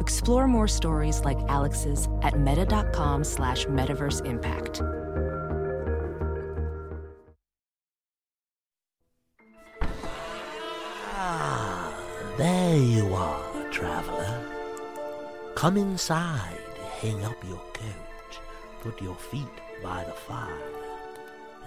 Explore 0.00 0.46
more 0.48 0.68
stories 0.68 1.20
like 1.24 1.38
Alex's 1.48 2.08
at 2.22 2.38
meta.com 2.38 3.24
slash 3.24 3.66
metaverse 3.66 4.24
impact. 4.26 4.82
Ah, 11.16 11.94
there 12.36 12.76
you 12.78 13.14
are, 13.14 13.70
traveler. 13.70 14.40
Come 15.54 15.76
inside, 15.76 16.58
hang 17.00 17.24
up 17.24 17.42
your 17.48 17.62
coat, 17.72 18.40
put 18.80 19.00
your 19.00 19.14
feet 19.14 19.46
by 19.82 20.04
the 20.04 20.12
fire, 20.12 20.72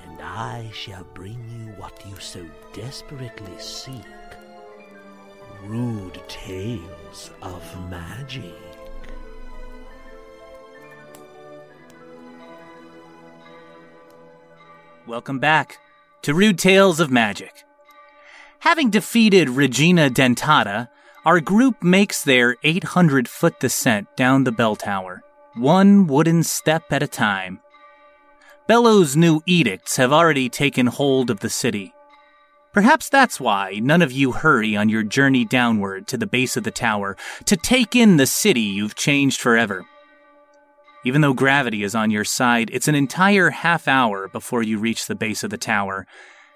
and 0.03 0.21
I 0.21 0.69
shall 0.73 1.03
bring 1.13 1.39
you 1.49 1.71
what 1.73 2.05
you 2.05 2.15
so 2.19 2.45
desperately 2.73 3.57
seek 3.57 4.05
rude 5.63 6.21
tales 6.27 7.31
of 7.41 7.89
magic. 7.89 8.55
Welcome 15.05 15.39
back 15.39 15.77
to 16.23 16.33
Rude 16.33 16.59
Tales 16.59 16.99
of 16.99 17.09
Magic. 17.09 17.63
Having 18.59 18.89
defeated 18.89 19.49
Regina 19.49 20.09
Dentata, 20.09 20.89
our 21.25 21.39
group 21.39 21.81
makes 21.81 22.23
their 22.23 22.57
800 22.63 23.27
foot 23.27 23.59
descent 23.59 24.07
down 24.15 24.43
the 24.43 24.51
bell 24.51 24.75
tower, 24.75 25.23
one 25.55 26.07
wooden 26.07 26.43
step 26.43 26.91
at 26.91 27.03
a 27.03 27.07
time. 27.07 27.59
Bellow's 28.67 29.15
new 29.15 29.41
edicts 29.45 29.95
have 29.95 30.11
already 30.11 30.49
taken 30.49 30.87
hold 30.87 31.29
of 31.29 31.39
the 31.39 31.49
city. 31.49 31.93
Perhaps 32.77 33.09
that's 33.09 33.39
why 33.39 33.79
none 33.81 34.03
of 34.03 34.11
you 34.11 34.33
hurry 34.33 34.77
on 34.77 34.87
your 34.87 35.01
journey 35.01 35.43
downward 35.43 36.05
to 36.05 36.15
the 36.15 36.27
base 36.27 36.55
of 36.55 36.63
the 36.63 36.69
tower 36.69 37.17
to 37.45 37.57
take 37.57 37.95
in 37.95 38.17
the 38.17 38.27
city 38.27 38.61
you've 38.61 38.93
changed 38.93 39.41
forever. 39.41 39.83
Even 41.03 41.21
though 41.21 41.33
gravity 41.33 41.81
is 41.81 41.95
on 41.95 42.11
your 42.11 42.23
side, 42.23 42.69
it's 42.71 42.87
an 42.87 42.93
entire 42.93 43.49
half 43.49 43.87
hour 43.87 44.27
before 44.27 44.61
you 44.61 44.77
reach 44.77 45.07
the 45.07 45.15
base 45.15 45.43
of 45.43 45.49
the 45.49 45.57
tower, 45.57 46.05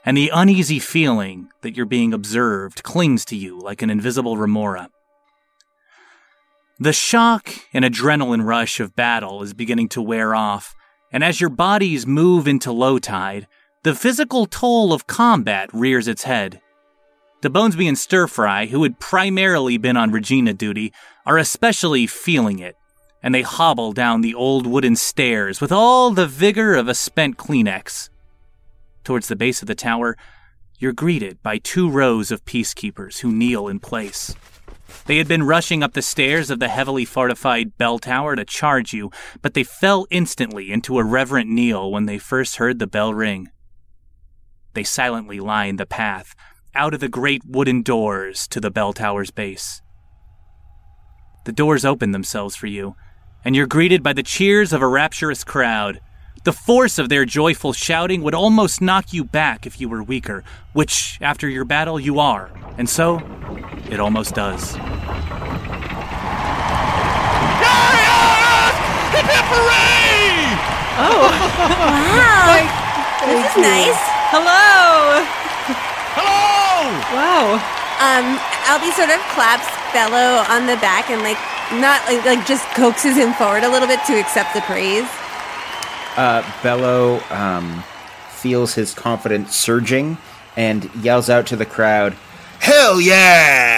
and 0.05 0.15
the 0.15 0.29
uneasy 0.31 0.77
feeling 0.77 1.49
that 1.61 1.75
you're 1.75 1.87
being 1.87 2.13
observed 2.13 2.83
clings 2.83 3.25
to 3.25 3.35
you 3.35 3.59
like 3.59 3.81
an 3.81 3.89
invisible 3.89 4.37
remora. 4.37 4.91
The 6.79 6.93
shock 6.93 7.49
and 7.73 7.83
adrenaline 7.83 8.45
rush 8.45 8.79
of 8.79 8.95
battle 8.95 9.41
is 9.41 9.55
beginning 9.55 9.89
to 9.89 10.03
wear 10.03 10.35
off, 10.35 10.75
and 11.11 11.23
as 11.23 11.41
your 11.41 11.49
bodies 11.49 12.05
move 12.05 12.47
into 12.47 12.71
low 12.71 12.99
tide, 12.99 13.47
the 13.83 13.95
physical 13.95 14.45
toll 14.45 14.93
of 14.93 15.07
combat 15.07 15.67
rears 15.73 16.07
its 16.07 16.23
head. 16.23 16.61
DeBonesby 17.41 17.87
and 17.87 17.97
Stir 17.97 18.27
Fry, 18.27 18.67
who 18.67 18.83
had 18.83 18.99
primarily 18.99 19.77
been 19.77 19.97
on 19.97 20.11
Regina 20.11 20.53
duty, 20.53 20.93
are 21.25 21.39
especially 21.39 22.05
feeling 22.05 22.59
it, 22.59 22.77
and 23.23 23.33
they 23.33 23.41
hobble 23.41 23.91
down 23.91 24.21
the 24.21 24.35
old 24.35 24.67
wooden 24.67 24.95
stairs 24.95 25.59
with 25.59 25.71
all 25.71 26.11
the 26.11 26.27
vigor 26.27 26.75
of 26.75 26.87
a 26.87 26.93
spent 26.93 27.37
Kleenex. 27.37 28.09
Towards 29.03 29.27
the 29.27 29.35
base 29.35 29.63
of 29.63 29.67
the 29.67 29.73
tower, 29.73 30.15
you're 30.77 30.93
greeted 30.93 31.41
by 31.41 31.57
two 31.57 31.89
rows 31.89 32.29
of 32.29 32.45
peacekeepers 32.45 33.21
who 33.21 33.31
kneel 33.31 33.67
in 33.67 33.79
place. 33.79 34.35
They 35.07 35.17
had 35.17 35.27
been 35.27 35.43
rushing 35.43 35.81
up 35.81 35.93
the 35.93 36.03
stairs 36.03 36.51
of 36.51 36.59
the 36.59 36.67
heavily 36.67 37.05
fortified 37.05 37.77
bell 37.79 37.97
tower 37.97 38.35
to 38.35 38.45
charge 38.45 38.93
you, 38.93 39.09
but 39.41 39.55
they 39.55 39.63
fell 39.63 40.05
instantly 40.11 40.71
into 40.71 40.99
a 40.99 41.03
reverent 41.03 41.49
kneel 41.49 41.91
when 41.91 42.05
they 42.05 42.19
first 42.19 42.57
heard 42.57 42.77
the 42.77 42.85
bell 42.85 43.11
ring. 43.11 43.49
They 44.73 44.83
silently 44.83 45.39
line 45.39 45.75
the 45.75 45.85
path 45.85 46.35
out 46.73 46.93
of 46.93 46.99
the 46.99 47.09
great 47.09 47.43
wooden 47.45 47.81
doors 47.81 48.47
to 48.47 48.59
the 48.59 48.71
bell 48.71 48.93
tower's 48.93 49.31
base. 49.31 49.81
The 51.45 51.51
doors 51.51 51.83
open 51.83 52.11
themselves 52.11 52.55
for 52.55 52.67
you, 52.67 52.95
and 53.43 53.55
you're 53.55 53.67
greeted 53.67 54.03
by 54.03 54.13
the 54.13 54.23
cheers 54.23 54.71
of 54.71 54.81
a 54.81 54.87
rapturous 54.87 55.43
crowd. 55.43 55.99
The 56.43 56.53
force 56.53 56.97
of 56.97 57.09
their 57.09 57.25
joyful 57.25 57.73
shouting 57.73 58.21
would 58.23 58.33
almost 58.33 58.81
knock 58.81 59.11
you 59.13 59.23
back 59.23 59.65
if 59.65 59.81
you 59.81 59.89
were 59.89 60.03
weaker, 60.03 60.43
which, 60.73 61.17
after 61.21 61.49
your 61.49 61.65
battle, 61.65 61.99
you 61.99 62.19
are, 62.19 62.51
and 62.77 62.89
so 62.89 63.19
it 63.89 63.99
almost 63.99 64.35
does. 64.35 64.75
Hip 69.11 69.25
hip 69.25 69.45
hooray! 69.51 70.55
Oh. 71.03 71.27
wow. 71.81 73.25
this 73.25 73.51
is 73.51 73.57
nice. 73.61 74.10
Hello. 74.31 75.19
Hello. 76.15 76.87
Wow. 77.11 77.59
Um, 77.99 78.39
Albie 78.63 78.95
sort 78.95 79.09
of 79.09 79.19
claps 79.35 79.67
Bello 79.91 80.39
on 80.47 80.67
the 80.67 80.77
back 80.77 81.09
and 81.09 81.21
like 81.21 81.37
not 81.79 81.99
like, 82.07 82.23
like 82.25 82.47
just 82.47 82.65
coaxes 82.73 83.17
him 83.17 83.33
forward 83.33 83.63
a 83.63 83.69
little 83.69 83.89
bit 83.89 83.99
to 84.05 84.17
accept 84.17 84.53
the 84.53 84.61
praise. 84.61 85.07
Uh, 86.15 86.49
Bello 86.63 87.21
um, 87.29 87.83
feels 88.29 88.73
his 88.73 88.93
confidence 88.93 89.55
surging 89.55 90.17
and 90.55 90.89
yells 90.95 91.29
out 91.29 91.47
to 91.47 91.55
the 91.55 91.65
crowd, 91.65 92.15
Hell 92.59 93.01
yeah! 93.01 93.70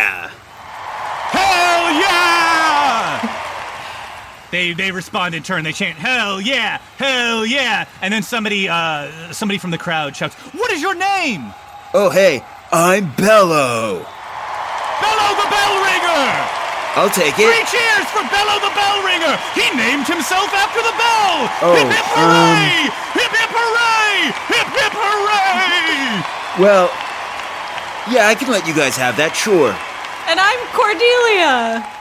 They 4.53 4.73
they 4.73 4.91
respond 4.91 5.33
in 5.33 5.41
turn. 5.41 5.65
They 5.65 5.73
chant 5.73 5.97
"Hell 5.97 6.39
yeah! 6.39 6.77
Hell 7.01 7.41
yeah!" 7.43 7.89
And 8.05 8.13
then 8.13 8.21
somebody 8.21 8.69
uh 8.69 9.33
somebody 9.33 9.57
from 9.57 9.71
the 9.71 9.81
crowd 9.81 10.15
shouts, 10.15 10.35
"What 10.53 10.69
is 10.71 10.79
your 10.79 10.93
name?" 10.93 11.49
Oh, 11.95 12.13
hey, 12.13 12.45
I'm 12.71 13.09
Bello. 13.17 14.05
Bello 15.01 15.27
the 15.41 15.49
Bell 15.49 15.73
Ringer. 15.81 16.29
I'll 16.93 17.09
take 17.09 17.33
it. 17.33 17.49
Three 17.49 17.65
cheers 17.65 18.05
for 18.13 18.21
Bello 18.29 18.61
the 18.61 18.69
Bell 18.77 19.01
Ringer. 19.01 19.33
He 19.57 19.65
named 19.73 20.05
himself 20.05 20.53
after 20.53 20.85
the 20.85 20.93
bell. 21.01 21.33
Oh, 21.65 21.73
hip 21.73 21.89
hip 21.89 22.05
hooray! 22.13 22.93
hip 23.17 23.33
hip 23.33 23.49
hooray! 23.57 24.37
Hip 24.53 24.69
hip 24.69 24.93
hooray! 24.93 26.61
Well, 26.61 26.93
yeah, 28.13 28.29
I 28.29 28.35
can 28.37 28.51
let 28.51 28.67
you 28.67 28.75
guys 28.75 28.97
have 28.97 29.17
that, 29.17 29.33
sure. 29.35 29.73
And 30.29 30.37
I'm 30.37 30.61
Cordelia. 30.77 31.92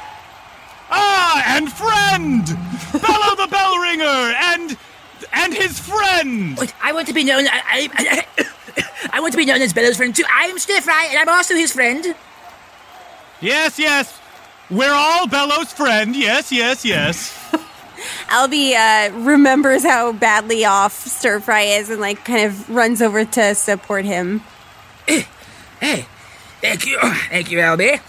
Ah, 0.95 1.57
and 1.57 1.73
friend, 1.73 2.45
Bello 2.93 3.35
the 3.37 3.49
Bell 3.51 3.79
Ringer, 3.79 4.05
and 4.05 4.77
and 5.33 5.55
his 5.55 5.79
friend. 5.79 6.57
Wait, 6.59 6.75
I 6.83 6.93
want 6.93 7.09
to 7.09 7.15
be 7.15 7.25
known. 7.25 7.47
I, 7.47 7.89
I, 7.95 8.49
I 9.13 9.21
want 9.21 9.33
to 9.33 9.39
be 9.39 9.47
known 9.47 9.63
as 9.63 9.73
Bello's 9.73 9.97
friend 9.97 10.15
too. 10.15 10.25
I'm 10.31 10.59
Stir 10.59 10.81
Fry, 10.81 11.09
and 11.11 11.19
I'm 11.19 11.29
also 11.35 11.55
his 11.55 11.73
friend. 11.73 12.15
Yes, 13.41 13.79
yes. 13.79 14.19
We're 14.71 14.93
all 14.93 15.27
Bello's 15.27 15.73
friend. 15.73 16.15
Yes, 16.15 16.53
yes, 16.53 16.85
yes. 16.85 17.39
Albie 18.29 18.75
uh, 18.75 19.13
remembers 19.19 19.85
how 19.85 20.13
badly 20.13 20.65
off 20.65 20.93
Stir 20.93 21.41
Fry 21.41 21.63
is 21.63 21.91
and 21.91 22.01
like 22.01 22.25
kind 22.25 22.45
of 22.47 22.69
runs 22.71 23.01
over 23.03 23.25
to 23.25 23.55
support 23.55 24.05
him. 24.05 24.43
Hey, 25.81 26.07
thank 26.61 26.87
you, 26.87 26.97
thank 27.29 27.51
you, 27.51 27.59
Albie. 27.59 28.01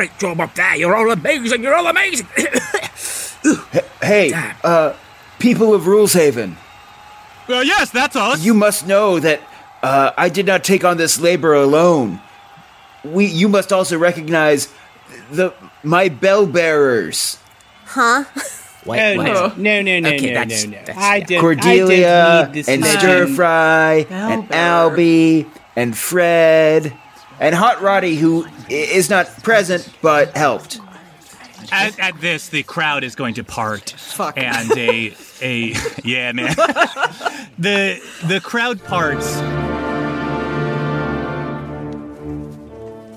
Great 0.00 0.18
job 0.18 0.40
up 0.40 0.54
there. 0.54 0.76
You're 0.76 0.96
all 0.96 1.10
amazing. 1.10 1.62
You're 1.62 1.74
all 1.74 1.86
amazing. 1.86 2.26
Hey, 4.02 4.32
uh, 4.64 4.94
people 5.38 5.74
of 5.74 5.82
Ruleshaven, 5.82 6.56
Uh, 7.48 7.60
yes, 7.60 7.90
that's 7.90 8.16
us. 8.16 8.42
you 8.42 8.52
must 8.54 8.86
know 8.86 9.18
that 9.20 9.40
uh, 9.82 10.12
I 10.16 10.28
did 10.30 10.46
not 10.46 10.62
take 10.64 10.84
on 10.84 10.96
this 10.96 11.18
labor 11.20 11.52
alone. 11.54 12.20
We, 13.04 13.26
you 13.26 13.48
must 13.48 13.72
also 13.74 13.98
recognize 13.98 14.68
the 15.30 15.52
my 15.82 16.08
bell 16.08 16.46
bearers. 16.46 17.38
Huh? 17.84 18.24
Wait, 18.86 19.00
Oh, 19.16 19.18
wait. 19.18 19.24
no, 19.32 19.52
no, 19.56 19.82
no, 19.82 20.00
no, 20.00 20.08
Okay, 20.08 20.26
no, 20.28 20.34
that's- 20.34 20.64
no, 20.64 20.70
no. 20.70 20.76
that's- 20.78 20.96
I 20.98 21.20
did, 21.20 21.40
Cordelia 21.40 22.24
I 22.24 22.40
did 22.44 22.46
need 22.46 22.54
this 22.54 22.68
and. 22.68 22.84
Stir 22.86 23.26
Fry 23.26 24.06
and 24.10 24.48
Albie 24.48 25.46
and 25.76 25.96
Fred 25.96 26.92
and 27.40 27.54
Hot 27.54 27.80
Roddy, 27.80 28.16
who 28.16 28.46
is 28.68 29.10
not 29.10 29.26
present 29.42 29.88
but 30.02 30.36
helped. 30.36 30.78
At, 31.72 31.98
at 31.98 32.20
this, 32.20 32.48
the 32.48 32.62
crowd 32.62 33.02
is 33.04 33.14
going 33.14 33.34
to 33.34 33.44
part. 33.44 33.90
Fuck. 33.90 34.36
And 34.36 34.70
a 34.72 35.14
a 35.40 35.74
yeah, 36.04 36.32
man. 36.32 36.54
the 37.58 38.00
the 38.24 38.40
crowd 38.40 38.82
parts. 38.84 39.36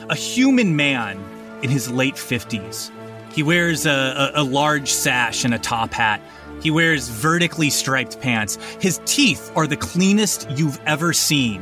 A 0.10 0.16
human 0.16 0.76
man 0.76 1.24
in 1.64 1.69
his 1.69 1.90
late 1.90 2.18
fifties, 2.18 2.92
He 3.34 3.42
wears 3.42 3.86
a, 3.86 4.31
a, 4.36 4.42
a 4.42 4.44
large 4.44 4.90
sash 4.90 5.44
and 5.44 5.54
a 5.54 5.60
top 5.60 5.94
hat. 5.94 6.22
He 6.62 6.69
wears 6.69 7.10
vertically 7.10 7.69
striped 7.69 8.22
pants. 8.22 8.58
His 8.80 9.02
teeth 9.06 9.52
are 9.56 9.66
the 9.66 9.78
cleanest 9.78 10.50
you've 10.52 10.80
ever 10.86 11.14
seen 11.14 11.62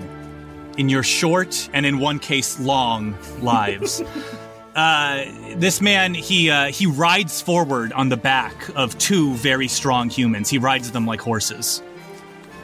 in 0.77 0.89
your 0.89 1.03
short 1.03 1.69
and, 1.73 1.85
in 1.85 1.99
one 1.99 2.19
case, 2.19 2.59
long 2.59 3.15
lives. 3.41 4.01
uh, 4.75 5.25
this 5.55 5.81
man, 5.81 6.13
he 6.13 6.49
uh, 6.49 6.67
he 6.67 6.85
rides 6.85 7.41
forward 7.41 7.93
on 7.93 8.09
the 8.09 8.17
back 8.17 8.55
of 8.75 8.97
two 8.97 9.33
very 9.35 9.67
strong 9.67 10.09
humans. 10.09 10.49
He 10.49 10.57
rides 10.57 10.91
them 10.91 11.05
like 11.05 11.21
horses. 11.21 11.79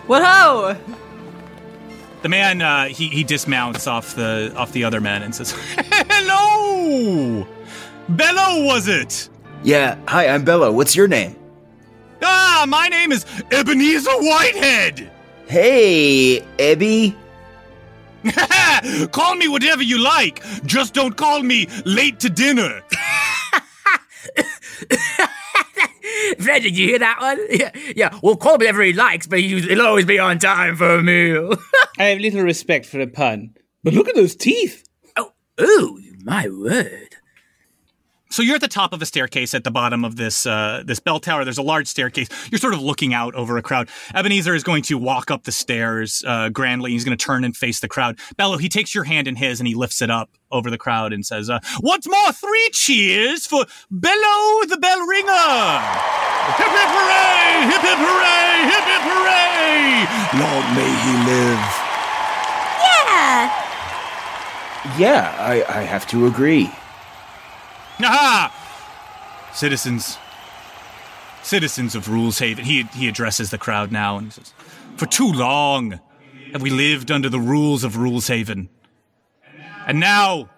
What 0.07 0.24
ho! 0.24 0.75
The 2.21 2.30
man, 2.30 2.62
uh, 2.62 2.86
he 2.86 3.09
he 3.09 3.24
dismounts 3.24 3.88
off 3.88 4.15
the 4.15 4.54
off 4.56 4.71
the 4.71 4.83
other 4.83 5.01
men 5.01 5.21
and 5.21 5.36
says, 5.36 5.51
"Hello, 6.09 7.45
Bello, 8.09 8.65
was 8.65 8.88
it? 8.88 9.30
Yeah, 9.63 9.98
hi, 10.07 10.27
I'm 10.27 10.44
Bello. 10.45 10.71
What's 10.71 10.95
your 10.95 11.07
name? 11.07 11.36
Ah, 12.21 12.65
my 12.68 12.88
name 12.88 13.12
is 13.12 13.25
Ebenezer 13.51 14.12
Whitehead. 14.12 15.12
Hey, 15.48 16.42
Ebby. 16.57 17.15
call 19.12 19.36
me 19.36 19.48
whatever 19.48 19.84
you 19.84 19.98
like. 20.00 20.42
Just 20.66 20.94
don't 20.94 21.16
call 21.18 21.42
me 21.44 21.68
late 21.86 22.20
to 22.22 22.30
dinner. 22.30 22.82
Fred, 26.40 26.64
did 26.64 26.78
you 26.78 26.88
hear 26.88 27.00
that 27.00 27.20
one? 27.20 27.40
Yeah, 27.50 27.72
yeah. 27.96 28.20
Well, 28.22 28.36
call 28.36 28.54
him 28.56 28.60
whatever 28.60 28.84
he 28.84 28.94
likes, 28.94 29.28
but 29.28 29.40
he- 29.40 29.62
he'll 29.62 29.82
always 29.82 30.06
be 30.06 30.20
on 30.20 30.40
time 30.40 30.76
for 30.76 30.96
a 30.96 31.04
meal. 31.04 31.56
I 31.98 32.06
have 32.06 32.20
little 32.20 32.42
respect 32.42 32.86
for 32.86 33.00
a 33.00 33.08
pun. 33.08 33.56
But 33.84 33.94
look 33.94 34.08
at 34.08 34.16
those 34.16 34.36
teeth. 34.36 34.84
oh, 35.18 35.32
ooh, 35.62 36.00
my 36.24 36.48
word. 36.50 37.06
So 38.30 38.44
you're 38.44 38.56
at 38.56 38.62
the 38.62 38.68
top 38.68 38.94
of 38.94 39.02
a 39.02 39.06
staircase 39.06 39.54
at 39.54 39.64
the 39.64 39.72
bottom 39.72 40.04
of 40.04 40.16
this 40.18 40.46
uh, 40.46 40.84
this 40.86 41.00
bell 41.00 41.20
tower. 41.20 41.44
There's 41.44 41.58
a 41.58 41.64
large 41.64 41.88
staircase. 41.88 42.28
You're 42.52 42.60
sort 42.60 42.74
of 42.74 42.82
looking 42.82 43.14
out 43.14 43.34
over 43.36 43.58
a 43.58 43.62
crowd. 43.62 43.90
Ebenezer 44.14 44.54
is 44.54 44.64
going 44.64 44.84
to 44.84 44.98
walk 44.98 45.32
up 45.32 45.44
the 45.44 45.52
stairs 45.52 46.24
uh, 46.28 46.50
grandly. 46.50 46.92
He's 46.92 47.04
going 47.06 47.18
to 47.18 47.24
turn 47.26 47.44
and 47.44 47.56
face 47.56 47.80
the 47.80 47.88
crowd. 47.88 48.20
Bello, 48.36 48.58
he 48.58 48.70
takes 48.70 48.94
your 48.94 49.06
hand 49.06 49.28
in 49.28 49.36
his 49.38 49.60
and 49.60 49.68
he 49.68 49.76
lifts 49.76 50.02
it 50.02 50.12
up 50.12 50.30
over 50.52 50.70
the 50.70 50.78
crowd 50.78 51.14
and 51.14 51.26
says, 51.26 51.50
uh, 51.50 51.60
"Once 51.82 52.08
more, 52.08 52.32
three 52.34 52.70
cheers 52.74 53.48
for 53.48 53.66
Bello 53.90 54.66
the 54.66 54.78
bell 54.78 55.00
ringer! 55.08 55.80
Hip 56.58 56.68
hip 56.68 56.92
hooray! 56.92 57.72
Hip 57.72 57.82
hip 57.82 58.00
hooray! 58.00 58.54
Hip 58.72 58.86
hip 58.92 59.04
hooray! 59.08 60.08
Long 60.40 60.76
may 60.76 60.92
he 61.04 61.14
live." 61.32 61.64
Yeah. 62.84 63.64
Yeah, 64.98 65.36
I, 65.40 65.64
I 65.68 65.82
have 65.84 66.08
to 66.08 66.28
agree. 66.28 66.70
Aha! 68.00 68.54
Citizens. 69.54 70.18
Citizens 71.44 71.96
of 71.96 72.10
Rules 72.10 72.40
Haven. 72.40 72.66
He, 72.66 72.84
he 72.94 73.08
addresses 73.08 73.50
the 73.50 73.58
crowd 73.58 73.92
now 73.92 74.18
and 74.18 74.34
says, 74.34 74.54
For 74.98 75.06
too 75.06 75.32
long 75.32 76.00
have 76.52 76.62
we 76.62 76.70
lived 76.70 77.12
under 77.12 77.30
the 77.30 77.40
rules 77.40 77.84
of 77.84 77.98
Rules 77.98 78.28
Haven. 78.28 78.70
And 79.86 80.00
now 80.00 80.50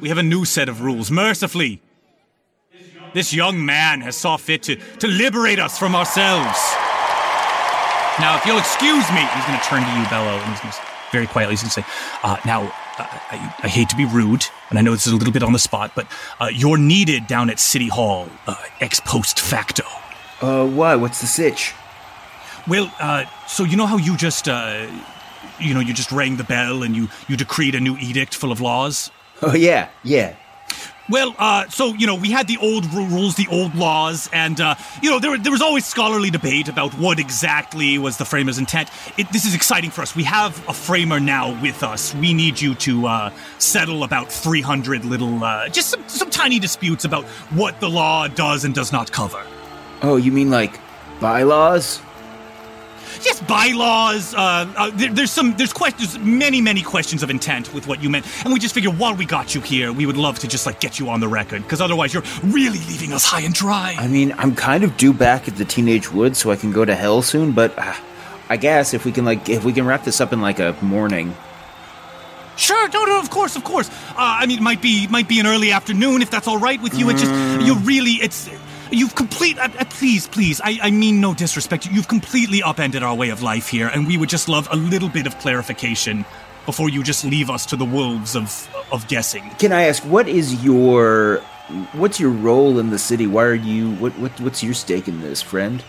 we 0.00 0.08
have 0.10 0.18
a 0.18 0.22
new 0.22 0.44
set 0.44 0.68
of 0.68 0.82
rules. 0.82 1.10
Mercifully, 1.10 1.80
this 3.14 3.32
young 3.32 3.64
man 3.64 4.02
has 4.02 4.16
saw 4.16 4.36
fit 4.36 4.62
to, 4.64 4.76
to 4.76 5.06
liberate 5.06 5.58
us 5.58 5.78
from 5.78 5.94
ourselves. 5.94 6.58
Now, 8.18 8.36
if 8.36 8.46
you'll 8.46 8.58
excuse 8.58 9.10
me, 9.12 9.20
he's 9.20 9.44
going 9.46 9.58
to 9.58 9.64
turn 9.64 9.82
to 9.82 9.90
you, 9.98 10.08
Bello, 10.08 10.38
and 10.38 10.50
he's 10.52 10.60
going 10.60 10.72
to 10.72 10.80
very 11.12 11.26
quietly, 11.26 11.54
he's 11.54 11.62
going 11.62 11.70
to 11.70 11.82
say, 11.82 11.86
uh, 12.22 12.36
Now, 12.44 12.72
I, 12.98 13.54
I 13.62 13.68
hate 13.68 13.88
to 13.90 13.96
be 13.96 14.04
rude, 14.04 14.46
and 14.70 14.78
I 14.78 14.82
know 14.82 14.92
this 14.92 15.06
is 15.06 15.12
a 15.12 15.16
little 15.16 15.32
bit 15.32 15.42
on 15.42 15.52
the 15.52 15.58
spot, 15.58 15.92
but 15.94 16.06
uh, 16.40 16.48
you're 16.52 16.78
needed 16.78 17.26
down 17.26 17.50
at 17.50 17.58
City 17.58 17.88
Hall, 17.88 18.28
uh, 18.46 18.56
ex 18.80 19.00
post 19.00 19.40
facto. 19.40 19.84
Uh, 20.40 20.66
why? 20.66 20.96
What's 20.96 21.20
the 21.20 21.26
sitch? 21.26 21.74
Well, 22.66 22.92
uh, 22.98 23.24
so 23.46 23.64
you 23.64 23.76
know 23.76 23.86
how 23.86 23.96
you 23.96 24.16
just, 24.16 24.48
uh, 24.48 24.86
you 25.60 25.72
know, 25.72 25.80
you 25.80 25.94
just 25.94 26.10
rang 26.10 26.36
the 26.36 26.44
bell 26.44 26.82
and 26.82 26.96
you 26.96 27.08
you 27.28 27.36
decreed 27.36 27.74
a 27.74 27.80
new 27.80 27.96
edict 27.96 28.34
full 28.34 28.52
of 28.52 28.60
laws. 28.60 29.10
Oh, 29.42 29.54
yeah, 29.54 29.88
yeah. 30.02 30.34
Well, 31.08 31.36
uh, 31.38 31.68
so 31.68 31.94
you 31.94 32.06
know, 32.06 32.16
we 32.16 32.30
had 32.30 32.48
the 32.48 32.58
old 32.58 32.84
rules, 32.92 33.36
the 33.36 33.46
old 33.48 33.74
laws, 33.76 34.28
and 34.32 34.60
uh, 34.60 34.74
you 35.00 35.10
know, 35.10 35.20
there 35.20 35.38
there 35.38 35.52
was 35.52 35.62
always 35.62 35.84
scholarly 35.84 36.30
debate 36.30 36.68
about 36.68 36.92
what 36.94 37.20
exactly 37.20 37.96
was 37.96 38.16
the 38.16 38.24
framer's 38.24 38.58
intent. 38.58 38.90
It, 39.16 39.30
this 39.32 39.44
is 39.44 39.54
exciting 39.54 39.90
for 39.90 40.02
us. 40.02 40.16
We 40.16 40.24
have 40.24 40.56
a 40.68 40.72
framer 40.72 41.20
now 41.20 41.60
with 41.62 41.84
us. 41.84 42.14
We 42.16 42.34
need 42.34 42.60
you 42.60 42.74
to 42.74 43.06
uh, 43.06 43.30
settle 43.58 44.02
about 44.02 44.32
three 44.32 44.62
hundred 44.62 45.04
little, 45.04 45.44
uh, 45.44 45.68
just 45.68 45.90
some 45.90 46.08
some 46.08 46.30
tiny 46.30 46.58
disputes 46.58 47.04
about 47.04 47.24
what 47.54 47.78
the 47.78 47.88
law 47.88 48.26
does 48.26 48.64
and 48.64 48.74
does 48.74 48.90
not 48.90 49.12
cover. 49.12 49.44
Oh, 50.02 50.16
you 50.16 50.32
mean 50.32 50.50
like 50.50 50.80
bylaws? 51.20 52.00
Yes, 53.22 53.40
bylaws. 53.42 54.34
Uh, 54.34 54.72
uh, 54.76 54.90
there, 54.94 55.12
there's 55.12 55.30
some. 55.30 55.56
There's 55.56 55.72
questions. 55.72 56.18
Many, 56.18 56.60
many 56.60 56.82
questions 56.82 57.22
of 57.22 57.30
intent 57.30 57.72
with 57.72 57.86
what 57.86 58.02
you 58.02 58.10
meant, 58.10 58.26
and 58.44 58.52
we 58.52 58.60
just 58.60 58.74
figured 58.74 58.98
while 58.98 59.14
we 59.14 59.24
got 59.24 59.54
you 59.54 59.60
here, 59.60 59.92
we 59.92 60.06
would 60.06 60.16
love 60.16 60.38
to 60.40 60.48
just 60.48 60.66
like 60.66 60.80
get 60.80 60.98
you 60.98 61.08
on 61.08 61.20
the 61.20 61.28
record, 61.28 61.62
because 61.62 61.80
otherwise 61.80 62.12
you're 62.12 62.24
really 62.42 62.78
leaving 62.80 63.12
us 63.12 63.24
high 63.24 63.42
and 63.42 63.54
dry. 63.54 63.94
I 63.98 64.08
mean, 64.08 64.32
I'm 64.38 64.54
kind 64.54 64.84
of 64.84 64.96
due 64.96 65.12
back 65.12 65.48
at 65.48 65.56
the 65.56 65.64
Teenage 65.64 66.12
Woods 66.12 66.38
so 66.38 66.50
I 66.50 66.56
can 66.56 66.72
go 66.72 66.84
to 66.84 66.94
hell 66.94 67.22
soon, 67.22 67.52
but 67.52 67.76
uh, 67.78 67.94
I 68.48 68.56
guess 68.56 68.94
if 68.94 69.04
we 69.04 69.12
can 69.12 69.24
like 69.24 69.48
if 69.48 69.64
we 69.64 69.72
can 69.72 69.86
wrap 69.86 70.04
this 70.04 70.20
up 70.20 70.32
in 70.32 70.40
like 70.40 70.58
a 70.58 70.76
morning. 70.82 71.34
Sure, 72.56 72.88
no, 72.88 73.04
no, 73.04 73.20
of 73.20 73.28
course, 73.28 73.54
of 73.54 73.64
course. 73.64 73.90
Uh, 73.90 74.14
I 74.16 74.46
mean, 74.46 74.58
it 74.58 74.62
might 74.62 74.80
be 74.80 75.06
might 75.08 75.28
be 75.28 75.40
an 75.40 75.46
early 75.46 75.72
afternoon 75.72 76.22
if 76.22 76.30
that's 76.30 76.48
all 76.48 76.58
right 76.58 76.80
with 76.80 76.98
you. 76.98 77.10
It 77.10 77.18
just 77.18 77.66
you 77.66 77.74
really, 77.76 78.12
it's 78.12 78.48
you've 78.90 79.14
complete. 79.14 79.58
Uh, 79.58 79.68
uh, 79.78 79.84
please, 79.90 80.26
please, 80.26 80.60
I, 80.62 80.78
I 80.82 80.90
mean 80.90 81.20
no 81.20 81.34
disrespect. 81.34 81.86
You've 81.90 82.08
completely 82.08 82.62
upended 82.62 83.02
our 83.02 83.14
way 83.14 83.30
of 83.30 83.42
life 83.42 83.68
here, 83.68 83.88
and 83.88 84.06
we 84.06 84.16
would 84.16 84.28
just 84.28 84.48
love 84.48 84.68
a 84.70 84.76
little 84.76 85.08
bit 85.08 85.26
of 85.26 85.38
clarification 85.38 86.24
before 86.64 86.88
you 86.90 87.02
just 87.02 87.24
leave 87.24 87.48
us 87.50 87.66
to 87.66 87.76
the 87.76 87.84
wolves 87.84 88.34
of 88.36 88.68
of 88.92 89.06
guessing. 89.08 89.48
Can 89.58 89.72
I 89.72 89.84
ask 89.84 90.02
what 90.04 90.28
is 90.28 90.64
your 90.64 91.38
what's 91.92 92.18
your 92.20 92.30
role 92.30 92.78
in 92.78 92.90
the 92.90 92.98
city? 92.98 93.26
Why 93.26 93.44
are 93.44 93.54
you 93.54 93.92
what, 93.96 94.12
what 94.18 94.38
what's 94.40 94.62
your 94.62 94.74
stake 94.74 95.08
in 95.08 95.20
this, 95.20 95.42
friend? 95.42 95.82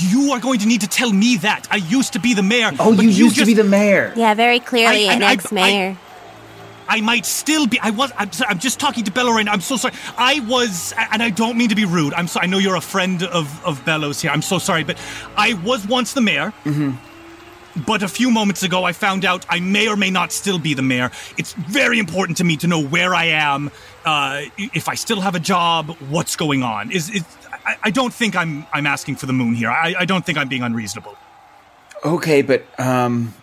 You 0.00 0.32
are 0.32 0.40
going 0.40 0.58
to 0.60 0.66
need 0.66 0.82
to 0.82 0.86
tell 0.86 1.10
me 1.12 1.38
that. 1.38 1.66
I 1.70 1.76
used 1.76 2.12
to 2.12 2.18
be 2.20 2.34
the 2.34 2.42
mayor. 2.42 2.72
Oh, 2.78 2.94
but 2.94 3.04
you 3.06 3.10
used 3.10 3.38
to 3.38 3.46
be 3.46 3.54
the 3.54 3.64
mayor. 3.64 4.12
Yeah, 4.16 4.34
very 4.34 4.60
clearly 4.60 5.08
I- 5.08 5.14
an 5.14 5.22
I- 5.22 5.28
I- 5.28 5.32
ex-mayor. 5.32 5.96
I 6.88 7.00
might 7.00 7.26
still 7.26 7.66
be. 7.66 7.78
I 7.80 7.90
was. 7.90 8.10
I'm, 8.16 8.32
sorry, 8.32 8.50
I'm 8.50 8.58
just 8.58 8.80
talking 8.80 9.04
to 9.04 9.12
Bello 9.12 9.32
right 9.32 9.44
now. 9.44 9.52
I'm 9.52 9.60
so 9.60 9.76
sorry. 9.76 9.94
I 10.16 10.40
was, 10.40 10.94
and 11.12 11.22
I 11.22 11.30
don't 11.30 11.56
mean 11.56 11.68
to 11.68 11.74
be 11.74 11.84
rude. 11.84 12.14
I'm 12.14 12.26
so. 12.26 12.40
I 12.40 12.46
know 12.46 12.58
you're 12.58 12.76
a 12.76 12.80
friend 12.80 13.22
of 13.22 13.64
of 13.64 13.84
Bello's 13.84 14.20
here. 14.20 14.30
I'm 14.30 14.42
so 14.42 14.58
sorry, 14.58 14.84
but 14.84 14.98
I 15.36 15.54
was 15.54 15.86
once 15.86 16.14
the 16.14 16.20
mayor. 16.20 16.52
Mm-hmm. 16.64 16.96
But 17.86 18.02
a 18.02 18.08
few 18.08 18.30
moments 18.30 18.62
ago, 18.62 18.84
I 18.84 18.92
found 18.92 19.24
out 19.24 19.46
I 19.48 19.60
may 19.60 19.86
or 19.88 19.96
may 19.96 20.10
not 20.10 20.32
still 20.32 20.58
be 20.58 20.74
the 20.74 20.82
mayor. 20.82 21.10
It's 21.36 21.52
very 21.52 21.98
important 21.98 22.38
to 22.38 22.44
me 22.44 22.56
to 22.56 22.66
know 22.66 22.82
where 22.82 23.14
I 23.14 23.26
am, 23.26 23.70
uh, 24.04 24.42
if 24.56 24.88
I 24.88 24.94
still 24.94 25.20
have 25.20 25.34
a 25.34 25.40
job, 25.40 25.90
what's 26.08 26.34
going 26.34 26.62
on. 26.62 26.90
Is 26.90 27.10
is 27.10 27.24
I, 27.64 27.76
I 27.84 27.90
don't 27.90 28.12
think 28.12 28.34
I'm 28.34 28.66
I'm 28.72 28.86
asking 28.86 29.16
for 29.16 29.26
the 29.26 29.32
moon 29.32 29.54
here. 29.54 29.70
I, 29.70 29.94
I 30.00 30.04
don't 30.06 30.24
think 30.24 30.38
I'm 30.38 30.48
being 30.48 30.62
unreasonable. 30.62 31.16
Okay, 32.04 32.42
but 32.42 32.64
um 32.80 33.34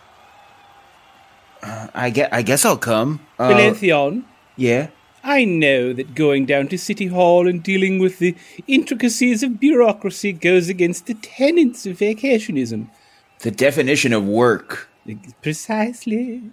uh, 1.65 1.87
I 1.93 2.09
guess 2.11 2.29
I 2.31 2.41
guess 2.43 2.63
I'll 2.65 2.77
come. 2.77 3.19
Uh, 3.39 3.49
Belethion, 3.49 4.23
yeah. 4.55 4.87
I 5.23 5.43
know 5.43 5.91
that 5.93 6.13
going 6.13 6.45
down 6.45 6.67
to 6.67 6.77
City 6.77 7.07
Hall 7.07 7.47
and 7.47 7.63
dealing 7.63 7.97
with 7.97 8.19
the 8.19 8.35
intricacies 8.67 9.41
of 9.41 9.59
bureaucracy 9.59 10.31
goes 10.33 10.69
against 10.69 11.07
the 11.07 11.15
tenets 11.15 11.87
of 11.87 11.97
vacationism. 11.97 12.89
The 13.39 13.49
definition 13.49 14.13
of 14.13 14.23
work. 14.27 14.87
Precisely. 15.41 16.43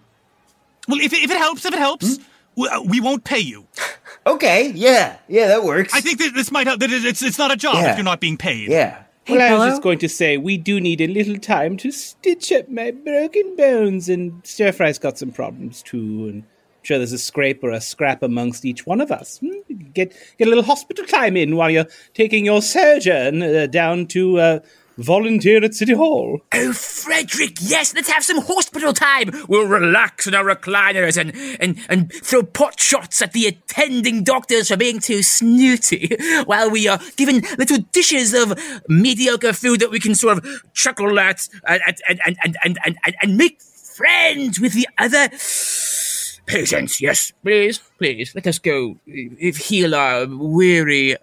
Well, 0.89 1.01
if 1.01 1.13
it, 1.13 1.23
if 1.23 1.31
it 1.31 1.37
helps, 1.37 1.65
if 1.67 1.75
it 1.75 1.79
helps, 1.79 2.19
we, 2.57 2.69
uh, 2.69 2.81
we 2.83 3.01
won't 3.01 3.25
pay 3.25 3.39
you. 3.41 3.67
Okay, 4.25 4.71
yeah. 4.77 5.17
Yeah, 5.27 5.49
that 5.49 5.65
works. 5.65 5.93
I 5.93 6.01
think 6.01 6.21
that 6.21 6.33
this 6.33 6.53
might 6.53 6.69
help. 6.69 6.79
That 6.79 6.93
it's 6.93 7.23
it's 7.23 7.39
not 7.39 7.51
a 7.51 7.57
job 7.57 7.75
Yeah. 7.75 7.91
if 7.91 7.97
you're 7.97 8.05
not 8.05 8.21
being 8.21 8.37
paid. 8.37 8.71
yeah. 8.71 9.03
Well, 9.29 9.41
I 9.41 9.59
was 9.59 9.73
just 9.75 9.83
going 9.83 9.99
to 9.99 10.09
say, 10.09 10.37
we 10.37 10.57
do 10.57 10.81
need 10.81 11.01
a 11.01 11.07
little 11.07 11.39
time 11.39 11.77
to 11.79 11.91
stitch 11.91 12.53
up 12.53 12.69
my 12.69 12.91
broken 12.91 13.57
bones, 13.57 14.09
and 14.09 14.45
Stir 14.45 14.73
Fry's 14.73 14.99
got 14.99 15.19
some 15.19 15.31
problems 15.31 15.83
too, 15.83 16.29
and 16.29 16.43
I'm 16.43 16.83
sure 16.83 16.99
there's 16.99 17.13
a 17.13 17.19
scrape 17.19 17.63
or 17.63 17.71
a 17.71 17.81
scrap 17.81 18.23
amongst 18.23 18.65
each 18.65 18.87
one 18.87 19.01
of 19.01 19.13
us. 19.13 19.39
Hmm? 19.39 19.75
Get 19.95 20.13
get 20.39 20.47
a 20.47 20.49
little 20.49 20.65
hospital 20.65 21.05
time 21.07 21.37
in 21.37 21.57
while 21.57 21.71
you're 21.71 21.89
taking 22.15 22.45
your 22.45 22.63
sojourn 22.63 23.43
uh, 23.43 23.67
down 23.67 24.07
to 24.09 24.39
uh, 24.39 24.59
volunteer 24.99 25.65
at 25.65 25.75
City 25.75 25.95
Hall. 25.95 26.41
Oh, 26.53 26.73
Frederick, 26.73 27.57
yes, 27.61 27.95
let's 27.95 28.11
have 28.11 28.25
some 28.25 28.43
hospital 28.43 28.93
time. 28.93 29.31
We'll 29.49 29.67
relax 29.67 30.27
in 30.27 30.35
our 30.35 30.45
recliners 30.45 31.17
and, 31.17 31.35
and, 31.61 31.79
and 31.89 32.13
throw 32.13 32.43
pot 32.43 32.79
shots 32.81 33.23
at 33.23 33.33
the 33.33 33.47
attending 33.47 34.25
doctors 34.25 34.69
for 34.69 34.77
being 34.77 35.01
too 35.01 35.23
snooty, 35.23 36.17
while 36.45 36.71
we 36.71 36.89
are 36.89 37.01
given 37.17 37.43
little 37.59 37.79
dishes 37.93 38.35
of 38.35 38.59
mediocre 38.89 39.53
food 39.53 39.81
that 39.81 39.91
we 39.91 40.01
can 40.01 40.15
sort 40.15 40.39
of 40.39 40.63
chuckle 40.75 41.19
at 41.19 41.49
and, 41.67 41.83
and, 41.87 42.21
and, 42.27 42.37
and, 42.45 42.57
and, 42.65 42.79
and, 43.05 43.17
and, 43.23 43.37
make 43.37 43.61
friends 43.61 44.61
with 44.61 44.73
the 44.75 44.89
other 44.99 45.29
patients. 46.47 47.01
yes, 47.01 47.33
please, 47.43 47.81
please. 47.99 48.35
Let 48.35 48.47
us 48.47 48.59
go. 48.59 48.97
If 49.07 49.57
heal 49.57 49.95
our 49.95 50.23
uh, 50.23 50.27
weary 50.27 51.17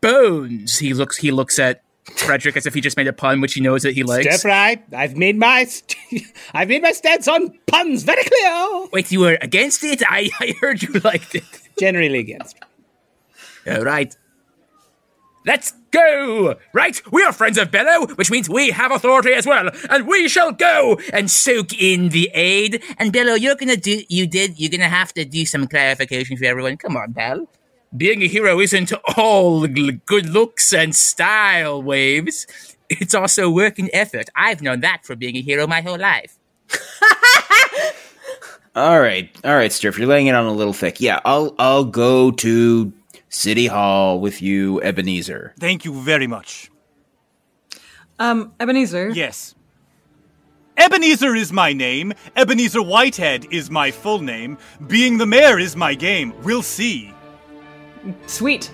bones. 0.00 0.78
He 0.78 0.94
looks. 0.94 1.18
He 1.18 1.30
looks 1.30 1.58
at 1.58 1.82
Frederick 2.14 2.56
as 2.56 2.66
if 2.66 2.74
he 2.74 2.80
just 2.80 2.96
made 2.96 3.08
a 3.08 3.12
pun, 3.12 3.40
which 3.40 3.54
he 3.54 3.60
knows 3.60 3.82
that 3.82 3.94
he 3.94 4.02
likes. 4.02 4.26
Stir 4.26 4.38
fry. 4.48 4.82
I've 4.92 5.16
made 5.16 5.36
my 5.36 5.64
st- 5.64 6.24
I've 6.54 6.68
made 6.68 6.82
my 6.82 6.92
stance 6.92 7.26
on 7.28 7.58
puns 7.66 8.04
very 8.04 8.22
clear. 8.22 8.88
Wait, 8.92 9.10
you 9.10 9.20
were 9.20 9.38
against 9.40 9.82
it? 9.84 10.02
I, 10.08 10.30
I 10.40 10.54
heard 10.60 10.82
you 10.82 10.92
liked 11.00 11.34
it. 11.34 11.44
Generally 11.78 12.18
against. 12.18 12.56
All 13.66 13.82
right. 13.82 14.16
Let's 15.44 15.72
go! 15.92 16.56
Right, 16.72 17.00
we 17.12 17.22
are 17.22 17.32
friends 17.32 17.56
of 17.56 17.70
Bello, 17.70 18.08
which 18.16 18.32
means 18.32 18.48
we 18.48 18.70
have 18.70 18.90
authority 18.90 19.32
as 19.32 19.46
well, 19.46 19.70
and 19.90 20.08
we 20.08 20.28
shall 20.28 20.50
go 20.50 20.98
and 21.12 21.30
soak 21.30 21.72
in 21.80 22.08
the 22.08 22.28
aid. 22.34 22.82
And 22.98 23.12
Bello, 23.12 23.34
you're 23.34 23.54
gonna 23.54 23.76
do, 23.76 24.02
you 24.08 24.26
did, 24.26 24.58
you're 24.58 24.72
gonna 24.72 24.88
have 24.88 25.12
to 25.14 25.24
do 25.24 25.46
some 25.46 25.68
clarification 25.68 26.36
for 26.36 26.46
everyone. 26.46 26.78
Come 26.78 26.96
on, 26.96 27.14
pal. 27.14 27.46
Being 27.96 28.22
a 28.22 28.28
hero 28.28 28.60
isn't 28.60 28.92
all 29.16 29.66
good 29.66 30.26
looks 30.28 30.72
and 30.72 30.94
style 30.94 31.82
waves. 31.82 32.46
It's 32.88 33.14
also 33.14 33.50
work 33.50 33.78
and 33.78 33.90
effort. 33.92 34.28
I've 34.36 34.62
known 34.62 34.80
that 34.80 35.04
for 35.04 35.16
being 35.16 35.36
a 35.36 35.40
hero 35.40 35.66
my 35.66 35.80
whole 35.80 35.98
life. 35.98 36.38
All 38.76 39.00
right, 39.00 39.30
all 39.42 39.56
right, 39.56 39.70
Sturf, 39.70 39.96
you're 39.96 40.06
laying 40.06 40.26
it 40.26 40.34
on 40.34 40.44
a 40.44 40.52
little 40.52 40.74
thick. 40.74 41.00
Yeah, 41.00 41.20
I'll 41.24 41.54
I'll 41.58 41.86
go 41.86 42.30
to 42.30 42.92
City 43.30 43.68
Hall 43.68 44.20
with 44.20 44.42
you, 44.42 44.82
Ebenezer. 44.82 45.54
Thank 45.58 45.86
you 45.86 45.94
very 45.94 46.26
much. 46.26 46.70
Um, 48.18 48.52
Ebenezer. 48.60 49.08
Yes. 49.08 49.54
Ebenezer 50.76 51.34
is 51.34 51.54
my 51.54 51.72
name. 51.72 52.12
Ebenezer 52.36 52.82
Whitehead 52.82 53.46
is 53.50 53.70
my 53.70 53.90
full 53.90 54.20
name. 54.20 54.58
Being 54.86 55.16
the 55.16 55.24
mayor 55.24 55.58
is 55.58 55.74
my 55.74 55.94
game. 55.94 56.34
We'll 56.42 56.62
see. 56.62 57.14
Sweet. 58.26 58.70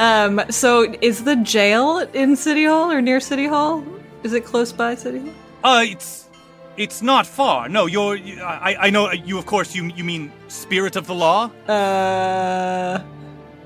Um, 0.00 0.40
so 0.50 0.94
is 1.00 1.24
the 1.24 1.36
jail 1.36 1.98
in 2.12 2.36
City 2.36 2.64
Hall 2.64 2.90
or 2.90 3.00
near 3.00 3.20
City 3.20 3.46
Hall? 3.46 3.84
Is 4.22 4.32
it 4.32 4.44
close 4.44 4.72
by 4.72 4.94
City 4.94 5.20
Hall? 5.20 5.34
Uh, 5.64 5.84
it's 5.84 6.28
it's 6.76 7.02
not 7.02 7.26
far. 7.26 7.68
No, 7.68 7.86
you're. 7.86 8.16
You, 8.16 8.42
I 8.42 8.76
I 8.86 8.90
know 8.90 9.10
you. 9.12 9.38
Of 9.38 9.46
course, 9.46 9.74
you 9.74 9.84
you 9.96 10.04
mean 10.04 10.32
Spirit 10.48 10.96
of 10.96 11.06
the 11.06 11.14
Law. 11.14 11.50
Uh, 11.68 13.00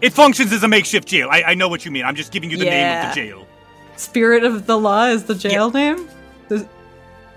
It 0.00 0.12
functions 0.14 0.52
as 0.52 0.62
a 0.62 0.68
makeshift 0.68 1.08
jail. 1.08 1.28
I, 1.30 1.42
I 1.42 1.54
know 1.54 1.68
what 1.68 1.84
you 1.84 1.90
mean. 1.90 2.04
I'm 2.04 2.14
just 2.16 2.32
giving 2.32 2.50
you 2.50 2.56
the 2.56 2.64
name 2.64 3.08
of 3.08 3.14
the 3.14 3.20
jail. 3.20 3.46
Spirit 3.96 4.44
of 4.44 4.66
the 4.66 4.78
Law 4.78 5.06
is 5.06 5.24
the 5.24 5.34
jail 5.34 5.70
name. 5.70 6.08
Does- 6.48 6.66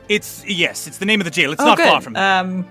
It's 0.08 0.46
yes, 0.46 0.88
it's 0.88 0.98
the 0.98 1.06
name 1.06 1.20
of 1.20 1.26
the 1.26 1.32
jail. 1.32 1.52
It's 1.52 1.62
oh, 1.62 1.66
not 1.66 1.78
good. 1.78 1.88
far 1.88 2.02
from 2.02 2.14
there. 2.14 2.40
Um, 2.40 2.68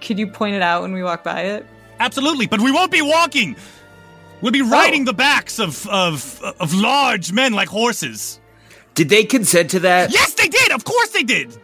could 0.00 0.18
you 0.18 0.26
point 0.26 0.56
it 0.56 0.62
out 0.62 0.82
when 0.82 0.92
we 0.92 1.02
walk 1.02 1.22
by 1.22 1.42
it? 1.42 1.66
Absolutely, 2.00 2.46
but 2.46 2.60
we 2.60 2.72
won't 2.72 2.90
be 2.90 3.00
walking. 3.02 3.56
We'll 4.44 4.52
be 4.52 4.60
riding 4.60 5.02
oh. 5.02 5.04
the 5.06 5.14
backs 5.14 5.58
of 5.58 5.86
of 5.88 6.38
of 6.60 6.74
large 6.74 7.32
men 7.32 7.54
like 7.54 7.66
horses. 7.66 8.38
Did 8.92 9.08
they 9.08 9.24
consent 9.24 9.70
to 9.70 9.80
that? 9.80 10.12
Yes, 10.12 10.34
they 10.34 10.48
did. 10.48 10.70
Of 10.70 10.84
course, 10.84 11.08
they 11.08 11.22
did. 11.22 11.56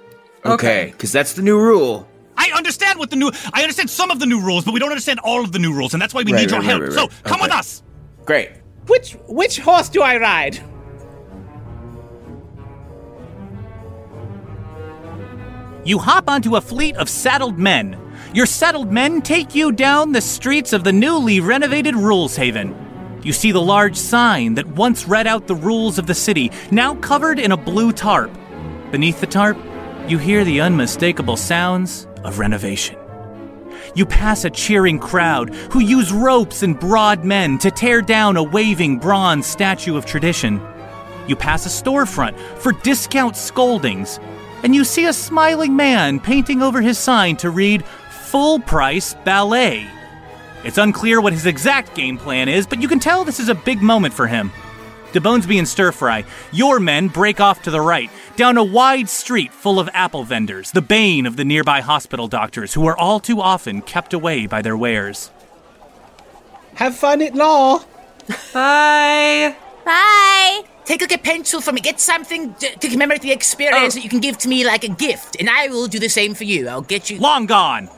Okay, 0.46 0.88
because 0.92 1.12
that's 1.12 1.34
the 1.34 1.42
new 1.42 1.60
rule. 1.60 2.08
I 2.38 2.50
understand 2.56 2.98
what 2.98 3.10
the 3.10 3.16
new. 3.16 3.30
I 3.52 3.60
understand 3.60 3.90
some 3.90 4.10
of 4.10 4.18
the 4.18 4.24
new 4.24 4.40
rules, 4.40 4.64
but 4.64 4.72
we 4.72 4.80
don't 4.80 4.88
understand 4.88 5.20
all 5.20 5.44
of 5.44 5.52
the 5.52 5.58
new 5.58 5.74
rules, 5.74 5.92
and 5.92 6.00
that's 6.00 6.14
why 6.14 6.22
we 6.22 6.32
Right, 6.32 6.40
need 6.40 6.50
your 6.52 6.60
right, 6.60 6.68
help. 6.70 6.80
right, 6.80 6.88
right, 6.88 6.94
So 6.94 7.02
right. 7.02 7.24
come 7.24 7.40
with 7.42 7.52
us. 7.52 7.82
Great. 8.24 8.48
Which 8.86 9.12
which 9.28 9.58
horse 9.58 9.90
do 9.90 10.00
I 10.00 10.16
ride? 10.16 10.58
You 15.84 15.98
hop 15.98 16.30
onto 16.30 16.56
a 16.56 16.62
fleet 16.62 16.96
of 16.96 17.10
saddled 17.10 17.58
men. 17.58 17.99
Your 18.32 18.46
settled 18.46 18.92
men 18.92 19.22
take 19.22 19.56
you 19.56 19.72
down 19.72 20.12
the 20.12 20.20
streets 20.20 20.72
of 20.72 20.84
the 20.84 20.92
newly 20.92 21.40
renovated 21.40 21.96
Rules 21.96 22.36
Haven. 22.36 23.20
You 23.24 23.32
see 23.32 23.50
the 23.50 23.60
large 23.60 23.96
sign 23.96 24.54
that 24.54 24.68
once 24.68 25.08
read 25.08 25.26
out 25.26 25.48
the 25.48 25.56
rules 25.56 25.98
of 25.98 26.06
the 26.06 26.14
city, 26.14 26.52
now 26.70 26.94
covered 26.94 27.40
in 27.40 27.50
a 27.50 27.56
blue 27.56 27.90
tarp. 27.90 28.30
Beneath 28.92 29.20
the 29.20 29.26
tarp, 29.26 29.58
you 30.06 30.16
hear 30.16 30.44
the 30.44 30.60
unmistakable 30.60 31.36
sounds 31.36 32.06
of 32.22 32.38
renovation. 32.38 32.96
You 33.96 34.06
pass 34.06 34.44
a 34.44 34.50
cheering 34.50 35.00
crowd 35.00 35.52
who 35.72 35.80
use 35.80 36.12
ropes 36.12 36.62
and 36.62 36.78
broad 36.78 37.24
men 37.24 37.58
to 37.58 37.72
tear 37.72 38.00
down 38.00 38.36
a 38.36 38.44
waving 38.44 39.00
bronze 39.00 39.48
statue 39.48 39.96
of 39.96 40.06
tradition. 40.06 40.60
You 41.26 41.34
pass 41.34 41.66
a 41.66 41.68
storefront 41.68 42.38
for 42.58 42.70
discount 42.70 43.36
scoldings, 43.36 44.20
and 44.62 44.72
you 44.72 44.84
see 44.84 45.06
a 45.06 45.12
smiling 45.12 45.74
man 45.74 46.20
painting 46.20 46.62
over 46.62 46.80
his 46.80 46.96
sign 46.96 47.36
to 47.38 47.50
read 47.50 47.84
Full 48.30 48.60
Price 48.60 49.14
Ballet. 49.24 49.90
It's 50.62 50.78
unclear 50.78 51.20
what 51.20 51.32
his 51.32 51.46
exact 51.46 51.96
game 51.96 52.16
plan 52.16 52.48
is, 52.48 52.64
but 52.64 52.80
you 52.80 52.86
can 52.86 53.00
tell 53.00 53.24
this 53.24 53.40
is 53.40 53.48
a 53.48 53.56
big 53.56 53.82
moment 53.82 54.14
for 54.14 54.28
him. 54.28 54.52
DeBonesby 55.10 55.58
and 55.58 55.66
Stir 55.66 55.90
Fry, 55.90 56.24
your 56.52 56.78
men 56.78 57.08
break 57.08 57.40
off 57.40 57.60
to 57.62 57.72
the 57.72 57.80
right, 57.80 58.08
down 58.36 58.56
a 58.56 58.62
wide 58.62 59.08
street 59.08 59.52
full 59.52 59.80
of 59.80 59.90
apple 59.92 60.22
vendors, 60.22 60.70
the 60.70 60.80
bane 60.80 61.26
of 61.26 61.34
the 61.34 61.44
nearby 61.44 61.80
hospital 61.80 62.28
doctors, 62.28 62.72
who 62.72 62.86
are 62.86 62.96
all 62.96 63.18
too 63.18 63.40
often 63.40 63.82
kept 63.82 64.14
away 64.14 64.46
by 64.46 64.62
their 64.62 64.76
wares. 64.76 65.32
Have 66.74 66.94
fun 66.94 67.22
at 67.22 67.34
law. 67.34 67.80
Bye. 68.54 69.56
Bye. 69.84 70.62
Take 70.84 71.00
like 71.00 71.12
a 71.12 71.18
pencil 71.18 71.60
from 71.60 71.74
me. 71.74 71.80
Get 71.80 71.98
something 71.98 72.54
to, 72.54 72.78
to 72.78 72.88
commemorate 72.88 73.22
the 73.22 73.32
experience 73.32 73.94
oh. 73.94 73.98
that 73.98 74.04
you 74.04 74.08
can 74.08 74.20
give 74.20 74.38
to 74.38 74.48
me 74.48 74.64
like 74.64 74.84
a 74.84 74.88
gift, 74.88 75.36
and 75.40 75.50
I 75.50 75.66
will 75.66 75.88
do 75.88 75.98
the 75.98 76.08
same 76.08 76.34
for 76.34 76.44
you. 76.44 76.68
I'll 76.68 76.80
get 76.80 77.10
you. 77.10 77.18
Long 77.18 77.46
gone! 77.46 77.90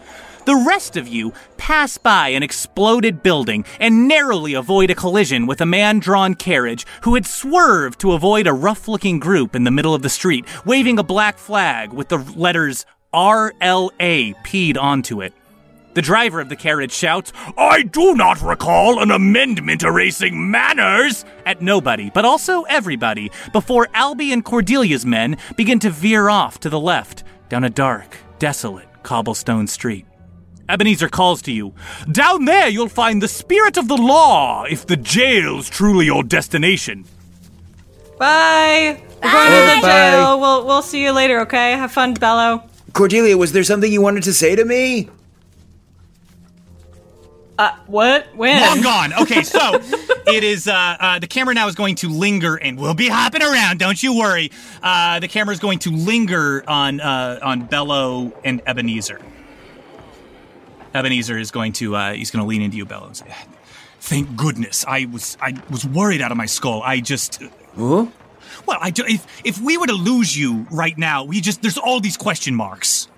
The 0.45 0.57
rest 0.57 0.97
of 0.97 1.07
you 1.07 1.33
pass 1.57 1.99
by 1.99 2.31
an 2.31 2.43
exploded 2.43 3.23
building 3.23 3.65
and 3.79 4.09
narrowly 4.09 4.55
avoid 4.55 4.91
a 4.91 4.95
collision 4.97 5.47
with 5.47 5.61
a 5.61 5.67
man 5.67 6.01
drawn 6.01 6.35
carriage 6.35 6.85
who 7.03 7.15
had 7.15 7.27
swerved 7.27 8.01
to 8.01 8.13
avoid 8.13 8.49
a 8.49 8.53
rough 8.53 8.89
looking 8.89 9.21
group 9.21 9.55
in 9.55 9.63
the 9.63 9.71
middle 9.71 9.95
of 9.95 10.03
the 10.03 10.09
street, 10.09 10.45
waving 10.67 10.99
a 10.99 11.05
black 11.05 11.39
flag 11.39 11.93
with 11.93 12.09
the 12.09 12.19
letters 12.35 12.85
RLA 13.15 14.35
peed 14.45 14.77
onto 14.77 15.23
it. 15.23 15.33
The 15.95 16.03
driver 16.03 16.41
of 16.41 16.49
the 16.49 16.57
carriage 16.57 16.93
shouts, 16.93 17.33
I 17.57 17.83
do 17.83 18.17
not 18.17 18.43
recall 18.43 19.01
an 19.01 19.13
amendment 19.13 19.85
erasing 19.85 20.51
manners 20.51 21.25
at 21.47 21.63
nobody, 21.63 22.11
but 22.11 22.25
also 22.25 22.63
everybody, 22.63 23.31
before 23.53 23.87
Albie 23.95 24.33
and 24.33 24.45
Cordelia's 24.45 25.07
men 25.07 25.37
begin 25.57 25.79
to 25.81 25.91
veer 25.91 26.29
off 26.29 26.59
to 26.61 26.69
the 26.69 26.81
left 26.81 27.23
down 27.49 27.63
a 27.63 27.71
dark, 27.71 28.17
desolate 28.41 28.89
cobblestone 29.05 29.69
street. 29.69 30.07
Ebenezer 30.69 31.09
calls 31.09 31.43
to 31.43 31.53
you. 31.53 31.75
Down 32.11 32.45
there 32.45 32.69
you'll 32.69 32.89
find 32.89 33.23
the 33.23 33.29
spirit 33.29 33.77
of 33.77 33.89
the 33.89 33.97
law 33.97 34.65
if 34.65 34.87
the 34.87 34.97
jail's 34.97 35.69
truly 35.69 36.07
your 36.07 36.23
destination. 36.23 37.05
Bye. 38.19 39.03
We're 39.23 39.31
going 39.31 39.47
to 39.51 39.81
Bye. 39.81 39.81
the 39.81 39.87
jail. 39.87 40.41
We'll 40.41 40.67
we'll 40.67 40.83
see 40.83 41.03
you 41.03 41.13
later. 41.13 41.41
Okay. 41.41 41.73
Have 41.73 41.93
fun, 41.93 42.15
Bello. 42.15 42.63
Cordelia, 42.93 43.37
was 43.37 43.53
there 43.53 43.65
something 43.65 43.93
you 43.93 44.01
wanted 44.03 44.23
to 44.25 44.33
say 44.33 44.55
to 44.55 44.65
me? 44.65 45.09
Uh, 47.59 47.71
what? 47.87 48.27
When? 48.35 48.61
Long 48.61 48.81
gone. 48.81 49.13
Okay, 49.23 49.43
so 49.43 49.75
it 50.27 50.43
is. 50.43 50.67
Uh, 50.67 50.97
uh, 50.99 51.19
the 51.19 51.27
camera 51.27 51.55
now 51.55 51.69
is 51.69 51.75
going 51.75 51.95
to 51.97 52.09
linger, 52.09 52.57
and 52.57 52.79
we'll 52.79 52.95
be 52.95 53.09
hopping 53.09 53.43
around. 53.43 53.79
Don't 53.79 54.03
you 54.03 54.17
worry. 54.19 54.51
Uh, 54.83 55.21
the 55.21 55.29
camera 55.29 55.53
is 55.53 55.61
going 55.61 55.79
to 55.81 55.91
linger 55.91 56.65
on 56.69 57.01
uh, 57.01 57.39
on 57.43 57.67
Bello 57.67 58.33
and 58.45 58.63
Ebenezer. 58.67 59.21
Ebenezer 60.95 61.39
is 61.39 61.51
going 61.51 61.73
to. 61.75 61.97
Uh, 61.97 62.13
he's 62.13 62.31
going 62.31 62.43
to 62.43 62.49
lean 62.49 62.63
into 62.63 62.77
you, 62.77 62.85
Bello, 62.85 63.07
and 63.07 63.17
say, 63.17 63.35
"Thank 64.01 64.37
goodness. 64.37 64.85
I 64.87 65.07
was. 65.07 65.37
I 65.41 65.55
was 65.71 65.85
worried 65.85 66.21
out 66.21 66.31
of 66.31 66.37
my 66.37 66.47
skull. 66.47 66.83
I 66.83 67.01
just." 67.01 67.43
Huh? 67.77 68.07
Well, 68.67 68.79
I 68.81 68.91
ju- 68.91 69.05
if 69.07 69.27
if 69.45 69.61
we 69.61 69.79
were 69.79 69.87
to 69.87 69.95
lose 69.95 70.37
you 70.39 70.67
right 70.71 70.97
now, 70.97 71.25
we 71.25 71.41
just 71.41 71.63
there's 71.63 71.79
all 71.79 72.01
these 72.01 72.17
question 72.17 72.55
marks. 72.55 73.09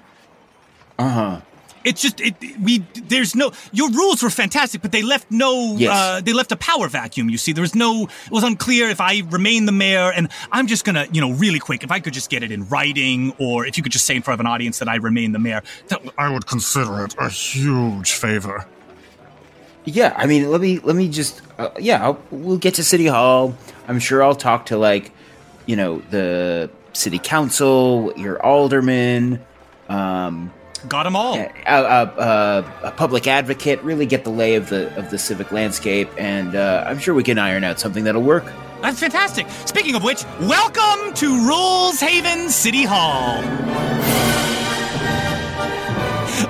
Uh 0.99 1.09
huh. 1.09 1.41
It's 1.85 2.01
just 2.01 2.21
it 2.21 2.35
we 2.63 2.79
there's 3.09 3.35
no 3.35 3.53
your 3.73 3.91
rules 3.91 4.23
were 4.23 4.31
fantastic, 4.31 4.81
but 4.83 4.91
they 4.93 5.03
left 5.03 5.31
no 5.31 5.77
Yes. 5.77 5.91
uh, 5.93 6.21
they 6.23 6.33
left 6.33 6.51
a 6.53 6.57
power 6.57 6.89
vacuum. 6.89 7.29
You 7.31 7.39
see, 7.39 7.53
there 7.53 7.63
was 7.63 7.75
no 7.75 8.05
it 8.05 8.31
was 8.31 8.43
unclear 8.43 8.89
if 8.89 9.01
I 9.01 9.23
remain 9.29 9.67
the 9.67 9.73
mayor, 9.73 10.11
and 10.11 10.29
I'm 10.51 10.67
just 10.67 10.85
gonna 10.85 11.07
you 11.13 11.21
know 11.21 11.33
really 11.33 11.59
quick 11.59 11.85
if 11.85 11.91
I 11.91 12.01
could 12.01 12.15
just 12.15 12.31
get 12.31 12.43
it 12.43 12.51
in 12.51 12.67
writing, 12.69 13.35
or 13.39 13.67
if 13.67 13.77
you 13.77 13.83
could 13.83 13.93
just 13.93 14.07
say 14.07 14.17
in 14.17 14.23
front 14.23 14.41
of 14.41 14.47
an 14.47 14.51
audience 14.51 14.79
that 14.79 14.89
I 14.89 14.97
remain 14.97 15.33
the 15.33 15.39
mayor, 15.39 15.63
that 15.89 16.01
I 16.17 16.33
would 16.33 16.47
consider 16.47 17.05
it 17.05 17.15
a 17.19 17.29
huge 17.29 18.13
favor. 18.13 18.67
Yeah, 19.85 20.15
I 20.17 20.27
mean, 20.27 20.51
let 20.51 20.63
me 20.63 20.79
let 20.79 20.97
me 20.97 21.09
just 21.11 21.43
uh, 21.59 21.69
yeah, 21.79 22.03
I'll, 22.03 22.19
we'll 22.31 22.57
get 22.57 22.75
to 22.75 22.83
City 22.85 23.07
Hall. 23.07 23.55
I'm 23.87 23.99
sure 23.99 24.23
I'll 24.23 24.35
talk 24.35 24.67
to 24.67 24.79
like, 24.79 25.13
you 25.67 25.77
know, 25.77 25.99
the 26.11 26.71
city 26.95 27.19
council, 27.19 28.13
your 28.17 28.43
alderman, 28.43 29.45
um, 29.91 30.51
Got 30.89 31.05
them 31.05 31.17
all. 31.17 31.35
a, 31.37 31.51
a, 31.67 31.75
a, 31.75 32.73
a 32.85 32.91
public 32.93 33.27
advocate. 33.27 33.83
Really 33.83 34.07
get 34.07 34.25
the 34.25 34.31
lay 34.31 34.55
of 34.55 34.69
the 34.69 34.95
of 34.99 35.11
the 35.11 35.19
civic 35.19 35.51
landscape, 35.51 36.11
and 36.19 36.55
uh, 36.55 36.85
I'm 36.87 36.99
sure 36.99 37.15
we 37.15 37.23
can 37.23 37.39
iron 37.39 37.65
out 37.65 37.81
something 37.81 38.05
that'll 38.05 38.23
work. 38.23 38.45
That's 38.83 39.01
fantastic. 39.01 39.49
Speaking 39.65 39.95
of 39.95 40.05
which, 40.05 40.25
welcome 40.41 41.15
to 41.15 41.47
Rules 41.47 42.01
Haven 42.01 42.51
City 42.51 42.85
Hall. 42.85 43.43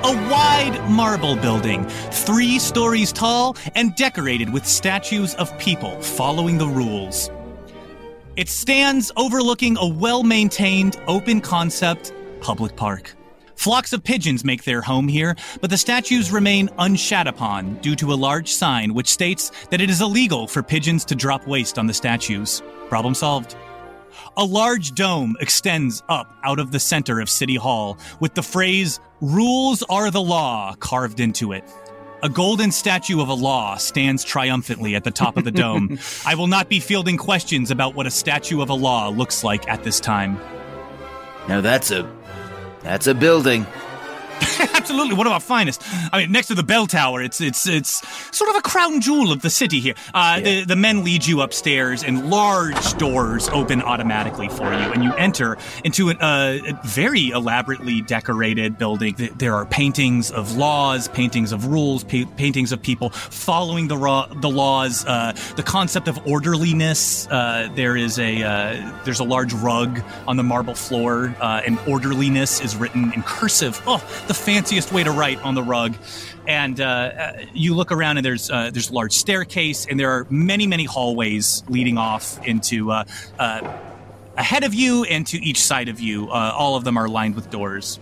A 0.03 0.29
wide 0.29 0.89
marble 0.89 1.35
building, 1.37 1.85
three 2.11 2.59
stories 2.59 3.13
tall 3.13 3.55
and 3.73 3.95
decorated 3.95 4.51
with 4.51 4.65
statues 4.65 5.33
of 5.35 5.57
people 5.57 5.99
following 6.01 6.57
the 6.57 6.67
rules. 6.67 7.31
It 8.35 8.49
stands 8.49 9.11
overlooking 9.15 9.77
a 9.77 9.87
well 9.87 10.23
maintained, 10.23 10.99
open 11.07 11.39
concept 11.39 12.13
public 12.41 12.75
park. 12.75 13.15
Flocks 13.55 13.93
of 13.93 14.03
pigeons 14.03 14.43
make 14.43 14.63
their 14.63 14.81
home 14.81 15.07
here, 15.07 15.35
but 15.61 15.69
the 15.69 15.77
statues 15.77 16.31
remain 16.31 16.67
unshat 16.79 17.27
upon 17.27 17.75
due 17.75 17.95
to 17.95 18.13
a 18.13 18.15
large 18.15 18.51
sign 18.51 18.93
which 18.93 19.07
states 19.07 19.51
that 19.71 19.81
it 19.81 19.89
is 19.89 20.01
illegal 20.01 20.47
for 20.47 20.61
pigeons 20.61 21.05
to 21.05 21.15
drop 21.15 21.47
waste 21.47 21.79
on 21.79 21.87
the 21.87 21.93
statues. 21.93 22.61
Problem 22.89 23.15
solved. 23.15 23.55
A 24.37 24.45
large 24.45 24.93
dome 24.93 25.35
extends 25.39 26.03
up 26.09 26.37
out 26.43 26.59
of 26.59 26.71
the 26.71 26.79
center 26.79 27.19
of 27.19 27.29
City 27.29 27.55
Hall 27.55 27.97
with 28.19 28.33
the 28.33 28.43
phrase, 28.43 28.99
Rules 29.21 29.81
are 29.83 30.11
the 30.11 30.21
law, 30.21 30.75
carved 30.75 31.19
into 31.19 31.53
it. 31.53 31.63
A 32.21 32.29
golden 32.29 32.71
statue 32.71 33.21
of 33.21 33.29
a 33.29 33.33
law 33.33 33.77
stands 33.77 34.23
triumphantly 34.23 34.95
at 34.95 35.03
the 35.03 35.11
top 35.11 35.37
of 35.37 35.43
the 35.43 35.51
dome. 35.51 35.99
I 36.25 36.35
will 36.35 36.47
not 36.47 36.69
be 36.69 36.79
fielding 36.79 37.17
questions 37.17 37.71
about 37.71 37.95
what 37.95 38.07
a 38.07 38.11
statue 38.11 38.61
of 38.61 38.69
a 38.69 38.73
law 38.73 39.09
looks 39.09 39.43
like 39.43 39.67
at 39.69 39.83
this 39.83 39.99
time. 39.99 40.39
Now 41.47 41.61
that's 41.61 41.91
a 41.91 42.03
that's 42.85 43.07
a 43.07 43.15
building. 43.15 43.65
Absolutely, 44.73 45.15
one 45.15 45.27
of 45.27 45.33
our 45.33 45.39
finest. 45.39 45.81
I 46.11 46.19
mean, 46.19 46.31
next 46.31 46.47
to 46.47 46.55
the 46.55 46.63
bell 46.63 46.87
tower, 46.87 47.21
it's 47.21 47.41
it's 47.41 47.67
it's 47.67 48.01
sort 48.35 48.49
of 48.49 48.55
a 48.57 48.61
crown 48.61 49.01
jewel 49.01 49.31
of 49.31 49.41
the 49.41 49.49
city 49.49 49.79
here. 49.79 49.95
Uh, 50.13 50.39
the 50.39 50.65
the 50.65 50.75
men 50.75 51.03
lead 51.03 51.25
you 51.25 51.41
upstairs, 51.41 52.03
and 52.03 52.29
large 52.29 52.97
doors 52.97 53.49
open 53.49 53.81
automatically 53.81 54.49
for 54.49 54.65
you, 54.65 54.91
and 54.93 55.03
you 55.03 55.13
enter 55.13 55.57
into 55.83 56.09
an, 56.09 56.17
uh, 56.21 56.57
a 56.67 56.87
very 56.87 57.29
elaborately 57.29 58.01
decorated 58.01 58.77
building. 58.77 59.15
There 59.37 59.55
are 59.55 59.65
paintings 59.65 60.31
of 60.31 60.55
laws, 60.55 61.07
paintings 61.09 61.51
of 61.51 61.67
rules, 61.67 62.03
pa- 62.03 62.29
paintings 62.37 62.71
of 62.71 62.81
people 62.81 63.09
following 63.09 63.87
the 63.87 63.97
raw, 63.97 64.27
the 64.27 64.49
laws. 64.49 65.05
Uh, 65.05 65.33
the 65.55 65.63
concept 65.63 66.07
of 66.07 66.25
orderliness. 66.27 67.27
Uh, 67.27 67.69
there 67.75 67.95
is 67.95 68.19
a 68.19 68.43
uh, 68.43 69.01
there's 69.03 69.19
a 69.19 69.23
large 69.23 69.53
rug 69.53 70.01
on 70.27 70.37
the 70.37 70.43
marble 70.43 70.75
floor, 70.75 71.35
uh, 71.39 71.61
and 71.65 71.79
orderliness 71.87 72.61
is 72.61 72.75
written 72.75 73.11
in 73.13 73.23
cursive. 73.23 73.81
Oh, 73.87 73.97
the 74.27 74.33
fanciest 74.45 74.91
way 74.91 75.03
to 75.03 75.11
write 75.11 75.41
on 75.41 75.55
the 75.55 75.63
rug. 75.63 75.95
And 76.47 76.79
uh, 76.79 76.85
uh, 76.85 77.45
you 77.53 77.73
look 77.73 77.91
around, 77.91 78.17
and 78.17 78.25
there's 78.25 78.49
uh, 78.51 78.69
there's 78.71 78.89
a 78.89 78.93
large 78.93 79.13
staircase, 79.13 79.87
and 79.89 79.99
there 79.99 80.11
are 80.11 80.27
many 80.29 80.67
many 80.67 80.85
hallways 80.85 81.63
leading 81.67 81.97
off 81.97 82.45
into. 82.45 82.91
Uh, 82.91 83.03
uh, 83.39 83.77
ahead 84.37 84.63
of 84.63 84.73
you 84.73 85.05
and 85.05 85.25
to 85.27 85.37
each 85.37 85.61
side 85.61 85.87
of 85.87 85.99
you, 85.99 86.29
uh, 86.29 86.53
all 86.53 86.75
of 86.75 86.83
them 86.83 86.97
are 86.97 87.07
lined 87.07 87.35
with 87.35 87.49
doors. 87.49 87.99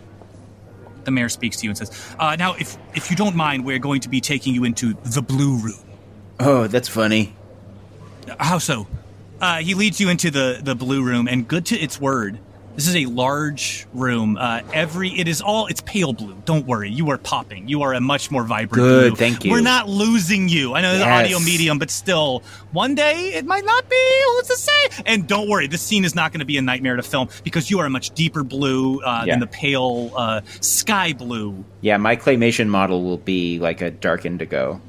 The 1.03 1.11
mayor 1.11 1.29
speaks 1.29 1.57
to 1.57 1.63
you 1.65 1.69
and 1.69 1.77
says, 1.77 1.91
uh, 2.19 2.35
"Now, 2.37 2.53
if 2.55 2.77
if 2.93 3.09
you 3.09 3.15
don't 3.15 3.35
mind, 3.35 3.65
we're 3.65 3.79
going 3.79 4.01
to 4.01 4.09
be 4.09 4.19
taking 4.19 4.53
you 4.53 4.63
into 4.63 4.93
the 5.05 5.21
blue 5.21 5.57
room." 5.57 5.83
Oh, 6.39 6.67
that's 6.67 6.89
funny. 6.89 7.35
How 8.39 8.57
so? 8.57 8.87
Uh, 9.39 9.57
he 9.57 9.73
leads 9.73 9.99
you 9.99 10.09
into 10.09 10.31
the 10.31 10.59
the 10.61 10.75
blue 10.75 11.03
room, 11.03 11.27
and 11.27 11.47
good 11.47 11.65
to 11.67 11.75
its 11.77 11.99
word, 11.99 12.39
this 12.75 12.87
is 12.87 12.95
a 12.95 13.05
large 13.05 13.85
room. 13.93 14.37
Uh, 14.37 14.61
every 14.73 15.09
it 15.09 15.27
is 15.27 15.41
all 15.41 15.67
it's 15.67 15.81
pale 15.81 16.13
blue. 16.13 16.35
Don't 16.45 16.65
worry, 16.65 16.89
you 16.89 17.09
are 17.11 17.17
popping. 17.17 17.67
You 17.67 17.83
are 17.83 17.93
a 17.93 18.01
much 18.01 18.31
more 18.31 18.43
vibrant. 18.43 18.73
Good, 18.83 19.09
blue. 19.11 19.15
thank 19.17 19.45
you. 19.45 19.51
We're 19.51 19.61
not 19.61 19.87
losing 19.87 20.49
you. 20.49 20.73
I 20.73 20.81
know 20.81 20.93
the 20.93 20.99
Yes. 20.99 21.25
audio 21.25 21.39
medium, 21.39 21.79
but 21.79 21.89
still, 21.91 22.41
one 22.71 22.95
day 22.95 23.33
it 23.33 23.45
might 23.45 23.65
not 23.65 23.87
be. 23.89 23.95
Who's 24.35 24.47
to 24.47 24.55
say? 24.57 25.03
And 25.05 25.27
don't 25.27 25.47
worry, 25.49 25.67
this 25.67 25.81
scene 25.81 26.03
is 26.05 26.15
not 26.15 26.31
going 26.31 26.39
to 26.39 26.45
be 26.45 26.57
a 26.57 26.61
nightmare 26.61 26.95
to 26.95 27.03
film 27.03 27.29
because 27.43 27.69
you 27.69 27.79
are 27.79 27.85
a 27.85 27.89
much 27.89 28.11
deeper 28.11 28.43
blue 28.43 29.01
uh, 29.01 29.23
Yeah. 29.25 29.33
than 29.33 29.39
the 29.41 29.47
pale 29.47 30.11
uh, 30.15 30.41
sky 30.61 31.13
blue. 31.13 31.63
Yeah, 31.81 31.97
my 31.97 32.15
claymation 32.15 32.67
model 32.67 33.03
will 33.03 33.17
be 33.17 33.59
like 33.59 33.81
a 33.81 33.91
dark 33.91 34.25
indigo. 34.25 34.81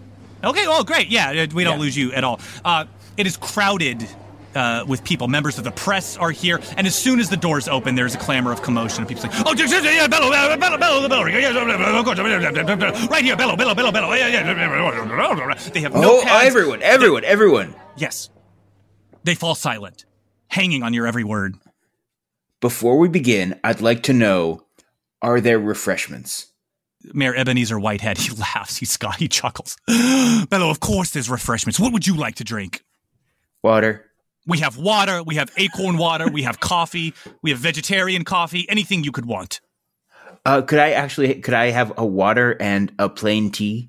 Okay. 0.42 0.64
Oh, 0.66 0.84
great. 0.84 1.08
Yeah, 1.08 1.46
we 1.54 1.64
don't 1.64 1.74
Yeah. 1.78 1.80
lose 1.84 1.96
you 1.96 2.12
at 2.12 2.24
all. 2.24 2.40
Uh, 2.64 2.84
it 3.16 3.26
is 3.26 3.36
crowded. 3.36 4.06
Uh, 4.54 4.84
with 4.86 5.02
people, 5.04 5.26
members 5.26 5.58
of 5.58 5.64
the 5.64 5.70
press 5.72 6.16
are 6.16 6.30
here, 6.30 6.60
and 6.76 6.86
as 6.86 6.94
soon 6.94 7.18
as 7.18 7.28
the 7.28 7.36
doors 7.36 7.66
open, 7.66 7.94
there's 7.94 8.14
a 8.14 8.18
clamor 8.18 8.52
of 8.52 8.62
commotion. 8.62 9.00
And 9.00 9.08
people 9.08 9.22
say, 9.22 9.28
"Oh, 9.44 9.54
yeah, 9.54 10.06
Bello, 10.06 10.30
Bello, 10.30 10.56
Bello, 10.56 10.78
Bello, 10.78 11.02
the 11.02 11.08
Bello, 11.08 11.26
yeah, 11.26 11.50
yeah, 11.50 11.98
of 11.98 12.04
course, 12.04 12.18
right 13.10 13.24
here, 13.24 13.36
Bello, 13.36 13.56
Bello, 13.56 13.74
Bello, 13.74 13.90
Bello, 13.90 14.12
yeah, 14.12 14.28
yeah." 14.28 15.70
They 15.72 15.80
have 15.80 15.94
no 15.94 16.18
oh, 16.18 16.22
pads. 16.22 16.46
everyone, 16.46 16.82
everyone, 16.82 17.24
everyone. 17.24 17.74
Yes, 17.96 18.30
they 19.24 19.34
fall 19.34 19.54
silent, 19.54 20.04
hanging 20.48 20.82
on 20.82 20.94
your 20.94 21.06
every 21.06 21.24
word. 21.24 21.56
Before 22.60 22.98
we 22.98 23.08
begin, 23.08 23.58
I'd 23.64 23.80
like 23.80 24.02
to 24.04 24.12
know: 24.12 24.64
Are 25.20 25.40
there 25.40 25.58
refreshments? 25.58 26.52
Mayor 27.12 27.34
Ebenezer 27.34 27.78
Whitehead, 27.78 28.18
he 28.18 28.30
laughs, 28.34 28.76
he 28.78 28.86
sc- 28.86 29.16
he 29.18 29.28
chuckles. 29.28 29.76
Bello, 29.86 30.70
of 30.70 30.80
course, 30.80 31.10
there's 31.10 31.28
refreshments. 31.28 31.78
What 31.78 31.92
would 31.92 32.06
you 32.06 32.16
like 32.16 32.36
to 32.36 32.44
drink? 32.44 32.82
Water. 33.62 34.10
We 34.46 34.58
have 34.58 34.76
water, 34.76 35.22
we 35.22 35.36
have 35.36 35.50
acorn 35.56 35.96
water, 35.96 36.28
we 36.28 36.42
have 36.42 36.60
coffee, 36.60 37.14
we 37.42 37.50
have 37.50 37.58
vegetarian 37.58 38.24
coffee, 38.24 38.66
anything 38.68 39.04
you 39.04 39.12
could 39.12 39.26
want. 39.26 39.60
Uh, 40.44 40.60
could 40.60 40.78
I 40.78 40.90
actually? 40.90 41.34
Could 41.40 41.54
I 41.54 41.70
have 41.70 41.92
a 41.96 42.04
water 42.04 42.56
and 42.60 42.92
a 42.98 43.08
plain 43.08 43.50
tea? 43.50 43.88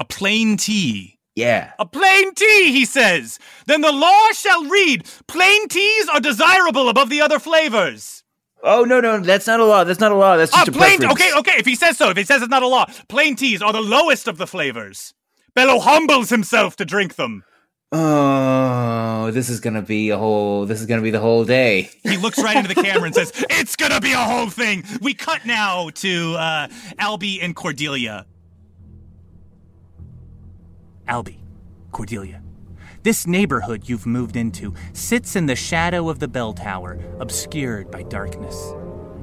A 0.00 0.04
plain 0.04 0.56
tea. 0.56 1.18
Yeah. 1.36 1.72
A 1.78 1.86
plain 1.86 2.34
tea, 2.34 2.72
he 2.72 2.84
says. 2.84 3.38
Then 3.66 3.80
the 3.80 3.92
law 3.92 4.26
shall 4.34 4.64
read 4.64 5.06
plain 5.28 5.68
teas 5.68 6.08
are 6.08 6.20
desirable 6.20 6.88
above 6.88 7.08
the 7.08 7.20
other 7.20 7.38
flavors. 7.38 8.24
Oh 8.64 8.84
no, 8.84 9.00
no, 9.00 9.18
that's 9.20 9.46
not 9.46 9.60
a 9.60 9.64
law. 9.64 9.84
That's 9.84 10.00
not 10.00 10.12
a 10.12 10.16
law. 10.16 10.36
That's 10.36 10.52
just 10.52 10.68
a 10.68 10.72
plain. 10.72 11.04
Okay, 11.04 11.32
okay. 11.38 11.54
If 11.58 11.66
he 11.66 11.74
says 11.74 11.96
so, 11.96 12.10
if 12.10 12.16
he 12.16 12.24
says 12.24 12.42
it's 12.42 12.50
not 12.50 12.62
a 12.62 12.68
law, 12.68 12.86
plain 13.08 13.34
teas 13.34 13.62
are 13.62 13.72
the 13.72 13.80
lowest 13.80 14.28
of 14.28 14.38
the 14.38 14.46
flavors. 14.46 15.14
Bello 15.54 15.78
humbles 15.80 16.30
himself 16.30 16.76
to 16.76 16.84
drink 16.84 17.16
them. 17.16 17.44
Oh, 17.90 17.98
this 19.32 19.48
is 19.48 19.60
gonna 19.60 19.82
be 19.82 20.10
a 20.10 20.18
whole. 20.18 20.66
This 20.66 20.80
is 20.80 20.86
gonna 20.86 21.02
be 21.02 21.10
the 21.10 21.20
whole 21.20 21.44
day. 21.44 21.90
He 22.02 22.16
looks 22.16 22.38
right 22.38 22.56
into 22.56 22.72
the 22.72 22.80
camera 22.80 23.04
and 23.04 23.14
says, 23.14 23.32
"It's 23.50 23.76
gonna 23.76 24.00
be 24.00 24.12
a 24.12 24.18
whole 24.18 24.48
thing." 24.48 24.84
We 25.00 25.14
cut 25.14 25.44
now 25.44 25.90
to 25.90 26.34
uh, 26.34 26.68
Albie 26.98 27.38
and 27.42 27.56
Cordelia. 27.56 28.26
Albie, 31.08 31.38
Cordelia. 31.90 32.42
This 33.02 33.26
neighborhood 33.26 33.88
you've 33.88 34.06
moved 34.06 34.36
into 34.36 34.74
sits 34.92 35.34
in 35.34 35.46
the 35.46 35.56
shadow 35.56 36.08
of 36.08 36.20
the 36.20 36.28
bell 36.28 36.52
tower, 36.52 37.00
obscured 37.18 37.90
by 37.90 38.04
darkness. 38.04 38.72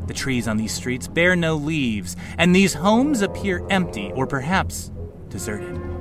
The 0.07 0.13
trees 0.13 0.47
on 0.47 0.57
these 0.57 0.73
streets 0.73 1.07
bear 1.07 1.35
no 1.35 1.55
leaves, 1.55 2.15
and 2.37 2.53
these 2.53 2.73
homes 2.73 3.21
appear 3.21 3.65
empty 3.69 4.11
or 4.13 4.27
perhaps 4.27 4.91
deserted. 5.29 5.98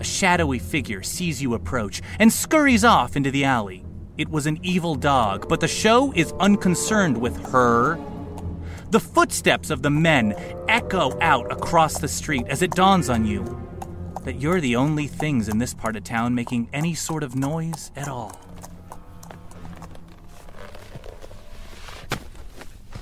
A 0.00 0.04
shadowy 0.04 0.58
figure 0.58 1.02
sees 1.02 1.42
you 1.42 1.54
approach 1.54 2.00
and 2.18 2.32
scurries 2.32 2.84
off 2.84 3.16
into 3.16 3.30
the 3.30 3.44
alley. 3.44 3.84
It 4.16 4.28
was 4.28 4.46
an 4.46 4.58
evil 4.62 4.94
dog, 4.94 5.48
but 5.48 5.60
the 5.60 5.68
show 5.68 6.12
is 6.12 6.32
unconcerned 6.40 7.16
with 7.18 7.36
her. 7.52 7.98
The 8.90 9.00
footsteps 9.00 9.70
of 9.70 9.82
the 9.82 9.90
men 9.90 10.34
echo 10.68 11.16
out 11.20 11.52
across 11.52 11.98
the 11.98 12.08
street 12.08 12.46
as 12.48 12.62
it 12.62 12.72
dawns 12.72 13.08
on 13.08 13.24
you 13.24 13.44
that 14.24 14.40
you're 14.40 14.60
the 14.60 14.76
only 14.76 15.06
things 15.06 15.48
in 15.48 15.58
this 15.58 15.72
part 15.72 15.96
of 15.96 16.04
town 16.04 16.34
making 16.34 16.68
any 16.72 16.94
sort 16.94 17.22
of 17.22 17.34
noise 17.36 17.90
at 17.96 18.08
all. 18.08 18.38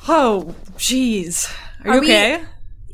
Oh, 0.08 0.54
jeez. 0.76 1.52
Are, 1.84 1.90
Are 1.90 1.94
you 1.96 2.00
we- 2.00 2.06
okay? 2.06 2.44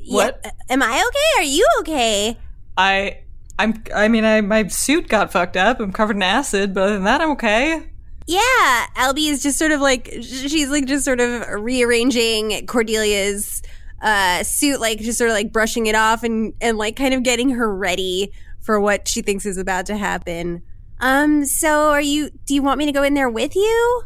What? 0.08 0.40
Yeah, 0.44 0.50
am 0.70 0.82
I 0.82 1.04
okay? 1.08 1.40
Are 1.40 1.44
you 1.44 1.66
okay? 1.80 2.38
I, 2.76 3.20
I'm. 3.58 3.82
I 3.94 4.08
mean, 4.08 4.24
I 4.24 4.40
my 4.40 4.66
suit 4.66 5.08
got 5.08 5.32
fucked 5.32 5.56
up. 5.56 5.80
I'm 5.80 5.92
covered 5.92 6.16
in 6.16 6.22
acid, 6.22 6.74
but 6.74 6.84
other 6.84 6.94
than 6.94 7.04
that, 7.04 7.20
I'm 7.20 7.30
okay. 7.32 7.88
Yeah, 8.26 8.86
Albie 8.96 9.28
is 9.28 9.42
just 9.42 9.58
sort 9.58 9.72
of 9.72 9.80
like 9.80 10.08
she's 10.22 10.70
like 10.70 10.86
just 10.86 11.04
sort 11.04 11.20
of 11.20 11.46
rearranging 11.62 12.66
Cordelia's 12.66 13.62
uh, 14.00 14.42
suit, 14.42 14.80
like 14.80 14.98
just 14.98 15.18
sort 15.18 15.30
of 15.30 15.34
like 15.34 15.52
brushing 15.52 15.86
it 15.86 15.94
off 15.94 16.22
and 16.22 16.54
and 16.60 16.78
like 16.78 16.96
kind 16.96 17.14
of 17.14 17.22
getting 17.22 17.50
her 17.50 17.74
ready 17.74 18.32
for 18.60 18.80
what 18.80 19.06
she 19.08 19.22
thinks 19.22 19.44
is 19.44 19.58
about 19.58 19.86
to 19.86 19.96
happen. 19.96 20.62
Um, 21.00 21.44
so 21.44 21.90
are 21.90 22.00
you? 22.00 22.30
Do 22.46 22.54
you 22.54 22.62
want 22.62 22.78
me 22.78 22.86
to 22.86 22.92
go 22.92 23.02
in 23.02 23.14
there 23.14 23.28
with 23.28 23.54
you? 23.54 24.02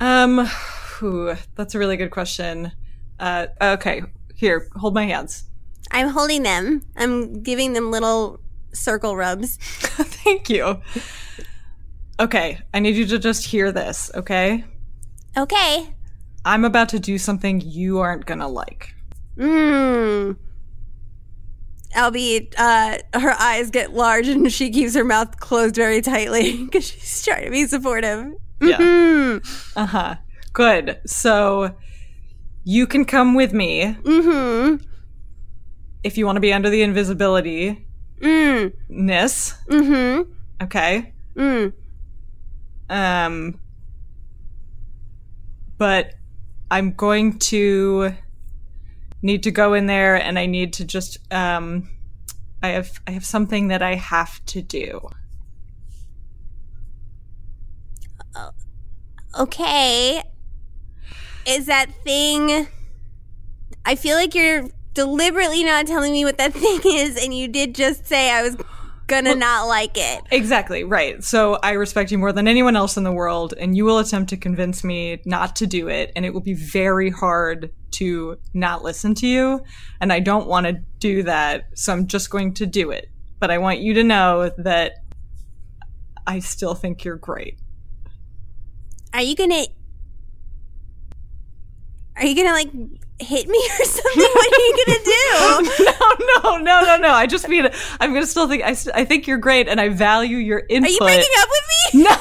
Um, 0.00 0.46
whew, 0.98 1.36
that's 1.54 1.74
a 1.74 1.78
really 1.78 1.96
good 1.96 2.10
question. 2.10 2.72
Uh, 3.20 3.46
okay, 3.60 4.02
here, 4.34 4.68
hold 4.74 4.92
my 4.92 5.06
hands. 5.06 5.44
I'm 5.94 6.08
holding 6.08 6.42
them. 6.42 6.82
I'm 6.96 7.42
giving 7.42 7.72
them 7.72 7.90
little 7.90 8.40
circle 8.72 9.16
rubs. 9.16 9.56
Thank 9.60 10.50
you. 10.50 10.80
Okay, 12.20 12.58
I 12.72 12.80
need 12.80 12.96
you 12.96 13.06
to 13.06 13.18
just 13.18 13.44
hear 13.46 13.72
this. 13.72 14.10
Okay, 14.14 14.64
Okay. 15.36 15.88
I'm 16.44 16.64
about 16.64 16.90
to 16.90 17.00
do 17.00 17.16
something 17.18 17.60
you 17.60 17.98
aren't 18.00 18.26
gonna 18.26 18.48
like. 18.48 18.94
Mmm. 19.36 20.36
Albie, 21.96 22.52
uh, 22.58 22.98
her 23.18 23.32
eyes 23.38 23.70
get 23.70 23.94
large 23.94 24.26
and 24.28 24.52
she 24.52 24.70
keeps 24.70 24.94
her 24.94 25.04
mouth 25.04 25.38
closed 25.40 25.74
very 25.76 26.00
tightly 26.02 26.64
because 26.64 26.86
she's 26.88 27.24
trying 27.24 27.44
to 27.44 27.50
be 27.50 27.66
supportive. 27.66 28.32
Yeah. 28.60 28.78
Mhm. 28.78 29.72
Uh 29.76 29.86
huh. 29.86 30.14
Good. 30.52 31.00
So 31.06 31.74
you 32.64 32.86
can 32.86 33.04
come 33.04 33.34
with 33.34 33.52
me. 33.52 33.96
Mm-hmm. 34.02 34.84
If 36.04 36.16
you 36.16 36.26
want 36.26 36.36
to 36.36 36.40
be 36.40 36.52
under 36.52 36.70
the 36.70 36.82
invisibility 36.82 37.86
Mm. 38.20 38.72
ness, 38.88 39.54
Mm-hmm. 39.68 40.30
okay. 40.62 41.12
Mm. 41.34 41.72
Um, 42.88 43.58
but 45.76 46.14
I'm 46.70 46.92
going 46.92 47.38
to 47.40 48.14
need 49.20 49.42
to 49.42 49.50
go 49.50 49.74
in 49.74 49.86
there, 49.86 50.14
and 50.14 50.38
I 50.38 50.46
need 50.46 50.74
to 50.74 50.84
just 50.84 51.18
um, 51.32 51.88
I 52.62 52.68
have 52.68 53.00
I 53.06 53.10
have 53.10 53.24
something 53.26 53.68
that 53.68 53.82
I 53.82 53.96
have 53.96 54.44
to 54.46 54.62
do. 54.62 55.08
Okay. 59.38 60.22
Is 61.46 61.66
that 61.66 61.90
thing. 62.04 62.66
I 63.84 63.96
feel 63.96 64.16
like 64.16 64.34
you're 64.34 64.68
deliberately 64.94 65.64
not 65.64 65.86
telling 65.86 66.12
me 66.12 66.24
what 66.24 66.38
that 66.38 66.52
thing 66.54 66.80
is, 66.84 67.22
and 67.22 67.36
you 67.36 67.48
did 67.48 67.74
just 67.74 68.06
say 68.06 68.30
I 68.30 68.42
was 68.42 68.56
gonna 69.06 69.34
not 69.34 69.66
like 69.66 69.96
it. 69.96 70.22
Exactly, 70.30 70.84
right. 70.84 71.22
So 71.22 71.58
I 71.62 71.72
respect 71.72 72.10
you 72.10 72.18
more 72.18 72.32
than 72.32 72.48
anyone 72.48 72.76
else 72.76 72.96
in 72.96 73.04
the 73.04 73.12
world, 73.12 73.54
and 73.58 73.76
you 73.76 73.84
will 73.84 73.98
attempt 73.98 74.30
to 74.30 74.36
convince 74.36 74.82
me 74.82 75.20
not 75.26 75.56
to 75.56 75.66
do 75.66 75.88
it, 75.88 76.12
and 76.16 76.24
it 76.24 76.32
will 76.32 76.40
be 76.40 76.54
very 76.54 77.10
hard 77.10 77.72
to 77.92 78.38
not 78.54 78.82
listen 78.82 79.14
to 79.14 79.26
you. 79.26 79.62
And 80.00 80.12
I 80.12 80.20
don't 80.20 80.46
want 80.46 80.66
to 80.66 80.80
do 80.98 81.22
that, 81.24 81.66
so 81.74 81.92
I'm 81.92 82.06
just 82.06 82.30
going 82.30 82.54
to 82.54 82.66
do 82.66 82.90
it. 82.90 83.10
But 83.38 83.50
I 83.50 83.58
want 83.58 83.80
you 83.80 83.94
to 83.94 84.02
know 84.02 84.50
that 84.58 84.94
I 86.26 86.38
still 86.38 86.74
think 86.74 87.04
you're 87.04 87.16
great. 87.16 87.58
Are 89.12 89.22
you 89.22 89.36
gonna. 89.36 89.66
Are 92.16 92.24
you 92.24 92.36
gonna, 92.36 92.52
like, 92.52 92.70
hit 93.20 93.48
me 93.48 93.58
or 93.80 93.84
something? 93.84 94.22
what 94.22 94.52
are 94.52 94.60
you 94.60 94.84
gonna 94.86 95.04
do? 95.04 95.84
no, 95.84 96.58
no, 96.58 96.58
no, 96.58 96.80
no, 96.86 96.96
no. 96.98 97.10
I 97.12 97.26
just 97.26 97.48
mean 97.48 97.68
I'm 98.00 98.12
gonna 98.12 98.26
still 98.26 98.48
think 98.48 98.62
I, 98.62 98.76
I 98.94 99.04
think 99.04 99.26
you're 99.26 99.38
great, 99.38 99.68
and 99.68 99.80
I 99.80 99.88
value 99.88 100.36
your 100.38 100.62
input. 100.68 100.90
Are 100.90 100.92
you 100.92 100.98
breaking 101.00 101.32
up 101.38 101.48
with 101.50 101.62
me? 101.94 102.04
No. 102.04 102.16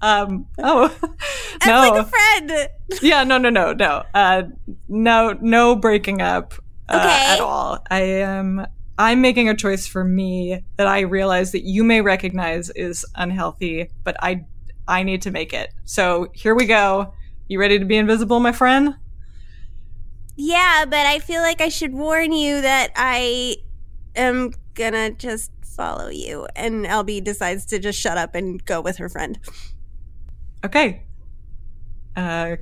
Um. 0.00 0.46
Oh. 0.58 0.84
As 1.60 1.66
no. 1.68 1.78
like 1.80 2.06
a 2.06 2.08
friend. 2.08 2.68
yeah. 3.02 3.22
No. 3.24 3.38
No. 3.38 3.50
No. 3.50 3.72
No. 3.72 4.02
Uh. 4.14 4.42
No. 4.88 5.36
No 5.40 5.76
breaking 5.76 6.20
up. 6.22 6.54
Uh, 6.88 6.96
Okay. 6.96 7.24
At 7.34 7.40
all. 7.40 7.78
I 7.90 8.00
am. 8.00 8.66
I'm 8.98 9.20
making 9.20 9.48
a 9.48 9.54
choice 9.54 9.86
for 9.86 10.02
me 10.04 10.64
that 10.76 10.86
I 10.86 11.00
realize 11.00 11.52
that 11.52 11.62
you 11.64 11.84
may 11.84 12.00
recognize 12.00 12.70
is 12.70 13.04
unhealthy, 13.14 13.90
but 14.02 14.16
I 14.20 14.44
I 14.88 15.02
need 15.04 15.22
to 15.22 15.30
make 15.30 15.52
it. 15.52 15.72
So 15.84 16.28
here 16.32 16.54
we 16.54 16.66
go. 16.66 17.14
You 17.48 17.60
ready 17.60 17.78
to 17.78 17.84
be 17.84 17.96
invisible, 17.96 18.40
my 18.40 18.52
friend? 18.52 18.96
Yeah, 20.36 20.84
but 20.86 21.06
I 21.06 21.18
feel 21.18 21.42
like 21.42 21.60
I 21.60 21.68
should 21.68 21.92
warn 21.92 22.32
you 22.32 22.60
that 22.62 22.90
I 22.96 23.56
am 24.16 24.52
gonna 24.74 25.10
just 25.12 25.50
follow 25.62 26.08
you. 26.08 26.46
And 26.56 26.84
Albie 26.86 27.22
decides 27.22 27.66
to 27.66 27.78
just 27.78 27.98
shut 27.98 28.16
up 28.18 28.34
and 28.34 28.64
go 28.64 28.80
with 28.80 28.96
her 28.98 29.08
friend. 29.08 29.38
Okay. 30.64 31.02
Uh, 32.16 32.56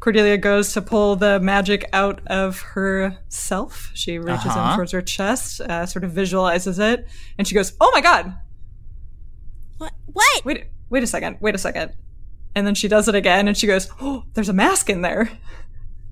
Cordelia 0.00 0.36
goes 0.38 0.72
to 0.74 0.82
pull 0.82 1.16
the 1.16 1.40
magic 1.40 1.88
out 1.92 2.20
of 2.26 2.60
herself. 2.60 3.90
She 3.94 4.18
reaches 4.18 4.46
Uh-huh. 4.46 4.70
in 4.72 4.76
towards 4.76 4.92
her 4.92 5.02
chest, 5.02 5.60
uh, 5.60 5.86
sort 5.86 6.04
of 6.04 6.12
visualizes 6.12 6.78
it, 6.78 7.08
and 7.38 7.46
she 7.48 7.54
goes, 7.54 7.72
"Oh 7.80 7.90
my 7.94 8.00
god! 8.00 8.34
What? 9.78 9.92
What? 10.12 10.44
Wait, 10.44 10.64
wait 10.90 11.02
a 11.02 11.06
second. 11.06 11.38
Wait 11.40 11.54
a 11.54 11.58
second. 11.58 11.92
And 12.54 12.66
then 12.66 12.74
she 12.74 12.88
does 12.88 13.08
it 13.08 13.14
again, 13.14 13.48
and 13.48 13.56
she 13.56 13.66
goes, 13.66 13.88
"Oh, 14.00 14.24
there's 14.34 14.48
a 14.48 14.52
mask 14.52 14.88
in 14.90 15.00
there. 15.02 15.30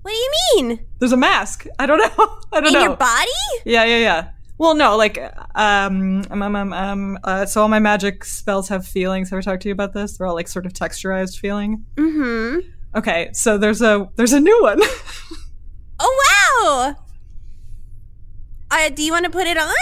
What 0.04 0.10
do 0.10 0.16
you 0.16 0.32
mean? 0.56 0.86
There's 0.98 1.12
a 1.12 1.16
mask. 1.16 1.66
I 1.78 1.86
don't 1.86 1.96
know. 2.18 2.38
I 2.52 2.60
don't 2.60 2.64
know. 2.64 2.68
In 2.68 2.72
know. 2.74 2.82
your 2.82 2.96
body? 2.96 3.30
Yeah, 3.64 3.84
yeah, 3.84 3.98
yeah. 3.98 4.28
Well, 4.58 4.74
no, 4.74 4.98
like, 4.98 5.18
um, 5.54 6.22
um, 6.30 6.42
um, 6.42 6.54
um, 6.54 6.72
um 6.74 7.18
uh, 7.24 7.46
so 7.46 7.62
all 7.62 7.68
my 7.68 7.78
magic 7.78 8.22
spells 8.26 8.68
have 8.68 8.86
feelings. 8.86 9.30
Have 9.30 9.38
I 9.38 9.40
talked 9.40 9.62
to 9.62 9.68
you 9.68 9.72
about 9.72 9.94
this? 9.94 10.18
They're 10.18 10.26
all 10.26 10.34
like 10.34 10.48
sort 10.48 10.66
of 10.66 10.74
texturized 10.74 11.38
feeling. 11.38 11.86
Mm-hmm. 11.96 12.68
Okay, 12.98 13.30
so 13.32 13.56
there's 13.56 13.80
a 13.80 14.06
there's 14.16 14.34
a 14.34 14.40
new 14.40 14.62
one. 14.62 14.80
Oh 16.00 16.22
wow! 16.66 16.96
Uh, 18.70 18.88
do 18.88 19.04
you 19.04 19.12
want 19.12 19.24
to 19.24 19.30
put 19.30 19.46
it 19.46 19.56
on? 19.56 19.72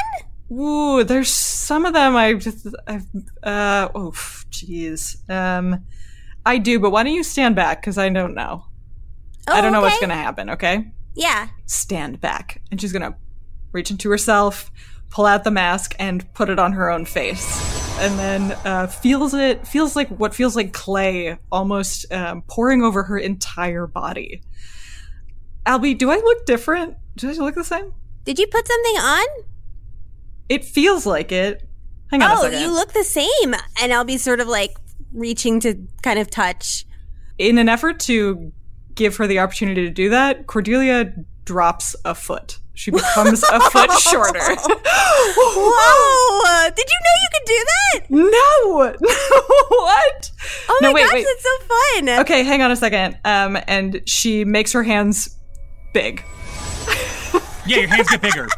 Ooh, 0.53 1.03
there's 1.03 1.31
some 1.31 1.87
of 1.87 1.95
them 1.95 2.15
I 2.15 2.35
just 2.35 2.67
I've 2.87 3.07
uh 3.43 3.89
oh 3.95 4.11
jeez. 4.51 5.29
Um 5.31 5.87
I 6.45 6.59
do, 6.59 6.79
but 6.79 6.91
why 6.91 7.03
don't 7.03 7.15
you 7.15 7.25
stand 7.25 7.57
back 7.57 7.83
cuz 7.83 7.97
I 7.97 8.11
don't 8.11 8.35
know. 8.35 8.67
I 9.49 9.61
don't 9.61 9.73
know 9.73 9.81
what's 9.81 9.97
Oh, 9.97 10.01
going 10.01 10.11
to 10.11 10.17
happen, 10.17 10.51
okay? 10.51 10.93
Yeah. 11.15 11.49
Stand 11.67 12.21
back. 12.21 12.63
And 12.71 12.81
she's 12.81 12.93
going 12.93 13.03
to 13.03 13.17
reach 13.73 13.91
into 13.91 14.09
herself, 14.11 14.71
pull 15.11 15.27
out 15.27 15.45
the 15.45 15.51
mask 15.51 15.95
and 15.99 16.33
put 16.35 16.49
it 16.49 16.59
on 16.59 16.73
her 16.73 16.91
own 16.91 17.05
face. 17.05 17.71
And 18.01 18.19
then 18.19 18.53
uh, 18.65 18.87
feels 18.87 19.35
it, 19.35 19.67
feels 19.67 19.95
like 19.97 20.09
what 20.09 20.35
feels 20.35 20.57
like 20.57 20.73
clay 20.73 21.37
almost 21.51 22.11
um, 22.13 22.43
pouring 22.49 22.83
over 22.83 23.03
her 23.05 23.19
entire 23.19 23.87
body. 23.87 24.43
Albie, 25.67 25.97
do 25.97 26.11
I 26.11 26.17
look 26.17 26.47
different? 26.47 26.97
Do 27.17 27.29
I 27.31 27.33
look 27.35 27.55
the 27.55 27.65
same? 27.65 27.93
Did 28.25 28.39
you 28.39 28.47
put 28.47 28.67
something 28.67 28.97
on? 28.97 29.27
It 30.49 30.65
feels 30.65 31.07
like 31.07 31.33
it. 31.33 31.69
Hang 32.11 32.23
on 32.23 32.31
a 32.31 32.35
oh, 32.41 32.47
you 32.61 32.71
look 32.73 32.93
the 32.93 33.05
same. 33.05 33.55
And 33.81 33.93
Albie's 33.93 34.23
sort 34.23 34.41
of 34.41 34.49
like 34.49 34.77
reaching 35.13 35.61
to 35.61 35.87
kind 36.03 36.19
of 36.19 36.31
touch. 36.31 36.85
in 37.39 37.59
an 37.59 37.69
effort 37.69 38.01
to 38.01 38.53
give 38.95 39.17
her 39.17 39.27
the 39.27 39.39
opportunity 39.39 39.83
to 39.85 39.91
do 39.91 40.09
that, 40.11 40.47
Cordelia 40.47 41.13
drops 41.45 41.97
a 42.05 42.15
foot. 42.15 42.59
She 42.75 42.91
becomes 42.91 43.43
a 43.43 43.61
foot 43.71 43.91
shorter. 44.01 44.39
Whoa! 45.37 46.69
Did 46.71 46.87
you 46.89 46.99
know 47.01 47.15
you 47.23 47.29
could 47.33 47.47
do 47.47 47.65
that? 47.69 48.11
No! 48.11 49.09
what? 49.69 50.31
Oh 50.69 50.79
No, 50.83 50.89
my 50.89 50.95
wait, 50.95 51.03
gosh, 51.05 51.13
wait. 51.15 51.27
that's 51.27 51.43
so 51.43 51.59
fun. 51.67 52.09
Okay, 52.21 52.43
hang 52.45 52.63
on 52.63 52.71
a 52.71 52.77
second. 52.77 53.19
Um, 53.25 53.59
and 53.69 54.01
she 54.07 54.45
makes 54.45 54.73
her 54.73 54.83
hands 54.83 55.37
big. 55.93 56.25
Yeah, 57.67 57.79
your 57.79 57.89
hands 57.89 58.09
get 58.09 58.23
bigger. 58.23 58.49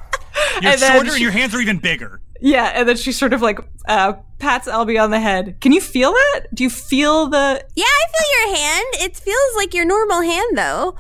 You're 0.63 0.73
And 0.73 0.81
shorter 0.81 1.05
she- 1.07 1.13
and 1.13 1.21
your 1.21 1.31
hands 1.33 1.55
are 1.55 1.61
even 1.61 1.79
bigger. 1.79 2.21
Yeah, 2.47 2.73
and 2.75 2.87
then 2.87 2.97
she 2.99 3.11
sort 3.11 3.33
of 3.33 3.41
like 3.41 3.59
uh, 3.89 4.13
pats 4.39 4.69
Albie 4.69 5.03
on 5.03 5.11
the 5.11 5.19
head. 5.19 5.57
Can 5.63 5.73
you 5.73 5.81
feel 5.81 6.13
that? 6.13 6.41
Do 6.53 6.63
you 6.63 6.69
feel 6.69 7.27
the? 7.27 7.65
Yeah, 7.75 7.85
I 7.87 8.05
feel 8.13 8.49
your 8.49 8.57
hand. 8.59 8.85
It 9.01 9.17
feels 9.17 9.57
like 9.57 9.73
your 9.73 9.87
normal 9.87 10.21
hand, 10.21 10.59
though. 10.59 10.95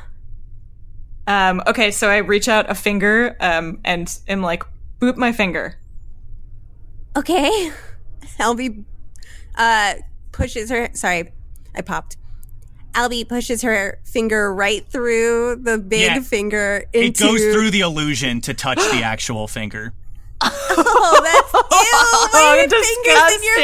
Um, 1.26 1.62
okay, 1.66 1.90
so 1.90 2.08
I 2.08 2.18
reach 2.18 2.48
out 2.48 2.70
a 2.70 2.74
finger 2.74 3.36
um, 3.40 3.78
and 3.84 4.08
am 4.26 4.40
like, 4.40 4.62
boop 5.00 5.16
my 5.18 5.32
finger. 5.32 5.78
Okay. 7.14 7.70
Albie 8.40 8.84
uh, 9.54 9.94
pushes 10.32 10.70
her. 10.70 10.88
Sorry, 10.94 11.30
I 11.74 11.82
popped. 11.82 12.16
Albie 12.94 13.28
pushes 13.28 13.60
her 13.60 13.98
finger 14.04 14.54
right 14.54 14.86
through 14.86 15.56
the 15.56 15.76
big 15.76 16.00
Yeah. 16.02 16.20
finger 16.20 16.84
into. 16.94 17.06
It 17.06 17.18
goes 17.18 17.42
through 17.42 17.70
the 17.70 17.80
illusion 17.80 18.40
to 18.42 18.54
touch 18.54 18.78
the 18.78 19.02
actual 19.04 19.46
finger. 19.46 19.92
Oh, 20.76 21.20
that's 21.22 21.52
ew! 22.34 22.38
Are 22.40 22.56
your 22.56 22.68
fingers 22.68 23.32
in 23.34 23.42
your 23.44 23.58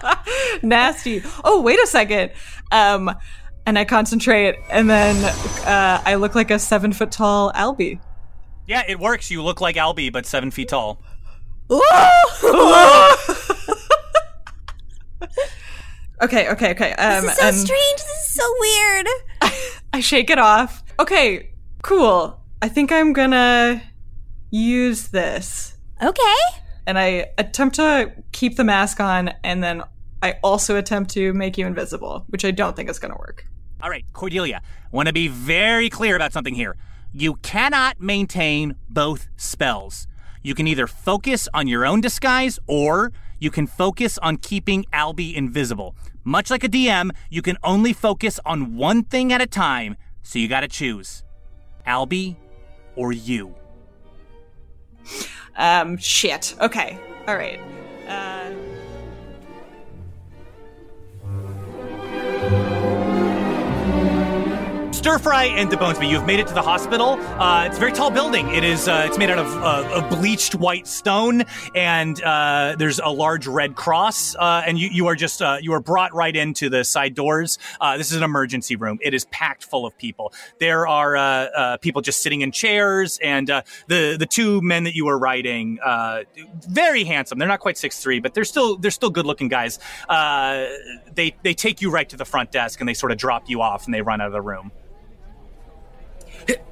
finger? 0.00 0.66
Nasty. 0.66 1.22
Oh, 1.44 1.60
wait 1.60 1.78
a 1.80 1.86
second. 1.86 2.32
Um, 2.70 3.14
and 3.66 3.78
I 3.78 3.84
concentrate, 3.84 4.56
and 4.70 4.88
then 4.88 5.16
uh, 5.66 6.02
I 6.04 6.14
look 6.14 6.34
like 6.34 6.50
a 6.50 6.58
seven 6.58 6.92
foot 6.92 7.12
tall 7.12 7.52
Albie. 7.52 8.00
Yeah, 8.66 8.84
it 8.88 8.98
works. 8.98 9.30
You 9.30 9.42
look 9.42 9.60
like 9.60 9.76
Albie, 9.76 10.12
but 10.12 10.26
seven 10.26 10.50
feet 10.50 10.68
tall. 10.68 11.02
Okay, 16.22 16.48
okay, 16.50 16.70
okay. 16.70 16.92
Um, 16.92 17.24
this 17.24 17.32
is 17.32 17.38
so 17.38 17.50
strange. 17.50 17.96
This 17.96 18.28
is 18.28 18.34
so 18.34 18.54
weird. 18.60 19.06
I 19.92 20.00
shake 20.00 20.30
it 20.30 20.38
off. 20.38 20.84
Okay, 21.00 21.50
cool. 21.82 22.40
I 22.62 22.68
think 22.68 22.92
I'm 22.92 23.12
gonna 23.12 23.82
use 24.52 25.08
this. 25.08 25.76
Okay. 26.00 26.34
And 26.86 26.98
I 26.98 27.30
attempt 27.38 27.76
to 27.76 28.12
keep 28.30 28.56
the 28.56 28.64
mask 28.64 29.00
on, 29.00 29.32
and 29.42 29.62
then 29.62 29.82
I 30.22 30.34
also 30.44 30.76
attempt 30.76 31.10
to 31.12 31.32
make 31.32 31.58
you 31.58 31.66
invisible, 31.66 32.24
which 32.28 32.44
I 32.44 32.52
don't 32.52 32.76
think 32.76 32.88
is 32.88 33.00
gonna 33.00 33.16
work. 33.16 33.46
All 33.82 33.90
right, 33.90 34.04
Cordelia, 34.12 34.62
want 34.92 35.08
to 35.08 35.12
be 35.12 35.26
very 35.26 35.90
clear 35.90 36.14
about 36.14 36.32
something 36.32 36.54
here. 36.54 36.76
You 37.12 37.34
cannot 37.36 38.00
maintain 38.00 38.76
both 38.88 39.28
spells. 39.36 40.06
You 40.42 40.54
can 40.54 40.66
either 40.66 40.86
focus 40.86 41.48
on 41.52 41.66
your 41.66 41.84
own 41.84 42.00
disguise 42.00 42.58
or 42.66 43.12
you 43.40 43.50
can 43.50 43.66
focus 43.66 44.18
on 44.18 44.36
keeping 44.36 44.84
Albie 44.92 45.34
invisible. 45.34 45.96
Much 46.24 46.50
like 46.50 46.62
a 46.62 46.68
DM, 46.68 47.10
you 47.30 47.42
can 47.42 47.56
only 47.64 47.92
focus 47.92 48.38
on 48.44 48.76
one 48.76 49.02
thing 49.02 49.32
at 49.32 49.40
a 49.40 49.46
time, 49.46 49.96
so 50.22 50.38
you 50.38 50.46
gotta 50.46 50.68
choose 50.68 51.24
Albie 51.86 52.36
or 52.94 53.12
you. 53.12 53.54
Um, 55.56 55.96
shit. 55.98 56.54
Okay. 56.60 56.98
All 57.26 57.36
right. 57.36 57.60
Uh, 58.08 58.52
Stir 65.02 65.18
Fry 65.18 65.46
and 65.46 65.68
DeBonesby, 65.68 66.08
you 66.08 66.16
have 66.16 66.28
made 66.28 66.38
it 66.38 66.46
to 66.46 66.54
the 66.54 66.62
hospital. 66.62 67.14
Uh, 67.14 67.64
it's 67.66 67.76
a 67.76 67.80
very 67.80 67.90
tall 67.90 68.08
building. 68.08 68.48
It 68.50 68.62
is. 68.62 68.86
Uh, 68.86 69.02
it's 69.04 69.18
made 69.18 69.30
out 69.30 69.38
of, 69.40 69.48
uh, 69.48 70.08
bleached 70.08 70.54
white 70.54 70.86
stone, 70.86 71.42
and 71.74 72.22
uh, 72.22 72.76
there's 72.78 73.00
a 73.00 73.08
large 73.08 73.48
red 73.48 73.74
cross. 73.74 74.36
Uh, 74.36 74.62
and 74.64 74.78
you, 74.78 74.88
you 74.92 75.08
are 75.08 75.16
just 75.16 75.42
uh, 75.42 75.58
you 75.60 75.72
are 75.72 75.80
brought 75.80 76.14
right 76.14 76.36
into 76.36 76.68
the 76.68 76.84
side 76.84 77.16
doors. 77.16 77.58
This 77.96 78.12
is 78.12 78.16
an 78.16 78.22
emergency 78.22 78.76
room. 78.76 79.00
It 79.02 79.12
is 79.12 79.24
packed 79.24 79.64
full 79.64 79.84
of 79.84 79.98
people. 79.98 80.32
There 80.60 80.86
are 80.86 81.78
people 81.78 82.00
just 82.00 82.22
sitting 82.22 82.42
in 82.42 82.52
chairs, 82.52 83.18
and 83.24 83.48
the 83.48 84.16
the 84.16 84.26
two 84.26 84.62
men 84.62 84.84
that 84.84 84.94
you 84.94 85.06
were 85.06 85.18
riding, 85.18 85.80
very 86.68 87.02
handsome. 87.02 87.40
They're 87.40 87.48
not 87.48 87.58
quite 87.58 87.76
six 87.76 88.00
three, 88.00 88.20
but 88.20 88.34
they're 88.34 88.44
still 88.44 88.76
they're 88.76 88.92
still 88.92 89.10
good 89.10 89.26
looking 89.26 89.48
guys. 89.48 89.80
They 90.08 91.34
they 91.42 91.54
take 91.54 91.82
you 91.82 91.90
right 91.90 92.08
to 92.08 92.16
the 92.16 92.24
front 92.24 92.52
desk, 92.52 92.78
and 92.78 92.88
they 92.88 92.94
sort 92.94 93.10
of 93.10 93.18
drop 93.18 93.50
you 93.50 93.62
off, 93.62 93.86
and 93.86 93.92
they 93.92 94.00
run 94.00 94.20
out 94.20 94.28
of 94.28 94.32
the 94.32 94.40
room. 94.40 94.70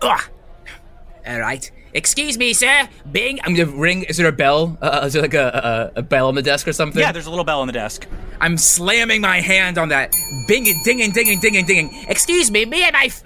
All 0.02 1.38
right. 1.38 1.70
Excuse 1.92 2.38
me, 2.38 2.52
sir. 2.52 2.88
Bing. 3.10 3.40
I'm 3.42 3.54
gonna 3.54 3.70
ring. 3.70 4.04
Is 4.04 4.16
there 4.16 4.28
a 4.28 4.32
bell? 4.32 4.78
Uh, 4.80 5.02
is 5.06 5.12
there 5.12 5.22
like 5.22 5.34
a, 5.34 5.90
a, 5.94 5.98
a 5.98 6.02
bell 6.02 6.28
on 6.28 6.34
the 6.36 6.42
desk 6.42 6.68
or 6.68 6.72
something? 6.72 7.00
Yeah, 7.00 7.10
there's 7.12 7.26
a 7.26 7.30
little 7.30 7.44
bell 7.44 7.60
on 7.60 7.66
the 7.66 7.72
desk. 7.72 8.06
I'm 8.40 8.56
slamming 8.56 9.20
my 9.20 9.40
hand 9.40 9.76
on 9.76 9.88
that. 9.88 10.12
Binging, 10.48 10.82
dinging, 10.84 11.10
dinging, 11.10 11.40
dinging, 11.40 11.66
dinging. 11.66 12.04
Excuse 12.08 12.50
me, 12.50 12.64
me 12.64 12.84
and 12.84 12.92
my. 12.92 13.04
F- 13.06 13.22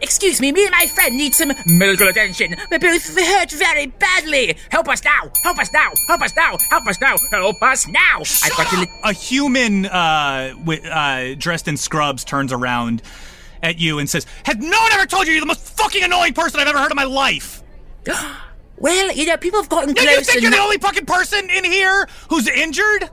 Excuse 0.00 0.40
me, 0.40 0.52
me 0.52 0.62
and 0.62 0.70
my 0.70 0.86
friend 0.86 1.16
need 1.16 1.34
some 1.34 1.50
medical 1.66 2.06
attention. 2.06 2.54
We're 2.70 2.78
both 2.78 3.02
hurt 3.18 3.50
very 3.50 3.86
badly. 3.86 4.56
Help 4.70 4.88
us 4.88 5.02
now! 5.02 5.28
Help 5.42 5.58
us 5.58 5.72
now! 5.72 5.90
Help 6.06 6.22
us 6.22 6.36
now! 6.36 6.56
Help 6.70 6.86
us 6.86 7.00
now! 7.00 7.16
Help 7.32 7.60
us 7.62 7.88
now! 7.88 8.18
Got 8.56 8.70
to. 8.70 8.80
Li- 8.82 8.86
a 9.02 9.12
human 9.12 9.86
uh, 9.86 10.54
with, 10.64 10.86
uh, 10.86 11.34
dressed 11.34 11.66
in 11.66 11.76
scrubs 11.76 12.22
turns 12.22 12.52
around 12.52 13.02
at 13.62 13.78
you 13.78 13.98
and 13.98 14.08
says, 14.08 14.26
"Has 14.44 14.56
no 14.56 14.80
one 14.80 14.92
ever 14.92 15.06
told 15.06 15.26
you 15.26 15.32
you're 15.32 15.40
the 15.40 15.46
most 15.46 15.60
fucking 15.76 16.02
annoying 16.02 16.34
person 16.34 16.60
I've 16.60 16.68
ever 16.68 16.78
heard 16.78 16.90
in 16.90 16.96
my 16.96 17.04
life?" 17.04 17.62
well, 18.76 19.12
you 19.12 19.26
know, 19.26 19.36
people 19.36 19.60
have 19.60 19.68
gotten 19.68 19.94
Yeah, 19.96 20.02
close. 20.02 20.10
you 20.16 20.20
think 20.24 20.34
and 20.36 20.42
you're 20.42 20.50
the 20.52 20.58
only 20.58 20.78
fucking 20.78 21.06
person 21.06 21.48
in 21.50 21.64
here 21.64 22.08
who's 22.30 22.48
injured? 22.48 23.10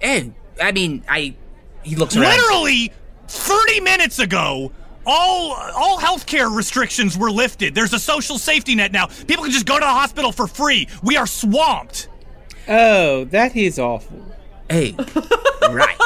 And 0.00 0.34
I 0.62 0.72
mean, 0.72 1.04
I. 1.08 1.34
He 1.82 1.96
looks 1.96 2.16
around. 2.16 2.30
Literally, 2.36 2.92
thirty 3.26 3.80
minutes 3.80 4.18
ago. 4.18 4.72
All 5.10 5.52
all 5.54 5.98
healthcare 5.98 6.54
restrictions 6.54 7.16
were 7.16 7.30
lifted. 7.30 7.74
There's 7.74 7.94
a 7.94 7.98
social 7.98 8.36
safety 8.36 8.74
net 8.74 8.92
now. 8.92 9.06
People 9.06 9.44
can 9.44 9.52
just 9.52 9.64
go 9.64 9.74
to 9.76 9.80
the 9.80 9.86
hospital 9.86 10.32
for 10.32 10.46
free. 10.46 10.86
We 11.02 11.16
are 11.16 11.26
swamped. 11.26 12.08
Oh, 12.68 13.24
that 13.26 13.56
is 13.56 13.78
awful. 13.78 14.22
Hey, 14.68 14.94
right. 15.70 15.96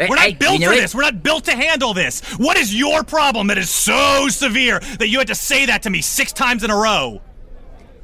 We're 0.00 0.16
not 0.16 0.38
built 0.38 0.54
you 0.54 0.58
know 0.60 0.66
for 0.66 0.72
what? 0.72 0.80
this. 0.80 0.94
We're 0.94 1.02
not 1.02 1.22
built 1.22 1.44
to 1.44 1.56
handle 1.56 1.94
this. 1.94 2.20
What 2.38 2.56
is 2.56 2.74
your 2.74 3.02
problem 3.02 3.48
that 3.48 3.58
is 3.58 3.70
so 3.70 4.28
severe 4.28 4.80
that 4.98 5.08
you 5.08 5.18
had 5.18 5.28
to 5.28 5.34
say 5.34 5.66
that 5.66 5.82
to 5.82 5.90
me 5.90 6.02
six 6.02 6.32
times 6.32 6.62
in 6.62 6.70
a 6.70 6.76
row? 6.76 7.20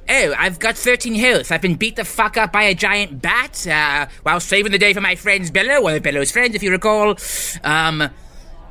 Oh, 0.08 0.34
I've 0.36 0.58
got 0.58 0.76
13 0.76 1.14
health. 1.14 1.50
I've 1.50 1.62
been 1.62 1.76
beat 1.76 1.96
the 1.96 2.04
fuck 2.04 2.36
up 2.36 2.52
by 2.52 2.64
a 2.64 2.74
giant 2.74 3.22
bat 3.22 3.66
uh, 3.66 4.06
while 4.22 4.38
saving 4.38 4.72
the 4.72 4.78
day 4.78 4.92
for 4.92 5.00
my 5.00 5.14
friends 5.14 5.50
Bello, 5.50 5.80
one 5.80 5.94
of 5.94 6.02
Bello's 6.02 6.30
friends, 6.30 6.54
if 6.54 6.62
you 6.62 6.70
recall. 6.70 7.16
Um, 7.62 8.10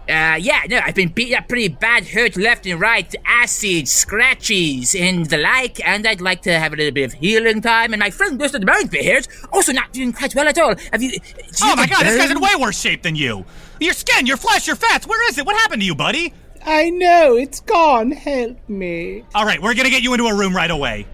uh, 0.10 0.36
yeah, 0.40 0.64
no, 0.70 0.80
I've 0.84 0.96
been 0.96 1.10
beat 1.10 1.34
up 1.34 1.48
pretty 1.48 1.70
bad, 1.70 2.08
hurt 2.08 2.36
left 2.36 2.66
and 2.66 2.80
right, 2.80 3.14
acid, 3.26 3.88
scratches, 3.88 4.96
and 4.96 5.26
the 5.28 5.38
like, 5.38 5.86
and 5.88 6.06
I'd 6.06 6.20
like 6.20 6.42
to 6.42 6.60
have 6.60 6.74
a 6.74 6.76
little 6.76 6.92
bit 6.92 7.06
of 7.06 7.14
healing 7.14 7.62
time. 7.62 7.94
And 7.94 8.02
my 8.02 8.10
friend 8.10 8.40
Mr. 8.40 8.62
Bonesby 8.62 8.98
here 8.98 9.18
is 9.18 9.28
also 9.54 9.72
not 9.72 9.94
doing 9.94 10.12
quite 10.12 10.36
well 10.36 10.48
at 10.48 10.58
all. 10.60 10.76
Have 10.92 11.02
you? 11.02 11.18
Oh 11.62 11.76
my 11.78 11.88
god, 11.88 12.06
this 12.06 12.18
guy's 12.18 12.32
in 12.32 12.42
way 12.42 12.50
worse 12.60 12.80
shape 12.80 13.04
than 13.04 13.16
you. 13.16 13.46
Your 13.80 13.94
skin, 13.94 14.26
your 14.26 14.38
flesh, 14.38 14.68
your 14.68 14.76
fats. 14.76 15.08
Where 15.08 15.30
is 15.30 15.38
it? 15.38 15.46
What 15.46 15.56
happened 15.56 15.82
to 15.82 15.86
you, 15.86 15.96
buddy? 15.96 16.34
I 16.66 16.90
know, 16.90 17.36
it's 17.36 17.62
gone. 17.62 18.12
Help 18.12 18.58
me. 18.70 19.24
All 19.34 19.46
right, 19.46 19.62
we're 19.62 19.74
gonna 19.74 19.90
get 19.90 20.04
you 20.04 20.14
into 20.14 20.26
a 20.26 20.36
room 20.36 20.56
right 20.56 20.72
away. 20.72 21.06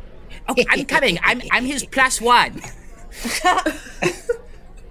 Okay, 0.50 0.66
I'm 0.68 0.86
coming. 0.86 1.20
I'm 1.24 1.42
I'm 1.52 1.66
his 1.66 1.86
plus 1.86 2.20
one. 2.20 2.62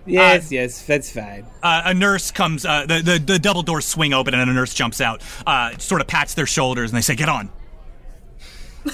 Yes, 0.08 0.50
yes, 0.50 0.82
that's 0.82 1.10
fine. 1.10 1.46
Uh, 1.62 1.82
a 1.86 1.94
nurse 1.94 2.30
comes. 2.30 2.64
Uh, 2.64 2.86
the, 2.86 3.00
the 3.00 3.18
the 3.18 3.38
double 3.38 3.62
doors 3.62 3.84
swing 3.84 4.12
open, 4.12 4.34
and 4.34 4.50
a 4.50 4.52
nurse 4.52 4.74
jumps 4.74 5.00
out. 5.00 5.22
Uh, 5.46 5.76
sort 5.78 6.00
of 6.00 6.06
pats 6.06 6.34
their 6.34 6.46
shoulders, 6.46 6.90
and 6.90 6.96
they 6.96 7.02
say, 7.02 7.14
"Get 7.14 7.28
on." 7.28 7.50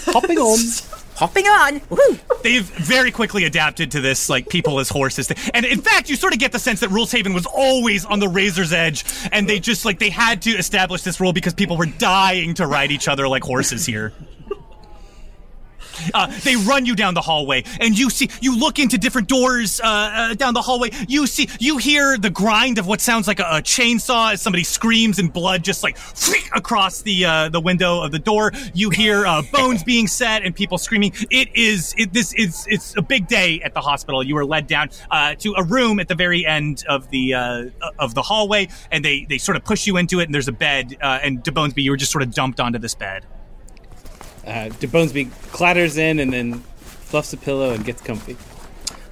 Hopping 0.07 0.39
on. 0.39 0.59
Hopping 1.17 1.47
on. 1.47 1.81
Woo! 1.91 2.19
They've 2.43 2.65
very 2.65 3.13
quickly 3.13 3.45
adapted 3.45 3.93
to 3.93 4.01
this, 4.01 4.29
like 4.29 4.49
people 4.49 4.81
as 4.81 4.89
horses 4.89 5.29
thing. 5.29 5.37
And 5.55 5.65
in 5.65 5.81
fact, 5.81 6.11
you 6.11 6.17
sort 6.17 6.33
of 6.33 6.41
get 6.41 6.51
the 6.51 6.59
sense 6.59 6.81
that 6.81 6.89
Rules 6.91 7.13
Haven 7.13 7.33
was 7.33 7.47
always 7.47 8.05
on 8.05 8.19
the 8.19 8.29
razor's 8.29 8.73
edge, 8.73 9.05
and 9.31 9.49
they 9.49 9.61
just 9.61 9.85
like 9.85 10.01
they 10.01 10.11
had 10.11 10.43
to 10.43 10.51
establish 10.51 11.03
this 11.03 11.21
rule 11.21 11.33
because 11.33 11.55
people 11.55 11.77
were 11.77 11.87
dying 11.87 12.55
to 12.55 12.67
ride 12.67 12.91
each 12.91 13.07
other 13.07 13.29
like 13.29 13.45
horses 13.45 13.87
here. 13.87 14.13
Uh, 16.13 16.27
they 16.41 16.57
run 16.57 16.87
you 16.87 16.95
down 16.95 17.15
the 17.15 17.21
hallway, 17.21 17.65
and 17.81 17.99
you 17.99 18.11
see, 18.11 18.29
you 18.41 18.57
look 18.59 18.79
into 18.79 18.99
different 18.99 19.29
doors 19.29 19.81
uh, 19.81 19.87
uh, 19.87 20.35
down 20.35 20.55
the 20.55 20.63
hallway. 20.63 20.91
You 21.09 21.27
see, 21.27 21.49
you 21.59 21.79
hear 21.79 22.17
the 22.19 22.31
grind 22.31 22.79
of 22.79 22.87
what 22.87 23.01
sounds 23.01 23.27
like 23.27 23.41
a, 23.41 23.45
a 23.45 23.63
chainsaw 23.63 24.33
as 24.33 24.43
somebody 24.43 24.65
screams 24.65 25.19
and 25.19 25.33
blood 25.33 25.63
just 25.63 25.83
like 25.83 25.99
across 26.55 27.03
the 27.03 27.25
uh, 27.25 27.49
the 27.49 27.61
window 27.61 28.03
of 28.03 28.13
the 28.13 28.19
door. 28.19 28.53
You 28.75 28.91
hear 28.91 29.27
uh, 29.27 29.43
bones 29.53 29.83
being 29.95 30.07
set 30.07 30.45
and 30.45 30.55
people 30.55 30.79
screaming. 30.79 31.13
It 31.31 31.55
is 31.55 31.95
it, 31.97 32.13
this 32.13 32.33
is 32.35 32.67
it's 32.69 32.97
a 32.97 33.03
big 33.03 33.27
day 33.29 33.61
at 33.63 33.75
the 33.75 33.81
hospital. 33.81 34.23
You 34.23 34.37
are 34.39 34.45
led 34.45 34.67
down 34.67 34.91
uh, 35.11 35.35
to 35.37 35.55
a 35.57 35.65
room 35.65 36.01
at 36.01 36.09
the 36.09 36.15
very 36.15 36.47
end 36.47 36.85
of 36.89 37.11
the 37.11 37.35
uh, 37.35 37.65
of 37.99 38.15
the 38.15 38.23
hallway, 38.23 38.69
and 38.91 39.05
they 39.05 39.27
they 39.29 39.39
sort 39.39 39.57
of 39.57 39.65
push 39.65 39.87
you 39.87 39.97
into 39.97 40.21
it. 40.21 40.25
And 40.25 40.35
there's 40.35 40.49
a 40.49 40.53
bed, 40.53 40.97
uh, 41.03 41.21
and 41.23 41.43
DeBonesby, 41.43 41.83
you 41.83 41.91
were 41.91 41.97
just 41.97 42.13
sort 42.13 42.23
of 42.23 42.33
dumped 42.33 42.61
onto 42.61 42.79
this 42.79 42.95
bed. 42.95 43.27
Uh, 44.47 44.69
DeBonesby 44.81 45.31
clatters 45.53 45.97
in 45.97 46.19
and 46.19 46.33
then 46.33 46.55
fluffs 46.55 47.33
a 47.33 47.37
pillow 47.37 47.71
and 47.73 47.85
gets 47.85 48.03
comfy. 48.03 48.37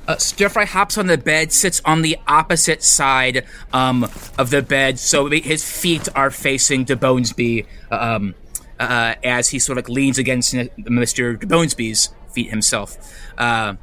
Uh, 0.08 0.16
Stir 0.16 0.48
Fry 0.48 0.64
hops 0.64 0.98
on 0.98 1.06
the 1.06 1.16
bed, 1.16 1.52
sits 1.52 1.80
on 1.84 2.02
the 2.02 2.18
opposite 2.26 2.82
side 2.82 3.46
um, 3.72 4.04
of 4.36 4.50
the 4.50 4.60
bed, 4.60 4.98
so 4.98 5.28
his 5.30 5.64
feet 5.64 6.08
are 6.16 6.30
facing 6.30 6.84
DeBonesby 6.84 7.66
um, 7.90 8.34
uh, 8.80 9.14
as 9.22 9.48
he 9.50 9.58
sort 9.60 9.78
of 9.78 9.88
leans 9.88 10.18
against 10.18 10.54
Mr. 10.54 11.38
DeBonesby's 11.38 12.10
feet 12.32 12.50
himself. 12.50 12.96
Uh, 13.38 13.74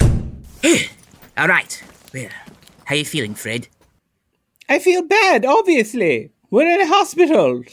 all 1.36 1.48
right. 1.48 1.82
Well, 2.14 2.28
how 2.84 2.94
you 2.94 3.04
feeling, 3.04 3.34
Fred? 3.34 3.66
I 4.68 4.78
feel 4.78 5.02
bad, 5.02 5.44
obviously. 5.44 6.30
We're 6.50 6.68
in 6.68 6.80
a 6.80 6.86
hospital. 6.86 7.64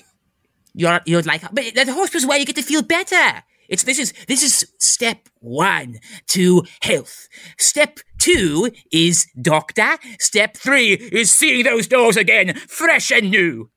You're 0.73 1.01
you're 1.05 1.21
like, 1.21 1.41
but 1.53 1.75
the 1.75 1.93
hospital's 1.93 2.25
where 2.25 2.39
you 2.39 2.45
get 2.45 2.55
to 2.55 2.63
feel 2.63 2.81
better. 2.81 3.43
It's 3.69 3.83
this 3.83 3.99
is 3.99 4.13
this 4.27 4.43
is 4.43 4.71
step 4.79 5.29
one 5.39 5.99
to 6.29 6.63
health. 6.81 7.27
Step 7.57 7.99
two 8.19 8.71
is 8.91 9.27
doctor. 9.41 9.97
Step 10.19 10.57
three 10.57 10.93
is 10.93 11.33
seeing 11.33 11.63
those 11.63 11.87
doors 11.87 12.17
again, 12.17 12.55
fresh 12.67 13.11
and 13.11 13.31
new. 13.31 13.69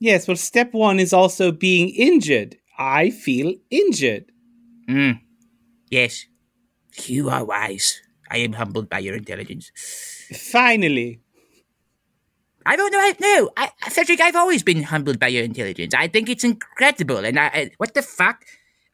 Yes, 0.00 0.28
well, 0.28 0.36
step 0.36 0.72
one 0.72 0.98
is 0.98 1.12
also 1.12 1.52
being 1.52 1.88
injured. 1.88 2.56
I 2.78 3.10
feel 3.10 3.54
injured. 3.70 4.26
Hmm. 4.88 5.12
Yes, 5.90 6.26
you 7.06 7.30
are 7.30 7.44
wise. 7.44 8.00
I 8.30 8.38
am 8.38 8.54
humbled 8.54 8.88
by 8.88 8.98
your 8.98 9.14
intelligence. 9.14 9.70
Finally. 10.32 11.23
I 12.66 12.76
don't 12.76 12.92
know. 12.92 12.98
I, 12.98 13.14
no, 13.20 13.50
I, 13.56 13.70
Cedric, 13.88 14.20
I've 14.20 14.36
always 14.36 14.62
been 14.62 14.82
humbled 14.82 15.18
by 15.18 15.28
your 15.28 15.44
intelligence. 15.44 15.94
I 15.94 16.08
think 16.08 16.28
it's 16.28 16.44
incredible. 16.44 17.18
And 17.18 17.38
I, 17.38 17.46
I 17.46 17.70
what 17.78 17.94
the 17.94 18.02
fuck? 18.02 18.44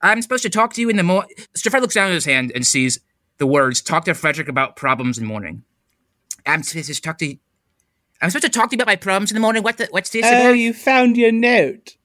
I'm 0.03 0.23
supposed 0.23 0.43
to 0.43 0.51
talk 0.51 0.73
to 0.75 0.81
you 0.81 0.89
in 0.89 0.97
the 0.97 1.03
morning. 1.03 1.31
Stefan 1.55 1.81
looks 1.81 1.95
down 1.95 2.09
at 2.09 2.15
his 2.15 2.25
hand 2.25 2.53
and 2.55 2.67
sees 2.67 2.99
the 3.39 3.47
words 3.47 3.81
"Talk 3.81 4.07
to 4.07 4.15
Frederick 4.15 4.49
about 4.49 4.77
problems 4.77 5.19
in 5.19 5.25
the 5.25 5.29
morning." 5.29 5.63
I'm 6.47 6.63
supposed 6.63 6.93
to 6.93 7.01
talk 7.01 7.19
to. 7.19 7.27
You. 7.27 7.39
I'm 8.23 8.31
supposed 8.31 8.53
to 8.53 8.59
talk 8.59 8.71
to 8.71 8.75
you 8.75 8.79
about 8.79 8.87
my 8.87 8.97
problems 8.97 9.31
in 9.31 9.35
the 9.35 9.41
morning. 9.41 9.63
What? 9.63 9.79
The, 9.79 9.89
what's 9.91 10.11
this? 10.11 10.25
Oh, 10.27 10.29
about? 10.29 10.53
you 10.53 10.73
found 10.73 11.17
your 11.17 11.33
note. 11.33 11.97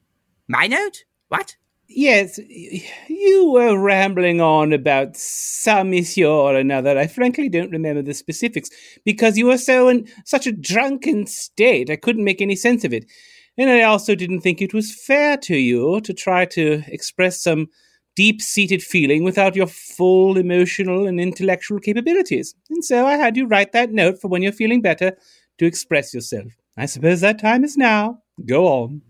My 0.48 0.66
note? 0.66 1.04
What? 1.28 1.56
Yes, 1.88 2.38
you 3.08 3.50
were 3.52 3.78
rambling 3.78 4.40
on 4.40 4.72
about 4.72 5.16
some 5.16 5.94
issue 5.94 6.26
or 6.26 6.56
another. 6.56 6.98
I 6.98 7.06
frankly 7.06 7.48
don't 7.48 7.70
remember 7.70 8.02
the 8.02 8.14
specifics 8.14 8.70
because 9.04 9.38
you 9.38 9.46
were 9.46 9.58
so 9.58 9.88
in 9.88 10.08
such 10.24 10.46
a 10.46 10.52
drunken 10.52 11.26
state. 11.26 11.88
I 11.88 11.96
couldn't 11.96 12.24
make 12.24 12.42
any 12.42 12.56
sense 12.56 12.84
of 12.84 12.92
it. 12.92 13.04
And 13.56 13.70
I 13.70 13.82
also 13.82 14.14
didn't 14.14 14.40
think 14.40 14.60
it 14.60 14.74
was 14.74 14.94
fair 15.06 15.36
to 15.38 15.56
you 15.56 16.00
to 16.02 16.12
try 16.12 16.44
to 16.46 16.82
express 16.88 17.40
some 17.40 17.68
deep 18.16 18.42
seated 18.42 18.82
feeling 18.82 19.22
without 19.22 19.54
your 19.54 19.66
full 19.66 20.36
emotional 20.36 21.06
and 21.06 21.20
intellectual 21.20 21.78
capabilities. 21.78 22.54
And 22.68 22.84
so 22.84 23.06
I 23.06 23.16
had 23.16 23.36
you 23.36 23.46
write 23.46 23.72
that 23.72 23.92
note 23.92 24.20
for 24.20 24.28
when 24.28 24.42
you're 24.42 24.52
feeling 24.52 24.82
better 24.82 25.16
to 25.58 25.66
express 25.66 26.12
yourself. 26.12 26.52
I 26.76 26.86
suppose 26.86 27.20
that 27.20 27.38
time 27.38 27.64
is 27.64 27.76
now. 27.76 28.18
Go 28.44 28.66
on. 28.66 29.02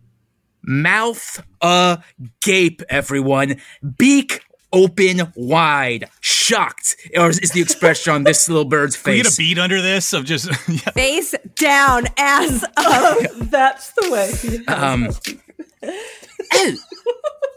Mouth 0.66 1.42
agape, 1.62 2.82
everyone. 2.88 3.60
Beak 3.98 4.42
open 4.72 5.32
wide, 5.36 6.08
shocked, 6.20 6.96
or 7.16 7.30
is 7.30 7.50
the 7.52 7.60
expression 7.60 8.12
on 8.12 8.24
this 8.24 8.48
little 8.48 8.64
bird's 8.64 8.96
Can 8.96 9.12
we 9.12 9.22
get 9.22 9.32
a 9.32 9.36
beat 9.36 9.58
under 9.58 9.80
this 9.80 10.12
of 10.12 10.24
just 10.24 10.46
yeah. 10.68 10.90
Face 10.90 11.34
down, 11.54 12.06
ass 12.18 12.64
up. 12.76 13.18
That's 13.36 13.92
the 13.92 14.10
way. 14.10 14.64
Um, 14.66 15.08
oh, 16.52 16.72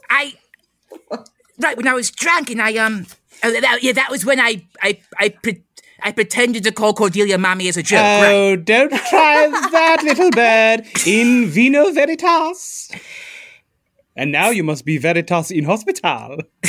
I 0.10 0.36
right 1.60 1.76
when 1.76 1.88
I 1.88 1.94
was 1.94 2.12
drunk 2.12 2.52
and 2.52 2.62
I 2.62 2.76
um, 2.78 3.08
oh, 3.44 3.60
that, 3.60 3.80
yeah, 3.82 3.94
that 3.94 4.12
was 4.12 4.26
when 4.26 4.40
I 4.40 4.66
I 4.82 5.00
I. 5.18 5.30
Pre- 5.30 5.64
I 6.04 6.12
pretended 6.12 6.64
to 6.64 6.72
call 6.72 6.94
Cordelia 6.94 7.38
mommy 7.38 7.68
as 7.68 7.78
a 7.78 7.84
joke. 7.84 8.00
right. 8.00 8.32
Oh, 8.34 8.56
don't 8.56 8.90
try 8.90 9.48
that, 9.72 10.02
little 10.04 10.32
bird. 10.32 10.86
In 11.08 11.48
vino 11.48 11.92
veritas. 11.92 12.92
And 14.16 14.32
now 14.34 14.50
you 14.50 14.64
must 14.64 14.84
be 14.84 14.98
veritas 14.98 15.50
in 15.50 15.64
hospital. 15.64 16.40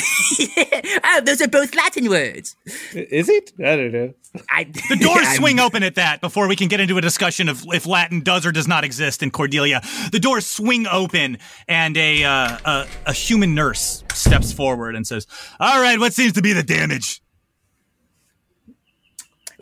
oh, 1.04 1.20
those 1.24 1.40
are 1.40 1.48
both 1.48 1.74
Latin 1.74 2.08
words. 2.08 2.54
Is 2.94 3.28
it? 3.28 3.52
I 3.58 3.76
don't 3.76 3.92
know. 3.92 4.14
I, 4.48 4.64
The 4.64 4.96
doors 5.00 5.16
I'm- 5.26 5.36
swing 5.36 5.58
open 5.58 5.82
at 5.82 5.96
that 5.96 6.20
before 6.20 6.46
we 6.46 6.54
can 6.54 6.68
get 6.68 6.78
into 6.78 6.96
a 6.96 7.00
discussion 7.00 7.48
of 7.48 7.64
if 7.68 7.86
Latin 7.86 8.20
does 8.20 8.46
or 8.46 8.52
does 8.52 8.68
not 8.68 8.84
exist 8.84 9.20
in 9.22 9.32
Cordelia. 9.32 9.80
The 10.12 10.20
doors 10.20 10.46
swing 10.46 10.86
open 10.86 11.38
and 11.66 11.96
a, 11.96 12.22
uh, 12.22 12.58
a, 12.64 12.86
a 13.06 13.12
human 13.12 13.54
nurse 13.56 14.04
steps 14.12 14.52
forward 14.52 14.94
and 14.94 15.04
says, 15.04 15.26
All 15.58 15.80
right, 15.82 15.98
what 15.98 16.14
seems 16.14 16.34
to 16.34 16.42
be 16.42 16.52
the 16.52 16.62
damage? 16.62 17.20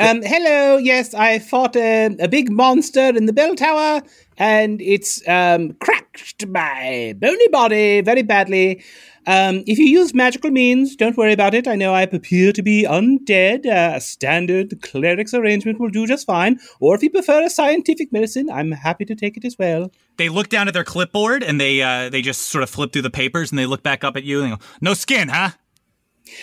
Um, 0.01 0.23
hello. 0.23 0.77
Yes, 0.77 1.13
I 1.13 1.41
fought 1.41 1.75
a, 1.75 2.17
a 2.21 2.29
big 2.29 2.53
monster 2.53 3.01
in 3.01 3.27
the 3.27 3.33
bell 3.33 3.57
tower, 3.57 4.01
and 4.37 4.81
it's 4.81 5.27
um, 5.29 5.73
cracked 5.81 6.47
my 6.47 7.15
bony 7.19 7.49
body 7.49 8.01
very 8.03 8.23
badly. 8.23 8.85
Um, 9.27 9.65
if 9.67 9.77
you 9.77 9.87
use 9.87 10.15
magical 10.15 10.51
means, 10.51 10.95
don't 10.95 11.17
worry 11.17 11.33
about 11.33 11.53
it. 11.53 11.67
I 11.67 11.75
know 11.75 11.95
I 11.95 12.03
appear 12.03 12.53
to 12.53 12.63
be 12.63 12.85
undead. 12.85 13.67
Uh, 13.67 13.97
a 13.97 14.01
standard 14.01 14.81
cleric's 14.83 15.35
arrangement 15.35 15.81
will 15.81 15.91
do 15.91 16.07
just 16.07 16.27
fine. 16.27 16.61
Or 16.81 16.95
if 16.95 17.03
you 17.03 17.11
prefer 17.11 17.45
a 17.45 17.51
scientific 17.51 18.13
medicine, 18.13 18.49
I'm 18.49 18.71
happy 18.71 19.05
to 19.05 19.17
take 19.17 19.37
it 19.37 19.45
as 19.45 19.59
well. 19.59 19.91
They 20.17 20.29
look 20.29 20.49
down 20.49 20.69
at 20.69 20.75
their 20.75 20.85
clipboard 20.85 21.43
and 21.43 21.61
they 21.61 21.83
uh, 21.83 22.09
they 22.09 22.23
just 22.23 22.43
sort 22.43 22.63
of 22.63 22.71
flip 22.71 22.93
through 22.93 23.03
the 23.03 23.11
papers 23.11 23.51
and 23.51 23.59
they 23.59 23.67
look 23.67 23.83
back 23.83 24.05
up 24.05 24.17
at 24.17 24.25
you 24.25 24.43
and 24.43 24.53
they 24.53 24.57
go, 24.57 24.63
No 24.81 24.95
skin, 24.95 25.29
huh? 25.29 25.51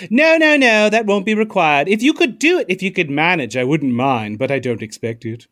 No, 0.10 0.38
no, 0.38 0.56
no, 0.58 0.90
that 0.90 1.06
won't 1.06 1.26
be 1.26 1.36
required. 1.36 1.88
If 1.88 2.02
you 2.02 2.14
could 2.14 2.40
do 2.40 2.60
it, 2.60 2.68
if 2.70 2.82
you 2.82 2.92
could 2.92 3.10
manage, 3.10 3.56
I 3.58 3.64
wouldn't 3.64 3.94
mind, 3.94 4.38
but 4.40 4.52
I 4.52 4.60
don't 4.60 4.82
expect 4.82 5.26
it. 5.26 5.48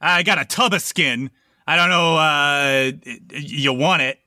I 0.00 0.22
got 0.22 0.40
a 0.40 0.44
tub 0.44 0.72
of 0.72 0.82
skin. 0.82 1.30
I 1.66 1.76
don't 1.76 1.90
know, 1.90 2.16
uh, 2.16 2.92
you 3.36 3.72
want 3.72 4.02
it. 4.02 4.18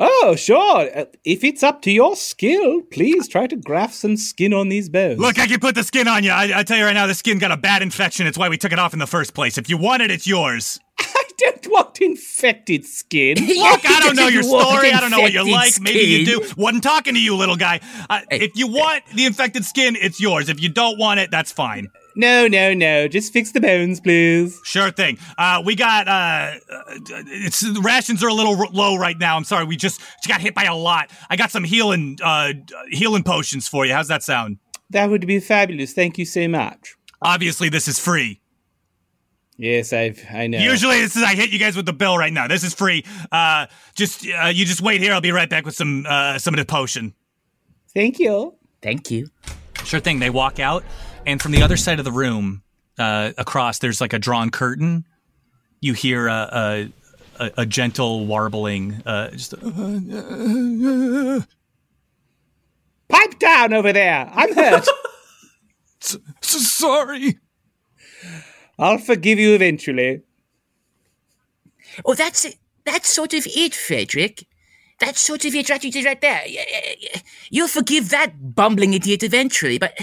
Oh, 0.00 0.36
sure. 0.36 0.88
Uh, 0.96 1.06
If 1.24 1.42
it's 1.42 1.62
up 1.62 1.82
to 1.82 1.90
your 1.90 2.14
skill, 2.14 2.82
please 2.82 3.26
try 3.26 3.46
to 3.48 3.56
graft 3.56 3.94
some 3.94 4.16
skin 4.16 4.52
on 4.54 4.68
these 4.68 4.88
bones. 4.88 5.18
Look, 5.18 5.38
I 5.40 5.46
can 5.46 5.58
put 5.58 5.74
the 5.74 5.82
skin 5.82 6.06
on 6.06 6.22
you. 6.22 6.30
I, 6.30 6.60
I 6.60 6.62
tell 6.62 6.78
you 6.78 6.84
right 6.84 6.92
now, 6.92 7.06
the 7.08 7.14
skin 7.14 7.38
got 7.38 7.50
a 7.50 7.56
bad 7.56 7.82
infection. 7.82 8.26
It's 8.26 8.38
why 8.38 8.48
we 8.48 8.56
took 8.58 8.72
it 8.72 8.78
off 8.78 8.92
in 8.92 9.00
the 9.00 9.08
first 9.08 9.34
place. 9.34 9.58
If 9.58 9.68
you 9.68 9.76
want 9.76 10.02
it, 10.02 10.10
it's 10.12 10.26
yours. 10.26 10.78
I 11.18 11.24
don't 11.38 11.66
want 11.70 12.00
infected 12.00 12.84
skin. 12.84 13.36
Look, 13.40 13.88
I 13.88 14.00
don't 14.00 14.16
know 14.16 14.28
your 14.28 14.42
story. 14.42 14.92
I 14.92 15.00
don't 15.00 15.10
know 15.10 15.20
what 15.20 15.32
you 15.32 15.40
infected 15.40 15.52
like. 15.52 15.80
Maybe 15.80 16.00
you 16.00 16.24
do. 16.26 16.48
Wasn't 16.56 16.82
talking 16.82 17.14
to 17.14 17.20
you, 17.20 17.36
little 17.36 17.56
guy. 17.56 17.80
Uh, 18.08 18.20
Hey, 18.30 18.40
if 18.40 18.56
you 18.56 18.66
want 18.66 19.04
the 19.14 19.24
infected 19.26 19.64
skin, 19.64 19.96
it's 19.96 20.20
yours. 20.20 20.48
If 20.48 20.60
you 20.62 20.68
don't 20.68 20.98
want 20.98 21.20
it, 21.20 21.30
that's 21.30 21.50
fine. 21.52 21.88
No, 22.16 22.46
no, 22.48 22.74
no. 22.74 23.06
Just 23.08 23.32
fix 23.32 23.52
the 23.52 23.60
bones, 23.60 24.00
please. 24.00 24.58
Sure 24.64 24.90
thing. 24.90 25.18
Uh, 25.38 25.62
we 25.64 25.74
got 25.76 26.08
uh, 26.08 26.10
uh, 26.10 26.82
it's 26.98 27.60
the 27.60 27.80
rations 27.80 28.22
are 28.24 28.28
a 28.28 28.34
little 28.34 28.56
r- 28.58 28.66
low 28.72 28.96
right 28.96 29.16
now. 29.18 29.36
I'm 29.36 29.44
sorry. 29.44 29.64
We 29.64 29.76
just 29.76 30.00
got 30.26 30.40
hit 30.40 30.54
by 30.54 30.64
a 30.64 30.74
lot. 30.74 31.10
I 31.30 31.36
got 31.36 31.50
some 31.50 31.62
healing 31.64 32.18
uh, 32.22 32.54
healing 32.90 33.22
potions 33.22 33.68
for 33.68 33.86
you. 33.86 33.92
How's 33.92 34.08
that 34.08 34.22
sound? 34.24 34.58
That 34.90 35.10
would 35.10 35.26
be 35.26 35.38
fabulous. 35.38 35.92
Thank 35.92 36.18
you 36.18 36.24
so 36.24 36.48
much. 36.48 36.96
Obviously, 37.22 37.68
this 37.68 37.86
is 37.88 37.98
free. 37.98 38.40
Yes, 39.58 39.92
I've 39.92 40.24
I 40.32 40.46
know. 40.46 40.58
Usually, 40.58 41.00
this 41.00 41.16
is 41.16 41.24
I 41.24 41.34
hit 41.34 41.50
you 41.50 41.58
guys 41.58 41.74
with 41.74 41.84
the 41.84 41.92
bill 41.92 42.16
right 42.16 42.32
now. 42.32 42.46
This 42.46 42.62
is 42.62 42.74
free. 42.74 43.04
Uh, 43.32 43.66
just 43.96 44.24
uh, 44.24 44.46
you 44.46 44.64
just 44.64 44.80
wait 44.80 45.00
here. 45.00 45.12
I'll 45.12 45.20
be 45.20 45.32
right 45.32 45.50
back 45.50 45.64
with 45.64 45.74
some 45.74 46.06
uh, 46.08 46.38
some 46.38 46.54
of 46.54 46.58
the 46.58 46.64
potion. 46.64 47.12
Thank 47.92 48.20
you. 48.20 48.54
Thank 48.80 49.10
you. 49.10 49.26
Sure 49.84 49.98
thing. 49.98 50.20
They 50.20 50.30
walk 50.30 50.60
out, 50.60 50.84
and 51.26 51.42
from 51.42 51.50
the 51.50 51.62
other 51.62 51.76
side 51.76 51.98
of 51.98 52.04
the 52.04 52.12
room, 52.12 52.62
uh, 53.00 53.32
across, 53.36 53.80
there's 53.80 54.00
like 54.00 54.12
a 54.12 54.18
drawn 54.20 54.50
curtain. 54.50 55.04
You 55.80 55.92
hear 55.92 56.28
a 56.28 56.88
a, 57.40 57.44
a, 57.44 57.50
a 57.58 57.66
gentle 57.66 58.26
warbling. 58.26 59.02
Uh, 59.04 59.30
just 59.30 59.54
Pipe 63.08 63.38
down 63.40 63.72
over 63.72 63.92
there. 63.92 64.30
I'm 64.32 64.54
hurt. 64.54 64.86
sorry. 66.42 67.38
I'll 68.78 68.98
forgive 68.98 69.38
you 69.38 69.54
eventually. 69.54 70.22
Oh, 72.04 72.14
that's 72.14 72.44
it. 72.44 72.56
That's 72.84 73.08
sort 73.08 73.34
of 73.34 73.46
it, 73.46 73.74
Frederick. 73.74 74.46
That's 75.00 75.20
sort 75.20 75.44
of 75.44 75.54
it 75.54 75.68
right, 75.70 75.84
right 76.04 76.20
there. 76.20 76.42
You'll 77.50 77.68
forgive 77.68 78.10
that 78.10 78.54
bumbling 78.54 78.94
idiot 78.94 79.22
eventually, 79.22 79.78
but 79.78 79.96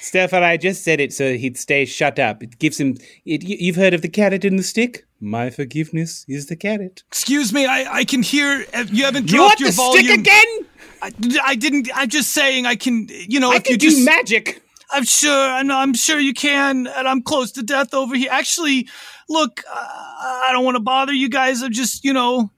Stefan, 0.00 0.42
I 0.42 0.56
just 0.56 0.82
said 0.82 0.98
it 1.00 1.12
so 1.12 1.34
he'd 1.34 1.56
stay 1.56 1.84
shut 1.84 2.18
up. 2.18 2.42
It 2.42 2.58
gives 2.58 2.78
him. 2.80 2.96
It, 3.24 3.42
you- 3.44 3.56
you've 3.60 3.76
heard 3.76 3.94
of 3.94 4.02
the 4.02 4.08
carrot 4.08 4.44
and 4.44 4.58
the 4.58 4.62
stick? 4.64 5.06
My 5.20 5.48
forgiveness 5.50 6.24
is 6.28 6.46
the 6.46 6.56
carrot. 6.56 7.04
Excuse 7.08 7.52
me. 7.52 7.66
I 7.66 7.98
I 8.00 8.04
can 8.04 8.22
hear. 8.22 8.66
uh, 8.74 8.84
You 8.90 9.04
haven't 9.04 9.30
You 9.30 9.36
dropped 9.36 9.50
want 9.50 9.60
your 9.60 9.70
the 9.70 9.76
volume. 9.76 10.04
stick 10.06 10.18
again? 10.18 10.66
I, 11.02 11.10
I 11.44 11.54
didn't. 11.54 11.88
I'm 11.94 12.08
just 12.08 12.30
saying. 12.32 12.66
I 12.66 12.74
can. 12.74 13.06
You 13.10 13.38
know, 13.38 13.52
I 13.52 13.56
if 13.56 13.64
can 13.64 13.72
you 13.74 13.78
do 13.78 13.90
just. 13.90 14.04
magic. 14.04 14.60
I'm 14.92 15.04
sure. 15.04 15.48
I 15.50 15.62
know. 15.62 15.76
I'm 15.78 15.94
sure 15.94 16.18
you 16.20 16.34
can. 16.34 16.86
And 16.86 17.08
I'm 17.08 17.22
close 17.22 17.52
to 17.52 17.62
death 17.62 17.94
over 17.94 18.14
here. 18.14 18.28
Actually, 18.30 18.88
look. 19.28 19.62
Uh, 19.68 19.74
I 19.74 20.50
don't 20.52 20.64
want 20.64 20.76
to 20.76 20.82
bother 20.82 21.12
you 21.12 21.28
guys. 21.28 21.62
I'm 21.62 21.72
just. 21.72 22.04
You 22.04 22.12
know. 22.12 22.50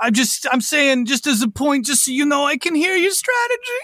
I'm 0.00 0.12
just. 0.12 0.46
I'm 0.52 0.60
saying. 0.60 1.06
Just 1.06 1.26
as 1.26 1.42
a 1.42 1.48
point. 1.48 1.86
Just 1.86 2.04
so 2.04 2.10
you 2.10 2.26
know, 2.26 2.44
I 2.44 2.56
can 2.56 2.74
hear 2.74 2.94
your 2.96 3.12
strategy. 3.12 3.80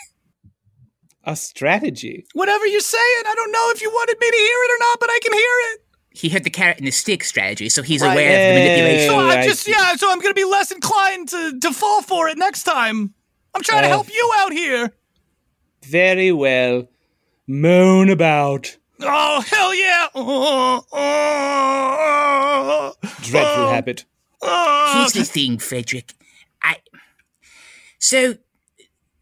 A 1.24 1.36
strategy. 1.36 2.26
Whatever 2.34 2.66
you're 2.66 2.80
saying. 2.80 3.22
I 3.26 3.34
don't 3.36 3.52
know 3.52 3.70
if 3.74 3.82
you 3.82 3.90
wanted 3.90 4.16
me 4.20 4.30
to 4.30 4.36
hear 4.36 4.58
it 4.64 4.70
or 4.74 4.78
not, 4.80 5.00
but 5.00 5.10
I 5.10 5.18
can 5.22 5.32
hear 5.32 5.42
it. 5.72 5.80
he 6.10 6.28
heard 6.30 6.42
the 6.42 6.50
carrot 6.50 6.78
and 6.78 6.86
the 6.86 6.90
stick 6.90 7.22
strategy, 7.22 7.68
so 7.68 7.80
he's 7.82 8.02
Right. 8.02 8.12
aware 8.12 8.30
of 8.30 8.54
the 8.54 8.60
manipulation. 8.60 9.08
So 9.10 9.14
Oh, 9.20 9.28
I'm 9.28 9.44
just. 9.44 9.62
see. 9.62 9.70
Yeah. 9.72 9.94
So 9.96 10.10
I'm 10.10 10.18
gonna 10.20 10.34
be 10.34 10.44
less 10.44 10.72
inclined 10.72 11.28
to 11.28 11.58
to 11.60 11.72
fall 11.72 12.02
for 12.02 12.28
it 12.28 12.38
next 12.38 12.64
time. 12.64 13.14
I'm 13.54 13.62
trying 13.62 13.82
to 13.82 13.88
Uh, 13.88 13.92
help 13.92 14.08
you 14.12 14.32
out 14.38 14.52
here. 14.52 14.90
Very 15.84 16.32
well. 16.32 16.88
Moan 17.48 18.10
about. 18.10 18.76
Oh 19.00 19.40
hell 19.40 19.74
yeah! 19.74 20.08
Oh, 20.14 20.84
oh, 20.92 20.92
oh, 20.92 22.92
Dreadful 23.22 23.64
oh, 23.64 23.70
habit. 23.70 24.04
oh. 24.42 24.94
Here's 24.98 25.14
the 25.14 25.24
thing, 25.24 25.58
Frederick. 25.58 26.12
I. 26.62 26.76
So, 27.98 28.34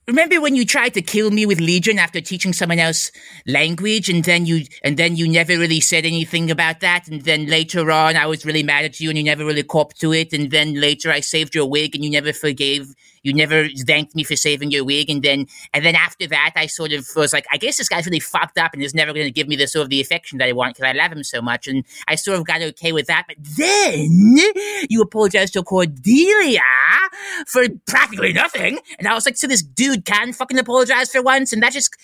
remember 0.09 0.41
when 0.41 0.57
you 0.57 0.67
tried 0.67 0.95
to 0.95 1.03
kill 1.03 1.31
me 1.31 1.47
with 1.47 1.61
Legion 1.61 2.01
after 2.01 2.21
teaching 2.21 2.53
someone 2.53 2.81
else 2.81 3.13
language, 3.47 4.09
and 4.09 4.25
then 4.25 4.45
you 4.45 4.65
and 4.83 4.97
then 4.97 5.15
you 5.15 5.29
never 5.29 5.57
really 5.57 5.81
said 5.81 6.05
anything 6.05 6.51
about 6.51 6.81
that, 6.81 7.07
and 7.07 7.23
then 7.23 7.47
later 7.47 7.93
on 7.93 8.17
I 8.17 8.27
was 8.27 8.45
really 8.45 8.65
mad 8.65 8.87
at 8.87 8.99
you, 8.99 9.09
and 9.09 9.17
you 9.17 9.23
never 9.23 9.45
really 9.45 9.63
copped 9.63 10.01
to 10.01 10.13
it, 10.13 10.33
and 10.33 10.51
then 10.51 10.81
later 10.81 11.13
I 11.13 11.21
saved 11.21 11.55
your 11.55 11.67
wig, 11.67 11.95
and 11.95 12.03
you 12.03 12.11
never 12.11 12.33
forgave. 12.33 12.93
You 13.27 13.33
never 13.35 13.69
thanked 13.89 14.15
me 14.15 14.23
for 14.23 14.37
saving 14.37 14.71
your 14.71 14.85
wig, 14.85 15.11
and 15.11 15.21
then 15.21 15.47
and 15.75 15.85
then 15.85 15.97
after 15.97 16.29
that, 16.29 16.53
I 16.55 16.67
sort 16.67 16.93
of 16.93 17.05
was 17.17 17.33
like, 17.33 17.45
I 17.51 17.57
guess 17.57 17.77
this 17.77 17.89
guy's 17.89 18.07
really 18.07 18.21
fucked 18.21 18.57
up, 18.57 18.73
and 18.73 18.81
is 18.81 18.95
never 18.95 19.13
going 19.13 19.27
to 19.27 19.33
give 19.33 19.49
me 19.49 19.57
the 19.57 19.67
sort 19.67 19.83
of 19.83 19.91
the 19.91 20.01
affection 20.01 20.39
that 20.39 20.49
I 20.49 20.53
want 20.53 20.77
because 20.77 20.89
I 20.89 20.97
love 20.97 21.11
him 21.11 21.25
so 21.25 21.43
much, 21.43 21.67
and 21.67 21.85
I 22.07 22.15
sort 22.15 22.39
of 22.39 22.47
got 22.47 22.63
okay 22.63 22.93
with 22.93 23.09
that. 23.09 23.25
But 23.27 23.39
then 23.59 24.37
you 24.89 25.03
apologized 25.03 25.55
to 25.55 25.65
Cordelia 25.65 26.61
for 27.49 27.65
practically 27.89 28.33
nothing, 28.33 28.79
and 29.01 29.09
I 29.09 29.15
was 29.15 29.27
like, 29.27 29.37
so 29.37 29.49
this 29.49 29.65
dude 29.65 30.05
can 30.05 30.33
fucking 30.33 30.57
apologize 30.57 31.11
for 31.11 31.21
once, 31.21 31.53
and 31.53 31.61
that 31.65 31.73
just 31.73 31.97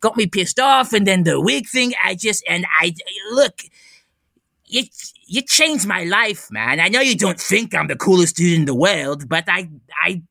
got 0.00 0.16
me 0.16 0.26
pissed 0.26 0.58
off. 0.58 0.94
And 0.94 1.06
then 1.06 1.24
the 1.24 1.38
wig 1.42 1.68
thing, 1.68 1.92
I 2.02 2.14
just 2.14 2.42
and 2.48 2.64
I 2.80 2.94
look. 3.32 3.60
You, 4.72 4.84
you 5.26 5.42
changed 5.42 5.84
my 5.84 6.04
life, 6.04 6.48
man. 6.52 6.78
I 6.78 6.88
know 6.88 7.00
you 7.00 7.16
don't 7.16 7.40
think 7.40 7.74
I'm 7.74 7.88
the 7.88 7.96
coolest 7.96 8.36
dude 8.36 8.56
in 8.56 8.64
the 8.66 8.74
world, 8.74 9.28
but 9.28 9.48
I, 9.48 9.68
I, 10.00 10.22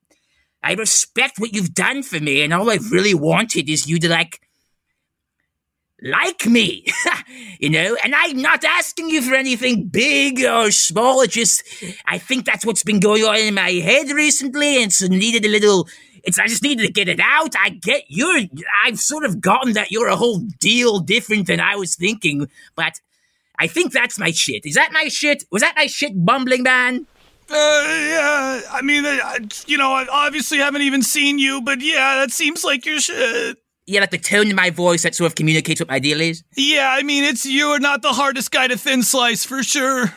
I 0.61 0.73
respect 0.73 1.39
what 1.39 1.53
you've 1.53 1.73
done 1.73 2.03
for 2.03 2.19
me, 2.19 2.41
and 2.41 2.53
all 2.53 2.69
I've 2.69 2.91
really 2.91 3.13
wanted 3.13 3.69
is 3.69 3.87
you 3.87 3.99
to 3.99 4.09
like, 4.09 4.41
like 6.01 6.45
me, 6.45 6.85
you 7.59 7.69
know. 7.69 7.97
And 8.03 8.13
I'm 8.15 8.41
not 8.41 8.63
asking 8.63 9.09
you 9.09 9.21
for 9.21 9.35
anything 9.35 9.87
big 9.87 10.43
or 10.43 10.71
small. 10.71 11.21
It 11.21 11.31
just, 11.31 11.63
I 12.05 12.17
think 12.17 12.45
that's 12.45 12.65
what's 12.65 12.83
been 12.83 12.99
going 12.99 13.23
on 13.23 13.37
in 13.37 13.53
my 13.53 13.71
head 13.71 14.11
recently, 14.11 14.81
and 14.81 14.91
so 14.91 15.07
needed 15.07 15.45
a 15.45 15.49
little. 15.49 15.87
It's 16.23 16.37
I 16.37 16.47
just 16.47 16.63
needed 16.63 16.85
to 16.85 16.91
get 16.91 17.07
it 17.07 17.21
out. 17.21 17.55
I 17.57 17.69
get 17.69 18.03
you're. 18.07 18.41
I've 18.85 18.99
sort 18.99 19.23
of 19.23 19.39
gotten 19.39 19.73
that 19.73 19.91
you're 19.91 20.07
a 20.07 20.17
whole 20.17 20.39
deal 20.59 20.99
different 20.99 21.47
than 21.47 21.61
I 21.61 21.75
was 21.75 21.95
thinking, 21.95 22.49
but 22.75 22.99
I 23.57 23.67
think 23.67 23.93
that's 23.93 24.19
my 24.19 24.31
shit. 24.31 24.65
Is 24.65 24.75
that 24.75 24.91
my 24.91 25.07
shit? 25.07 25.45
Was 25.51 25.61
that 25.61 25.75
my 25.77 25.87
shit, 25.87 26.25
bumbling 26.25 26.63
man? 26.63 27.07
Uh, 27.51 27.55
yeah, 27.55 28.61
I 28.71 28.81
mean, 28.83 29.05
I, 29.05 29.39
you 29.65 29.77
know, 29.77 29.91
I 29.91 30.05
obviously 30.11 30.59
haven't 30.59 30.83
even 30.83 31.01
seen 31.01 31.39
you, 31.39 31.61
but 31.61 31.81
yeah, 31.81 32.17
that 32.17 32.31
seems 32.31 32.63
like 32.63 32.85
your 32.85 32.99
shit. 32.99 33.57
Yeah, 33.87 34.01
like 34.01 34.11
the 34.11 34.19
tone 34.19 34.47
in 34.49 34.55
my 34.55 34.69
voice 34.69 35.01
that 35.01 35.15
sort 35.15 35.31
of 35.31 35.35
communicates 35.35 35.81
what 35.81 35.89
my 35.89 35.97
deal 35.97 36.21
is. 36.21 36.43
Yeah, 36.55 36.89
I 36.91 37.01
mean, 37.01 37.23
it's 37.23 37.45
you're 37.47 37.79
not 37.79 38.03
the 38.03 38.13
hardest 38.13 38.51
guy 38.51 38.67
to 38.67 38.77
thin 38.77 39.01
slice 39.01 39.45
for 39.45 39.63
sure. 39.63 40.13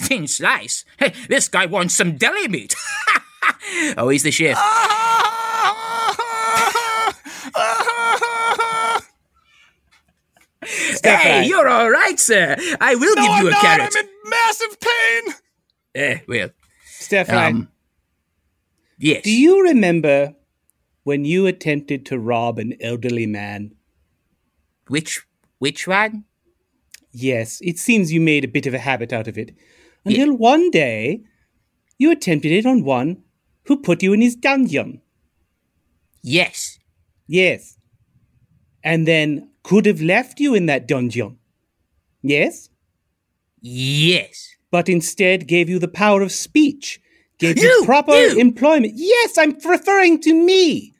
Thin 0.00 0.26
slice. 0.26 0.84
Hey, 0.98 1.12
this 1.28 1.48
guy 1.48 1.66
wants 1.66 1.94
some 1.94 2.16
deli 2.16 2.48
meat. 2.48 2.74
oh, 3.96 4.08
he's 4.08 4.24
the 4.24 4.32
chef. 4.32 4.58
hey, 11.02 11.44
you're 11.46 11.68
all 11.68 11.90
right, 11.90 12.18
sir. 12.18 12.56
I 12.80 12.94
will 12.94 13.14
No, 13.16 13.22
give 13.22 13.30
I'm 13.30 13.42
you 13.42 13.48
a 13.48 13.50
not. 13.52 13.60
carrot. 13.62 13.94
I'm 13.96 14.04
in 14.04 14.10
massive 14.30 14.78
pain. 14.80 15.34
Eh, 15.94 16.18
well, 16.28 16.48
Stefan, 17.12 17.54
Um, 17.54 17.68
yes. 18.96 19.22
do 19.22 19.30
you 19.30 19.62
remember 19.62 20.34
when 21.04 21.26
you 21.26 21.46
attempted 21.46 22.06
to 22.06 22.18
rob 22.18 22.58
an 22.58 22.74
elderly 22.80 23.26
man? 23.26 23.74
Which 24.88 25.20
which 25.58 25.86
one? 25.86 26.24
Yes, 27.12 27.60
it 27.60 27.78
seems 27.78 28.14
you 28.14 28.20
made 28.20 28.44
a 28.44 28.48
bit 28.48 28.66
of 28.66 28.72
a 28.72 28.78
habit 28.78 29.12
out 29.12 29.28
of 29.28 29.36
it. 29.36 29.54
Until 30.06 30.34
one 30.34 30.70
day, 30.70 31.22
you 31.98 32.10
attempted 32.10 32.50
it 32.50 32.64
on 32.64 32.82
one 32.82 33.22
who 33.64 33.76
put 33.76 34.02
you 34.02 34.14
in 34.14 34.22
his 34.22 34.34
dungeon. 34.34 35.02
Yes. 36.22 36.78
Yes. 37.26 37.76
And 38.82 39.06
then 39.06 39.50
could 39.62 39.84
have 39.84 40.00
left 40.00 40.40
you 40.40 40.54
in 40.54 40.64
that 40.66 40.88
dungeon. 40.88 41.36
Yes? 42.22 42.70
Yes. 43.60 44.56
But 44.70 44.88
instead 44.88 45.46
gave 45.46 45.68
you 45.68 45.78
the 45.78 45.86
power 45.86 46.22
of 46.22 46.32
speech, 46.32 46.98
gave 47.42 47.58
you, 47.58 47.64
You! 47.68 47.84
proper 47.84 48.12
You! 48.14 48.38
employment. 48.38 48.94
Yes, 48.96 49.36
I'm 49.36 49.56
referring 49.64 50.20
to 50.22 50.32
me. 50.32 50.94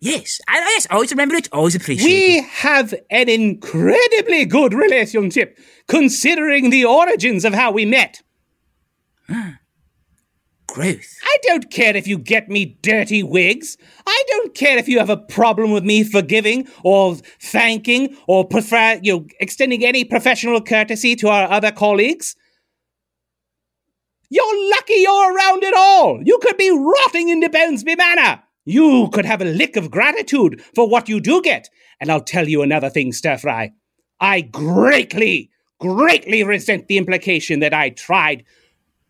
Yes. 0.00 0.40
I, 0.48 0.58
yes. 0.58 0.86
Always 0.90 1.10
remember 1.12 1.36
it. 1.36 1.48
Always 1.52 1.74
appreciate 1.76 2.06
We 2.08 2.38
it. 2.38 2.44
have 2.44 2.92
an 3.10 3.28
incredibly 3.28 4.44
good 4.44 4.74
relationship, 4.74 5.58
considering 5.86 6.70
the 6.70 6.84
origins 6.84 7.44
of 7.44 7.54
how 7.54 7.70
we 7.70 7.84
met. 7.84 8.20
Ah, 9.30 9.58
growth. 10.66 11.06
I 11.22 11.36
don't 11.44 11.70
care 11.70 11.96
if 11.96 12.08
you 12.08 12.18
get 12.18 12.48
me 12.48 12.78
dirty 12.82 13.22
wigs. 13.22 13.76
I 14.06 14.22
don't 14.28 14.54
care 14.56 14.76
if 14.76 14.88
you 14.88 14.98
have 14.98 15.10
a 15.10 15.16
problem 15.16 15.70
with 15.70 15.84
me 15.84 16.02
forgiving 16.02 16.66
or 16.82 17.14
thanking 17.40 18.16
or 18.26 18.44
prefer, 18.44 18.98
you 19.02 19.12
know, 19.18 19.26
extending 19.38 19.84
any 19.84 20.04
professional 20.04 20.60
courtesy 20.60 21.14
to 21.16 21.28
our 21.28 21.48
other 21.48 21.70
colleagues. 21.70 22.34
You're 24.34 24.70
lucky 24.70 24.94
you're 24.94 25.36
around 25.36 25.62
at 25.62 25.74
all. 25.74 26.22
You 26.24 26.38
could 26.40 26.56
be 26.56 26.70
rotting 26.70 27.28
in 27.28 27.40
the 27.40 27.50
Bonesby 27.50 27.98
Manor. 27.98 28.42
You 28.64 29.10
could 29.12 29.26
have 29.26 29.42
a 29.42 29.44
lick 29.44 29.76
of 29.76 29.90
gratitude 29.90 30.62
for 30.74 30.88
what 30.88 31.06
you 31.06 31.20
do 31.20 31.42
get. 31.42 31.68
And 32.00 32.10
I'll 32.10 32.22
tell 32.22 32.48
you 32.48 32.62
another 32.62 32.88
thing, 32.88 33.12
Stir 33.12 33.36
Fry. 33.36 33.72
I 34.20 34.40
greatly, 34.40 35.50
greatly 35.78 36.42
resent 36.44 36.88
the 36.88 36.96
implication 36.96 37.60
that 37.60 37.74
I 37.74 37.90
tried 37.90 38.44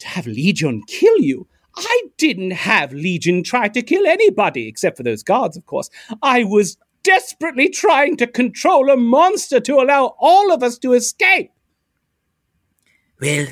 to 0.01 0.09
have 0.09 0.27
Legion 0.27 0.83
kill 0.89 1.19
you. 1.21 1.47
I 1.77 2.03
didn't 2.19 2.51
have 2.51 2.93
Legion 2.93 3.45
try 3.45 3.69
to 3.69 3.81
kill 3.81 4.09
anybody, 4.09 4.67
except 4.67 4.97
for 4.97 5.05
those 5.05 5.23
guards, 5.23 5.57
of 5.57 5.67
course. 5.67 5.89
I 6.21 6.43
was 6.43 6.77
desperately 7.05 7.69
trying 7.69 8.17
to 8.17 8.27
control 8.27 8.91
a 8.91 8.97
monster 8.97 9.61
to 9.61 9.77
allow 9.77 10.17
all 10.19 10.53
of 10.53 10.65
us 10.65 10.79
to 10.79 10.95
escape. 10.95 11.53
Well, 13.21 13.47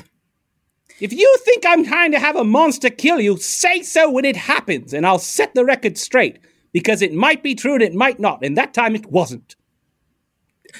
If 1.01 1.11
you 1.11 1.35
think 1.43 1.65
I'm 1.65 1.83
trying 1.83 2.11
to 2.11 2.19
have 2.19 2.35
a 2.35 2.43
monster 2.43 2.91
kill 2.91 3.19
you, 3.19 3.35
say 3.37 3.81
so 3.81 4.09
when 4.09 4.23
it 4.23 4.35
happens, 4.35 4.93
and 4.93 5.05
I'll 5.05 5.17
set 5.17 5.55
the 5.55 5.65
record 5.65 5.97
straight. 5.97 6.37
Because 6.73 7.01
it 7.01 7.13
might 7.13 7.43
be 7.43 7.53
true 7.53 7.73
and 7.73 7.81
it 7.81 7.93
might 7.93 8.17
not, 8.17 8.45
and 8.45 8.55
that 8.55 8.73
time 8.73 8.95
it 8.95 9.07
wasn't. 9.07 9.57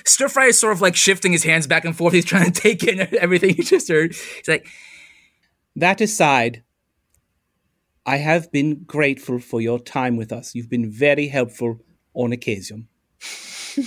Stir 0.05 0.29
Fry 0.29 0.45
is 0.45 0.57
sort 0.57 0.71
of 0.71 0.79
like 0.79 0.95
shifting 0.95 1.33
his 1.33 1.43
hands 1.43 1.67
back 1.67 1.83
and 1.83 1.97
forth. 1.97 2.13
He's 2.13 2.23
trying 2.23 2.51
to 2.51 2.61
take 2.61 2.83
in 2.83 3.01
everything 3.17 3.55
he 3.55 3.63
just 3.63 3.89
heard. 3.89 4.13
He's 4.13 4.47
like, 4.47 4.67
That 5.75 5.99
aside, 5.99 6.63
I 8.05 8.17
have 8.17 8.51
been 8.51 8.83
grateful 8.83 9.39
for 9.39 9.59
your 9.59 9.79
time 9.79 10.15
with 10.15 10.31
us. 10.31 10.55
You've 10.55 10.69
been 10.69 10.89
very 10.89 11.27
helpful 11.27 11.81
on 12.13 12.31
occasion. 12.31 12.87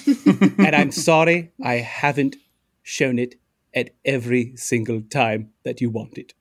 and 0.58 0.74
I'm 0.74 0.90
sorry 0.90 1.52
I 1.62 1.74
haven't 1.74 2.36
shown 2.82 3.18
it 3.18 3.36
at 3.74 3.90
every 4.04 4.56
single 4.56 5.02
time 5.02 5.50
that 5.64 5.80
you 5.80 5.90
wanted. 5.90 6.34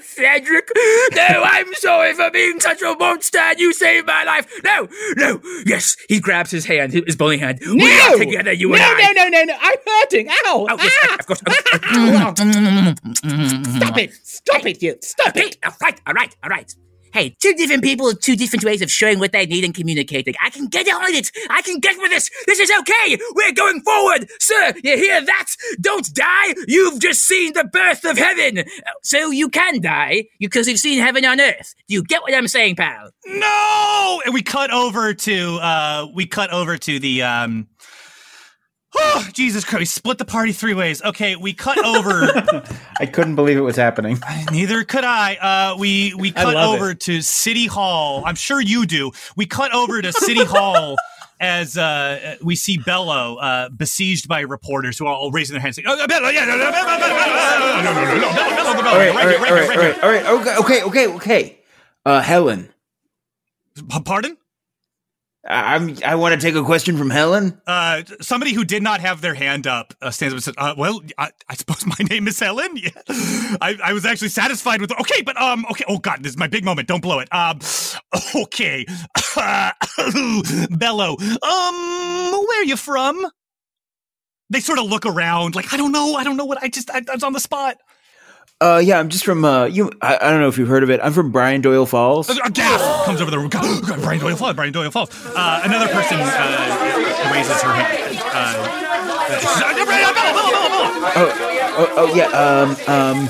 Cedric, 0.00 0.68
no, 1.14 1.42
I'm 1.44 1.72
sorry 1.74 2.14
for 2.14 2.30
being 2.30 2.58
such 2.58 2.80
a 2.82 2.94
monster 2.96 3.38
and 3.38 3.58
you 3.58 3.72
saved 3.72 4.06
my 4.06 4.24
life. 4.24 4.46
No, 4.64 4.88
no, 5.16 5.40
yes. 5.66 5.96
He 6.08 6.20
grabs 6.20 6.50
his 6.50 6.64
hand, 6.64 6.92
his 6.92 7.16
bony 7.16 7.36
hand. 7.36 7.58
No! 7.62 7.74
We 7.74 8.00
are 8.00 8.16
together, 8.18 8.52
you 8.52 8.68
no, 8.70 8.74
and 8.76 8.84
I. 8.84 9.12
no, 9.12 9.24
no, 9.24 9.28
no, 9.28 9.44
no! 9.44 9.56
I'm 9.60 9.76
hurting! 9.86 10.28
Ow! 10.30 10.66
Oh, 10.70 10.76
yes, 10.78 10.92
ah! 11.04 11.16
of 11.20 11.26
course. 11.26 11.40
Stop 13.76 13.98
it! 13.98 14.12
Stop 14.22 14.66
it, 14.66 14.82
you! 14.82 14.96
Stop 15.02 15.34
Hey, 15.34 15.48
it! 15.48 15.58
all 15.64 15.72
right, 15.82 16.00
all 16.06 16.14
right, 16.14 16.34
all 16.42 16.50
right. 16.50 16.74
Hey, 17.14 17.36
two 17.40 17.54
different 17.54 17.84
people, 17.84 18.12
two 18.12 18.34
different 18.34 18.64
ways 18.64 18.82
of 18.82 18.90
showing 18.90 19.20
what 19.20 19.30
they 19.30 19.46
need 19.46 19.62
and 19.62 19.72
communicating. 19.72 20.34
I 20.42 20.50
can 20.50 20.66
get 20.66 20.88
on 20.88 21.14
it. 21.14 21.30
I 21.48 21.62
can 21.62 21.78
get 21.78 21.96
with 21.98 22.10
this. 22.10 22.28
This 22.46 22.58
is 22.58 22.72
okay. 22.80 23.16
We're 23.36 23.52
going 23.52 23.82
forward. 23.82 24.28
Sir, 24.40 24.72
you 24.82 24.96
hear 24.96 25.24
that? 25.24 25.46
Don't 25.80 26.12
die. 26.12 26.54
You've 26.66 26.98
just 26.98 27.22
seen 27.22 27.52
the 27.52 27.62
birth 27.72 28.04
of 28.04 28.18
heaven. 28.18 28.64
So 29.04 29.30
you 29.30 29.48
can 29.48 29.80
die 29.80 30.24
because 30.40 30.66
you've 30.66 30.80
seen 30.80 30.98
heaven 30.98 31.24
on 31.24 31.40
earth. 31.40 31.76
Do 31.86 31.94
you 31.94 32.02
get 32.02 32.22
what 32.22 32.34
I'm 32.34 32.48
saying, 32.48 32.74
pal? 32.74 33.10
No! 33.26 34.20
And 34.24 34.34
we 34.34 34.42
cut 34.42 34.72
over 34.72 35.14
to 35.14 35.58
uh 35.62 36.08
we 36.12 36.26
cut 36.26 36.50
over 36.52 36.76
to 36.78 36.98
the 36.98 37.22
um 37.22 37.68
Oh, 38.96 39.26
Jesus 39.32 39.64
Christ, 39.64 39.78
we 39.80 39.84
split 39.86 40.18
the 40.18 40.24
party 40.24 40.52
three 40.52 40.74
ways. 40.74 41.02
Okay, 41.02 41.36
we 41.36 41.52
cut 41.52 41.82
over 41.84 42.62
I 43.00 43.06
couldn't 43.06 43.34
believe 43.34 43.56
it 43.56 43.62
was 43.62 43.76
happening. 43.76 44.18
neither 44.52 44.84
could 44.84 45.04
I. 45.04 45.34
Uh 45.36 45.76
we 45.78 46.14
we 46.14 46.30
cut 46.32 46.54
love 46.54 46.76
over 46.80 46.94
to 46.94 47.20
City 47.22 47.66
Hall. 47.66 48.22
I'm 48.24 48.34
sure 48.36 48.60
you 48.60 48.86
do. 48.86 49.10
We 49.36 49.46
cut 49.46 49.74
over 49.74 50.00
to 50.00 50.12
City 50.12 50.44
Hall 50.44 50.96
as 51.40 51.76
uh 51.76 52.36
we 52.42 52.54
see 52.56 52.78
Bello 52.78 53.36
uh 53.36 53.68
besieged 53.70 54.28
by 54.28 54.40
reporters 54.40 54.96
who 54.98 55.06
are 55.06 55.14
all 55.14 55.30
raising 55.32 55.54
their 55.54 55.60
hands 55.62 55.76
saying, 55.76 55.86
Oh, 55.88 56.06
Bello, 56.06 56.28
yeah, 56.28 56.44
no, 56.44 56.56
no, 56.56 56.70
Bello, 56.70 56.86
Bello, 56.86 56.98
Bello, 56.98 57.82
no, 57.82 57.92
no, 57.92 58.04
no, 58.04 58.18
no, 60.54 60.60
okay, 60.60 60.82
okay, 60.84 61.06
okay. 61.08 61.58
Uh, 62.06 62.20
Helen, 62.20 62.72
P- 63.76 64.00
Pardon? 64.04 64.36
I- 65.46 65.74
I'm. 65.74 65.96
I 66.04 66.14
want 66.14 66.38
to 66.38 66.44
take 66.46 66.54
a 66.54 66.64
question 66.64 66.96
from 66.96 67.10
Helen. 67.10 67.60
Uh, 67.66 68.02
somebody 68.20 68.52
who 68.54 68.64
did 68.64 68.82
not 68.82 69.00
have 69.00 69.20
their 69.20 69.34
hand 69.34 69.66
up 69.66 69.92
uh, 70.00 70.10
stands 70.10 70.32
up 70.32 70.36
and 70.36 70.42
says, 70.44 70.54
uh, 70.56 70.74
"Well, 70.76 71.02
I, 71.18 71.30
I 71.48 71.54
suppose 71.54 71.84
my 71.86 71.96
name 72.08 72.28
is 72.28 72.38
Helen." 72.40 72.76
Yeah, 72.76 72.90
I, 73.08 73.78
I 73.84 73.92
was 73.92 74.06
actually 74.06 74.28
satisfied 74.28 74.80
with. 74.80 74.92
Okay, 75.00 75.22
but 75.22 75.40
um, 75.40 75.66
okay. 75.70 75.84
Oh 75.88 75.98
God, 75.98 76.22
this 76.22 76.32
is 76.32 76.38
my 76.38 76.46
big 76.46 76.64
moment. 76.64 76.88
Don't 76.88 77.02
blow 77.02 77.18
it. 77.20 77.28
Um, 77.32 77.58
okay, 78.36 78.86
Bello. 80.70 81.16
Um, 81.18 82.30
where 82.32 82.60
are 82.62 82.64
you 82.64 82.76
from? 82.76 83.26
They 84.50 84.60
sort 84.60 84.78
of 84.78 84.86
look 84.86 85.06
around, 85.06 85.54
like 85.54 85.72
I 85.72 85.76
don't 85.76 85.92
know. 85.92 86.14
I 86.14 86.24
don't 86.24 86.36
know 86.36 86.44
what. 86.44 86.62
I 86.62 86.68
just 86.68 86.90
I, 86.90 87.02
I 87.08 87.14
was 87.14 87.22
on 87.22 87.32
the 87.32 87.40
spot. 87.40 87.76
Uh, 88.60 88.80
yeah, 88.82 88.98
I'm 88.98 89.08
just 89.08 89.24
from. 89.24 89.44
Uh, 89.44 89.64
you. 89.66 89.90
I, 90.00 90.16
I 90.20 90.30
don't 90.30 90.40
know 90.40 90.48
if 90.48 90.56
you've 90.58 90.68
heard 90.68 90.82
of 90.82 90.90
it. 90.90 91.00
I'm 91.02 91.12
from 91.12 91.30
Brian 91.32 91.60
Doyle 91.60 91.86
Falls. 91.86 92.30
A 92.30 92.50
gasp 92.50 93.04
comes 93.04 93.20
over 93.20 93.30
the 93.30 93.38
room. 93.38 93.50
Brian 93.50 94.20
Doyle 94.20 94.36
Falls. 94.36 94.54
Brian 94.54 94.72
Doyle 94.72 94.90
Falls. 94.90 95.10
Uh, 95.34 95.60
another 95.64 95.92
person 95.92 96.18
uh, 96.20 97.30
raises 97.32 97.60
her 97.60 97.74
hand. 97.74 98.18
Uh, 98.22 98.94
uh, 99.36 99.74
Bello. 100.14 101.30
Oh, 101.76 101.94
oh 101.96 102.14
yeah. 102.14 102.28
Um, 102.28 102.70
um. 102.88 103.28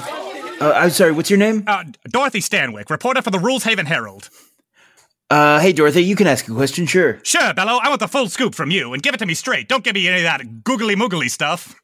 Uh, 0.61 0.73
I'm 0.77 0.91
sorry. 0.91 1.13
What's 1.13 1.31
your 1.31 1.39
name? 1.39 1.65
Uh, 1.67 1.85
Dorothy 2.09 2.41
Stanwyck, 2.41 2.91
reporter 2.91 3.23
for 3.23 3.31
the 3.31 3.41
Rules 3.41 3.65
Haven 3.65 3.87
Herald. 3.87 4.31
Uh, 5.31 5.59
hey 5.59 5.73
Dorothy, 5.73 6.05
you 6.05 6.17
can 6.17 6.27
ask 6.27 6.47
a 6.49 6.53
question. 6.55 6.87
Sure. 6.87 7.19
Sure, 7.25 7.55
Bello, 7.55 7.79
I 7.83 7.89
want 7.89 8.01
the 8.01 8.09
full 8.09 8.29
scoop 8.29 8.55
from 8.55 8.71
you, 8.71 8.93
and 8.93 9.03
give 9.03 9.15
it 9.15 9.19
to 9.19 9.27
me 9.27 9.35
straight. 9.35 9.69
Don't 9.69 9.83
give 9.83 9.95
me 9.95 10.07
any 10.07 10.19
of 10.19 10.23
that 10.25 10.63
googly 10.63 10.95
moogly 10.95 11.31
stuff. 11.31 11.75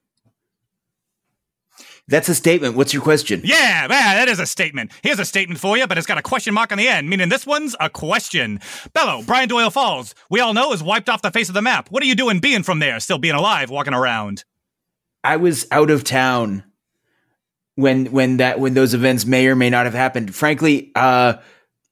That's 2.11 2.29
a 2.29 2.35
statement. 2.35 2.77
What's 2.77 2.93
your 2.93 3.03
question? 3.03 3.41
Yeah, 3.45 3.87
man, 3.89 4.17
that 4.17 4.29
is 4.29 4.41
a 4.41 4.47
statement. 4.47 4.91
Here's 5.03 5.19
a 5.19 5.25
statement 5.25 5.61
for 5.61 5.79
you, 5.79 5.87
but 5.87 5.97
it's 5.97 6.07
got 6.07 6.19
a 6.19 6.23
question 6.23 6.53
mark 6.53 6.73
on 6.73 6.79
the 6.79 6.89
end, 6.89 7.09
meaning 7.09 7.29
this 7.29 7.47
one's 7.47 7.77
a 7.81 7.89
question. 7.89 8.61
Bello, 8.93 9.23
Brian 9.23 9.49
Doyle 9.49 9.71
Falls, 9.71 10.15
we 10.29 10.41
all 10.41 10.53
know 10.53 10.73
is 10.73 10.83
wiped 10.83 11.09
off 11.09 11.23
the 11.23 11.31
face 11.31 11.49
of 11.49 11.55
the 11.55 11.63
map. 11.63 11.91
What 11.91 12.03
are 12.03 12.07
you 12.07 12.17
doing 12.17 12.41
being 12.41 12.65
from 12.65 12.81
there, 12.81 13.01
still 13.01 13.19
being 13.19 13.35
alive, 13.37 13.71
walking 13.71 13.95
around? 13.95 14.45
I 15.23 15.37
was 15.37 15.67
out 15.71 15.91
of 15.91 16.05
town 16.05 16.65
when 17.77 18.07
when 18.07 18.39
that 18.39 18.59
when 18.59 18.75
those 18.75 18.93
events 18.93 19.25
may 19.25 19.47
or 19.47 19.55
may 19.55 19.71
not 19.71 19.85
have 19.85 19.95
happened. 19.95 20.35
Frankly, 20.35 20.91
uh, 20.95 21.35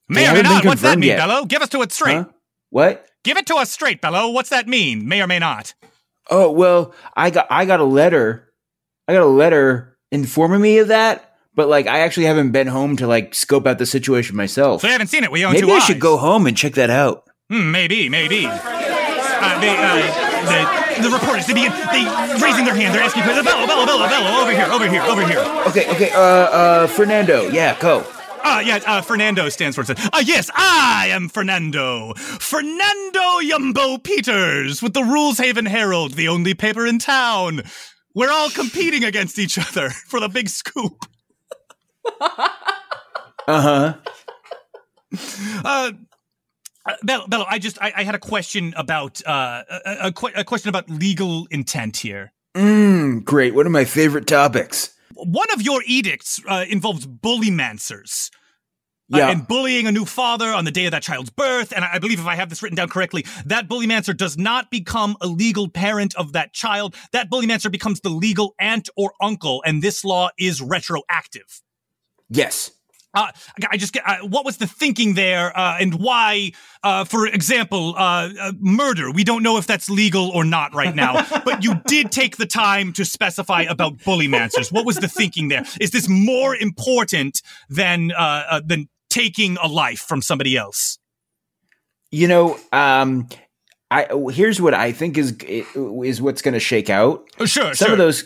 May 0.08 0.26
or 0.26 0.32
may 0.32 0.42
haven't. 0.42 0.66
What's 0.66 0.82
that 0.82 0.98
mean, 0.98 1.08
yet. 1.08 1.18
Bello? 1.18 1.44
Give 1.44 1.62
us 1.62 1.68
to 1.70 1.82
it 1.82 1.92
straight. 1.92 2.16
Huh? 2.16 2.24
What? 2.70 3.06
Give 3.24 3.36
it 3.36 3.46
to 3.46 3.56
us 3.56 3.70
straight, 3.70 4.00
Bello. 4.00 4.30
What's 4.30 4.48
that 4.50 4.66
mean? 4.66 5.06
May 5.06 5.20
or 5.20 5.26
may 5.26 5.38
not. 5.38 5.74
Oh 6.30 6.50
well, 6.50 6.94
I 7.14 7.30
got 7.30 7.46
I 7.50 7.66
got 7.66 7.80
a 7.80 7.84
letter. 7.84 8.52
I 9.06 9.12
got 9.12 9.22
a 9.22 9.26
letter 9.26 9.97
informing 10.10 10.60
me 10.60 10.78
of 10.78 10.88
that, 10.88 11.34
but 11.54 11.68
like 11.68 11.86
I 11.86 12.00
actually 12.00 12.26
haven't 12.26 12.50
been 12.52 12.66
home 12.66 12.96
to 12.98 13.06
like 13.06 13.34
scope 13.34 13.66
out 13.66 13.78
the 13.78 13.86
situation 13.86 14.36
myself. 14.36 14.80
So 14.82 14.86
you 14.86 14.92
haven't 14.92 15.08
seen 15.08 15.24
it. 15.24 15.32
We 15.32 15.44
own 15.44 15.52
Maybe 15.52 15.66
two 15.66 15.72
I 15.72 15.76
eyes. 15.76 15.84
should 15.84 16.00
go 16.00 16.16
home 16.16 16.46
and 16.46 16.56
check 16.56 16.74
that 16.74 16.90
out. 16.90 17.24
Hmm, 17.50 17.70
maybe, 17.70 18.08
maybe. 18.08 18.46
Uh, 18.46 19.60
they, 19.60 19.70
uh, 19.76 20.98
the, 20.98 21.08
the 21.08 21.10
reporters, 21.10 21.46
they 21.46 21.54
begin, 21.54 21.70
they 21.92 22.04
raising 22.42 22.64
their 22.64 22.74
hand, 22.74 22.94
they're 22.94 23.02
asking 23.02 23.22
questions. 23.22 23.46
Bello, 23.46 23.66
Bello, 23.66 23.86
Bello, 23.86 24.08
Bello, 24.08 24.40
over 24.42 24.50
here, 24.50 24.66
over 24.66 24.88
here, 24.88 25.02
over 25.02 25.26
here. 25.26 25.38
Okay, 25.68 25.88
okay, 25.92 26.10
uh, 26.10 26.18
uh, 26.20 26.86
Fernando, 26.88 27.48
yeah, 27.48 27.78
go. 27.80 28.04
Ah, 28.44 28.60
yeah, 28.60 28.80
uh, 28.86 29.00
Fernando 29.00 29.48
stands 29.48 29.76
for 29.76 29.82
it. 29.82 29.98
Ah, 30.12 30.20
yes, 30.20 30.50
I 30.54 31.08
am 31.10 31.28
Fernando. 31.28 32.14
Fernando 32.14 33.40
Yumbo 33.42 34.02
Peters 34.02 34.82
with 34.82 34.92
the 34.94 35.02
Rules 35.02 35.38
Haven 35.38 35.66
Herald, 35.66 36.14
the 36.14 36.28
only 36.28 36.54
paper 36.54 36.86
in 36.86 36.98
town. 36.98 37.62
We're 38.18 38.32
all 38.32 38.50
competing 38.50 39.04
against 39.04 39.38
each 39.38 39.56
other 39.58 39.90
for 40.08 40.18
the 40.18 40.28
big 40.28 40.48
scoop. 40.48 41.06
Uh 43.50 43.62
huh. 43.62 43.94
Uh, 45.64 45.92
uh, 46.84 46.92
Bello, 47.02 47.26
Bello, 47.26 47.46
I 47.48 47.58
just 47.58 47.80
I, 47.80 47.94
I 47.96 48.02
had 48.02 48.14
a 48.14 48.18
question 48.18 48.74
about 48.76 49.26
uh, 49.26 49.62
a, 49.70 50.12
a, 50.12 50.12
a 50.34 50.44
question 50.44 50.68
about 50.68 50.90
legal 50.90 51.46
intent 51.50 51.96
here. 51.96 52.34
Mmm, 52.54 53.24
great. 53.24 53.54
One 53.54 53.64
of 53.64 53.72
my 53.72 53.86
favorite 53.86 54.26
topics. 54.26 54.94
One 55.14 55.46
of 55.54 55.62
your 55.62 55.82
edicts 55.86 56.42
uh, 56.46 56.66
involves 56.68 57.06
bullymancers. 57.06 58.28
Uh, 59.12 59.16
Yeah. 59.16 59.30
and 59.30 59.48
bullying 59.48 59.86
a 59.86 59.92
new 59.92 60.04
father 60.04 60.52
on 60.52 60.66
the 60.66 60.70
day 60.70 60.84
of 60.84 60.90
that 60.90 61.02
child's 61.02 61.30
birth. 61.30 61.72
And 61.74 61.82
I 61.84 61.94
I 61.94 61.98
believe 61.98 62.20
if 62.20 62.26
I 62.26 62.34
have 62.36 62.50
this 62.50 62.62
written 62.62 62.76
down 62.76 62.88
correctly, 62.90 63.24
that 63.46 63.66
bullymancer 63.68 64.14
does 64.14 64.36
not 64.36 64.70
become 64.70 65.16
a 65.22 65.26
legal 65.26 65.68
parent 65.68 66.14
of 66.16 66.32
that 66.34 66.52
child. 66.52 66.94
That 67.12 67.30
bullymancer 67.30 67.72
becomes 67.72 68.00
the 68.02 68.10
legal 68.10 68.54
aunt 68.58 68.90
or 68.96 69.14
uncle, 69.22 69.62
and 69.64 69.82
this 69.82 70.04
law 70.04 70.28
is 70.38 70.60
retroactive. 70.60 71.62
Yes. 72.28 72.70
Uh, 73.14 73.32
I 73.70 73.78
just 73.78 73.94
get 73.94 74.02
uh, 74.06 74.18
what 74.28 74.44
was 74.44 74.58
the 74.58 74.66
thinking 74.66 75.14
there, 75.14 75.56
uh, 75.58 75.78
and 75.80 75.94
why? 75.94 76.52
Uh, 76.84 77.04
for 77.04 77.26
example, 77.26 77.94
uh, 77.96 78.28
uh, 78.38 78.52
murder. 78.60 79.10
We 79.10 79.24
don't 79.24 79.42
know 79.42 79.56
if 79.56 79.66
that's 79.66 79.88
legal 79.88 80.28
or 80.28 80.44
not 80.44 80.74
right 80.74 80.94
now, 80.94 81.24
but 81.46 81.64
you 81.64 81.80
did 81.86 82.12
take 82.12 82.36
the 82.36 82.44
time 82.44 82.92
to 82.92 83.06
specify 83.06 83.62
about 83.62 83.96
bullymancers. 83.96 84.70
What 84.70 84.84
was 84.84 84.96
the 84.96 85.08
thinking 85.08 85.48
there? 85.48 85.64
Is 85.80 85.90
this 85.90 86.06
more 86.08 86.54
important 86.54 87.40
than 87.70 88.12
uh, 88.12 88.44
uh, 88.50 88.60
than 88.64 88.90
taking 89.10 89.56
a 89.62 89.66
life 89.66 90.00
from 90.00 90.22
somebody 90.22 90.56
else? 90.56 90.98
You 92.10 92.28
know, 92.28 92.58
um, 92.72 93.28
I 93.90 94.06
here's 94.30 94.60
what 94.60 94.74
I 94.74 94.92
think 94.92 95.18
is 95.18 95.36
is 95.42 96.22
what's 96.22 96.42
going 96.42 96.54
to 96.54 96.60
shake 96.60 96.90
out. 96.90 97.28
Oh, 97.38 97.46
sure, 97.46 97.74
Some 97.74 97.86
sure. 97.86 97.92
of 97.92 97.98
those, 97.98 98.24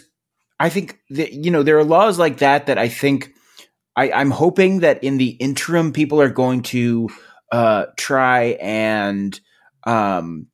I 0.59 0.69
think 0.69 0.99
that 1.11 1.33
you 1.33 1.51
know 1.51 1.63
there 1.63 1.79
are 1.79 1.85
laws 1.85 2.19
like 2.19 2.39
that 2.39 2.67
that 2.67 2.79
I 2.79 2.89
think 2.89 3.33
I, 3.97 4.11
I'm 4.11 4.31
hoping 4.31 4.81
that 4.81 5.03
in 5.03 5.19
the 5.19 5.31
interim 5.31 5.93
people 5.93 6.21
are 6.21 6.31
going 6.31 6.63
to 6.63 7.09
uh, 7.51 7.87
try 7.97 8.57
and 8.61 9.39
um, 9.85 10.47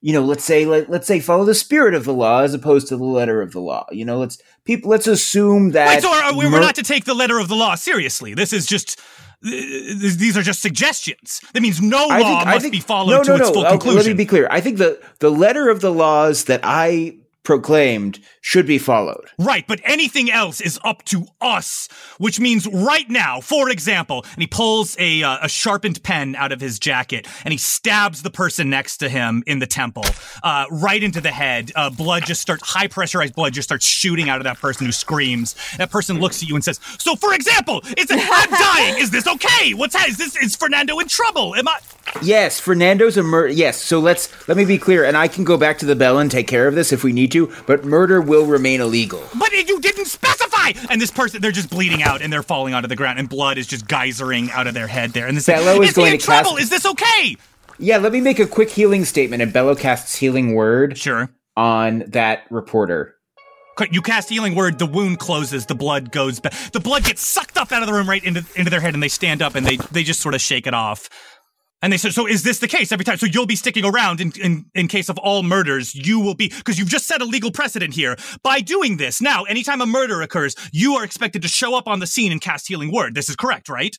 you 0.00 0.12
know 0.12 0.22
let's 0.22 0.44
say 0.44 0.64
let, 0.64 0.88
let's 0.88 1.06
say 1.06 1.20
follow 1.20 1.44
the 1.44 1.54
spirit 1.54 1.94
of 1.94 2.04
the 2.04 2.14
law 2.14 2.40
as 2.40 2.54
opposed 2.54 2.88
to 2.88 2.96
the 2.96 3.04
letter 3.04 3.42
of 3.42 3.52
the 3.52 3.60
law. 3.60 3.86
You 3.90 4.04
know, 4.04 4.18
let's 4.18 4.40
people 4.64 4.90
let's 4.90 5.06
assume 5.06 5.72
that 5.72 5.88
Wait, 5.88 6.02
so 6.02 6.10
are, 6.10 6.36
we're, 6.36 6.44
mur- 6.44 6.56
we're 6.56 6.60
not 6.60 6.74
to 6.76 6.82
take 6.82 7.04
the 7.04 7.14
letter 7.14 7.38
of 7.38 7.48
the 7.48 7.56
law 7.56 7.74
seriously. 7.74 8.34
This 8.34 8.52
is 8.52 8.66
just. 8.66 9.00
These 9.40 10.36
are 10.36 10.42
just 10.42 10.60
suggestions. 10.60 11.40
That 11.52 11.60
means 11.60 11.80
no 11.80 12.08
law 12.08 12.14
I 12.14 12.18
think, 12.22 12.40
I 12.40 12.44
must 12.54 12.62
think, 12.62 12.72
be 12.72 12.80
followed 12.80 13.10
no, 13.12 13.22
to 13.22 13.28
no, 13.28 13.36
its 13.36 13.48
no. 13.48 13.52
full 13.52 13.62
Okay, 13.62 13.70
conclusion. 13.70 13.98
let 13.98 14.06
me 14.06 14.14
be 14.14 14.26
clear. 14.26 14.48
I 14.50 14.60
think 14.60 14.78
the 14.78 15.00
the 15.20 15.30
letter 15.30 15.68
of 15.68 15.80
the 15.80 15.92
laws 15.92 16.44
that 16.44 16.60
I 16.64 17.17
proclaimed 17.48 18.20
should 18.42 18.66
be 18.66 18.76
followed. 18.76 19.24
Right, 19.38 19.66
but 19.66 19.80
anything 19.82 20.30
else 20.30 20.60
is 20.60 20.78
up 20.84 21.02
to 21.06 21.24
us, 21.40 21.88
which 22.18 22.38
means 22.38 22.66
right 22.66 23.08
now, 23.08 23.40
for 23.40 23.70
example, 23.70 24.26
and 24.34 24.42
he 24.42 24.46
pulls 24.46 24.94
a 24.98 25.22
uh, 25.22 25.38
a 25.40 25.48
sharpened 25.48 26.02
pen 26.02 26.36
out 26.36 26.52
of 26.52 26.60
his 26.60 26.78
jacket 26.78 27.26
and 27.44 27.52
he 27.52 27.56
stabs 27.56 28.20
the 28.20 28.28
person 28.28 28.68
next 28.68 28.98
to 28.98 29.08
him 29.08 29.42
in 29.46 29.60
the 29.60 29.66
temple, 29.66 30.04
uh, 30.42 30.66
right 30.70 31.02
into 31.02 31.22
the 31.22 31.30
head. 31.30 31.72
Uh, 31.74 31.88
blood 31.88 32.26
just 32.26 32.42
starts 32.42 32.68
high 32.68 32.86
pressurized 32.86 33.34
blood 33.34 33.54
just 33.54 33.66
starts 33.66 33.86
shooting 33.86 34.28
out 34.28 34.36
of 34.36 34.44
that 34.44 34.58
person 34.58 34.84
who 34.84 34.92
screams. 34.92 35.56
That 35.78 35.90
person 35.90 36.20
looks 36.20 36.42
at 36.42 36.50
you 36.50 36.54
and 36.54 36.62
says, 36.62 36.78
"So, 36.98 37.16
for 37.16 37.32
example, 37.32 37.80
is 37.96 38.10
it, 38.10 38.20
I'm 38.20 38.50
dying? 38.50 39.02
Is 39.02 39.10
this 39.10 39.26
okay? 39.26 39.72
What's 39.72 39.94
ha- 39.94 40.04
is 40.06 40.18
this? 40.18 40.36
Is 40.36 40.54
Fernando 40.54 40.98
in 40.98 41.08
trouble? 41.08 41.54
Am 41.54 41.66
I?" 41.66 41.78
Yes, 42.22 42.58
Fernando's 42.60 43.16
a 43.16 43.22
murder. 43.22 43.48
Yes, 43.52 43.80
so 43.82 44.00
let's 44.00 44.28
let 44.48 44.56
me 44.56 44.64
be 44.64 44.78
clear, 44.78 45.04
and 45.04 45.16
I 45.16 45.28
can 45.28 45.44
go 45.44 45.56
back 45.56 45.78
to 45.78 45.86
the 45.86 45.94
bell 45.96 46.18
and 46.18 46.30
take 46.30 46.46
care 46.48 46.66
of 46.66 46.74
this 46.74 46.92
if 46.92 47.04
we 47.04 47.12
need 47.12 47.30
to. 47.32 47.52
But 47.66 47.84
murder 47.84 48.20
will 48.20 48.46
remain 48.46 48.80
illegal. 48.80 49.22
But 49.38 49.52
you 49.52 49.80
didn't 49.80 50.06
specify. 50.06 50.72
And 50.90 51.00
this 51.00 51.10
person, 51.10 51.40
they're 51.40 51.52
just 51.52 51.70
bleeding 51.70 52.02
out 52.02 52.20
and 52.22 52.32
they're 52.32 52.42
falling 52.42 52.74
onto 52.74 52.88
the 52.88 52.96
ground, 52.96 53.18
and 53.18 53.28
blood 53.28 53.58
is 53.58 53.66
just 53.66 53.86
geysering 53.86 54.50
out 54.50 54.66
of 54.66 54.74
their 54.74 54.86
head 54.88 55.10
there. 55.12 55.26
And 55.26 55.36
this 55.36 55.46
Bello 55.46 55.80
is 55.82 55.90
is 55.90 55.96
he 55.96 56.02
going 56.02 56.12
in 56.14 56.18
to 56.18 56.24
trouble? 56.24 56.50
cast- 56.52 56.62
Is 56.62 56.70
this 56.70 56.86
okay? 56.86 57.36
Yeah, 57.78 57.98
let 57.98 58.10
me 58.12 58.20
make 58.20 58.38
a 58.40 58.46
quick 58.46 58.70
healing 58.70 59.04
statement, 59.04 59.40
and 59.42 59.52
Bello 59.52 59.74
casts 59.76 60.16
healing 60.16 60.54
word 60.54 60.98
Sure. 60.98 61.30
on 61.56 62.00
that 62.08 62.42
reporter. 62.50 63.14
You 63.92 64.02
cast 64.02 64.28
healing 64.28 64.56
word. 64.56 64.80
The 64.80 64.86
wound 64.86 65.20
closes. 65.20 65.66
The 65.66 65.76
blood 65.76 66.10
goes 66.10 66.40
back. 66.40 66.52
The 66.72 66.80
blood 66.80 67.04
gets 67.04 67.22
sucked 67.22 67.56
up 67.56 67.70
out 67.70 67.80
of 67.80 67.86
the 67.86 67.92
room 67.92 68.08
right 68.10 68.24
into 68.24 68.44
into 68.56 68.70
their 68.70 68.80
head, 68.80 68.94
and 68.94 69.00
they 69.02 69.08
stand 69.08 69.40
up 69.40 69.54
and 69.54 69.64
they 69.64 69.76
they 69.92 70.02
just 70.02 70.18
sort 70.20 70.34
of 70.34 70.40
shake 70.40 70.66
it 70.66 70.74
off. 70.74 71.08
And 71.80 71.92
they 71.92 71.96
said, 71.96 72.12
"So 72.12 72.26
is 72.26 72.42
this 72.42 72.58
the 72.58 72.68
case 72.68 72.90
every 72.90 73.04
time? 73.04 73.18
So 73.18 73.26
you'll 73.26 73.46
be 73.46 73.56
sticking 73.56 73.84
around 73.84 74.20
in 74.20 74.32
in, 74.40 74.66
in 74.74 74.88
case 74.88 75.08
of 75.08 75.18
all 75.18 75.42
murders. 75.42 75.94
You 75.94 76.18
will 76.20 76.34
be 76.34 76.48
because 76.48 76.78
you've 76.78 76.88
just 76.88 77.06
set 77.06 77.22
a 77.22 77.24
legal 77.24 77.52
precedent 77.52 77.94
here 77.94 78.16
by 78.42 78.60
doing 78.60 78.96
this. 78.96 79.20
Now, 79.20 79.44
anytime 79.44 79.80
a 79.80 79.86
murder 79.86 80.20
occurs, 80.22 80.56
you 80.72 80.94
are 80.94 81.04
expected 81.04 81.42
to 81.42 81.48
show 81.48 81.76
up 81.76 81.86
on 81.86 82.00
the 82.00 82.06
scene 82.06 82.32
and 82.32 82.40
cast 82.40 82.68
healing 82.68 82.92
word. 82.92 83.14
This 83.14 83.28
is 83.28 83.36
correct, 83.36 83.68
right? 83.68 83.96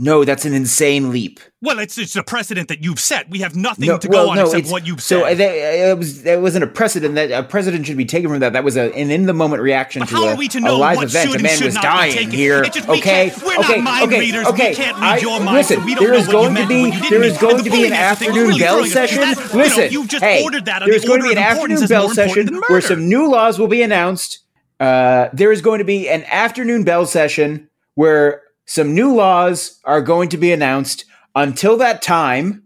No, 0.00 0.24
that's 0.24 0.44
an 0.44 0.54
insane 0.54 1.10
leap. 1.10 1.40
Well, 1.60 1.80
it's 1.80 1.98
it's 1.98 2.14
a 2.14 2.22
precedent 2.22 2.68
that 2.68 2.84
you've 2.84 3.00
set. 3.00 3.28
We 3.30 3.40
have 3.40 3.56
nothing 3.56 3.88
No, 3.88 3.98
to 3.98 4.08
well, 4.08 4.26
go 4.26 4.30
on 4.30 4.36
no, 4.36 4.42
except 4.44 4.58
it's- 4.60 4.72
what 4.72 4.86
you've 4.86 5.02
so 5.02 5.22
said. 5.22 5.32
uh, 5.32 5.34
that, 5.34 5.50
uh, 5.50 5.90
it 5.90 5.98
was 5.98 6.22
that 6.22 6.40
wasn't 6.40 6.62
a 6.62 6.66
precedent. 6.68 7.16
That 7.16 7.32
a 7.32 7.42
precedent 7.42 7.84
should 7.84 7.96
be 7.96 8.04
taken 8.04 8.30
from 8.30 8.38
that. 8.38 8.52
That 8.52 8.62
was 8.62 8.76
a, 8.76 8.92
an 8.94 9.10
in 9.10 9.26
the 9.26 9.32
moment 9.34 9.60
reaction 9.60 9.98
But 9.98 10.08
to 10.10 10.14
how 10.14 10.24
a, 10.28 10.30
are 10.34 10.36
we 10.36 10.46
to 10.48 10.58
a 10.60 10.70
live 10.72 10.96
what 10.98 11.06
event. 11.08 11.30
should 11.32 11.40
A 11.40 11.42
man 11.42 11.64
was 11.64 11.74
not 11.74 11.82
dying 11.82 12.30
here. 12.30 12.62
It 12.62 12.74
just- 12.74 12.86
we 12.88 12.98
okay, 12.98 13.32
we're 13.44 13.54
not 13.56 13.70
okay, 13.70 13.80
mind 13.80 14.06
okay, 14.12 14.20
readers. 14.20 14.44
We 14.46 14.52
okay. 14.52 14.74
can't 14.76 14.96
read 14.98 15.04
I- 15.04 15.18
your 15.18 15.40
mind, 15.40 15.66
so 15.66 15.74
Listen, 15.74 15.84
we 15.84 15.94
don't 15.96 16.04
there 16.04 16.12
know 16.12 16.18
is 16.20 16.28
going 16.28 16.54
to 16.54 16.66
be 16.68 16.74
and 16.74 16.82
what 16.84 16.94
you 16.94 17.00
didn't 17.02 17.20
there 17.20 17.22
is 17.30 17.38
going 17.38 17.56
to 17.56 17.62
be 17.64 17.68
an 17.68 17.72
bullying 17.74 17.92
aspect 17.92 18.30
was 18.30 18.38
afternoon 18.38 18.46
really 18.48 18.60
bell 18.60 18.84
session. 18.86 19.18
That's- 19.20 19.52
you 19.52 19.58
know, 19.58 19.64
Listen, 19.64 20.06
just 20.08 20.24
hey, 20.24 20.44
ordered 20.44 20.64
that 20.66 20.82
there's 20.86 21.02
the 21.02 21.08
going 21.08 21.20
to 21.22 21.26
be 21.26 21.32
an 21.32 21.38
afternoon 21.38 21.86
bell 21.88 22.08
session 22.10 22.60
where 22.68 22.80
some 22.80 23.08
new 23.08 23.28
laws 23.28 23.58
will 23.58 23.66
be 23.66 23.82
announced. 23.82 24.38
Uh, 24.78 25.28
there 25.32 25.50
is 25.50 25.60
going 25.60 25.80
to 25.80 25.84
be 25.84 26.08
an 26.08 26.22
afternoon 26.30 26.84
bell 26.84 27.04
session 27.04 27.68
where 27.96 28.42
some 28.68 28.94
new 28.94 29.14
laws 29.14 29.80
are 29.84 30.02
going 30.02 30.28
to 30.28 30.36
be 30.36 30.52
announced. 30.52 31.06
Until 31.34 31.78
that 31.78 32.02
time, 32.02 32.64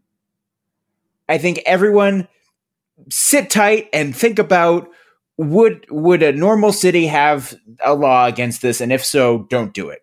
I 1.28 1.38
think 1.38 1.62
everyone 1.64 2.26
sit 3.08 3.50
tight 3.50 3.88
and 3.92 4.14
think 4.14 4.40
about 4.40 4.88
would 5.38 5.86
would 5.90 6.22
a 6.24 6.32
normal 6.32 6.72
city 6.72 7.06
have 7.06 7.54
a 7.84 7.94
law 7.94 8.26
against 8.26 8.62
this, 8.62 8.80
and 8.80 8.92
if 8.92 9.04
so, 9.04 9.46
don't 9.48 9.72
do 9.72 9.90
it. 9.90 10.01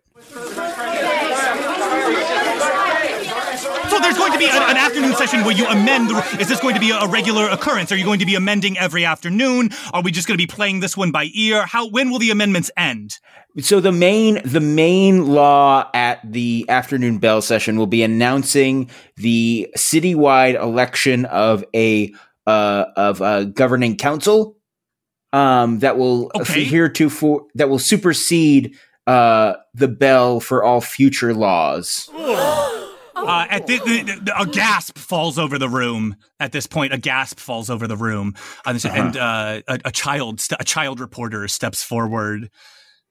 There's 4.10 4.18
going 4.18 4.32
to 4.32 4.38
be 4.38 4.46
an, 4.46 4.62
an 4.70 4.76
afternoon 4.76 5.14
session 5.14 5.44
where 5.44 5.54
you 5.54 5.66
amend. 5.66 6.10
The, 6.10 6.38
is 6.40 6.48
this 6.48 6.60
going 6.60 6.74
to 6.74 6.80
be 6.80 6.90
a, 6.90 6.98
a 6.98 7.08
regular 7.08 7.48
occurrence? 7.48 7.92
Are 7.92 7.96
you 7.96 8.04
going 8.04 8.18
to 8.18 8.26
be 8.26 8.34
amending 8.34 8.76
every 8.76 9.04
afternoon? 9.04 9.70
Are 9.92 10.02
we 10.02 10.10
just 10.10 10.26
going 10.26 10.36
to 10.36 10.42
be 10.42 10.48
playing 10.48 10.80
this 10.80 10.96
one 10.96 11.12
by 11.12 11.28
ear? 11.32 11.64
How? 11.64 11.88
When 11.88 12.10
will 12.10 12.18
the 12.18 12.30
amendments 12.30 12.70
end? 12.76 13.18
So 13.60 13.80
the 13.80 13.92
main 13.92 14.40
the 14.44 14.60
main 14.60 15.26
law 15.26 15.88
at 15.94 16.20
the 16.24 16.66
afternoon 16.68 17.18
bell 17.18 17.40
session 17.40 17.78
will 17.78 17.86
be 17.86 18.02
announcing 18.02 18.90
the 19.16 19.68
citywide 19.76 20.60
election 20.60 21.24
of 21.26 21.64
a 21.74 22.12
uh, 22.46 22.86
of 22.96 23.20
a 23.20 23.44
governing 23.46 23.96
council 23.96 24.56
um, 25.32 25.78
that 25.80 25.96
will 25.96 26.32
Okay. 26.34 26.64
heretofore 26.64 27.46
that 27.54 27.68
will 27.68 27.78
supersede 27.78 28.76
uh, 29.06 29.54
the 29.74 29.88
bell 29.88 30.40
for 30.40 30.64
all 30.64 30.80
future 30.80 31.32
laws. 31.32 32.08
Uh, 33.26 33.46
at 33.50 33.66
the, 33.66 33.78
the, 33.78 34.20
the- 34.24 34.40
a 34.40 34.46
gasp 34.46 34.98
falls 34.98 35.38
over 35.38 35.58
the 35.58 35.68
room. 35.68 36.16
At 36.38 36.52
this 36.52 36.66
point, 36.66 36.92
a 36.92 36.98
gasp 36.98 37.38
falls 37.38 37.70
over 37.70 37.86
the 37.86 37.96
room, 37.96 38.34
and, 38.64 38.74
this- 38.76 38.84
and 38.84 39.16
uh, 39.16 39.60
a, 39.68 39.80
a 39.86 39.90
child, 39.92 40.40
st- 40.40 40.60
a 40.60 40.64
child 40.64 41.00
reporter, 41.00 41.46
steps 41.48 41.82
forward 41.82 42.50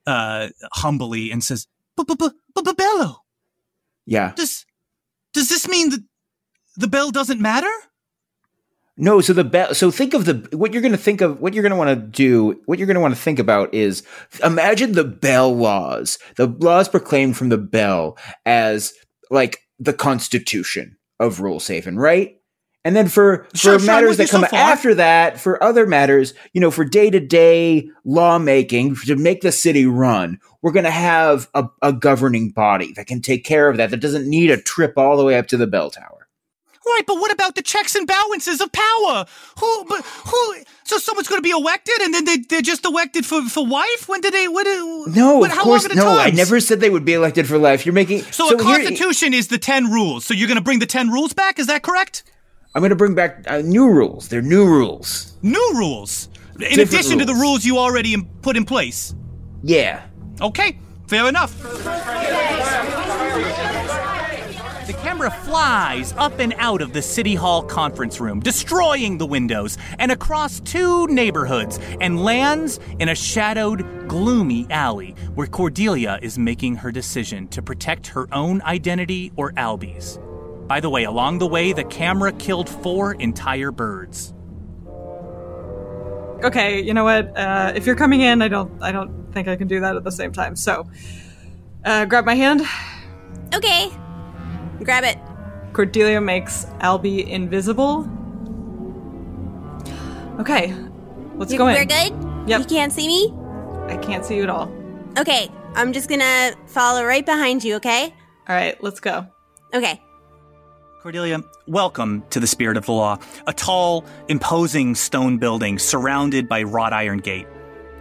uh, 0.08 0.50
humbly 0.74 1.32
and 1.32 1.44
says, 1.44 1.68
"But, 1.96 2.08
but, 2.08 2.18
but, 2.18 2.34
but, 2.56 2.66
but 2.66 2.78
Bello, 2.78 3.18
Yeah. 4.06 4.34
does 4.36 4.66
does 5.34 5.50
this 5.50 5.68
mean 5.68 5.90
that 5.92 6.04
the 6.78 6.88
bell 6.88 7.12
doesn't 7.12 7.40
matter?" 7.42 7.72
No, 9.02 9.22
so 9.22 9.32
the 9.32 9.46
bell. 9.46 9.74
So 9.74 9.92
think 9.92 10.14
of 10.14 10.26
the 10.26 10.46
what 10.58 10.74
you're 10.74 10.82
going 10.82 10.92
to 10.92 10.98
think 10.98 11.22
of. 11.22 11.40
What 11.40 11.54
you're 11.54 11.62
going 11.62 11.72
to 11.72 11.78
want 11.78 11.90
to 11.90 11.96
do. 11.96 12.60
What 12.66 12.80
you're 12.80 12.86
going 12.88 12.96
to 12.96 13.02
want 13.02 13.16
to 13.16 13.22
think 13.22 13.40
about 13.40 13.74
is 13.74 14.04
imagine 14.44 14.92
the 14.92 15.06
bell 15.06 15.56
laws, 15.56 16.18
the 16.36 16.48
laws 16.48 16.90
proclaimed 16.90 17.38
from 17.38 17.48
the 17.48 17.58
bell 17.58 18.18
as 18.46 18.92
like 19.32 19.60
the 19.80 19.94
Constitution 19.94 20.98
of 21.20 21.40
Rule 21.42 21.60
Haven, 21.60 21.98
right? 21.98 22.36
And 22.86 22.96
then 22.96 23.10
for 23.10 23.46
for 23.52 23.58
sure, 23.58 23.80
matters 23.80 24.18
you 24.18 24.26
that 24.26 24.30
come 24.30 24.46
so 24.50 24.56
after 24.56 24.96
that, 24.96 25.40
for 25.40 25.62
other 25.62 25.86
matters, 25.86 26.34
you 26.54 26.62
know, 26.62 26.72
for 26.72 26.86
day 26.86 27.10
to 27.10 27.20
day 27.20 27.90
lawmaking 28.06 28.96
to 29.06 29.18
make 29.18 29.42
the 29.42 29.52
city 29.52 29.86
run, 29.86 30.40
we're 30.62 30.72
going 30.72 30.86
to 30.86 30.92
have 30.92 31.50
a, 31.54 31.68
a 31.82 31.92
governing 31.92 32.52
body 32.52 32.94
that 32.94 33.08
can 33.08 33.22
take 33.22 33.44
care 33.44 33.70
of 33.70 33.78
that. 33.78 33.92
That 33.92 34.00
doesn't 34.00 34.30
need 34.30 34.50
a 34.50 34.62
trip 34.62 34.94
all 34.98 35.18
the 35.18 35.26
way 35.26 35.38
up 35.38 35.48
to 35.48 35.58
the 35.58 35.68
bell 35.68 35.92
tower. 35.92 36.19
Right, 36.96 37.04
but 37.06 37.16
what 37.16 37.32
about 37.32 37.56
the 37.56 37.62
checks 37.62 37.96
and 37.96 38.08
balances 38.08 38.62
of 38.62 38.72
power? 38.72 39.26
Who, 39.60 39.86
but 39.86 40.04
who? 40.04 40.56
So 40.84 40.98
someone's 40.98 41.28
going 41.28 41.38
to 41.40 41.44
be 41.44 41.52
elected, 41.52 42.02
and 42.02 42.14
then 42.14 42.26
they 42.26 42.38
they're 42.38 42.62
just 42.62 42.84
elected 42.86 43.26
for 43.26 43.42
for 43.44 43.66
life. 43.66 44.08
When 44.08 44.22
did 44.22 44.34
they? 44.34 44.48
What? 44.48 44.66
No, 45.16 45.38
what, 45.38 45.52
of 45.52 45.58
how 45.58 45.64
course, 45.64 45.88
long 45.88 45.96
no. 45.98 46.18
I 46.20 46.32
never 46.32 46.60
said 46.60 46.80
they 46.80 46.90
would 46.90 47.06
be 47.06 47.14
elected 47.14 47.48
for 47.48 47.58
life. 47.60 47.86
You're 47.86 47.94
making 47.94 48.24
So, 48.32 48.50
a 48.50 48.58
constitution 48.58 49.34
is 49.34 49.50
the 49.50 49.60
ten 49.60 49.92
rules. 49.92 50.26
So 50.26 50.34
you're 50.34 50.48
going 50.48 50.58
to 50.58 50.64
bring 50.64 50.80
the 50.80 50.88
ten 50.88 51.10
rules 51.10 51.34
back? 51.34 51.60
Is 51.60 51.68
that 51.68 51.84
correct? 51.84 52.24
I'm 52.74 52.82
going 52.82 52.90
to 52.92 52.96
bring 52.96 53.14
back 53.16 53.44
uh, 53.48 53.62
new 53.64 53.88
rules. 53.90 54.30
They're 54.30 54.42
new 54.42 54.66
rules. 54.66 55.34
New 55.42 55.72
rules, 55.76 56.28
in 56.56 56.60
Different 56.62 56.90
addition 56.90 57.20
to 57.20 57.26
the 57.26 57.34
rules. 57.34 57.42
rules 57.64 57.66
you 57.66 57.78
already 57.78 58.14
im- 58.14 58.26
put 58.42 58.58
in 58.58 58.66
place. 58.66 59.14
Yeah. 59.64 60.02
Okay, 60.42 60.80
fair 61.08 61.28
enough. 61.28 61.54
The 64.90 64.94
camera 64.94 65.30
flies 65.30 66.16
up 66.18 66.40
and 66.40 66.56
out 66.58 66.82
of 66.82 66.94
the 66.94 67.02
City 67.04 67.36
Hall 67.36 67.62
conference 67.62 68.20
room, 68.20 68.40
destroying 68.40 69.20
the 69.20 69.26
windows 69.28 69.78
and 70.00 70.12
across 70.12 70.60
two 70.62 71.06
neighborhoods, 71.06 71.80
and 72.02 72.24
lands 72.24 72.80
in 72.98 73.08
a 73.08 73.14
shadowed, 73.14 74.08
gloomy 74.08 74.66
alley 74.72 75.12
where 75.36 75.46
Cordelia 75.46 76.18
is 76.24 76.40
making 76.40 76.78
her 76.78 76.92
decision 76.92 77.48
to 77.50 77.62
protect 77.62 78.08
her 78.08 78.28
own 78.34 78.64
identity 78.64 79.32
or 79.36 79.54
Albie's. 79.58 80.18
By 80.66 80.80
the 80.80 80.90
way, 80.90 81.04
along 81.04 81.38
the 81.38 81.46
way, 81.46 81.72
the 81.72 81.84
camera 81.84 82.32
killed 82.32 82.68
four 82.68 83.14
entire 83.14 83.72
birds. 83.72 84.34
Okay, 86.44 86.82
you 86.82 86.96
know 86.96 87.04
what? 87.04 87.38
Uh, 87.38 87.74
if 87.76 87.86
you're 87.86 87.96
coming 87.96 88.22
in, 88.22 88.42
I 88.42 88.48
don't, 88.48 88.82
I 88.82 88.92
don't 88.92 89.32
think 89.36 89.48
I 89.48 89.56
can 89.56 89.68
do 89.68 89.82
that 89.82 89.96
at 89.96 90.04
the 90.04 90.12
same 90.12 90.32
time. 90.32 90.56
So, 90.56 90.90
uh, 91.86 92.06
grab 92.06 92.26
my 92.26 92.34
hand. 92.34 92.64
Okay. 93.54 93.92
Grab 94.84 95.04
it. 95.04 95.18
Cordelia 95.74 96.20
makes 96.22 96.66
Albie 96.82 97.28
invisible. 97.28 98.08
Okay, 100.40 100.74
let's 101.36 101.52
You- 101.52 101.58
go 101.58 101.68
in. 101.68 101.76
We're 101.76 101.86
good? 101.86 102.14
Yep. 102.48 102.60
You 102.62 102.66
can't 102.66 102.92
see 102.94 103.08
me? 103.08 103.34
I 103.88 103.98
can't 103.98 104.26
see 104.26 104.38
you 104.38 104.44
at 104.44 104.50
all. 104.50 104.72
Okay. 105.18 105.50
I'm 105.76 105.94
just 105.94 106.10
gonna 106.10 106.52
follow 106.66 107.04
right 107.06 107.26
behind 107.26 107.64
you, 107.64 107.76
okay? 107.76 108.14
All 108.48 108.56
right, 108.56 108.82
let's 108.84 109.00
go. 109.00 109.26
Okay. 109.74 110.02
Cordelia, 111.04 111.42
welcome 111.68 112.24
to 112.32 112.40
the 112.40 112.48
Spirit 112.48 112.76
of 112.76 112.86
the 112.88 112.92
Law, 112.92 113.20
a 113.46 113.54
tall, 113.54 114.04
imposing 114.28 114.96
stone 114.96 115.38
building 115.38 115.78
surrounded 115.78 116.50
by 116.50 116.64
wrought 116.64 116.92
iron 116.92 117.20
gate. 117.20 117.48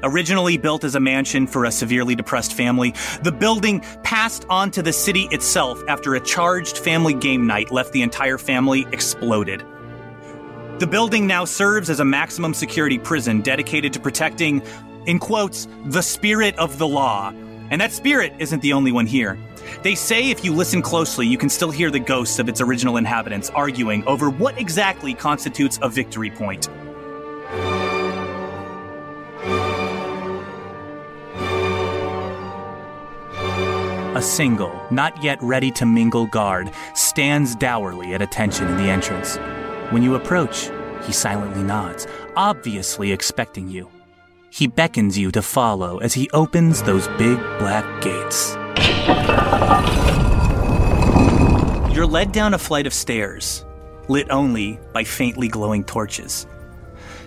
Originally 0.03 0.57
built 0.57 0.85
as 0.85 0.95
a 0.95 1.01
mansion 1.01 1.47
for 1.47 1.65
a 1.65 1.73
severely 1.73 2.15
depressed 2.15 2.53
family, 2.53 2.95
the 3.23 3.33
building 3.33 3.81
passed 4.05 4.47
on 4.49 4.71
to 4.71 4.83
the 4.83 4.93
city 4.93 5.29
itself 5.33 5.83
after 5.89 6.15
a 6.15 6.21
charged 6.21 6.79
family 6.79 7.15
game 7.15 7.47
night 7.47 7.73
left 7.73 7.93
the 7.93 8.03
entire 8.03 8.39
family 8.39 8.87
exploded. 8.93 9.65
The 10.79 10.87
building 10.87 11.27
now 11.27 11.45
serves 11.45 11.91
as 11.91 11.99
a 11.99 12.05
maximum 12.05 12.55
security 12.55 12.99
prison 12.99 13.41
dedicated 13.41 13.93
to 13.95 14.01
protecting, 14.01 14.63
in 15.07 15.19
quotes, 15.19 15.67
the 15.87 16.03
spirit 16.03 16.57
of 16.59 16.79
the 16.79 16.87
law. 16.87 17.33
And 17.71 17.81
that 17.81 17.93
spirit 17.93 18.33
isn't 18.39 18.63
the 18.63 18.73
only 18.73 18.93
one 18.93 19.07
here. 19.07 19.37
They 19.83 19.97
say 19.97 20.31
if 20.31 20.45
you 20.45 20.55
listen 20.55 20.81
closely, 20.81 21.27
you 21.27 21.37
can 21.37 21.49
still 21.49 21.73
hear 21.73 21.91
the 21.91 21.99
ghosts 21.99 22.39
of 22.39 22.49
its 22.49 22.61
original 22.61 22.97
inhabitants 22.97 23.51
arguing 23.51 24.07
over 24.07 24.31
what 24.31 24.59
exactly 24.59 25.13
constitutes 25.13 25.79
a 25.83 25.89
victory 25.89 26.31
point. 26.31 26.69
A 34.19 34.21
single, 34.21 34.73
not 34.91 35.23
yet 35.23 35.41
ready 35.41 35.71
to 35.71 35.87
mingle 35.87 36.27
guard 36.27 36.73
stands 36.93 37.55
dourly 37.55 38.15
at 38.15 38.21
attention 38.21 38.67
in 38.67 38.77
the 38.77 38.91
entrance. 38.91 39.37
When 39.93 40.03
you 40.03 40.17
approach, 40.17 40.73
he 41.05 41.13
silently 41.13 41.63
nods, 41.63 42.09
obviously 42.35 43.13
expecting 43.13 43.69
you. 43.69 43.89
He 44.51 44.67
beckons 44.67 45.17
you 45.17 45.31
to 45.31 45.41
follow 45.41 45.99
as 45.99 46.15
he 46.15 46.29
opens 46.31 46.83
those 46.83 47.07
big 47.17 47.39
black 47.61 48.03
gates. 48.03 48.57
You're 51.95 52.05
led 52.05 52.33
down 52.33 52.55
a 52.55 52.59
flight 52.59 52.89
of 52.89 52.93
stairs, 52.93 53.65
lit 54.09 54.29
only 54.31 54.81
by 54.93 55.05
faintly 55.05 55.47
glowing 55.47 55.85
torches. 55.85 56.49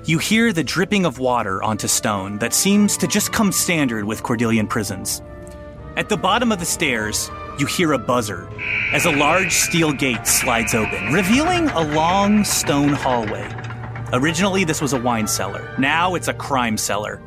You 0.04 0.18
hear 0.18 0.52
the 0.52 0.66
dripping 0.66 1.06
of 1.06 1.20
water 1.20 1.64
onto 1.64 1.88
stone 1.88 2.38
that 2.40 2.54
seems 2.54 2.98
to 2.98 3.08
just 3.08 3.32
come 3.32 3.54
standard 3.54 4.04
with 4.04 4.24
Cordelian 4.24 4.68
prisons. 4.68 5.22
At 5.98 6.08
the 6.08 6.16
bottom 6.16 6.54
of 6.54 6.60
the 6.60 6.66
stairs, 6.66 7.30
you 7.60 7.66
hear 7.66 7.92
a 7.92 7.98
buzzer 7.98 8.48
as 8.94 9.04
a 9.04 9.12
large 9.12 9.52
steel 9.52 9.92
gate 9.92 10.26
slides 10.26 10.74
open, 10.74 11.12
revealing 11.12 11.68
a 11.70 11.82
long 11.82 12.46
stone 12.46 12.94
hallway. 12.94 13.46
Originally, 14.14 14.64
this 14.64 14.82
was 14.82 14.94
a 14.94 15.02
wine 15.02 15.28
cellar. 15.28 15.76
Now 15.78 16.16
it's 16.16 16.30
a 16.30 16.34
crime 16.34 16.78
cellar. 16.78 17.22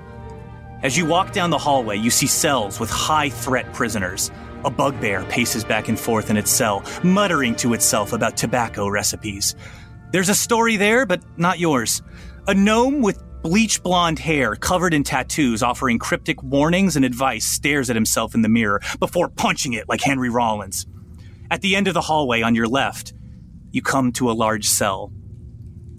As 0.82 0.96
you 0.96 1.04
walk 1.04 1.32
down 1.32 1.50
the 1.50 1.58
hallway, 1.58 1.98
you 1.98 2.10
see 2.10 2.26
cells 2.26 2.80
with 2.80 2.88
high 2.88 3.28
threat 3.28 3.70
prisoners. 3.74 4.30
A 4.64 4.70
bugbear 4.70 5.24
paces 5.24 5.62
back 5.62 5.88
and 5.88 6.00
forth 6.00 6.30
in 6.30 6.38
its 6.38 6.50
cell, 6.50 6.82
muttering 7.02 7.54
to 7.56 7.74
itself 7.74 8.14
about 8.14 8.34
tobacco 8.34 8.88
recipes. 8.88 9.54
There's 10.10 10.30
a 10.30 10.34
story 10.34 10.78
there, 10.78 11.04
but 11.04 11.22
not 11.36 11.58
yours. 11.58 12.02
A 12.48 12.54
gnome 12.54 13.02
with 13.02 13.22
bleach 13.44 13.82
blonde 13.82 14.18
hair 14.18 14.56
covered 14.56 14.94
in 14.94 15.04
tattoos 15.04 15.62
offering 15.62 15.98
cryptic 15.98 16.42
warnings 16.42 16.96
and 16.96 17.04
advice 17.04 17.44
stares 17.44 17.90
at 17.90 17.94
himself 17.94 18.34
in 18.34 18.40
the 18.40 18.48
mirror 18.48 18.80
before 18.98 19.28
punching 19.28 19.74
it 19.74 19.86
like 19.86 20.00
Henry 20.00 20.30
Rollins. 20.30 20.86
At 21.50 21.60
the 21.60 21.76
end 21.76 21.86
of 21.86 21.92
the 21.92 22.00
hallway 22.00 22.40
on 22.40 22.54
your 22.54 22.66
left, 22.66 23.12
you 23.70 23.82
come 23.82 24.12
to 24.12 24.30
a 24.30 24.32
large 24.32 24.66
cell. 24.66 25.12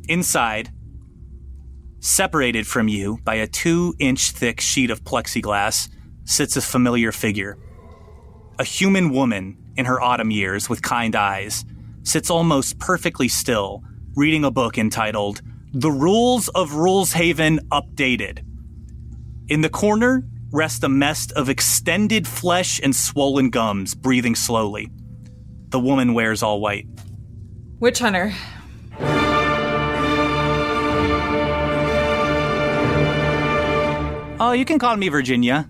Inside, 0.10 0.72
separated 2.00 2.66
from 2.66 2.88
you 2.88 3.20
by 3.24 3.36
a 3.36 3.46
two 3.46 3.93
inch 4.00 4.32
thick 4.32 4.60
sheet 4.60 4.89
of 4.89 5.04
plexiglass, 5.04 5.88
sits 6.24 6.58
a 6.58 6.62
familiar 6.64 7.12
figure. 7.12 7.60
A 8.58 8.64
human 8.64 9.12
woman 9.12 9.56
in 9.78 9.86
her 9.86 10.02
autumn 10.02 10.32
years 10.32 10.68
with 10.68 10.82
kind 10.82 11.16
eyes 11.16 11.64
sits 12.02 12.32
almost 12.32 12.80
perfectly 12.80 13.28
still, 13.28 13.84
reading 14.16 14.43
a 14.43 14.50
book 14.50 14.80
entitled 14.80 15.43
The 15.78 15.91
Rules 15.91 16.47
of 16.47 16.71
Ruleshaven 16.71 17.59
Updated. 17.67 18.45
In 19.49 19.59
the 19.59 19.67
corner 19.67 20.23
rests 20.53 20.82
a 20.86 20.88
mess 20.88 21.30
of 21.32 21.49
extended 21.49 22.26
flesh 22.26 22.80
and 22.82 22.95
swollen 22.95 23.49
gums, 23.49 23.93
breathing 23.93 24.36
slowly. 24.36 24.89
The 25.71 25.80
woman 25.82 26.13
wears 26.13 26.41
all 26.41 26.61
white. 26.61 26.88
Witch 27.82 27.99
Hunter. 27.99 28.34
Oh, 34.39 34.53
you 34.57 34.63
can 34.63 34.80
call 34.80 34.95
me 34.95 35.09
Virginia. 35.09 35.69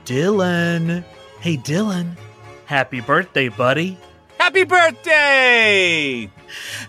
Dylan. 0.06 1.04
Hey, 1.42 1.58
Dylan. 1.58 2.16
Happy 2.66 3.00
birthday, 3.00 3.50
buddy. 3.50 4.00
Happy 4.40 4.64
birthday! 4.64 6.32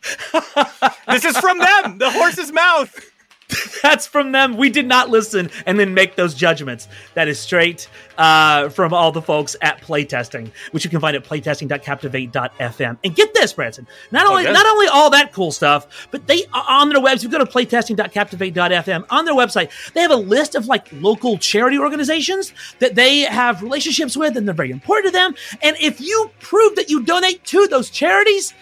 this 1.07 1.25
is 1.25 1.37
from 1.37 1.59
them, 1.59 1.97
the 1.97 2.09
horse's 2.11 2.51
mouth. 2.51 3.11
That's 3.81 4.05
from 4.05 4.31
them. 4.31 4.57
We 4.57 4.69
did 4.69 4.85
not 4.87 5.09
listen 5.09 5.49
and 5.65 5.79
then 5.79 5.93
make 5.93 6.15
those 6.15 6.33
judgments. 6.35 6.87
That 7.15 7.27
is 7.27 7.39
straight 7.39 7.87
uh, 8.17 8.69
from 8.69 8.93
all 8.93 9.11
the 9.11 9.21
folks 9.21 9.55
at 9.61 9.81
Playtesting, 9.81 10.51
which 10.71 10.83
you 10.83 10.89
can 10.89 10.99
find 10.99 11.15
at 11.15 11.23
playtesting.captivate.fm. 11.23 12.97
And 13.03 13.15
get 13.15 13.33
this, 13.33 13.53
Branson. 13.53 13.87
Not 14.11 14.27
only 14.27 14.43
Okay. 14.43 14.53
not 14.53 14.65
only 14.65 14.87
all 14.87 15.09
that 15.09 15.33
cool 15.33 15.51
stuff, 15.51 16.07
but 16.11 16.27
they 16.27 16.45
on 16.53 16.89
their 16.89 16.99
website. 17.01 17.23
You 17.23 17.29
go 17.29 17.39
to 17.39 17.45
playtesting.captivate.fm. 17.45 19.05
On 19.09 19.25
their 19.25 19.33
website, 19.35 19.69
they 19.93 20.01
have 20.01 20.11
a 20.11 20.15
list 20.15 20.55
of 20.55 20.67
like 20.67 20.87
local 20.93 21.37
charity 21.37 21.77
organizations 21.79 22.53
that 22.79 22.95
they 22.95 23.21
have 23.21 23.61
relationships 23.61 24.15
with, 24.15 24.37
and 24.37 24.47
they're 24.47 24.53
very 24.55 24.71
important 24.71 25.07
to 25.13 25.17
them. 25.17 25.35
And 25.61 25.75
if 25.79 25.99
you 25.99 26.29
prove 26.39 26.75
that 26.75 26.89
you 26.89 27.03
donate 27.03 27.43
to 27.45 27.67
those 27.67 27.89
charities, 27.89 28.53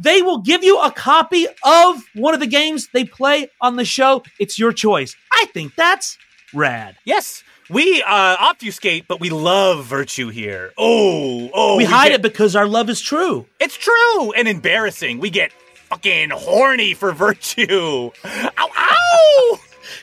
they 0.00 0.22
will 0.22 0.38
give 0.38 0.64
you 0.64 0.80
a 0.80 0.90
copy 0.90 1.46
of 1.62 2.02
one 2.14 2.34
of 2.34 2.40
the 2.40 2.46
games 2.46 2.88
they 2.92 3.04
play 3.04 3.50
on 3.60 3.76
the 3.76 3.84
show. 3.84 4.22
It's 4.38 4.58
your 4.58 4.72
choice. 4.72 5.14
I 5.32 5.44
think 5.52 5.76
that's 5.76 6.16
rad. 6.54 6.96
Yes, 7.04 7.44
we 7.68 8.02
uh, 8.02 8.36
obfuscate, 8.40 9.06
but 9.06 9.20
we 9.20 9.30
love 9.30 9.84
virtue 9.84 10.28
here. 10.28 10.72
Oh, 10.76 11.50
oh. 11.52 11.76
we, 11.76 11.84
hide 11.84 12.08
get- 12.08 12.14
it 12.16 12.22
because 12.22 12.56
our 12.56 12.66
love 12.66 12.88
is 12.88 13.00
true. 13.00 13.46
It's 13.60 13.76
true 13.76 14.32
and 14.32 14.48
embarrassing. 14.48 15.18
We 15.18 15.30
get 15.30 15.52
fucking 15.90 16.30
horny 16.30 16.94
for 16.94 17.12
virtue. 17.12 18.10
Ow, 18.24 18.50
ow! 18.76 19.58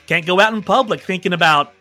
Can't 0.06 0.26
go 0.26 0.40
out 0.40 0.54
in 0.54 0.62
public 0.62 1.02
thinking 1.02 1.34
about 1.34 1.74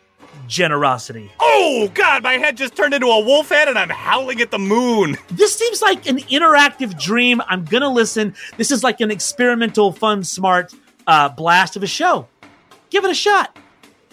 generosity. 0.46 1.30
Oh, 1.40 1.90
God, 1.94 2.22
my 2.22 2.34
head 2.34 2.56
just 2.56 2.76
turned 2.76 2.94
into 2.94 3.06
a 3.06 3.20
wolf 3.24 3.48
head 3.48 3.68
and 3.68 3.78
I'm 3.78 3.90
howling 3.90 4.40
at 4.40 4.50
the 4.50 4.58
moon. 4.58 5.16
This 5.30 5.54
seems 5.54 5.82
like 5.82 6.06
an 6.06 6.18
interactive 6.18 7.00
dream. 7.00 7.42
I'm 7.48 7.64
gonna 7.64 7.88
listen. 7.92 8.34
This 8.56 8.70
is 8.70 8.82
like 8.84 9.00
an 9.00 9.10
experimental, 9.10 9.92
fun, 9.92 10.24
smart 10.24 10.74
uh, 11.06 11.28
blast 11.28 11.76
of 11.76 11.82
a 11.82 11.86
show. 11.86 12.28
Give 12.90 13.04
it 13.04 13.10
a 13.10 13.14
shot. 13.14 13.56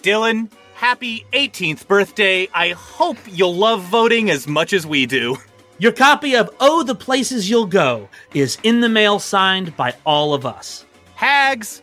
Dylan, 0.02 0.50
happy 0.74 1.26
18th 1.32 1.86
birthday. 1.86 2.48
I 2.52 2.70
hope 2.70 3.16
you'll 3.26 3.54
love 3.54 3.82
voting 3.84 4.30
as 4.30 4.46
much 4.46 4.72
as 4.72 4.86
we 4.86 5.06
do. 5.06 5.36
Your 5.78 5.92
copy 5.92 6.36
of 6.36 6.50
Oh, 6.60 6.82
the 6.82 6.94
Places 6.94 7.50
You'll 7.50 7.66
Go 7.66 8.08
is 8.32 8.58
in 8.62 8.80
the 8.80 8.88
mail, 8.88 9.18
signed 9.18 9.76
by 9.76 9.94
all 10.04 10.32
of 10.34 10.46
us. 10.46 10.84
Hags. 11.16 11.82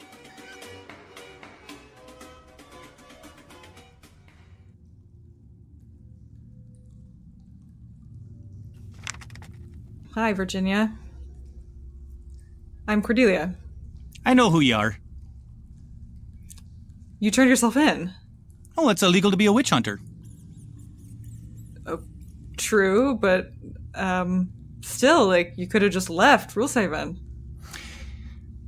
Hi, 10.13 10.33
Virginia. 10.33 10.93
I'm 12.87 13.01
Cordelia. 13.01 13.55
I 14.25 14.33
know 14.33 14.49
who 14.49 14.59
you 14.59 14.75
are. 14.75 14.97
You 17.19 17.31
turned 17.31 17.49
yourself 17.49 17.77
in. 17.77 18.11
Oh, 18.77 18.89
it's 18.89 19.03
illegal 19.03 19.31
to 19.31 19.37
be 19.37 19.45
a 19.45 19.53
witch 19.53 19.69
hunter. 19.69 19.99
Oh, 21.85 21.99
True, 22.57 23.15
but 23.15 23.51
um, 23.95 24.51
still, 24.81 25.27
like 25.27 25.53
you 25.55 25.67
could 25.67 25.81
have 25.81 25.91
just 25.91 26.09
left 26.09 26.55
Rulehaven. 26.55 27.17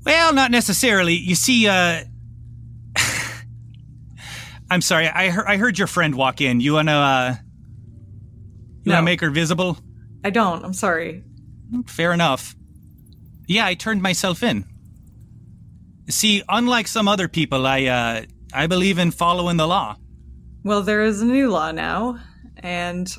Well, 0.06 0.34
not 0.34 0.52
necessarily. 0.52 1.14
You 1.16 1.36
see, 1.36 1.68
uh. 1.68 2.04
I'm 4.72 4.82
sorry. 4.82 5.08
I 5.08 5.30
heard, 5.30 5.46
I 5.48 5.58
heard 5.58 5.78
your 5.78 5.88
friend 5.88 6.16
walk 6.16 6.42
in. 6.42 6.60
You 6.62 6.74
wanna, 6.74 6.92
uh. 6.94 7.36
You 8.84 8.90
No. 8.92 8.96
wanna 8.96 9.06
make 9.06 9.22
her 9.22 9.30
visible? 9.30 9.78
I 10.24 10.30
don't. 10.30 10.64
I'm 10.64 10.74
sorry. 10.74 11.24
Fair 11.88 12.14
enough. 12.14 12.56
Yeah, 13.48 13.66
I 13.66 13.74
turned 13.74 14.02
myself 14.02 14.44
in. 14.44 14.66
See, 16.10 16.44
unlike 16.48 16.88
some 16.88 17.08
other 17.08 17.28
people, 17.28 17.66
I, 17.66 17.86
uh. 17.86 18.22
I 18.56 18.68
believe 18.68 19.00
in 19.00 19.10
following 19.10 19.58
the 19.58 19.66
law. 19.66 19.98
Well, 20.64 20.84
there 20.84 21.02
is 21.02 21.22
a 21.24 21.26
new 21.26 21.50
law 21.50 21.72
now, 21.72 22.20
and 22.58 23.12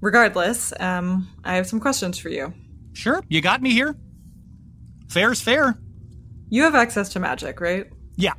regardless, 0.00 0.72
um, 0.78 1.28
I 1.42 1.56
have 1.56 1.66
some 1.66 1.80
questions 1.80 2.16
for 2.16 2.28
you. 2.28 2.54
Sure, 2.92 3.20
you 3.28 3.40
got 3.40 3.60
me 3.60 3.72
here. 3.72 3.96
Fair's 5.08 5.40
fair. 5.40 5.76
You 6.48 6.62
have 6.62 6.76
access 6.76 7.08
to 7.10 7.18
magic, 7.18 7.60
right? 7.60 7.90
Yeah. 8.14 8.34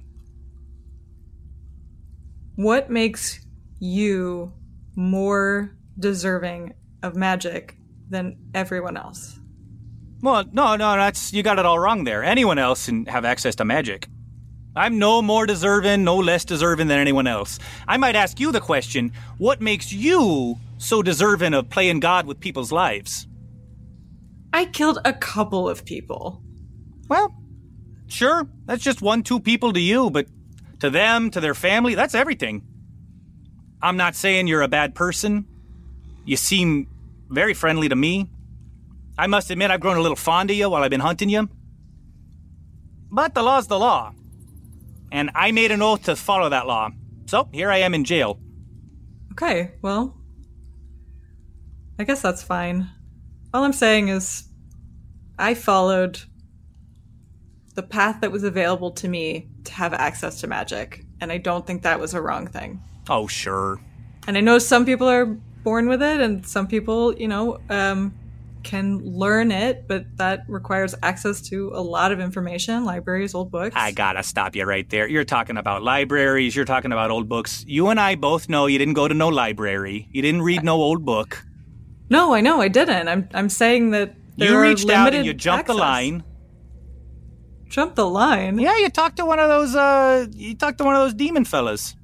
What 2.55 2.89
makes 2.89 3.45
you 3.79 4.53
more 4.95 5.75
deserving 5.99 6.73
of 7.03 7.17
magic 7.17 7.75
than 8.09 8.37
everyone 8.53 8.97
else? 8.97 9.39
Well, 10.21 10.43
no, 10.51 10.75
no, 10.75 10.95
that's 10.95 11.31
you 11.33 11.43
got 11.43 11.59
it 11.59 11.65
all 11.65 11.79
wrong 11.79 12.03
there. 12.03 12.23
Anyone 12.23 12.59
else 12.59 12.85
can 12.87 13.05
have 13.05 13.23
access 13.25 13.55
to 13.55 13.65
magic. 13.65 14.07
I'm 14.75 14.99
no 14.99 15.21
more 15.21 15.45
deserving, 15.45 16.03
no 16.03 16.17
less 16.17 16.45
deserving 16.45 16.87
than 16.87 16.99
anyone 16.99 17.27
else. 17.27 17.59
I 17.87 17.97
might 17.97 18.15
ask 18.15 18.39
you 18.39 18.51
the 18.51 18.61
question: 18.61 19.11
What 19.37 19.61
makes 19.61 19.91
you 19.93 20.57
so 20.77 21.01
deserving 21.01 21.53
of 21.53 21.69
playing 21.69 22.01
God 22.01 22.25
with 22.25 22.39
people's 22.39 22.71
lives? 22.71 23.27
I 24.53 24.65
killed 24.65 24.99
a 25.05 25.13
couple 25.13 25.69
of 25.69 25.85
people. 25.85 26.41
Well, 27.07 27.33
sure, 28.07 28.47
that's 28.65 28.83
just 28.83 29.01
one, 29.01 29.23
two 29.23 29.39
people 29.39 29.73
to 29.73 29.79
you, 29.79 30.09
but 30.09 30.27
To 30.79 30.89
them, 30.89 31.29
to 31.31 31.41
their 31.41 31.55
family, 31.55 31.93
that's 31.95 32.15
everything. 32.15 32.63
I'm 33.81 33.97
not 33.97 34.15
saying 34.15 34.47
you're 34.47 34.61
a 34.61 34.69
bad 34.69 34.95
person. 34.95 35.45
You 36.25 36.37
seem 36.37 36.87
very 37.29 37.53
friendly 37.53 37.89
to 37.89 37.95
me. 37.95 38.29
I 39.17 39.27
must 39.27 39.51
admit, 39.51 39.71
I've 39.71 39.81
grown 39.81 39.97
a 39.97 40.01
little 40.01 40.15
fond 40.15 40.49
of 40.49 40.55
you 40.55 40.69
while 40.69 40.83
I've 40.83 40.89
been 40.89 40.99
hunting 40.99 41.29
you. 41.29 41.49
But 43.11 43.33
the 43.33 43.43
law's 43.43 43.67
the 43.67 43.79
law. 43.79 44.13
And 45.11 45.31
I 45.35 45.51
made 45.51 45.71
an 45.71 45.81
oath 45.81 46.03
to 46.03 46.15
follow 46.15 46.49
that 46.49 46.67
law. 46.67 46.91
So 47.25 47.49
here 47.51 47.71
I 47.71 47.77
am 47.77 47.93
in 47.93 48.05
jail. 48.05 48.39
Okay, 49.33 49.71
well, 49.81 50.15
I 51.97 52.03
guess 52.03 52.21
that's 52.21 52.43
fine. 52.43 52.89
All 53.53 53.63
I'm 53.63 53.73
saying 53.73 54.09
is, 54.09 54.43
I 55.37 55.53
followed 55.53 56.19
the 57.75 57.83
path 57.83 58.21
that 58.21 58.31
was 58.31 58.43
available 58.43 58.91
to 58.91 59.07
me 59.07 59.49
to 59.63 59.73
have 59.73 59.93
access 59.93 60.41
to 60.41 60.47
magic, 60.47 61.05
and 61.21 61.31
I 61.31 61.37
don't 61.37 61.65
think 61.65 61.83
that 61.83 61.99
was 61.99 62.13
a 62.13 62.21
wrong 62.21 62.47
thing. 62.47 62.81
Oh, 63.09 63.27
sure. 63.27 63.79
And 64.27 64.37
I 64.37 64.41
know 64.41 64.59
some 64.59 64.85
people 64.85 65.07
are 65.07 65.37
born 65.63 65.87
with 65.87 66.01
it, 66.01 66.21
and 66.21 66.45
some 66.45 66.67
people, 66.67 67.15
you 67.15 67.27
know, 67.27 67.59
um, 67.69 68.13
can 68.63 68.99
learn 68.99 69.51
it, 69.51 69.87
but 69.87 70.05
that 70.17 70.43
requires 70.47 70.93
access 71.01 71.41
to 71.49 71.71
a 71.73 71.81
lot 71.81 72.11
of 72.11 72.19
information, 72.19 72.83
libraries, 72.85 73.33
old 73.33 73.51
books. 73.51 73.75
I 73.75 73.91
gotta 73.91 74.23
stop 74.23 74.55
you 74.55 74.65
right 74.65 74.89
there. 74.89 75.07
You're 75.07 75.23
talking 75.23 75.57
about 75.57 75.83
libraries, 75.83 76.55
you're 76.55 76.65
talking 76.65 76.91
about 76.91 77.11
old 77.11 77.29
books. 77.29 77.63
You 77.67 77.87
and 77.87 77.99
I 77.99 78.15
both 78.15 78.49
know 78.49 78.65
you 78.65 78.77
didn't 78.77 78.95
go 78.95 79.07
to 79.07 79.13
no 79.13 79.29
library. 79.29 80.07
You 80.11 80.21
didn't 80.21 80.41
read 80.41 80.63
no 80.63 80.75
old 80.75 81.05
book. 81.05 81.43
No, 82.09 82.33
I 82.33 82.41
know 82.41 82.61
I 82.61 82.67
didn't. 82.67 83.07
I'm 83.07 83.29
I'm 83.33 83.49
saying 83.49 83.91
that 83.91 84.15
there 84.37 84.51
You 84.51 84.57
are 84.57 84.61
reached 84.61 84.89
out 84.89 85.13
and 85.13 85.25
you 85.25 85.33
jumped 85.33 85.67
the 85.67 85.73
line. 85.73 86.23
Jump 87.67 87.95
the 87.95 88.09
line. 88.09 88.57
Yeah, 88.57 88.77
you 88.77 88.89
talked 88.89 89.17
to 89.17 89.25
one 89.25 89.39
of 89.39 89.47
those 89.47 89.75
uh 89.75 90.27
you 90.33 90.55
talked 90.55 90.79
to 90.79 90.83
one 90.83 90.95
of 90.95 91.01
those 91.01 91.13
demon 91.13 91.45
fellas. 91.45 91.95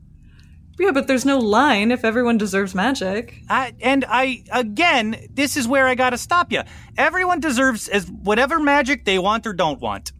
Yeah, 0.77 0.91
but 0.91 1.07
there's 1.07 1.25
no 1.25 1.39
line 1.39 1.91
if 1.91 2.03
everyone 2.03 2.37
deserves 2.37 2.75
magic. 2.75 3.41
I, 3.49 3.73
and 3.81 4.03
I 4.07 4.43
again, 4.51 5.15
this 5.31 5.55
is 5.55 5.67
where 5.67 5.87
I 5.87 5.95
gotta 5.95 6.17
stop 6.17 6.51
you. 6.51 6.63
Everyone 6.97 7.39
deserves 7.39 7.87
as 7.87 8.09
whatever 8.09 8.59
magic 8.59 9.05
they 9.05 9.17
want 9.17 9.47
or 9.47 9.53
don't 9.53 9.79
want. 9.79 10.11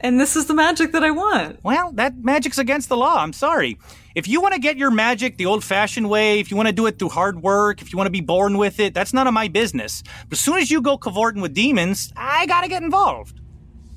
And 0.00 0.20
this 0.20 0.36
is 0.36 0.46
the 0.46 0.54
magic 0.54 0.92
that 0.92 1.02
I 1.02 1.10
want. 1.10 1.64
Well, 1.64 1.90
that 1.92 2.18
magic's 2.18 2.58
against 2.58 2.88
the 2.88 2.96
law. 2.96 3.16
I'm 3.22 3.32
sorry. 3.32 3.78
If 4.14 4.28
you 4.28 4.40
want 4.42 4.54
to 4.54 4.60
get 4.60 4.76
your 4.76 4.90
magic 4.90 5.38
the 5.38 5.46
old-fashioned 5.46 6.08
way, 6.08 6.38
if 6.38 6.50
you 6.50 6.56
want 6.56 6.68
to 6.68 6.74
do 6.74 6.86
it 6.86 6.98
through 6.98 7.08
hard 7.08 7.42
work, 7.42 7.80
if 7.80 7.92
you 7.92 7.96
want 7.96 8.06
to 8.06 8.12
be 8.12 8.20
born 8.20 8.58
with 8.58 8.78
it, 8.78 8.92
that's 8.92 9.14
none 9.14 9.26
of 9.26 9.32
my 9.32 9.48
business. 9.48 10.02
But 10.28 10.38
as 10.38 10.40
soon 10.40 10.58
as 10.58 10.70
you 10.70 10.82
go 10.82 10.98
cavorting 10.98 11.40
with 11.40 11.54
demons, 11.54 12.12
I 12.14 12.46
gotta 12.46 12.68
get 12.68 12.82
involved. 12.82 13.40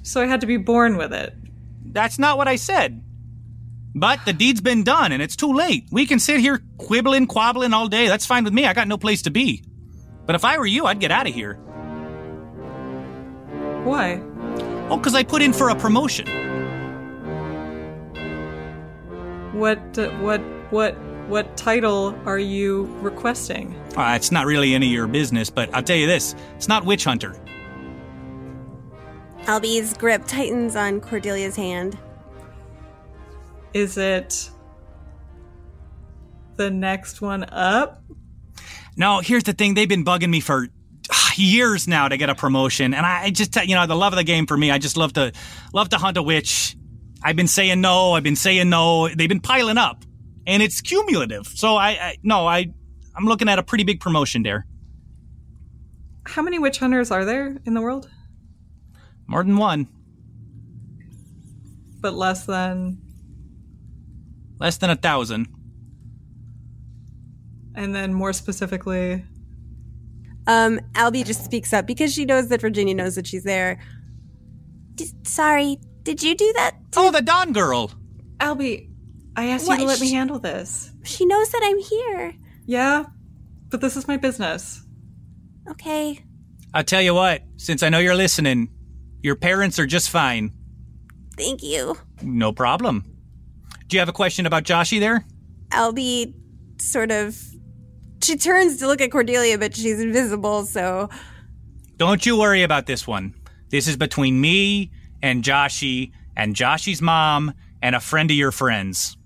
So 0.01 0.21
I 0.21 0.25
had 0.25 0.41
to 0.41 0.47
be 0.47 0.57
born 0.57 0.95
with 0.95 1.13
it. 1.13 1.35
That's 1.83 2.17
not 2.17 2.37
what 2.37 2.47
I 2.47 2.55
said. 2.55 3.03
But 3.95 4.23
the 4.25 4.33
deed's 4.33 4.61
been 4.61 4.83
done, 4.83 5.11
and 5.11 5.21
it's 5.21 5.35
too 5.35 5.53
late. 5.53 5.87
We 5.91 6.05
can 6.05 6.19
sit 6.19 6.39
here 6.39 6.61
quibbling, 6.77 7.27
quabbling 7.27 7.73
all 7.73 7.87
day. 7.87 8.07
That's 8.07 8.25
fine 8.25 8.43
with 8.43 8.53
me. 8.53 8.65
I 8.65 8.73
got 8.73 8.87
no 8.87 8.97
place 8.97 9.23
to 9.23 9.31
be. 9.31 9.63
But 10.25 10.35
if 10.35 10.45
I 10.45 10.57
were 10.59 10.65
you, 10.65 10.85
I'd 10.85 10.99
get 10.99 11.11
out 11.11 11.27
of 11.27 11.33
here. 11.33 11.55
Why? 13.83 14.21
Oh, 14.89 14.97
because 14.97 15.15
I 15.15 15.23
put 15.23 15.41
in 15.41 15.53
for 15.53 15.69
a 15.69 15.75
promotion. 15.75 16.27
What 19.53 19.97
uh, 19.97 20.09
what 20.19 20.39
what 20.71 20.93
what 21.27 21.57
title 21.57 22.15
are 22.25 22.37
you 22.37 22.85
requesting? 23.01 23.75
Uh, 23.97 24.13
it's 24.15 24.31
not 24.31 24.45
really 24.45 24.75
any 24.75 24.87
of 24.87 24.93
your 24.93 25.07
business, 25.07 25.49
but 25.49 25.73
I'll 25.73 25.83
tell 25.83 25.97
you 25.97 26.07
this 26.07 26.35
it's 26.55 26.67
not 26.67 26.85
Witch 26.85 27.03
Hunter. 27.05 27.35
Albie's 29.43 29.95
grip 29.97 30.25
tightens 30.27 30.75
on 30.75 31.01
Cordelia's 31.01 31.55
hand. 31.55 31.97
Is 33.73 33.97
it 33.97 34.49
the 36.55 36.71
next 36.71 37.21
one 37.21 37.43
up? 37.45 38.03
No, 38.97 39.19
here's 39.19 39.43
the 39.43 39.53
thing. 39.53 39.75
They've 39.75 39.87
been 39.87 40.03
bugging 40.03 40.29
me 40.29 40.39
for 40.39 40.67
years 41.35 41.87
now 41.87 42.07
to 42.07 42.17
get 42.17 42.29
a 42.29 42.35
promotion, 42.35 42.93
and 42.93 43.05
I 43.05 43.23
I 43.23 43.29
just, 43.29 43.55
you 43.55 43.75
know, 43.75 43.87
the 43.87 43.95
love 43.95 44.13
of 44.13 44.17
the 44.17 44.23
game 44.23 44.45
for 44.45 44.57
me. 44.57 44.71
I 44.71 44.77
just 44.77 44.97
love 44.97 45.13
to 45.13 45.31
love 45.73 45.89
to 45.89 45.97
hunt 45.97 46.17
a 46.17 46.23
witch. 46.23 46.75
I've 47.23 47.35
been 47.35 47.47
saying 47.47 47.81
no. 47.81 48.13
I've 48.13 48.23
been 48.23 48.35
saying 48.35 48.69
no. 48.69 49.07
They've 49.07 49.29
been 49.29 49.39
piling 49.39 49.77
up, 49.77 50.03
and 50.47 50.61
it's 50.63 50.81
cumulative. 50.81 51.47
So 51.47 51.75
I, 51.75 51.89
I 51.89 52.17
no, 52.23 52.47
I, 52.47 52.73
I'm 53.15 53.25
looking 53.25 53.49
at 53.49 53.59
a 53.59 53.63
pretty 53.63 53.83
big 53.83 53.99
promotion 53.99 54.43
there. 54.43 54.65
How 56.25 56.41
many 56.41 56.59
witch 56.59 56.79
hunters 56.79 57.11
are 57.11 57.25
there 57.25 57.57
in 57.65 57.73
the 57.73 57.81
world? 57.81 58.09
More 59.27 59.43
than 59.43 59.57
one, 59.57 59.87
But 62.01 62.13
less 62.15 62.45
than 62.45 63.01
less 64.59 64.77
than 64.77 64.89
a 64.89 64.95
thousand. 64.95 65.47
and 67.75 67.95
then 67.95 68.13
more 68.13 68.33
specifically 68.33 69.23
Um, 70.47 70.79
Albie 70.93 71.23
just 71.25 71.45
speaks 71.45 71.71
up 71.73 71.85
because 71.85 72.13
she 72.13 72.25
knows 72.25 72.47
that 72.49 72.59
Virginia 72.61 72.93
knows 72.95 73.15
that 73.15 73.27
she's 73.27 73.43
there. 73.43 73.79
D- 74.95 75.11
sorry, 75.23 75.77
did 76.03 76.23
you 76.23 76.35
do 76.35 76.51
that? 76.55 76.75
Oh, 76.97 77.11
the 77.11 77.21
Dawn 77.21 77.53
girl. 77.53 77.91
Albie, 78.39 78.89
I 79.35 79.45
asked 79.49 79.67
What? 79.67 79.75
you 79.79 79.85
to 79.85 79.87
let 79.87 80.01
me 80.01 80.11
handle 80.11 80.39
this. 80.39 80.91
She 81.03 81.25
knows 81.25 81.49
that 81.51 81.61
I'm 81.63 81.77
here. 81.77 82.33
Yeah, 82.65 83.05
but 83.69 83.79
this 83.81 83.95
is 83.95 84.07
my 84.07 84.17
business. 84.17 84.83
Okay. 85.69 86.19
I'll 86.73 86.83
tell 86.83 87.01
you 87.01 87.13
what. 87.13 87.43
Since 87.57 87.83
I 87.83 87.89
know 87.89 87.99
you're 87.99 88.15
listening, 88.15 88.69
your 89.21 89.35
parents 89.35 89.77
are 89.77 89.85
just 89.85 90.09
fine. 90.09 90.51
Thank 91.37 91.61
you. 91.63 91.95
No 92.23 92.51
problem. 92.51 93.05
Do 93.89 93.97
you 93.97 93.99
have 94.01 94.09
a 94.09 94.13
question 94.13 94.45
about 94.45 94.63
Joshy 94.63 94.99
there? 94.99 95.25
Albie 95.69 96.33
sort 96.79 97.11
of. 97.11 97.35
She 98.21 98.37
turns 98.37 98.77
to 98.77 98.87
look 98.87 99.01
at 99.01 99.11
Cordelia, 99.11 99.57
but 99.57 99.75
she's 99.75 99.99
invisible, 99.99 100.65
so. 100.65 101.09
Don't 101.97 102.23
you 102.23 102.37
worry 102.37 102.61
about 102.61 102.85
this 102.85 103.07
one. 103.07 103.33
This 103.69 103.87
is 103.87 103.97
between 103.97 104.39
me 104.39 104.91
and 105.23 105.43
Joshy 105.43 106.11
and 106.37 106.55
Joshy's 106.55 107.01
mom 107.01 107.53
and 107.81 107.95
a 107.95 107.99
friend 107.99 108.29
of 108.29 108.37
your 108.37 108.51
friends. 108.51 109.17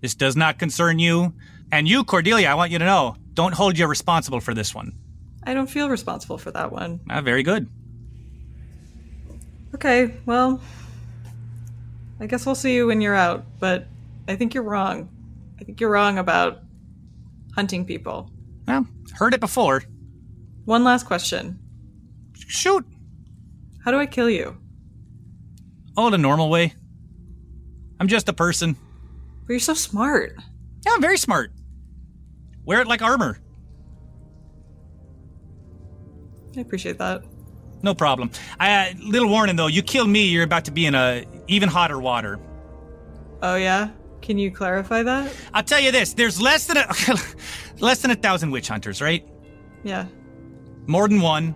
This 0.00 0.14
does 0.14 0.36
not 0.36 0.60
concern 0.60 1.00
you. 1.00 1.34
And 1.72 1.88
you, 1.88 2.04
Cordelia, 2.04 2.48
I 2.48 2.54
want 2.54 2.70
you 2.70 2.78
to 2.78 2.84
know, 2.84 3.16
don't 3.34 3.54
hold 3.54 3.76
you 3.76 3.86
responsible 3.88 4.40
for 4.40 4.54
this 4.54 4.72
one. 4.72 4.92
I 5.44 5.52
don't 5.52 5.68
feel 5.68 5.90
responsible 5.90 6.38
for 6.38 6.52
that 6.52 6.70
one. 6.70 7.00
Ah, 7.10 7.22
very 7.22 7.42
good. 7.42 7.68
Okay, 9.74 10.14
well, 10.26 10.60
I 12.20 12.26
guess 12.26 12.44
we'll 12.44 12.54
see 12.54 12.74
you 12.74 12.86
when 12.86 13.00
you're 13.00 13.14
out, 13.14 13.44
but 13.58 13.86
I 14.28 14.36
think 14.36 14.54
you're 14.54 14.62
wrong. 14.62 15.08
I 15.58 15.64
think 15.64 15.80
you're 15.80 15.90
wrong 15.90 16.18
about 16.18 16.60
hunting 17.54 17.84
people. 17.84 18.30
Well, 18.68 18.86
heard 19.14 19.34
it 19.34 19.40
before. 19.40 19.82
One 20.66 20.84
last 20.84 21.06
question. 21.06 21.58
Shoot. 22.34 22.86
How 23.84 23.90
do 23.90 23.98
I 23.98 24.06
kill 24.06 24.28
you? 24.28 24.56
Oh, 25.96 26.10
the 26.10 26.18
normal 26.18 26.50
way. 26.50 26.74
I'm 27.98 28.08
just 28.08 28.28
a 28.28 28.32
person. 28.32 28.76
But 29.46 29.54
you're 29.54 29.60
so 29.60 29.74
smart. 29.74 30.36
Yeah, 30.84 30.92
I'm 30.94 31.00
very 31.00 31.18
smart. 31.18 31.52
Wear 32.64 32.80
it 32.80 32.86
like 32.86 33.02
armor. 33.02 33.38
I 36.56 36.60
appreciate 36.60 36.98
that. 36.98 37.24
No 37.82 37.94
problem. 37.94 38.30
I, 38.58 38.90
uh, 38.90 38.92
little 39.02 39.28
warning 39.28 39.56
though, 39.56 39.66
you 39.66 39.82
kill 39.82 40.06
me, 40.06 40.26
you're 40.26 40.44
about 40.44 40.66
to 40.66 40.70
be 40.70 40.86
in 40.86 40.94
a 40.94 41.24
even 41.48 41.68
hotter 41.68 41.98
water. 41.98 42.38
Oh 43.42 43.56
yeah? 43.56 43.90
Can 44.22 44.38
you 44.38 44.50
clarify 44.50 45.02
that? 45.02 45.34
I'll 45.54 45.62
tell 45.62 45.80
you 45.80 45.90
this: 45.90 46.12
there's 46.14 46.40
less 46.40 46.66
than 46.66 46.76
a 46.76 46.86
less 47.80 48.02
than 48.02 48.10
a 48.10 48.14
thousand 48.14 48.50
witch 48.50 48.68
hunters, 48.68 49.00
right? 49.00 49.26
Yeah. 49.82 50.06
More 50.86 51.08
than 51.08 51.20
one. 51.20 51.54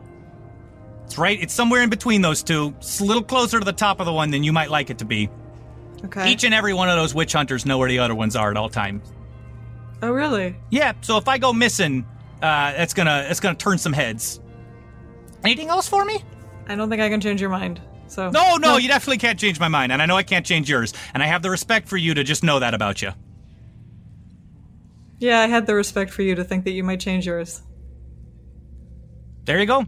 It's 1.04 1.18
right. 1.18 1.38
It's 1.40 1.52
somewhere 1.52 1.82
in 1.82 1.90
between 1.90 2.22
those 2.22 2.42
two. 2.42 2.74
It's 2.78 3.00
a 3.00 3.04
little 3.04 3.22
closer 3.22 3.58
to 3.58 3.64
the 3.64 3.72
top 3.72 4.00
of 4.00 4.06
the 4.06 4.12
one 4.12 4.30
than 4.30 4.42
you 4.42 4.52
might 4.52 4.70
like 4.70 4.88
it 4.88 4.98
to 4.98 5.04
be. 5.04 5.28
Okay. 6.06 6.30
Each 6.30 6.44
and 6.44 6.54
every 6.54 6.72
one 6.72 6.88
of 6.88 6.96
those 6.96 7.14
witch 7.14 7.32
hunters 7.32 7.66
know 7.66 7.78
where 7.78 7.88
the 7.88 7.98
other 7.98 8.14
ones 8.14 8.36
are 8.36 8.50
at 8.50 8.56
all 8.56 8.70
times. 8.70 9.12
Oh 10.02 10.10
really? 10.10 10.56
Yeah. 10.70 10.92
So 11.02 11.18
if 11.18 11.28
I 11.28 11.36
go 11.38 11.52
missing, 11.52 12.06
uh, 12.42 12.72
that's 12.72 12.94
gonna 12.94 13.24
that's 13.28 13.40
gonna 13.40 13.54
turn 13.54 13.76
some 13.78 13.92
heads. 13.92 14.40
Anything 15.44 15.68
else 15.68 15.88
for 15.88 16.04
me? 16.04 16.22
I 16.66 16.74
don't 16.74 16.88
think 16.88 17.02
I 17.02 17.08
can 17.08 17.20
change 17.20 17.40
your 17.40 17.50
mind. 17.50 17.80
So 18.06 18.30
No, 18.30 18.56
no, 18.56 18.76
you 18.76 18.88
definitely 18.88 19.18
can't 19.18 19.38
change 19.38 19.58
my 19.60 19.68
mind, 19.68 19.92
and 19.92 20.00
I 20.00 20.06
know 20.06 20.16
I 20.16 20.22
can't 20.22 20.44
change 20.44 20.68
yours, 20.68 20.92
and 21.12 21.22
I 21.22 21.26
have 21.26 21.42
the 21.42 21.50
respect 21.50 21.88
for 21.88 21.96
you 21.96 22.14
to 22.14 22.24
just 22.24 22.42
know 22.42 22.58
that 22.58 22.74
about 22.74 23.02
you. 23.02 23.12
Yeah, 25.18 25.40
I 25.40 25.46
had 25.46 25.66
the 25.66 25.74
respect 25.74 26.10
for 26.10 26.22
you 26.22 26.34
to 26.34 26.44
think 26.44 26.64
that 26.64 26.72
you 26.72 26.84
might 26.84 27.00
change 27.00 27.26
yours. 27.26 27.62
There 29.44 29.58
you 29.58 29.66
go. 29.66 29.86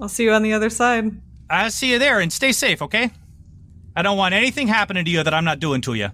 I'll 0.00 0.08
see 0.08 0.24
you 0.24 0.32
on 0.32 0.42
the 0.42 0.52
other 0.52 0.70
side. 0.70 1.20
I'll 1.50 1.70
see 1.70 1.90
you 1.90 1.98
there, 1.98 2.20
and 2.20 2.32
stay 2.32 2.52
safe, 2.52 2.82
okay? 2.82 3.10
I 3.94 4.02
don't 4.02 4.16
want 4.16 4.34
anything 4.34 4.68
happening 4.68 5.04
to 5.04 5.10
you 5.10 5.22
that 5.22 5.34
I'm 5.34 5.44
not 5.44 5.60
doing 5.60 5.80
to 5.82 5.94
you. 5.94 6.08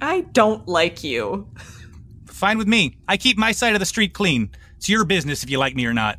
I 0.00 0.20
don't 0.32 0.68
like 0.68 1.02
you. 1.02 1.48
Fine 2.26 2.58
with 2.58 2.68
me. 2.68 2.98
I 3.08 3.16
keep 3.16 3.38
my 3.38 3.52
side 3.52 3.74
of 3.74 3.80
the 3.80 3.86
street 3.86 4.12
clean. 4.12 4.50
It's 4.76 4.88
your 4.88 5.04
business 5.04 5.42
if 5.42 5.48
you 5.48 5.58
like 5.58 5.74
me 5.74 5.86
or 5.86 5.94
not. 5.94 6.18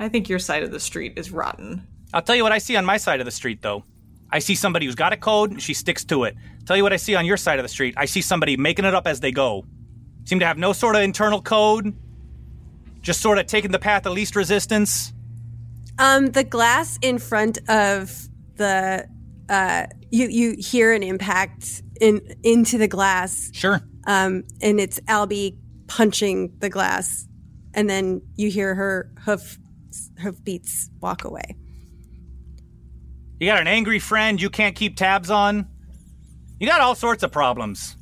I 0.00 0.08
think 0.08 0.28
your 0.28 0.38
side 0.38 0.62
of 0.62 0.70
the 0.70 0.80
street 0.80 1.14
is 1.16 1.30
rotten. 1.30 1.86
I'll 2.12 2.22
tell 2.22 2.36
you 2.36 2.42
what 2.42 2.52
I 2.52 2.58
see 2.58 2.76
on 2.76 2.84
my 2.84 2.96
side 2.96 3.20
of 3.20 3.26
the 3.26 3.32
street, 3.32 3.62
though. 3.62 3.84
I 4.30 4.38
see 4.38 4.54
somebody 4.54 4.86
who's 4.86 4.94
got 4.94 5.12
a 5.12 5.16
code 5.16 5.50
and 5.50 5.62
she 5.62 5.74
sticks 5.74 6.04
to 6.06 6.24
it. 6.24 6.36
Tell 6.66 6.76
you 6.76 6.82
what 6.82 6.92
I 6.92 6.96
see 6.96 7.14
on 7.14 7.24
your 7.24 7.36
side 7.36 7.58
of 7.58 7.62
the 7.62 7.68
street. 7.68 7.94
I 7.96 8.04
see 8.04 8.20
somebody 8.20 8.56
making 8.56 8.84
it 8.84 8.94
up 8.94 9.06
as 9.06 9.20
they 9.20 9.32
go. 9.32 9.64
Seem 10.24 10.38
to 10.40 10.46
have 10.46 10.58
no 10.58 10.72
sort 10.72 10.96
of 10.96 11.02
internal 11.02 11.40
code. 11.40 11.96
Just 13.00 13.20
sort 13.20 13.38
of 13.38 13.46
taking 13.46 13.70
the 13.70 13.78
path 13.78 14.04
of 14.06 14.12
least 14.12 14.36
resistance. 14.36 15.12
Um, 15.98 16.26
the 16.26 16.44
glass 16.44 16.98
in 17.00 17.18
front 17.18 17.58
of 17.68 18.28
the 18.56 19.08
uh, 19.48 19.86
you 20.10 20.28
you 20.28 20.56
hear 20.58 20.92
an 20.92 21.02
impact 21.02 21.82
in 22.00 22.20
into 22.42 22.76
the 22.76 22.88
glass. 22.88 23.50
Sure. 23.54 23.80
Um, 24.06 24.44
and 24.60 24.78
it's 24.78 25.00
Albie 25.00 25.56
punching 25.86 26.52
the 26.58 26.68
glass, 26.68 27.26
and 27.72 27.88
then 27.88 28.20
you 28.36 28.50
hear 28.50 28.74
her 28.74 29.10
hoof 29.24 29.58
hoof 30.18 30.42
beats 30.44 30.90
walk 31.00 31.24
away. 31.24 31.56
You 33.40 33.46
got 33.46 33.60
an 33.60 33.68
angry 33.68 33.98
friend 33.98 34.40
you 34.40 34.50
can't 34.50 34.74
keep 34.74 34.96
tabs 34.96 35.30
on. 35.30 35.68
You 36.58 36.66
got 36.66 36.80
all 36.80 36.94
sorts 36.94 37.22
of 37.22 37.30
problems. 37.30 37.96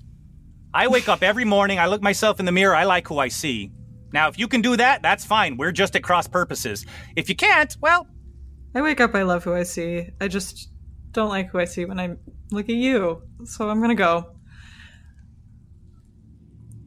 I 0.73 0.89
wake 0.89 1.09
up 1.09 1.23
every 1.23 1.45
morning, 1.45 1.79
I 1.79 1.87
look 1.87 2.03
myself 2.03 2.39
in 2.41 2.47
the 2.47 2.53
mirror, 2.53 2.75
I 2.75 2.85
like 2.85 3.09
who 3.09 3.19
I 3.19 3.29
see. 3.29 3.73
Now, 4.13 4.29
if 4.29 4.39
you 4.39 4.49
can 4.49 4.63
do 4.63 4.77
that, 4.77 5.03
that's 5.03 5.25
fine. 5.25 5.57
We're 5.57 5.73
just 5.73 5.97
at 5.97 6.03
cross 6.03 6.27
purposes. 6.27 6.87
If 7.17 7.29
you 7.29 7.35
can't, 7.35 7.77
well, 7.81 8.07
I 8.75 8.83
wake 8.83 9.01
up, 9.01 9.15
I 9.15 9.23
love 9.23 9.45
who 9.45 9.55
I 9.55 9.63
see. 9.63 10.11
I 10.21 10.29
just 10.29 10.71
don't 11.13 11.29
like 11.29 11.49
who 11.49 11.59
I 11.59 11.65
see 11.65 11.85
when 11.85 11.99
I 11.99 12.17
look 12.51 12.69
at 12.69 12.75
you. 12.75 13.23
So 13.45 13.69
I'm 13.69 13.81
gonna 13.81 13.95
go. 13.95 14.33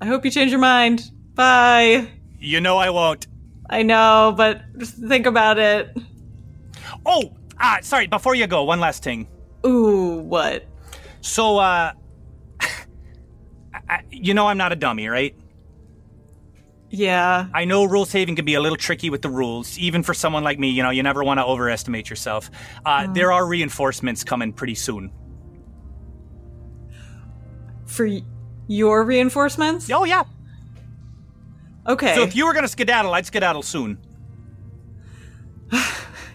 I 0.02 0.06
hope 0.06 0.24
you 0.24 0.32
change 0.32 0.52
your 0.52 0.60
mind. 0.60 1.12
Bye. 1.34 2.10
you 2.40 2.62
know 2.62 2.78
I 2.78 2.90
won't. 2.90 3.28
I 3.70 3.84
know, 3.84 4.34
but 4.36 4.62
just 4.78 4.96
think 4.98 5.26
about 5.26 5.60
it. 5.60 5.96
Oh, 7.06 7.34
ah, 7.60 7.78
sorry, 7.82 8.08
before 8.08 8.34
you 8.36 8.48
go, 8.48 8.64
one 8.64 8.80
last 8.80 9.04
thing. 9.04 9.28
Ooh, 9.66 10.18
what? 10.18 10.66
So, 11.22 11.58
uh, 11.58 11.92
I, 13.90 14.00
you 14.10 14.34
know 14.34 14.48
I'm 14.48 14.58
not 14.58 14.72
a 14.72 14.76
dummy, 14.76 15.08
right? 15.08 15.36
Yeah. 16.92 17.46
I 17.54 17.66
know 17.66 17.84
Rules 17.84 18.12
Haven 18.12 18.36
can 18.36 18.46
be 18.46 18.56
a 18.56 18.62
little 18.62 18.76
tricky 18.78 19.12
with 19.12 19.22
the 19.22 19.30
rules, 19.30 19.78
even 19.78 20.02
for 20.02 20.16
someone 20.16 20.44
like 20.44 20.58
me. 20.58 20.70
You 20.72 20.82
know, 20.82 20.90
you 20.90 21.04
never 21.04 21.24
want 21.24 21.40
to 21.40 21.46
overestimate 21.46 22.10
yourself. 22.10 22.50
Uh, 22.84 23.02
Mm. 23.02 23.14
There 23.14 23.32
are 23.32 23.46
reinforcements 23.46 24.24
coming 24.24 24.52
pretty 24.52 24.74
soon. 24.76 25.12
For 27.86 28.08
y- 28.08 28.24
your 28.68 29.04
reinforcements? 29.04 29.90
Oh, 29.92 30.04
yeah. 30.06 30.24
Okay. 31.88 32.16
So 32.16 32.24
if 32.24 32.36
you 32.36 32.46
were 32.46 32.54
going 32.54 32.64
to 32.64 32.70
skedaddle, 32.70 33.14
I'd 33.14 33.26
skedaddle 33.26 33.62
soon. 33.64 33.98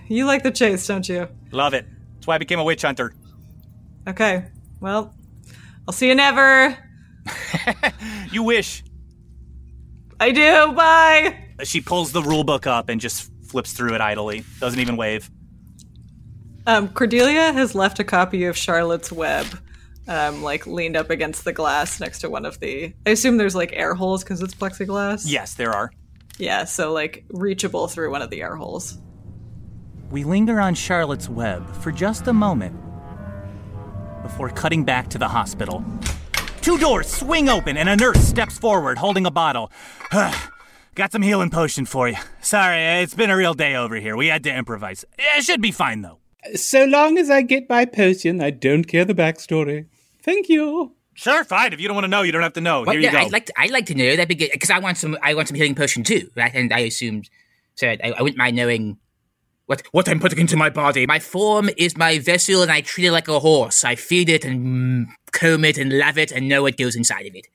You 0.07 0.27
like 0.27 0.43
the 0.43 0.51
chase, 0.51 0.87
don't 0.87 1.09
you? 1.09 1.29
Love 1.51 1.73
it. 1.73 1.87
That's 2.17 2.27
why 2.27 2.35
I 2.35 2.39
became 2.39 2.59
a 2.59 2.65
witch 2.65 2.83
hunter. 2.83 3.15
Okay. 4.07 4.45
Well, 4.79 5.15
I'll 5.89 5.95
see 5.95 6.09
you 6.09 6.15
never. 6.15 6.77
You 8.31 8.43
wish. 8.43 8.83
I 10.21 10.31
do. 10.33 10.73
Bye. 10.73 11.39
She 11.63 11.81
pulls 11.81 12.13
the 12.13 12.21
rule 12.23 12.45
book 12.45 12.67
up 12.67 12.89
and 12.91 13.01
just 13.01 13.31
flips 13.47 13.73
through 13.73 13.95
it 13.95 14.01
idly. 14.01 14.45
Doesn't 14.61 14.81
even 14.81 14.97
wave. 14.97 15.31
Um, 16.67 16.89
Cordelia 16.89 17.53
has 17.53 17.75
left 17.75 17.99
a 18.01 18.05
copy 18.05 18.45
of 18.45 18.57
Charlotte's 18.57 19.13
Web, 19.13 19.47
um, 20.09 20.43
like 20.43 20.67
leaned 20.67 20.97
up 20.97 21.11
against 21.11 21.45
the 21.45 21.53
glass 21.53 22.01
next 22.01 22.21
to 22.21 22.31
one 22.31 22.45
of 22.45 22.61
the. 22.61 22.93
I 23.07 23.11
assume 23.11 23.37
there's 23.37 23.55
like 23.55 23.73
air 23.73 23.95
holes 23.95 24.23
because 24.23 24.43
it's 24.43 24.55
plexiglass. 24.55 25.25
Yes, 25.27 25.55
there 25.55 25.73
are. 25.73 25.91
Yeah, 26.39 26.65
so 26.65 26.93
like 26.93 27.25
reachable 27.31 27.89
through 27.89 28.11
one 28.11 28.23
of 28.23 28.31
the 28.31 28.43
air 28.43 28.57
holes. 28.57 28.99
We 30.11 30.25
linger 30.25 30.61
on 30.61 30.75
Charlotte's 30.75 31.29
Web 31.29 31.69
for 31.77 31.91
just 31.91 32.27
a 32.27 32.33
moment 32.33 32.77
before 34.23 34.49
cutting 34.51 34.85
back 34.85 35.09
to 35.11 35.19
the 35.19 35.29
hospital. 35.29 35.85
Two 36.61 36.79
doors 36.79 37.09
swing 37.09 37.49
open 37.49 37.77
and 37.77 37.89
a 37.89 37.97
nurse 37.97 38.21
steps 38.21 38.59
forward 38.59 38.99
holding 38.99 39.27
a 39.27 39.31
bottle. 39.31 39.71
Got 40.95 41.13
some 41.13 41.23
healing 41.23 41.51
potion 41.51 41.87
for 41.87 42.09
you. 42.09 42.17
Sorry, 42.41 43.03
it's 43.03 43.15
been 43.15 43.31
a 43.31 43.37
real 43.37 43.55
day 43.55 43.75
over 43.75 43.97
here. 43.97 44.17
We 44.17 44.29
had 44.29 44.45
to 44.45 44.55
improvise. 44.55 45.05
It 45.19 45.45
should 45.45 45.61
be 45.61 45.73
fine 45.73 46.03
though. 46.03 46.19
So 46.55 46.85
long 46.85 47.19
as 47.19 47.31
I 47.31 47.43
get 47.43 47.69
my 47.69 47.85
potion, 47.85 48.41
I 48.41 48.51
don't 48.51 48.85
care 48.85 49.05
the 49.05 49.15
backstory. 49.15 49.87
Thank 50.25 50.49
you. 50.49 50.95
Sure, 51.15 51.45
fine. 51.45 51.73
If 51.73 51.81
you 51.81 51.87
don't 51.87 51.95
want 51.95 52.05
to 52.05 52.09
know, 52.09 52.23
you 52.23 52.33
don't 52.33 52.43
have 52.43 52.55
to 52.55 52.61
know. 52.61 52.83
Well, 52.83 52.93
Here 52.93 53.01
yeah, 53.01 53.13
you 53.13 53.19
go. 53.19 53.25
I'd 53.25 53.33
like 53.33 53.47
to, 53.47 53.53
I'd 53.57 53.71
like 53.71 53.87
to 53.87 53.95
know 53.95 54.11
that'd 54.11 54.29
be 54.29 54.35
good 54.35 54.51
because 54.53 54.71
I 54.71 54.79
want 54.79 54.97
some 54.97 55.17
I 55.23 55.35
want 55.35 55.49
some 55.49 55.55
healing 55.55 55.75
potion 55.75 56.03
too, 56.03 56.31
right? 56.35 56.53
And 56.53 56.73
I 56.73 56.81
assumed 56.81 57.29
so 57.77 57.89
I, 57.89 58.15
I 58.17 58.23
wouldn't 58.23 58.39
mind 58.39 58.57
knowing 58.57 58.99
what 59.67 59.83
what 59.93 60.09
I'm 60.09 60.19
putting 60.19 60.41
into 60.41 60.57
my 60.57 60.71
body. 60.71 61.07
My 61.07 61.21
form 61.21 61.71
is 61.77 61.97
my 61.97 62.19
vessel, 62.19 62.63
and 62.63 62.73
I 62.73 62.81
treat 62.81 63.07
it 63.07 63.13
like 63.13 63.29
a 63.29 63.39
horse. 63.39 63.85
I 63.85 63.95
feed 63.95 64.29
it 64.29 64.45
and 64.45 65.07
mm, 65.07 65.13
comb 65.33 65.65
it 65.65 65.79
and 65.79 65.97
lave 65.97 66.19
it, 66.19 66.33
and 66.33 66.49
know 66.49 66.63
what 66.63 66.77
goes 66.77 66.97
inside 66.97 67.27
of 67.27 67.35
it. 67.35 67.47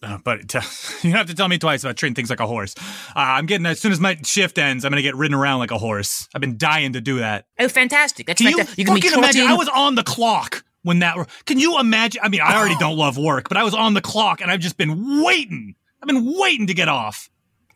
Uh, 0.00 0.18
but 0.24 0.54
uh, 0.54 0.60
you 1.02 1.10
don't 1.10 1.18
have 1.18 1.26
to 1.26 1.34
tell 1.34 1.48
me 1.48 1.58
twice 1.58 1.82
about 1.82 1.96
treating 1.96 2.14
things 2.14 2.30
like 2.30 2.40
a 2.40 2.46
horse. 2.46 2.74
Uh, 2.78 3.14
I'm 3.16 3.46
getting 3.46 3.66
as 3.66 3.80
soon 3.80 3.92
as 3.92 4.00
my 4.00 4.16
shift 4.24 4.56
ends, 4.56 4.84
I'm 4.84 4.92
gonna 4.92 5.02
get 5.02 5.16
ridden 5.16 5.34
around 5.34 5.58
like 5.58 5.72
a 5.72 5.78
horse. 5.78 6.28
I've 6.34 6.40
been 6.40 6.56
dying 6.56 6.92
to 6.94 7.00
do 7.00 7.18
that. 7.18 7.46
Oh, 7.58 7.68
fantastic! 7.68 8.26
That's 8.26 8.40
Can 8.40 8.50
you 8.50 8.56
fantastic. 8.56 8.86
can 8.86 8.94
be 8.94 9.00
fucking 9.02 9.18
imagine? 9.18 9.46
I 9.46 9.54
was 9.54 9.68
on 9.68 9.94
the 9.94 10.04
clock 10.04 10.64
when 10.82 11.00
that. 11.00 11.16
Can 11.46 11.58
you 11.58 11.78
imagine? 11.78 12.20
I 12.24 12.28
mean, 12.28 12.40
I 12.40 12.56
already 12.56 12.76
don't 12.78 12.96
love 12.96 13.16
work, 13.18 13.48
but 13.48 13.56
I 13.56 13.64
was 13.64 13.74
on 13.74 13.94
the 13.94 14.00
clock 14.00 14.40
and 14.40 14.50
I've 14.50 14.60
just 14.60 14.76
been 14.76 15.22
waiting. 15.22 15.74
I've 16.02 16.06
been 16.08 16.36
waiting 16.38 16.66
to 16.68 16.74
get 16.74 16.88
off. 16.88 17.28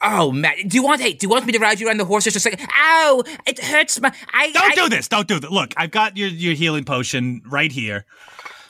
Oh 0.05 0.33
man, 0.33 0.67
do 0.67 0.77
you 0.77 0.83
want? 0.83 1.01
Hey, 1.01 1.13
do 1.13 1.25
you 1.27 1.29
want 1.31 1.47
me 1.47 1.53
to 1.53 1.59
ride 1.61 1.79
you 1.79 1.87
around 1.87 1.99
the 1.99 2.05
horse 2.05 2.25
just 2.25 2.37
a 2.37 2.41
second? 2.41 2.67
Ow! 2.77 3.23
It 3.47 3.61
hurts 3.63 4.01
my. 4.01 4.13
I 4.35 4.51
Don't 4.51 4.73
I- 4.73 4.75
do 4.75 4.89
this. 4.89 5.07
Don't 5.09 5.29
do 5.29 5.39
that. 5.39 5.53
Look, 5.53 5.75
I've 5.77 5.91
got 5.93 6.17
your 6.17 6.29
your 6.29 6.55
healing 6.55 6.85
potion 6.85 7.41
right 7.47 7.71
here. 7.71 8.05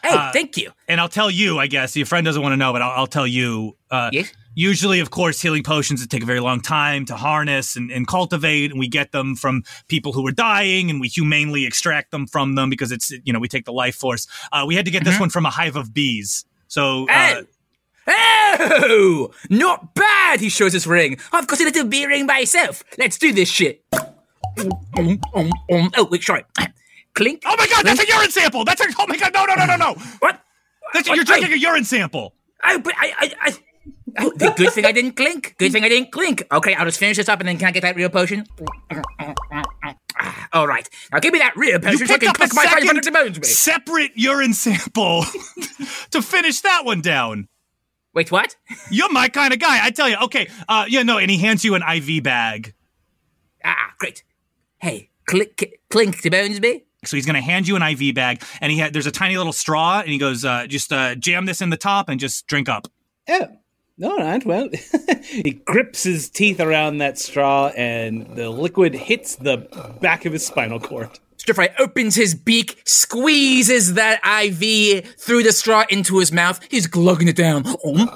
Hey, 0.03 0.11
Uh, 0.14 0.33
thank 0.33 0.57
you. 0.57 0.72
And 0.89 1.01
I'll 1.01 1.09
tell 1.09 1.30
you, 1.30 1.59
I 1.59 1.68
guess 1.68 1.97
your 1.97 2.07
friend 2.07 2.24
doesn't 2.24 2.43
want 2.43 2.53
to 2.53 2.57
know, 2.57 2.72
but 2.72 2.83
I'll, 2.83 2.91
I'll 2.91 3.07
tell 3.07 3.26
you. 3.26 3.76
Uh, 3.91 4.11
Yes? 4.12 4.33
Usually, 4.55 5.00
of 5.00 5.11
course, 5.11 5.40
healing 5.40 5.62
potions 5.62 6.00
that 6.00 6.11
take 6.11 6.22
a 6.22 6.26
very 6.26 6.40
long 6.40 6.61
time 6.61 7.05
to 7.07 7.16
harness 7.16 7.76
and, 7.76 7.90
and 7.90 8.07
cultivate, 8.07 8.70
and 8.70 8.78
we 8.78 8.88
get 8.88 9.12
them 9.12 9.34
from 9.34 9.62
people 9.88 10.12
who 10.12 10.26
are 10.26 10.32
dying, 10.32 10.90
and 10.90 11.00
we 11.00 11.09
humanely 11.09 11.64
extract 11.66 12.11
them 12.11 12.26
from 12.26 12.55
them 12.55 12.68
because 12.68 12.92
it's 12.92 13.11
you 13.24 13.32
know 13.32 13.38
we 13.38 13.48
take 13.48 13.64
the 13.64 13.72
life 13.72 13.94
force. 13.94 14.26
Uh, 14.53 14.64
we 14.66 14.74
had 14.74 14.84
to 14.84 14.90
get 14.90 15.05
this 15.05 15.18
one 15.18 15.30
from 15.30 15.46
a 15.46 15.50
hive 15.50 15.76
of 15.76 15.94
bees. 15.94 16.44
So 16.68 17.07
uh, 17.11 17.42
Oh, 18.07 19.30
not 19.48 19.94
bad. 19.94 20.40
He 20.40 20.48
shows 20.48 20.72
his 20.72 20.86
ring. 20.86 21.18
I've 21.32 21.46
got 21.46 21.61
a 21.61 21.64
little 21.64 21.86
bee 21.86 22.07
ring 22.07 22.26
myself. 22.26 22.82
Let's 22.98 23.16
do 23.18 23.32
this 23.32 23.48
shit. 23.48 23.84
Oh, 25.94 26.09
wait, 26.11 26.22
sorry. 26.22 26.44
Clink. 27.14 27.42
Oh 27.44 27.55
my 27.57 27.66
god, 27.66 27.84
that's 27.84 28.00
a 28.00 28.07
urine 28.09 28.30
sample. 28.30 28.64
That's 28.64 28.80
a 28.80 28.86
oh 28.98 29.07
my 29.07 29.16
god, 29.16 29.32
no, 29.34 29.44
no, 29.44 29.55
no, 29.55 29.66
no, 29.66 29.76
no. 29.76 29.94
What? 30.20 30.40
That's 30.94 31.09
What? 31.09 31.16
you're 31.16 31.24
drinking 31.24 31.53
a 31.53 31.57
urine 31.57 31.84
sample. 31.84 32.34
Oh, 32.64 32.78
but 32.78 32.94
I, 32.96 33.12
I, 33.18 33.34
I. 33.40 33.53
Oh, 34.18 34.32
the 34.36 34.52
good 34.56 34.72
thing 34.72 34.84
I 34.84 34.92
didn't 34.92 35.12
clink. 35.12 35.54
Good 35.58 35.72
thing 35.72 35.84
I 35.84 35.88
didn't 35.88 36.12
clink. 36.12 36.42
Okay, 36.52 36.74
I'll 36.74 36.84
just 36.84 36.98
finish 36.98 37.16
this 37.16 37.28
up 37.28 37.40
and 37.40 37.48
then 37.48 37.58
can 37.58 37.68
I 37.68 37.70
get 37.72 37.82
that 37.82 37.96
real 37.96 38.08
potion? 38.10 38.46
All 40.52 40.66
right. 40.66 40.88
Now 41.10 41.18
give 41.18 41.32
me 41.32 41.38
that 41.38 41.56
real 41.56 41.78
potion 41.78 42.00
You 42.00 42.06
so 42.06 42.14
I 42.14 42.18
can 42.18 42.28
up 42.28 42.36
a 42.36 42.40
my 42.54 42.64
second 42.64 42.86
500 42.88 43.12
bones 43.12 43.38
with. 43.38 43.48
separate 43.48 44.12
urine 44.14 44.52
sample 44.52 45.24
to 46.10 46.20
finish 46.22 46.60
that 46.60 46.84
one 46.84 47.00
down. 47.00 47.48
Wait, 48.14 48.30
what? 48.30 48.56
You're 48.90 49.10
my 49.10 49.28
kind 49.28 49.54
of 49.54 49.58
guy. 49.58 49.82
I 49.84 49.90
tell 49.90 50.08
you. 50.08 50.16
Okay. 50.24 50.48
Uh, 50.68 50.84
yeah, 50.88 51.02
no, 51.02 51.16
and 51.16 51.30
he 51.30 51.38
hands 51.38 51.64
you 51.64 51.74
an 51.74 51.82
IV 51.82 52.22
bag. 52.22 52.74
Ah, 53.64 53.94
great. 53.98 54.22
Hey, 54.80 55.08
click, 55.26 55.80
clink 55.88 56.20
to 56.20 56.28
Bonesby. 56.30 56.82
So 57.06 57.16
he's 57.16 57.24
going 57.24 57.36
to 57.36 57.40
hand 57.40 57.66
you 57.66 57.74
an 57.76 57.82
IV 57.82 58.14
bag, 58.14 58.42
and 58.60 58.70
he 58.70 58.78
ha- 58.78 58.90
there's 58.92 59.06
a 59.06 59.10
tiny 59.10 59.36
little 59.38 59.52
straw, 59.52 60.00
and 60.00 60.08
he 60.10 60.18
goes, 60.18 60.44
uh, 60.44 60.66
"Just 60.68 60.92
uh, 60.92 61.14
jam 61.16 61.46
this 61.46 61.60
in 61.62 61.70
the 61.70 61.76
top 61.76 62.08
and 62.08 62.20
just 62.20 62.46
drink 62.46 62.68
up." 62.68 62.86
Oh, 63.28 63.48
all 64.03 64.18
right. 64.18 64.44
Well, 64.44 64.68
he 65.24 65.62
grips 65.64 66.03
his 66.05 66.28
teeth 66.28 66.61
around 66.61 66.98
that 66.98 67.18
straw, 67.18 67.68
and 67.68 68.26
the 68.36 68.50
liquid 68.50 68.94
hits 68.94 69.36
the 69.36 69.68
back 70.00 70.24
of 70.24 70.32
his 70.32 70.46
spinal 70.46 70.80
cord. 70.80 71.11
Stir 71.36 71.55
Fry 71.55 71.70
opens 71.80 72.14
his 72.14 72.36
beak, 72.36 72.80
squeezes 72.84 73.94
that 73.94 74.20
IV 74.24 75.05
through 75.16 75.42
the 75.42 75.50
straw 75.50 75.84
into 75.90 76.18
his 76.18 76.30
mouth. 76.30 76.61
He's 76.70 76.86
glugging 76.86 77.26
it 77.26 77.34
down. 77.34 77.64
Oh, 77.66 78.07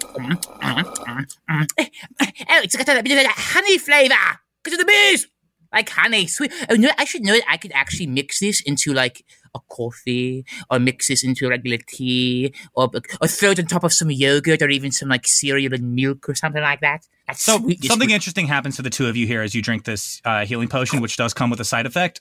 it's 1.48 2.76
got 2.76 2.88
a 2.88 3.02
bit 3.02 3.18
of 3.18 3.24
that 3.24 3.34
honey 3.36 3.78
flavor 3.78 4.14
because 4.62 4.78
of 4.78 4.86
the 4.86 4.92
bees. 4.92 5.26
Like 5.72 5.88
honey, 5.88 6.28
sweet. 6.28 6.52
Oh 6.70 6.76
no, 6.76 6.90
I 6.96 7.04
should 7.04 7.22
know 7.22 7.32
that 7.34 7.44
I 7.48 7.56
could 7.56 7.72
actually 7.72 8.06
mix 8.06 8.38
this 8.38 8.60
into 8.60 8.92
like 8.94 9.24
a 9.56 9.74
coffee, 9.74 10.44
or 10.70 10.78
mix 10.78 11.08
this 11.08 11.24
into 11.24 11.48
regular 11.48 11.78
tea, 11.86 12.54
or, 12.74 12.90
or 13.20 13.28
throw 13.28 13.50
it 13.50 13.58
on 13.58 13.66
top 13.66 13.84
of 13.84 13.92
some 13.92 14.10
yogurt, 14.10 14.62
or 14.62 14.68
even 14.68 14.92
some 14.92 15.08
like 15.08 15.26
cereal 15.26 15.74
and 15.74 15.94
milk 15.94 16.28
or 16.28 16.34
something 16.34 16.62
like 16.62 16.80
that. 16.80 17.06
That's 17.26 17.42
So 17.42 17.58
sweet. 17.58 17.84
something 17.84 18.10
interesting 18.10 18.46
happens 18.46 18.76
to 18.76 18.82
the 18.82 18.90
two 18.90 19.06
of 19.06 19.16
you 19.16 19.26
here 19.26 19.42
as 19.42 19.54
you 19.54 19.62
drink 19.62 19.84
this 19.84 20.20
uh, 20.24 20.44
healing 20.46 20.68
potion, 20.68 21.00
which 21.00 21.16
does 21.16 21.34
come 21.34 21.50
with 21.50 21.60
a 21.60 21.64
side 21.64 21.86
effect. 21.86 22.20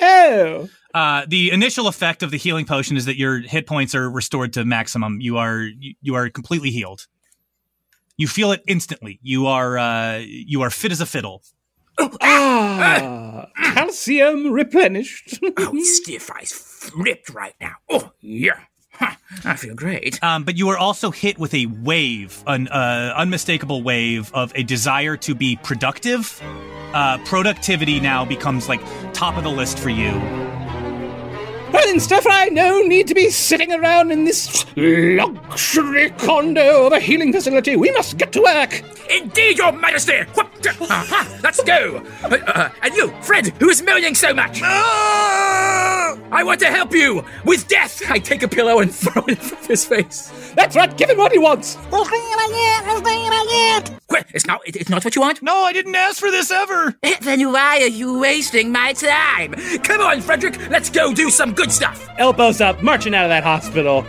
Oh, 0.00 0.68
Uh, 0.92 1.24
the 1.28 1.50
initial 1.52 1.86
effect 1.88 2.22
of 2.22 2.30
the 2.30 2.36
healing 2.36 2.66
potion 2.66 2.96
is 2.96 3.04
that 3.04 3.16
your 3.16 3.38
hit 3.38 3.66
points 3.66 3.94
are 3.94 4.10
restored 4.10 4.52
to 4.54 4.64
maximum. 4.64 5.20
You 5.20 5.38
are 5.38 5.60
you, 5.60 5.94
you 6.02 6.14
are 6.14 6.28
completely 6.28 6.70
healed. 6.70 7.06
You 8.16 8.28
feel 8.28 8.52
it 8.52 8.62
instantly. 8.66 9.18
You 9.22 9.46
are 9.46 9.78
uh, 9.78 10.18
you 10.24 10.62
are 10.62 10.70
fit 10.70 10.92
as 10.92 11.00
a 11.00 11.06
fiddle. 11.06 11.42
Ah, 11.98 13.46
calcium 13.74 14.52
replenished. 14.52 15.38
oh, 15.56 15.78
stir 15.82 16.18
fry's 16.18 16.52
flipped 16.52 17.30
right 17.30 17.54
now. 17.60 17.74
Oh, 17.88 18.12
yeah. 18.20 18.60
Huh, 18.92 19.14
I 19.44 19.56
feel 19.56 19.74
great. 19.74 20.22
Um, 20.22 20.44
but 20.44 20.56
you 20.56 20.68
are 20.68 20.78
also 20.78 21.10
hit 21.10 21.36
with 21.38 21.52
a 21.52 21.66
wave, 21.66 22.44
an 22.46 22.68
uh, 22.68 23.12
unmistakable 23.16 23.82
wave 23.82 24.32
of 24.32 24.52
a 24.54 24.62
desire 24.62 25.16
to 25.18 25.34
be 25.34 25.56
productive. 25.56 26.40
Uh, 26.94 27.18
productivity 27.24 27.98
now 27.98 28.24
becomes 28.24 28.68
like 28.68 28.80
top 29.12 29.36
of 29.36 29.42
the 29.42 29.50
list 29.50 29.80
for 29.80 29.90
you. 29.90 30.12
Well, 31.72 31.84
then, 31.86 31.98
Stir 31.98 32.20
Fry, 32.20 32.44
no 32.52 32.82
need 32.82 33.08
to 33.08 33.14
be 33.14 33.30
sitting 33.30 33.72
around 33.72 34.12
in 34.12 34.26
this 34.26 34.64
luxury 34.76 36.10
condo 36.10 36.86
of 36.86 36.92
a 36.92 37.00
healing 37.00 37.32
facility. 37.32 37.74
We 37.74 37.90
must 37.90 38.16
get 38.16 38.30
to 38.34 38.42
work. 38.42 38.80
Indeed, 39.10 39.58
Your 39.58 39.72
Majesty. 39.72 40.22
What? 40.34 40.53
Uh-huh. 40.66 41.38
Let's 41.42 41.62
go. 41.62 42.02
Uh, 42.22 42.38
uh, 42.46 42.68
and 42.82 42.94
you, 42.94 43.08
Fred, 43.22 43.48
who 43.60 43.68
is 43.68 43.82
moaning 43.82 44.14
so 44.14 44.32
much? 44.34 44.60
I 44.62 46.42
want 46.44 46.60
to 46.60 46.66
help 46.66 46.92
you 46.92 47.24
with 47.44 47.68
death. 47.68 48.02
I 48.10 48.18
take 48.18 48.42
a 48.42 48.48
pillow 48.48 48.80
and 48.80 48.92
throw 48.94 49.22
it 49.26 49.38
in 49.52 49.58
his 49.68 49.84
face. 49.84 50.32
That's 50.56 50.74
right. 50.76 50.96
Give 50.96 51.10
him 51.10 51.18
what 51.18 51.32
he 51.32 51.38
wants. 51.38 51.76
Wait, 54.10 54.24
it's 54.32 54.46
not. 54.46 54.60
It's 54.64 54.88
not 54.88 55.04
what 55.04 55.14
you 55.14 55.22
want. 55.22 55.42
No, 55.42 55.54
I 55.62 55.72
didn't 55.72 55.94
ask 55.94 56.18
for 56.20 56.30
this 56.30 56.50
ever. 56.50 56.94
Then 57.20 57.52
why 57.52 57.78
are 57.82 57.88
you 57.88 58.18
wasting 58.18 58.70
my 58.72 58.92
time? 58.92 59.54
Come 59.82 60.00
on, 60.00 60.20
Frederick. 60.20 60.58
Let's 60.70 60.90
go 60.90 61.12
do 61.14 61.30
some 61.30 61.52
good 61.52 61.72
stuff. 61.72 62.08
Elbows 62.18 62.60
up, 62.60 62.82
marching 62.82 63.14
out 63.14 63.24
of 63.24 63.30
that 63.30 63.44
hospital. 63.44 64.04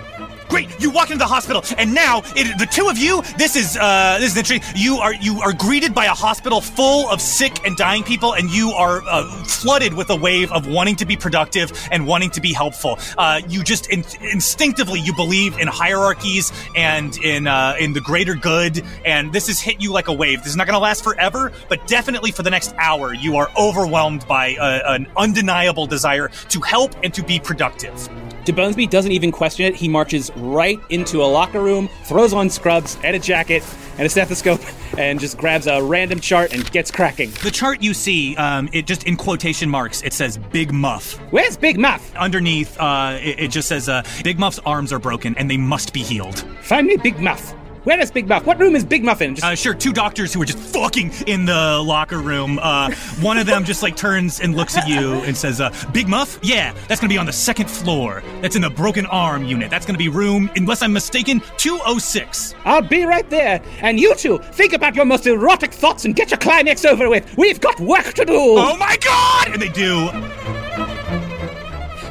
Great, 0.48 0.70
you 0.80 0.92
walk 0.92 1.10
into 1.10 1.18
the 1.18 1.28
hospital, 1.28 1.64
and 1.78 1.94
now 1.94 2.22
it, 2.36 2.58
the 2.60 2.68
two 2.68 2.88
of 2.88 2.98
you. 2.98 3.24
This 3.38 3.56
is 3.56 3.78
uh, 3.78 4.18
this 4.20 4.32
is 4.32 4.38
interesting. 4.38 4.62
You 4.76 4.98
are 4.98 5.14
you 5.16 5.42
are 5.42 5.54
greeted 5.54 5.94
by 5.94 6.06
a 6.06 6.14
hospital 6.14 6.62
full 6.62 7.10
of 7.10 7.20
sick 7.20 7.66
and 7.66 7.76
dying 7.76 8.04
people, 8.04 8.34
and 8.34 8.50
you 8.50 8.70
are 8.70 9.02
uh, 9.08 9.44
flooded 9.46 9.94
with 9.94 10.10
a 10.12 10.16
wave 10.16 10.52
of 10.52 10.68
wanting 10.68 10.96
to 10.98 11.06
be 11.06 11.18
productive 11.18 11.72
and 11.92 12.06
wanting 12.06 12.30
to 12.32 12.42
be 12.42 12.54
helpful. 12.54 13.00
Uh, 13.18 13.42
you 13.50 13.64
just 13.64 13.90
in, 13.90 14.04
instinctively 14.22 15.00
you 15.00 15.16
believe 15.16 15.58
in 15.58 15.68
hierarchies 15.68 16.52
and 16.76 17.18
in 17.18 17.48
uh, 17.48 17.76
in 17.80 17.94
the 17.94 18.02
greater 18.02 18.36
good, 18.36 18.84
and 19.04 19.34
this 19.34 19.48
has 19.48 19.60
hit 19.60 19.82
you 19.82 19.92
like 19.92 20.10
a 20.10 20.14
wave. 20.14 20.40
This 20.40 20.50
is 20.50 20.56
not 20.56 20.68
going 20.68 20.76
to 20.76 20.80
last 20.80 21.04
forever, 21.04 21.52
but 21.70 21.86
definitely 21.88 22.32
for 22.32 22.44
the 22.44 22.52
next 22.52 22.74
hour, 22.78 23.14
you 23.14 23.38
are 23.38 23.50
overwhelmed 23.58 24.28
by 24.28 24.56
uh, 24.56 24.94
an 24.94 25.08
undeniable 25.18 25.88
desire 25.88 26.30
to 26.50 26.62
help 26.62 26.96
and 27.04 27.14
to 27.16 27.24
be 27.24 27.40
productive. 27.40 28.10
DeBonesby 28.46 28.90
doesn't 28.90 29.12
even 29.12 29.32
question 29.32 29.66
it. 29.66 29.76
He 29.76 29.88
marches 29.88 30.32
right 30.36 30.80
into 30.90 31.24
a 31.24 31.26
locker 31.26 31.62
room, 31.62 31.90
throws 32.04 32.34
on 32.34 32.50
scrubs 32.50 32.98
and 33.04 33.16
a 33.16 33.20
jacket 33.20 33.64
and 33.98 34.06
a 34.06 34.10
stethoscope, 34.10 34.62
and 34.98 35.20
just 35.20 35.38
grabs 35.38 35.68
a 35.68 35.82
random 35.82 36.20
chart 36.20 36.54
and 36.54 36.70
gets 36.72 36.92
cracking. 36.92 37.32
The 37.44 37.52
chart 37.52 37.82
you 37.82 37.94
see, 37.94 38.36
um, 38.36 38.70
it 38.72 38.88
just 38.88 39.04
in 39.04 39.18
quotation 39.18 39.70
marks, 39.70 40.02
it 40.04 40.14
says 40.14 40.38
Big 40.38 40.72
Muff. 40.72 41.14
Where's 41.32 41.58
Big 41.58 41.80
Muff? 41.80 42.16
Underneath, 42.16 42.80
uh, 42.80 43.18
it, 43.22 43.40
it 43.40 43.48
just 43.52 43.68
says 43.68 43.90
uh, 43.90 44.04
Big 44.24 44.38
Muff's 44.38 44.60
arms 44.66 44.94
are 44.94 45.00
broken 45.00 45.36
and 45.38 45.50
they 45.50 45.58
must 45.58 45.94
be 45.94 46.04
healed. 46.04 46.40
Find 46.62 46.88
me 46.88 46.98
Big 46.98 47.20
Muff. 47.20 47.54
Where 47.86 48.00
is 48.00 48.10
Big 48.12 48.28
Muff? 48.28 48.46
What 48.46 48.60
room 48.60 48.76
is 48.76 48.84
Big 48.84 49.04
Muff 49.04 49.22
in? 49.22 49.36
Just- 49.36 49.46
Uh, 49.46 49.54
sure, 49.56 49.76
two 49.76 49.94
doctors 49.94 50.34
who 50.34 50.42
are 50.42 50.46
just 50.46 50.58
fucking 50.58 51.12
in 51.28 51.46
the 51.46 51.82
locker 51.86 52.18
room. 52.20 52.60
Uh, 52.62 52.92
one 53.22 53.38
of 53.38 53.46
them 53.46 53.64
just 53.64 53.84
like 53.84 53.96
turns 53.96 54.40
and 54.40 54.56
looks 54.56 54.76
at 54.76 54.88
you 54.88 55.14
and 55.22 55.38
says, 55.38 55.62
uh, 55.62 55.72
"Big 55.94 56.08
Muff, 56.08 56.40
yeah, 56.42 56.74
that's 56.88 57.00
gonna 57.00 57.14
be 57.14 57.18
on 57.20 57.28
the 57.28 57.32
second 57.32 57.70
floor. 57.70 58.24
That's 58.42 58.56
in 58.56 58.64
the 58.64 58.72
broken 58.72 59.06
arm 59.06 59.46
unit. 59.46 59.70
That's 59.70 59.86
gonna 59.86 60.00
be 60.00 60.10
room, 60.10 60.50
unless 60.56 60.82
I'm 60.82 60.94
mistaken, 60.94 61.42
206." 61.58 62.56
I'll 62.66 62.82
be 62.82 63.06
right 63.06 63.30
there. 63.30 63.62
And 63.82 64.00
you 64.00 64.16
two, 64.16 64.40
think 64.54 64.74
about 64.74 64.96
your 64.96 65.06
most 65.06 65.28
erotic 65.28 65.72
thoughts 65.72 66.06
and 66.06 66.16
get 66.16 66.32
your 66.32 66.40
climax 66.40 66.86
over 66.86 67.08
with. 67.08 67.38
We've 67.38 67.62
got 67.62 67.80
work 67.80 68.14
to 68.16 68.26
do. 68.26 68.34
Oh 68.36 68.76
my 68.78 68.98
god! 68.98 69.50
And 69.54 69.62
they 69.62 69.70
do. 69.70 70.10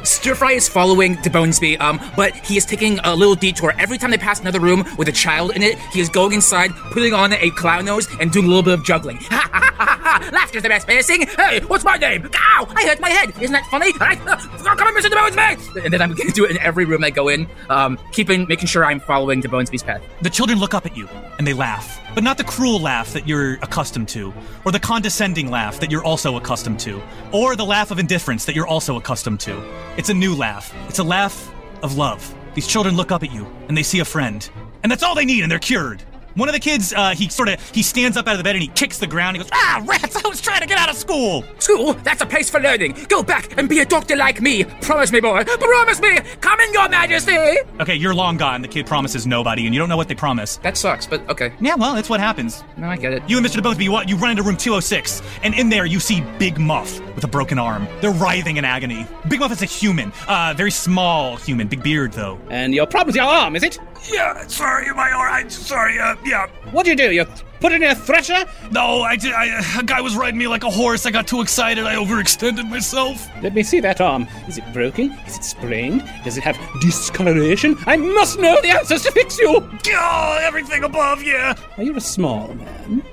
Stir 0.05 0.35
Fry 0.35 0.51
is 0.51 0.69
following 0.69 1.15
DeBonesby, 1.17 1.79
um, 1.81 1.99
but 2.15 2.35
he 2.35 2.57
is 2.57 2.65
taking 2.65 2.99
a 2.99 3.15
little 3.15 3.33
detour. 3.35 3.73
Every 3.79 3.97
time 3.97 4.11
they 4.11 4.17
pass 4.17 4.39
another 4.39 4.59
room 4.59 4.85
with 4.97 5.07
a 5.07 5.11
child 5.11 5.55
in 5.55 5.63
it, 5.63 5.79
he 5.91 5.99
is 5.99 6.09
going 6.09 6.33
inside, 6.33 6.71
putting 6.91 7.13
on 7.13 7.33
a 7.33 7.49
clown 7.51 7.85
nose, 7.85 8.07
and 8.19 8.31
doing 8.31 8.45
a 8.45 8.47
little 8.47 8.63
bit 8.63 8.73
of 8.73 8.83
juggling. 8.83 9.17
Ha 9.17 9.49
ha 9.51 9.71
ha 9.73 9.99
ha! 10.01 10.29
Laughter's 10.31 10.61
the 10.61 10.69
best 10.69 10.87
medicine. 10.87 11.23
Hey, 11.35 11.59
what's 11.61 11.83
my 11.83 11.97
name? 11.97 12.29
Ow! 12.33 12.67
I 12.75 12.83
hurt 12.83 12.99
my 12.99 13.09
head. 13.09 13.29
Isn't 13.41 13.51
that 13.53 13.65
funny? 13.65 13.91
Right? 13.99 14.19
Uh, 14.27 14.35
come 14.75 14.87
on, 14.87 14.95
Mr. 14.95 15.09
DeBonesby! 15.09 15.85
And 15.85 15.93
then 15.93 16.01
I'm 16.01 16.13
going 16.13 16.27
to 16.27 16.33
do 16.33 16.45
it 16.45 16.51
in 16.51 16.59
every 16.59 16.85
room 16.85 17.03
I 17.03 17.09
go 17.09 17.27
in, 17.27 17.47
um, 17.69 17.97
keeping, 18.11 18.45
making 18.47 18.67
sure 18.67 18.85
I'm 18.85 18.99
following 18.99 19.41
DeBonesby's 19.41 19.83
path. 19.83 20.03
The 20.21 20.29
children 20.29 20.59
look 20.59 20.73
up 20.73 20.85
at 20.85 20.95
you 20.95 21.07
and 21.37 21.47
they 21.47 21.53
laugh, 21.53 21.99
but 22.15 22.23
not 22.23 22.37
the 22.37 22.43
cruel 22.43 22.79
laugh 22.79 23.11
that 23.11 23.27
you're 23.27 23.55
accustomed 23.55 24.07
to, 24.07 24.33
or 24.63 24.71
the 24.71 24.79
condescending 24.79 25.51
laugh 25.51 25.81
that 25.81 25.91
you're 25.91 26.03
also 26.03 26.37
accustomed 26.37 26.79
to, 26.79 27.01
or 27.33 27.57
the 27.57 27.65
laugh 27.65 27.91
of 27.91 27.99
indifference 27.99 28.45
that 28.45 28.55
you're 28.55 28.65
also 28.65 28.95
accustomed 28.95 29.41
to. 29.41 29.61
It's 29.97 30.09
a 30.09 30.13
new 30.13 30.33
laugh. 30.33 30.73
It's 30.87 30.99
a 30.99 31.03
laugh 31.03 31.51
of 31.83 31.97
love. 31.97 32.33
These 32.55 32.67
children 32.67 32.95
look 32.95 33.11
up 33.11 33.21
at 33.21 33.33
you 33.33 33.45
and 33.67 33.77
they 33.77 33.83
see 33.83 33.99
a 33.99 34.05
friend, 34.05 34.49
and 34.81 34.91
that's 34.91 35.03
all 35.03 35.13
they 35.13 35.25
need, 35.25 35.43
and 35.43 35.51
they're 35.51 35.59
cured. 35.59 36.01
One 36.35 36.49
of 36.49 36.53
the 36.53 36.59
kids, 36.59 36.93
uh, 36.93 37.11
he 37.15 37.29
sort 37.29 37.49
of 37.49 37.61
he 37.71 37.81
stands 37.81 38.17
up 38.17 38.27
out 38.27 38.33
of 38.33 38.37
the 38.37 38.43
bed 38.43 38.55
and 38.55 38.61
he 38.61 38.67
kicks 38.69 38.97
the 38.99 39.07
ground. 39.07 39.37
He 39.37 39.41
goes, 39.43 39.49
"Ah, 39.53 39.81
rats! 39.85 40.15
I 40.23 40.27
was 40.27 40.41
trying 40.41 40.61
to 40.61 40.67
get 40.67 40.77
out 40.77 40.89
of 40.89 40.95
school." 40.95 41.43
School? 41.59 41.93
That's 42.03 42.21
a 42.21 42.25
place 42.25 42.49
for 42.49 42.59
learning. 42.59 42.97
Go 43.07 43.23
back 43.23 43.57
and 43.57 43.69
be 43.69 43.79
a 43.79 43.85
doctor 43.85 44.15
like 44.15 44.41
me. 44.41 44.65
Promise 44.81 45.11
me, 45.11 45.21
boy. 45.21 45.43
Promise 45.45 46.01
me. 46.01 46.19
Come 46.41 46.59
in, 46.59 46.73
Your 46.73 46.89
Majesty. 46.89 47.37
Okay, 47.79 47.95
you're 47.95 48.13
long 48.13 48.37
gone. 48.37 48.61
The 48.61 48.67
kid 48.67 48.85
promises 48.85 49.25
nobody, 49.25 49.65
and 49.65 49.73
you 49.73 49.79
don't 49.79 49.89
know 49.89 49.97
what 49.97 50.07
they 50.07 50.15
promise. 50.15 50.57
That 50.57 50.77
sucks, 50.77 51.07
but 51.07 51.27
okay. 51.29 51.53
Yeah, 51.61 51.75
well, 51.75 51.95
that's 51.95 52.09
what 52.09 52.19
happens. 52.19 52.63
No, 52.77 52.87
I 52.87 52.97
get 52.97 53.13
it. 53.13 53.23
You 53.29 53.37
and 53.37 53.45
Mr. 53.45 53.61
DeBonesby, 53.61 53.83
you, 53.83 54.01
you 54.07 54.21
run 54.21 54.31
into 54.31 54.43
room 54.43 54.57
206, 54.57 55.21
and 55.43 55.53
in 55.53 55.69
there 55.69 55.85
you 55.85 55.99
see 55.99 56.21
Big 56.37 56.59
Muff 56.59 56.99
with 57.15 57.23
a 57.23 57.27
broken 57.27 57.57
arm. 57.57 57.87
They're 58.01 58.11
writhing 58.11 58.57
in 58.57 58.65
agony. 58.65 59.07
Big 59.29 59.39
Muff 59.39 59.51
is 59.53 59.61
a 59.61 59.65
human, 59.65 60.11
uh, 60.27 60.53
very 60.57 60.71
small 60.71 61.37
human, 61.37 61.67
big 61.67 61.81
beard 61.81 62.11
though. 62.11 62.37
And 62.49 62.73
your 62.73 62.85
problem's 62.87 63.15
your 63.15 63.25
arm, 63.25 63.55
is 63.55 63.63
it? 63.63 63.79
Yeah, 64.11 64.45
sorry, 64.47 64.93
my 64.93 65.11
arm. 65.11 65.49
Sorry, 65.49 65.99
uh, 65.99 66.15
yeah. 66.25 66.47
What'd 66.71 66.89
you 66.89 66.95
do? 66.95 67.11
You 67.13 67.25
put 67.59 67.71
it 67.71 67.81
in 67.81 67.89
a 67.89 67.95
thresher? 67.95 68.45
No, 68.71 69.01
I 69.01 69.15
did. 69.15 69.33
I, 69.33 69.79
a 69.79 69.83
guy 69.83 70.01
was 70.01 70.15
riding 70.15 70.37
me 70.37 70.47
like 70.47 70.63
a 70.63 70.69
horse. 70.69 71.05
I 71.05 71.11
got 71.11 71.27
too 71.27 71.41
excited. 71.41 71.85
I 71.85 71.95
overextended 71.95 72.69
myself. 72.69 73.27
Let 73.41 73.53
me 73.53 73.63
see 73.63 73.79
that 73.81 74.01
arm. 74.01 74.27
Is 74.47 74.57
it 74.57 74.63
broken? 74.73 75.11
Is 75.27 75.37
it 75.37 75.43
sprained? 75.43 76.03
Does 76.23 76.37
it 76.37 76.43
have 76.43 76.57
discoloration? 76.81 77.77
I 77.85 77.97
must 77.97 78.39
know 78.39 78.59
the 78.61 78.69
answers 78.69 79.03
to 79.03 79.11
fix 79.11 79.37
you! 79.39 79.67
Oh, 79.87 80.39
everything 80.41 80.83
above, 80.83 81.23
yeah. 81.23 81.55
Now, 81.77 81.83
you're 81.83 81.97
a 81.97 82.01
small 82.01 82.53
man, 82.53 83.03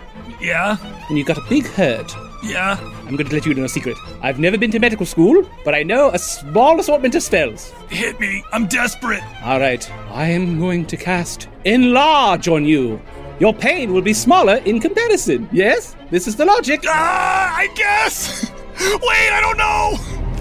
Yeah, 0.40 0.76
and 1.08 1.18
you've 1.18 1.26
got 1.26 1.38
a 1.38 1.44
big 1.48 1.66
hurt. 1.66 2.12
Yeah. 2.42 2.76
I'm 3.06 3.16
going 3.16 3.28
to 3.28 3.34
let 3.34 3.46
you 3.46 3.54
know 3.54 3.64
a 3.64 3.68
secret. 3.68 3.96
I've 4.20 4.38
never 4.38 4.58
been 4.58 4.70
to 4.72 4.78
medical 4.78 5.06
school, 5.06 5.48
but 5.64 5.74
I 5.74 5.82
know 5.82 6.10
a 6.10 6.18
small 6.18 6.78
assortment 6.80 7.14
of 7.14 7.22
spells. 7.22 7.72
Hit 7.88 8.18
me. 8.20 8.44
I'm 8.52 8.66
desperate. 8.66 9.22
All 9.42 9.60
right, 9.60 9.88
I 10.10 10.26
am 10.28 10.58
going 10.58 10.86
to 10.86 10.96
cast 10.96 11.48
Enlarge 11.64 12.48
on 12.48 12.64
you. 12.64 13.00
Your 13.38 13.54
pain 13.54 13.92
will 13.92 14.02
be 14.02 14.12
smaller 14.12 14.56
in 14.56 14.80
comparison. 14.80 15.48
Yes? 15.52 15.96
This 16.10 16.26
is 16.28 16.36
the 16.36 16.44
logic. 16.44 16.84
Ah, 16.86 17.54
I 17.56 17.66
guess. 17.74 18.50
Wait, 18.80 19.30
I 19.32 19.40
don't 19.40 19.56
know. 19.56 20.31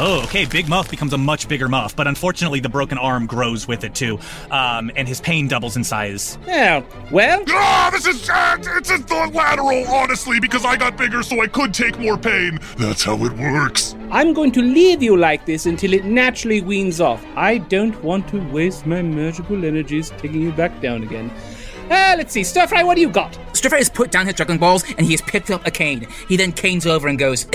Oh, 0.00 0.22
okay. 0.24 0.44
Big 0.44 0.68
Muff 0.68 0.90
becomes 0.90 1.12
a 1.12 1.18
much 1.18 1.48
bigger 1.48 1.68
Muff, 1.68 1.96
but 1.96 2.06
unfortunately, 2.06 2.60
the 2.60 2.68
broken 2.68 2.98
arm 2.98 3.26
grows 3.26 3.66
with 3.66 3.82
it 3.82 3.94
too, 3.94 4.18
um, 4.50 4.90
and 4.94 5.08
his 5.08 5.20
pain 5.20 5.48
doubles 5.48 5.76
in 5.76 5.82
size. 5.82 6.38
Yeah, 6.46 6.82
well, 7.10 7.42
Ah, 7.48 7.88
this 7.92 8.06
is 8.06 8.30
uh, 8.30 8.56
it's 8.76 8.90
a 8.90 8.98
the 8.98 9.30
lateral, 9.34 9.86
honestly, 9.88 10.38
because 10.38 10.64
I 10.64 10.76
got 10.76 10.96
bigger, 10.96 11.22
so 11.22 11.40
I 11.40 11.48
could 11.48 11.74
take 11.74 11.98
more 11.98 12.16
pain. 12.16 12.60
That's 12.76 13.02
how 13.02 13.16
it 13.24 13.32
works. 13.32 13.96
I'm 14.10 14.32
going 14.32 14.52
to 14.52 14.62
leave 14.62 15.02
you 15.02 15.16
like 15.16 15.44
this 15.46 15.66
until 15.66 15.92
it 15.92 16.04
naturally 16.04 16.60
weans 16.60 17.00
off. 17.00 17.24
I 17.36 17.58
don't 17.58 18.00
want 18.04 18.28
to 18.28 18.38
waste 18.52 18.86
my 18.86 19.02
magical 19.02 19.64
energies 19.64 20.10
taking 20.18 20.40
you 20.42 20.52
back 20.52 20.80
down 20.80 21.02
again. 21.02 21.30
Uh, 21.90 22.14
let's 22.16 22.32
see, 22.32 22.44
Stir 22.44 22.66
Fry, 22.66 22.82
what 22.82 22.96
do 22.96 23.00
you 23.00 23.08
got? 23.10 23.38
Stir 23.56 23.70
Fry 23.70 23.78
has 23.78 23.88
put 23.90 24.10
down 24.10 24.26
his 24.26 24.34
juggling 24.34 24.58
balls 24.58 24.84
and 24.96 25.00
he 25.06 25.12
has 25.12 25.22
picked 25.22 25.50
up 25.50 25.66
a 25.66 25.70
cane. 25.70 26.06
He 26.28 26.36
then 26.36 26.52
canes 26.52 26.86
over 26.86 27.08
and 27.08 27.18
goes, 27.18 27.46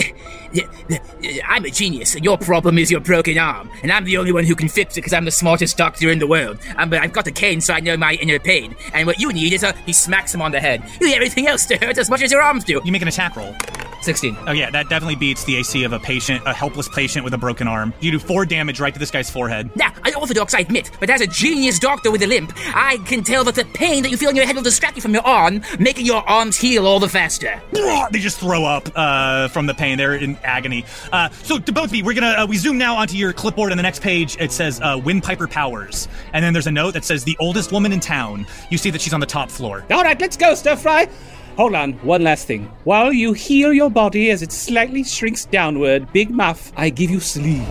"Yeah, 0.52 0.64
yeah, 0.90 1.40
I'm 1.48 1.66
a 1.66 1.70
genius. 1.70 2.16
Your 2.16 2.38
problem 2.38 2.78
is 2.78 2.92
your 2.92 3.00
broken 3.00 3.38
arm, 3.38 3.70
and 3.84 3.92
I'm 3.92 4.04
the 4.06 4.18
only 4.18 4.32
one 4.32 4.44
who 4.44 4.56
can 4.56 4.70
fix 4.70 4.94
it 4.94 5.02
because 5.02 5.14
I'm 5.14 5.26
the 5.26 5.32
smartest 5.32 5.78
doctor 5.78 6.10
in 6.10 6.20
the 6.20 6.28
world. 6.28 6.58
Um, 6.78 6.90
but 6.90 7.02
I've 7.02 7.14
got 7.14 7.28
a 7.28 7.32
cane 7.32 7.62
so 7.62 7.74
I 7.74 7.80
know 7.80 7.96
my 7.96 8.14
inner 8.16 8.40
pain. 8.40 8.76
And 8.94 9.08
what 9.08 9.20
you 9.20 9.32
need 9.32 9.54
is 9.54 9.64
a. 9.64 9.74
He 9.86 9.94
smacks 9.94 10.34
him 10.34 10.42
on 10.42 10.52
the 10.52 10.60
head. 10.60 10.84
You 11.00 11.08
need 11.08 11.16
everything 11.16 11.48
else 11.48 11.66
to 11.68 11.78
hurt 11.78 11.98
as 11.98 12.10
much 12.10 12.22
as 12.22 12.32
your 12.32 12.42
arms 12.42 12.64
do. 12.64 12.82
You 12.84 12.92
make 12.92 13.02
an 13.02 13.08
attack 13.08 13.36
roll. 13.36 13.56
16. 14.04 14.38
Oh 14.48 14.52
yeah, 14.52 14.70
that 14.70 14.90
definitely 14.90 15.16
beats 15.16 15.46
the 15.46 15.56
AC 15.58 15.84
of 15.86 15.94
a 15.94 16.00
patient, 16.00 16.44
a 16.46 16.54
helpless 16.54 16.90
patient 16.90 17.24
with 17.24 17.34
a 17.34 17.38
broken 17.38 17.68
arm. 17.68 17.94
You 18.02 18.12
do 18.12 18.20
four 18.20 18.46
damage 18.46 18.82
right 18.82 18.94
to 18.94 19.00
this 19.00 19.10
guy's 19.10 19.30
forehead. 19.30 19.74
Now, 19.78 19.94
unorthodox, 20.04 20.54
I 20.54 20.60
admit, 20.60 20.92
but 21.00 21.10
as 21.10 21.22
a 21.22 21.28
genius 21.28 21.80
doctor 21.80 22.12
with 22.12 22.22
a 22.22 22.28
limp, 22.28 22.52
I 22.76 22.98
can 23.06 23.24
tell 23.24 23.46
that 23.46 23.56
the 23.56 23.64
pain 23.64 24.04
that 24.04 24.12
you 24.12 24.18
feel 24.24 24.30
in 24.30 24.38
your 24.38 24.46
head 24.46 24.56
will 24.56 24.64
distract 24.64 24.96
you 24.96 25.02
from 25.02 25.14
your 25.14 25.26
arm, 25.28 25.62
making 25.80 26.06
your 26.06 26.28
arms 26.30 26.56
heal 26.56 26.88
all 26.88 27.00
the 27.00 27.10
faster. 27.10 27.62
They 28.12 28.20
just 28.20 28.40
throw 28.40 28.64
up 28.64 28.90
uh, 28.96 29.48
from 29.50 29.66
the 29.66 29.74
pain. 29.74 29.98
They're 29.98 30.16
in 30.16 30.38
agony. 30.44 30.86
Uh, 31.12 31.30
so, 31.30 31.58
to 31.58 31.72
both 31.72 31.86
of 31.86 31.96
you, 31.96 32.04
we're 32.04 32.14
gonna 32.14 32.44
uh, 32.44 32.46
we 32.46 32.58
zoom 32.58 32.78
now 32.78 32.96
onto 32.96 33.18
your 33.18 33.34
clipboard. 33.34 33.72
On 33.72 33.78
the 33.78 33.84
next 33.84 34.02
page, 34.02 34.38
it 34.40 34.52
says 34.52 34.80
uh, 34.82 34.98
Windpiper 34.98 35.50
Powers, 35.50 36.08
and 36.34 36.44
then 36.44 36.54
there's 36.54 36.68
a 36.68 36.72
note 36.72 36.92
that 36.92 37.06
says 37.06 37.24
the 37.24 37.36
oldest 37.40 37.72
woman 37.72 37.92
in 37.92 38.00
town. 38.00 38.46
You 38.70 38.78
see 38.78 38.90
that 38.92 39.02
she's 39.02 39.14
on 39.14 39.20
the 39.20 39.26
top 39.26 39.50
floor. 39.50 39.86
All 39.90 40.04
right, 40.04 40.20
let's 40.20 40.38
go, 40.38 40.54
Stir 40.54 40.76
Fry. 40.76 41.10
Hold 41.58 41.76
on, 41.76 41.94
one 41.94 42.24
last 42.24 42.46
thing. 42.46 42.72
While 42.84 43.14
you 43.14 43.34
heal 43.34 43.74
your 43.74 43.90
body 43.90 44.30
as 44.30 44.42
it 44.42 44.52
slightly 44.52 45.04
shrinks 45.04 45.46
downward, 45.46 46.12
Big 46.14 46.30
Muff, 46.30 46.72
I 46.76 46.90
give 46.90 47.10
you 47.10 47.20
sleep. 47.20 47.64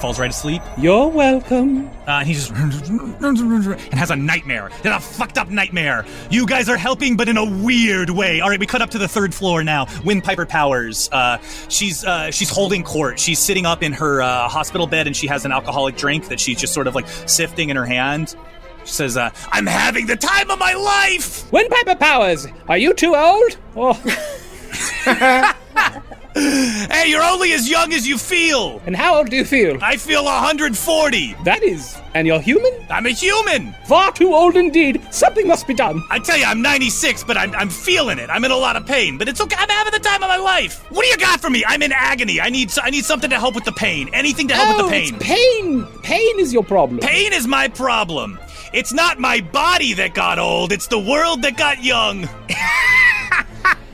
Falls 0.00 0.18
right 0.18 0.30
asleep. 0.30 0.62
You're 0.78 1.08
welcome. 1.08 1.86
Uh, 2.08 2.20
and 2.20 2.26
he 2.26 2.32
just 2.32 2.50
and 2.52 3.92
has 3.92 4.10
a 4.10 4.16
nightmare. 4.16 4.68
It's 4.68 4.86
a 4.86 4.98
fucked 4.98 5.36
up 5.36 5.50
nightmare. 5.50 6.06
You 6.30 6.46
guys 6.46 6.70
are 6.70 6.78
helping, 6.78 7.18
but 7.18 7.28
in 7.28 7.36
a 7.36 7.44
weird 7.44 8.08
way. 8.08 8.40
All 8.40 8.48
right, 8.48 8.58
we 8.58 8.64
cut 8.64 8.80
up 8.80 8.88
to 8.90 8.98
the 8.98 9.08
third 9.08 9.34
floor 9.34 9.62
now. 9.62 9.84
Windpiper 10.02 10.48
Powers. 10.48 11.10
Uh, 11.12 11.36
she's 11.68 12.02
uh, 12.02 12.30
she's 12.30 12.48
holding 12.48 12.82
court. 12.82 13.20
She's 13.20 13.38
sitting 13.38 13.66
up 13.66 13.82
in 13.82 13.92
her 13.92 14.22
uh, 14.22 14.48
hospital 14.48 14.86
bed, 14.86 15.06
and 15.06 15.14
she 15.14 15.26
has 15.26 15.44
an 15.44 15.52
alcoholic 15.52 15.96
drink 15.96 16.28
that 16.28 16.40
she's 16.40 16.58
just 16.58 16.72
sort 16.72 16.86
of 16.86 16.94
like 16.94 17.06
sifting 17.06 17.68
in 17.68 17.76
her 17.76 17.84
hand. 17.84 18.34
She 18.86 18.92
says, 18.92 19.18
uh, 19.18 19.28
"I'm 19.52 19.66
having 19.66 20.06
the 20.06 20.16
time 20.16 20.50
of 20.50 20.58
my 20.58 20.72
life." 20.72 21.50
Windpiper 21.52 21.96
Powers, 22.00 22.46
are 22.68 22.78
you 22.78 22.94
too 22.94 23.14
old? 23.14 23.58
Oh. 23.76 24.00
hey, 26.34 27.06
you're 27.08 27.24
only 27.24 27.52
as 27.52 27.68
young 27.68 27.92
as 27.92 28.06
you 28.06 28.16
feel. 28.16 28.80
And 28.86 28.94
how 28.94 29.18
old 29.18 29.30
do 29.30 29.36
you 29.36 29.44
feel? 29.44 29.78
I 29.82 29.96
feel 29.96 30.24
140. 30.24 31.34
That 31.44 31.64
is. 31.64 32.00
And 32.14 32.24
you're 32.24 32.40
human? 32.40 32.72
I'm 32.88 33.06
a 33.06 33.10
human. 33.10 33.72
Far 33.84 34.12
too 34.12 34.32
old 34.32 34.56
indeed. 34.56 35.02
Something 35.10 35.48
must 35.48 35.66
be 35.66 35.74
done. 35.74 36.04
I 36.08 36.20
tell 36.20 36.36
you, 36.38 36.44
I'm 36.44 36.62
96, 36.62 37.24
but 37.24 37.36
I'm, 37.36 37.52
I'm 37.54 37.68
feeling 37.68 38.20
it. 38.20 38.30
I'm 38.30 38.44
in 38.44 38.52
a 38.52 38.56
lot 38.56 38.76
of 38.76 38.86
pain, 38.86 39.18
but 39.18 39.28
it's 39.28 39.40
okay. 39.40 39.56
I'm 39.58 39.68
having 39.68 39.92
the 39.92 39.98
time 39.98 40.22
of 40.22 40.28
my 40.28 40.36
life. 40.36 40.84
What 40.90 41.02
do 41.02 41.08
you 41.08 41.16
got 41.16 41.40
for 41.40 41.50
me? 41.50 41.64
I'm 41.66 41.82
in 41.82 41.90
agony. 41.90 42.40
I 42.40 42.48
need 42.48 42.70
I 42.80 42.90
need 42.90 43.04
something 43.04 43.30
to 43.30 43.38
help 43.38 43.56
with 43.56 43.64
the 43.64 43.72
pain. 43.72 44.08
Anything 44.12 44.46
to 44.48 44.54
help 44.54 44.68
oh, 44.68 44.76
with 44.76 44.86
the 44.86 44.90
pain. 44.90 45.14
It's 45.16 45.24
pain. 45.24 45.86
Pain 46.02 46.38
is 46.38 46.52
your 46.52 46.62
problem. 46.62 47.00
Pain 47.00 47.32
is 47.32 47.48
my 47.48 47.66
problem. 47.66 48.38
It's 48.72 48.92
not 48.92 49.18
my 49.18 49.40
body 49.40 49.94
that 49.94 50.14
got 50.14 50.38
old. 50.38 50.70
It's 50.70 50.86
the 50.86 50.98
world 50.98 51.42
that 51.42 51.56
got 51.56 51.82
young. 51.82 52.28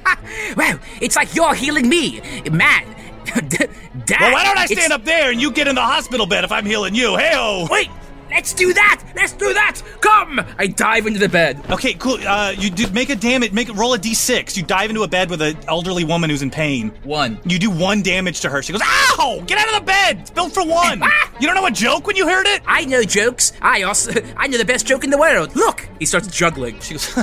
Wow, 0.57 0.79
it's 1.01 1.17
like 1.17 1.35
you're 1.35 1.55
healing 1.55 1.89
me. 1.89 2.21
Man. 2.51 2.85
Dad, 3.27 4.21
well, 4.21 4.33
why 4.33 4.45
don't 4.45 4.59
I 4.59 4.67
stand 4.67 4.93
up 4.93 5.05
there 5.05 5.31
and 5.31 5.41
you 5.41 5.51
get 5.51 5.67
in 5.67 5.75
the 5.75 5.83
hospital 5.83 6.27
bed 6.27 6.45
if 6.45 6.53
I'm 6.53 6.65
healing 6.65 6.95
you? 6.95 7.17
Hey 7.17 7.67
Wait! 7.71 7.91
Let's 8.31 8.53
do 8.53 8.73
that! 8.73 9.03
Let's 9.15 9.33
do 9.33 9.53
that! 9.55 9.81
Come! 10.01 10.41
I 10.59 10.67
dive 10.67 11.07
into 11.07 11.19
the 11.19 11.29
bed. 11.29 11.61
Okay, 11.71 11.95
cool. 11.95 12.19
Uh, 12.27 12.53
you 12.57 12.71
do 12.71 12.89
make 12.91 13.09
a 13.09 13.17
damage. 13.17 13.53
Make 13.53 13.75
roll 13.75 13.95
a 13.95 13.99
d6. 13.99 14.57
You 14.57 14.63
dive 14.63 14.91
into 14.91 15.03
a 15.03 15.09
bed 15.09 15.31
with 15.31 15.41
an 15.43 15.57
elderly 15.69 16.05
woman 16.05 16.31
who's 16.31 16.43
in 16.43 16.51
pain. 16.51 16.91
One. 17.05 17.39
You 17.45 17.59
do 17.59 17.71
one 17.71 18.03
damage 18.03 18.41
to 18.41 18.49
her. 18.49 18.63
She 18.63 18.73
goes, 18.73 18.83
"Ow! 18.85 19.43
Get 19.47 19.59
out 19.59 19.69
of 19.69 19.75
the 19.75 19.87
bed! 19.87 20.19
It's 20.21 20.31
built 20.31 20.53
for 20.53 20.67
one." 20.67 21.03
you 21.41 21.47
don't 21.47 21.55
know 21.55 21.67
a 21.67 21.71
joke 21.71 22.07
when 22.07 22.17
you 22.17 22.27
heard 22.27 22.47
it? 22.47 22.63
I 22.67 22.85
know 22.85 23.03
jokes. 23.05 23.53
I 23.63 23.83
also 23.83 24.13
I 24.37 24.49
know 24.49 24.59
the 24.59 24.65
best 24.65 24.87
joke 24.87 25.05
in 25.05 25.11
the 25.11 25.19
world. 25.19 25.55
Look, 25.55 25.89
he 25.99 26.07
starts 26.07 26.27
juggling. 26.27 26.81
She 26.81 26.95
goes, 26.95 27.17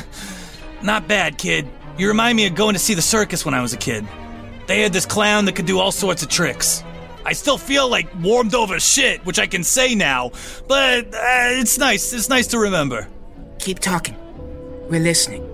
"Not 0.82 1.08
bad, 1.08 1.38
kid." 1.38 1.68
You 1.98 2.08
remind 2.08 2.36
me 2.36 2.48
of 2.48 2.56
going 2.56 2.74
to 2.74 2.80
see 2.80 2.96
the 2.96 3.02
circus 3.04 3.46
when 3.46 3.54
I 3.54 3.62
was 3.62 3.74
a 3.74 3.78
kid. 3.78 4.08
They 4.66 4.82
had 4.82 4.94
this 4.94 5.06
clown 5.06 5.46
that 5.46 5.56
could 5.56 5.68
do 5.68 5.80
all 5.80 5.92
sorts 5.92 6.24
of 6.24 6.30
tricks. 6.30 6.84
I 7.26 7.34
still 7.34 7.58
feel 7.58 7.88
like 7.88 8.08
warmed 8.22 8.56
over 8.56 8.80
shit, 8.80 9.26
which 9.26 9.40
I 9.40 9.48
can 9.48 9.64
say 9.64 9.96
now, 9.96 10.32
but 10.68 11.06
uh, 11.14 11.60
it's 11.60 11.78
nice. 11.78 12.12
It's 12.12 12.30
nice 12.30 12.48
to 12.48 12.60
remember. 12.60 13.08
Keep 13.60 13.80
talking. 13.80 14.16
We're 14.90 15.00
listening. 15.00 15.48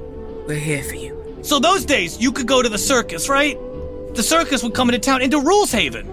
We're 0.48 0.56
here 0.56 0.84
for 0.84 0.96
you. 0.96 1.40
So 1.42 1.60
those 1.60 1.86
days, 1.86 2.20
you 2.20 2.32
could 2.32 2.48
go 2.48 2.62
to 2.62 2.70
the 2.70 2.78
circus, 2.78 3.30
right? 3.30 3.58
The 4.16 4.24
circus 4.24 4.64
would 4.64 4.74
come 4.74 4.90
into 4.90 5.00
town, 5.00 5.22
into 5.22 5.40
Rules 5.40 5.72
Haven. 5.72 6.08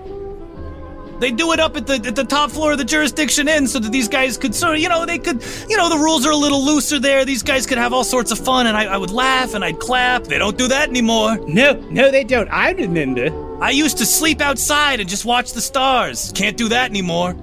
They 1.18 1.30
do 1.30 1.52
it 1.52 1.60
up 1.60 1.76
at 1.76 1.86
the 1.86 1.94
at 1.94 2.14
the 2.14 2.24
top 2.24 2.50
floor 2.50 2.72
of 2.72 2.78
the 2.78 2.84
jurisdiction 2.84 3.48
inn 3.48 3.66
so 3.66 3.78
that 3.78 3.90
these 3.90 4.08
guys 4.08 4.36
could 4.36 4.54
sort 4.54 4.74
of, 4.74 4.80
you 4.80 4.88
know, 4.88 5.06
they 5.06 5.18
could, 5.18 5.42
you 5.68 5.76
know, 5.76 5.88
the 5.88 5.96
rules 5.96 6.26
are 6.26 6.32
a 6.32 6.36
little 6.36 6.62
looser 6.62 6.98
there. 6.98 7.24
These 7.24 7.42
guys 7.42 7.66
could 7.66 7.78
have 7.78 7.92
all 7.92 8.04
sorts 8.04 8.30
of 8.32 8.38
fun, 8.38 8.66
and 8.66 8.76
I, 8.76 8.84
I 8.84 8.96
would 8.96 9.10
laugh 9.10 9.54
and 9.54 9.64
I'd 9.64 9.78
clap. 9.78 10.24
They 10.24 10.38
don't 10.38 10.58
do 10.58 10.68
that 10.68 10.88
anymore. 10.88 11.38
No, 11.46 11.72
no, 11.90 12.10
they 12.10 12.24
don't. 12.24 12.48
I 12.48 12.72
remember. 12.72 13.62
I 13.62 13.70
used 13.70 13.96
to 13.98 14.06
sleep 14.06 14.42
outside 14.42 15.00
and 15.00 15.08
just 15.08 15.24
watch 15.24 15.52
the 15.52 15.62
stars. 15.62 16.32
Can't 16.34 16.56
do 16.56 16.68
that 16.68 16.90
anymore. 16.90 17.34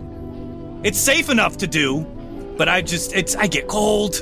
It's 0.84 1.00
safe 1.00 1.30
enough 1.30 1.58
to 1.58 1.68
do, 1.68 2.02
but 2.58 2.70
I 2.70 2.82
just, 2.82 3.14
it's, 3.14 3.36
I 3.36 3.48
get 3.48 3.68
cold. 3.68 4.22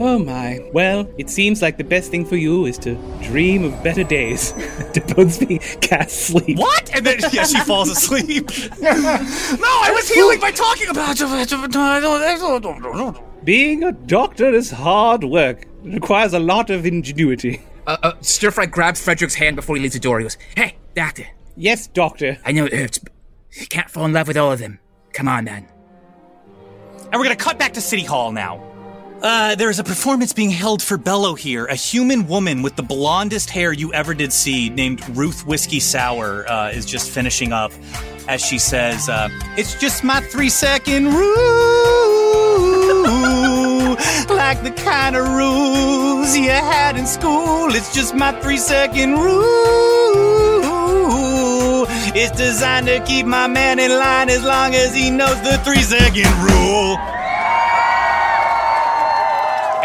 Oh 0.00 0.18
my. 0.18 0.60
Well, 0.72 1.10
it 1.18 1.28
seems 1.28 1.60
like 1.60 1.76
the 1.76 1.84
best 1.84 2.10
thing 2.10 2.24
for 2.24 2.36
you 2.36 2.66
is 2.66 2.78
to 2.78 2.94
dream 3.22 3.64
of 3.64 3.82
better 3.82 4.04
days. 4.04 4.52
to 4.92 5.14
both 5.14 5.46
be 5.46 5.58
cast 5.80 6.10
sleep. 6.26 6.58
What? 6.58 6.94
And 6.94 7.04
then 7.04 7.18
yeah, 7.32 7.44
she 7.44 7.58
falls 7.60 7.90
asleep. 7.90 8.48
no, 8.80 8.88
I 8.90 9.90
was 9.92 10.08
healing 10.08 10.38
by 10.38 10.52
talking 10.52 10.88
about 10.88 11.16
Being 13.44 13.82
a 13.82 13.92
doctor 13.92 14.48
is 14.54 14.70
hard 14.70 15.24
work. 15.24 15.66
It 15.84 15.94
requires 15.94 16.32
a 16.32 16.38
lot 16.38 16.70
of 16.70 16.86
ingenuity. 16.86 17.62
Uh, 17.86 17.96
uh, 18.02 18.12
Stir 18.20 18.50
Fry 18.50 18.66
grabs 18.66 19.02
Frederick's 19.02 19.34
hand 19.34 19.56
before 19.56 19.74
he 19.76 19.82
leaves 19.82 19.94
the 19.94 20.00
door. 20.00 20.18
He 20.18 20.24
goes, 20.24 20.36
Hey, 20.56 20.76
doctor. 20.94 21.26
Yes, 21.56 21.88
doctor. 21.88 22.38
I 22.44 22.52
know 22.52 22.66
it 22.66 22.72
hurts, 22.72 22.98
but 22.98 23.12
you 23.52 23.66
can't 23.66 23.90
fall 23.90 24.04
in 24.04 24.12
love 24.12 24.28
with 24.28 24.36
all 24.36 24.52
of 24.52 24.60
them. 24.60 24.78
Come 25.12 25.26
on, 25.26 25.44
man. 25.44 25.66
And 27.10 27.14
we're 27.14 27.24
gonna 27.24 27.36
cut 27.36 27.58
back 27.58 27.72
to 27.72 27.80
City 27.80 28.04
Hall 28.04 28.30
now. 28.30 28.62
Uh, 29.20 29.56
there's 29.56 29.80
a 29.80 29.84
performance 29.84 30.32
being 30.32 30.50
held 30.50 30.80
for 30.80 30.96
Bello 30.96 31.34
here. 31.34 31.66
A 31.66 31.74
human 31.74 32.28
woman 32.28 32.62
with 32.62 32.76
the 32.76 32.84
blondest 32.84 33.50
hair 33.50 33.72
you 33.72 33.92
ever 33.92 34.14
did 34.14 34.32
see, 34.32 34.68
named 34.70 35.02
Ruth 35.16 35.44
Whiskey 35.44 35.80
Sour, 35.80 36.48
uh, 36.48 36.70
is 36.70 36.86
just 36.86 37.10
finishing 37.10 37.52
up 37.52 37.72
as 38.28 38.44
she 38.44 38.58
says, 38.58 39.08
uh, 39.08 39.28
It's 39.56 39.74
just 39.80 40.04
my 40.04 40.20
three 40.20 40.50
second 40.50 41.06
rule. 41.06 41.16
like 44.28 44.62
the 44.62 44.70
kind 44.76 45.16
of 45.16 45.26
rules 45.26 46.36
you 46.36 46.50
had 46.50 46.96
in 46.96 47.06
school. 47.06 47.74
It's 47.74 47.92
just 47.94 48.14
my 48.14 48.32
three 48.40 48.58
second 48.58 49.14
rule. 49.14 49.46
It's 52.14 52.36
designed 52.36 52.86
to 52.86 53.00
keep 53.04 53.26
my 53.26 53.46
man 53.46 53.78
in 53.78 53.90
line 53.90 54.28
as 54.28 54.44
long 54.44 54.74
as 54.74 54.94
he 54.94 55.10
knows 55.10 55.40
the 55.42 55.58
three 55.64 55.82
second 55.82 56.30
rule 56.42 56.98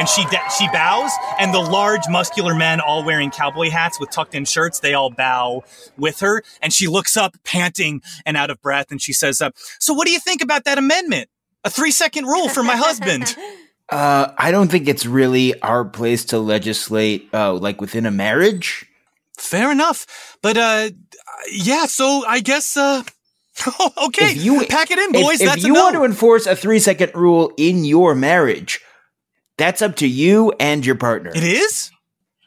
and 0.04 0.10
she 0.10 0.26
de- 0.26 0.50
she 0.58 0.68
bows, 0.68 1.12
and 1.40 1.54
the 1.54 1.62
large, 1.62 2.02
muscular 2.10 2.54
men, 2.54 2.82
all 2.82 3.06
wearing 3.06 3.32
cowboy 3.32 3.70
hats 3.70 4.02
with 4.02 4.12
tucked 4.12 4.36
in 4.36 4.44
shirts, 4.44 4.82
they 4.82 4.94
all 4.94 5.10
bow 5.10 5.64
with 5.98 6.20
her, 6.20 6.44
and 6.62 6.74
she 6.74 6.88
looks 6.88 7.16
up, 7.16 7.38
panting 7.46 8.02
and 8.26 8.36
out 8.36 8.50
of 8.50 8.62
breath, 8.62 8.88
and 8.92 9.02
she 9.02 9.14
says, 9.14 9.42
uh, 9.42 9.52
"So, 9.80 9.94
what 9.94 10.06
do 10.06 10.12
you 10.12 10.20
think 10.20 10.42
about 10.42 10.66
that 10.66 10.78
amendment? 10.78 11.30
A 11.64 11.70
three 11.70 11.92
second 11.92 12.26
rule 12.26 12.50
for 12.50 12.64
my 12.64 12.76
husband." 12.76 13.36
Uh, 13.90 14.34
I 14.38 14.50
don't 14.52 14.72
think 14.72 14.88
it's 14.88 15.06
really 15.06 15.62
our 15.62 15.84
place 15.84 16.26
to 16.26 16.40
legislate, 16.40 17.28
uh, 17.34 17.54
like 17.54 17.82
within 17.82 18.06
a 18.06 18.12
marriage. 18.12 18.86
Fair 19.38 19.72
enough, 19.72 20.38
but 20.42 20.58
uh, 20.58 20.90
yeah. 21.52 21.86
So 21.86 22.24
I 22.26 22.40
guess 22.40 22.76
uh. 22.78 23.04
okay, 24.08 24.32
If 24.32 24.44
you 24.44 24.66
pack 24.68 24.90
it 24.90 24.98
in, 24.98 25.12
boys. 25.12 25.36
If, 25.36 25.42
if 25.42 25.48
That's 25.48 25.64
you 25.64 25.74
a 25.74 25.76
no. 25.76 25.84
want 25.84 25.96
to 25.96 26.06
enforce 26.06 26.48
a 26.48 26.56
three 26.56 26.80
second 26.80 27.12
rule 27.14 27.52
in 27.58 27.84
your 27.84 28.16
marriage, 28.16 28.80
that's 29.58 29.82
up 29.82 29.96
to 29.98 30.08
you 30.08 30.54
and 30.60 30.86
your 30.86 30.96
partner. 30.96 31.32
It 31.34 31.44
is. 31.44 31.92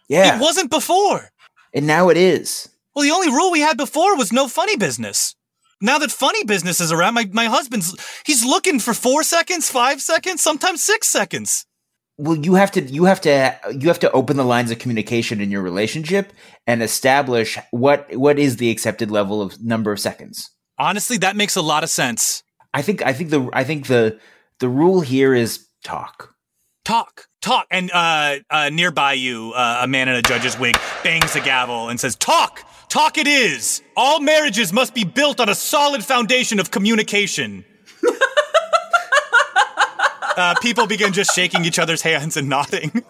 Yeah, 0.08 0.36
It 0.36 0.40
wasn't 0.40 0.70
before. 0.70 1.30
and 1.74 1.86
now 1.86 2.08
it 2.08 2.16
is. 2.16 2.68
Well, 2.94 3.04
the 3.04 3.10
only 3.10 3.28
rule 3.28 3.50
we 3.50 3.60
had 3.60 3.76
before 3.76 4.16
was 4.16 4.32
no 4.32 4.48
funny 4.48 4.76
business. 4.76 5.34
Now 5.80 5.98
that 5.98 6.10
funny 6.10 6.44
business 6.44 6.80
is 6.80 6.90
around, 6.90 7.14
my, 7.14 7.28
my 7.32 7.46
husband's 7.46 7.94
he's 8.24 8.44
looking 8.44 8.80
for 8.80 8.94
four 8.94 9.22
seconds, 9.22 9.70
five 9.70 10.00
seconds, 10.00 10.40
sometimes 10.42 10.82
six 10.82 11.06
seconds. 11.08 11.66
Well, 12.18 12.36
you 12.36 12.54
have 12.54 12.70
to 12.72 12.80
you 12.80 13.04
have 13.04 13.20
to 13.22 13.58
you 13.78 13.88
have 13.88 13.98
to 13.98 14.10
open 14.12 14.38
the 14.38 14.44
lines 14.44 14.70
of 14.70 14.78
communication 14.78 15.40
in 15.40 15.50
your 15.50 15.60
relationship 15.60 16.32
and 16.66 16.82
establish 16.82 17.58
what 17.72 18.16
what 18.16 18.38
is 18.38 18.56
the 18.56 18.70
accepted 18.70 19.10
level 19.10 19.42
of 19.42 19.62
number 19.62 19.92
of 19.92 20.00
seconds. 20.00 20.48
Honestly, 20.78 21.18
that 21.18 21.36
makes 21.36 21.56
a 21.56 21.62
lot 21.62 21.82
of 21.84 21.90
sense. 21.90 22.42
I 22.72 22.80
think 22.80 23.02
I 23.04 23.12
think 23.12 23.28
the 23.28 23.50
I 23.52 23.64
think 23.64 23.86
the 23.88 24.18
the 24.60 24.68
rule 24.70 25.02
here 25.02 25.34
is 25.34 25.66
talk. 25.84 26.32
Talk, 26.86 27.26
talk, 27.42 27.66
and 27.72 27.90
uh, 27.92 28.36
uh, 28.48 28.70
nearby 28.70 29.14
you, 29.14 29.52
uh, 29.56 29.80
a 29.82 29.88
man 29.88 30.08
in 30.08 30.14
a 30.14 30.22
judge's 30.22 30.56
wig 30.56 30.78
bangs 31.02 31.34
a 31.34 31.40
gavel 31.40 31.88
and 31.88 31.98
says, 31.98 32.14
"Talk, 32.14 32.60
talk. 32.88 33.18
It 33.18 33.26
is. 33.26 33.82
All 33.96 34.20
marriages 34.20 34.72
must 34.72 34.94
be 34.94 35.02
built 35.02 35.40
on 35.40 35.48
a 35.48 35.54
solid 35.56 36.04
foundation 36.04 36.60
of 36.60 36.70
communication." 36.70 37.64
uh, 40.36 40.54
people 40.62 40.86
begin 40.86 41.12
just 41.12 41.34
shaking 41.34 41.64
each 41.64 41.80
other's 41.80 42.02
hands 42.02 42.36
and 42.36 42.48
nodding. 42.48 43.02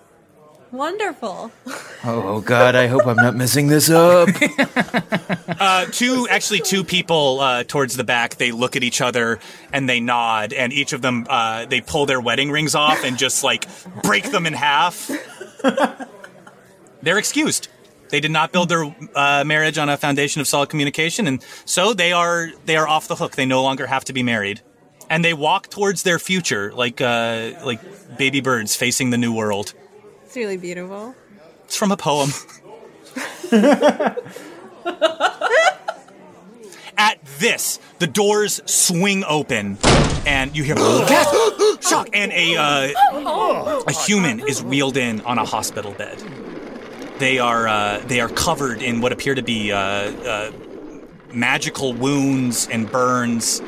Wonderful. 0.73 1.53
Oh 2.05 2.41
God, 2.41 2.75
I 2.75 2.87
hope 2.89 3.07
I'm 3.07 3.17
not 3.17 3.35
messing 3.37 3.69
this 3.69 3.89
up. 3.89 4.29
uh, 5.61 5.87
two, 5.93 6.27
actually, 6.29 6.61
two 6.61 6.85
people 6.85 7.41
uh, 7.41 7.65
towards 7.65 7.97
the 7.97 8.05
back. 8.05 8.37
They 8.37 8.53
look 8.53 8.77
at 8.77 8.83
each 8.83 9.01
other 9.01 9.39
and 9.73 9.89
they 9.89 10.01
nod, 10.01 10.53
and 10.53 10.73
each 10.73 10.93
of 10.93 11.03
them 11.03 11.27
uh, 11.29 11.67
they 11.67 11.81
pull 11.81 12.07
their 12.07 12.21
wedding 12.21 12.51
rings 12.51 12.75
off 12.75 13.05
and 13.05 13.17
just 13.17 13.45
like 13.45 13.67
break 14.03 14.31
them 14.31 14.47
in 14.47 14.53
half. 14.53 15.11
They're 17.03 17.19
excused. 17.19 17.69
They 18.09 18.21
did 18.21 18.31
not 18.31 18.53
build 18.53 18.69
their 18.69 18.95
uh, 19.15 19.45
marriage 19.45 19.79
on 19.79 19.89
a 19.89 19.97
foundation 19.97 20.41
of 20.41 20.47
solid 20.47 20.69
communication, 20.69 21.27
and 21.27 21.45
so 21.65 21.93
they 21.93 22.13
are 22.13 22.51
they 22.65 22.77
are 22.77 22.87
off 22.87 23.09
the 23.09 23.17
hook. 23.17 23.37
They 23.37 23.47
no 23.47 23.63
longer 23.63 23.87
have 23.87 24.05
to 24.07 24.13
be 24.13 24.23
married, 24.23 24.61
and 25.09 25.25
they 25.25 25.35
walk 25.35 25.71
towards 25.71 26.03
their 26.03 26.19
future 26.19 26.73
like 26.73 27.01
uh, 27.01 27.53
like 27.65 27.81
baby 28.17 28.41
birds 28.41 28.77
facing 28.77 29.11
the 29.11 29.19
new 29.19 29.33
world. 29.33 29.75
It's 30.37 30.45
really 30.45 30.59
beautiful. 30.59 31.15
It's 31.65 31.77
from 31.77 31.93
a 31.93 31.97
poem. 31.97 32.29
At 36.99 37.25
this, 37.39 37.81
the 38.01 38.07
doors 38.07 38.61
swing 38.67 39.25
open, 39.27 39.79
and 40.27 40.55
you 40.55 40.63
hear 40.63 40.75
gasp, 40.75 41.35
shock, 41.81 42.11
and 42.13 42.33
a 42.33 42.55
uh, 42.55 43.81
a 43.87 43.93
human 43.93 44.41
is 44.47 44.63
wheeled 44.63 44.99
in 44.99 45.23
on 45.23 45.39
a 45.39 45.45
hospital 45.47 45.93
bed. 45.93 46.23
They 47.19 47.39
are 47.39 47.67
uh, 47.67 48.03
they 48.07 48.21
are 48.21 48.29
covered 48.29 48.83
in 48.83 49.01
what 49.01 49.13
appear 49.13 49.35
to 49.35 49.43
be 49.43 49.73
uh, 49.73 49.79
uh, 49.79 50.53
magical 51.33 51.95
wounds 51.95 52.69
and 52.71 52.93
burns, 52.93 53.63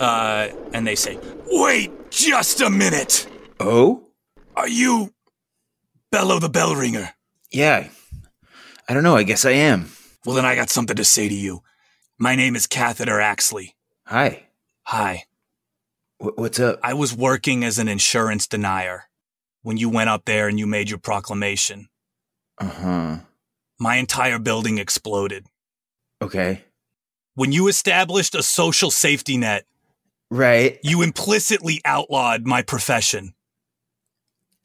uh, 0.00 0.48
and 0.72 0.84
they 0.84 0.96
say, 0.96 1.16
"Wait 1.46 2.10
just 2.10 2.60
a 2.60 2.70
minute. 2.70 3.28
Oh? 3.60 4.08
Are 4.56 4.68
you 4.68 5.12
Bello 6.12 6.38
the 6.38 6.48
Bell 6.48 6.76
Ringer?" 6.76 7.14
Yeah. 7.50 7.88
I 8.88 8.94
don't 8.94 9.02
know. 9.02 9.16
I 9.16 9.24
guess 9.24 9.44
I 9.44 9.50
am. 9.52 9.90
Well, 10.24 10.36
then 10.36 10.44
I 10.44 10.54
got 10.54 10.70
something 10.70 10.96
to 10.96 11.04
say 11.04 11.28
to 11.28 11.34
you. 11.34 11.62
My 12.18 12.36
name 12.36 12.54
is 12.54 12.66
Catheter 12.68 13.18
Axley. 13.18 13.74
Hi. 14.06 14.44
Hi. 14.84 15.24
Wh- 16.18 16.36
what's 16.38 16.60
up? 16.60 16.78
I 16.82 16.94
was 16.94 17.12
working 17.14 17.64
as 17.64 17.78
an 17.80 17.88
insurance 17.88 18.46
denier 18.46 19.04
when 19.62 19.76
you 19.76 19.88
went 19.88 20.10
up 20.10 20.24
there 20.24 20.46
and 20.48 20.58
you 20.58 20.66
made 20.66 20.88
your 20.90 20.98
proclamation. 20.98 21.88
Uh 22.58 22.68
huh. 22.68 23.16
My 23.80 23.96
entire 23.96 24.38
building 24.38 24.78
exploded. 24.78 25.46
Okay. 26.20 26.62
When 27.34 27.50
you 27.50 27.66
established 27.68 28.34
a 28.34 28.42
social 28.42 28.90
safety 28.90 29.36
net, 29.36 29.64
Right. 30.30 30.78
you 30.84 31.02
implicitly 31.02 31.80
outlawed 31.84 32.46
my 32.46 32.62
profession. 32.62 33.34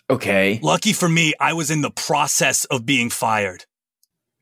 Okay. 0.10 0.60
Lucky 0.64 0.94
for 0.94 1.10
me, 1.10 1.34
I 1.40 1.54
was 1.54 1.70
in 1.70 1.82
the 1.82 1.92
process 1.92 2.66
of 2.66 2.86
being 2.86 3.10
fired. 3.10 3.66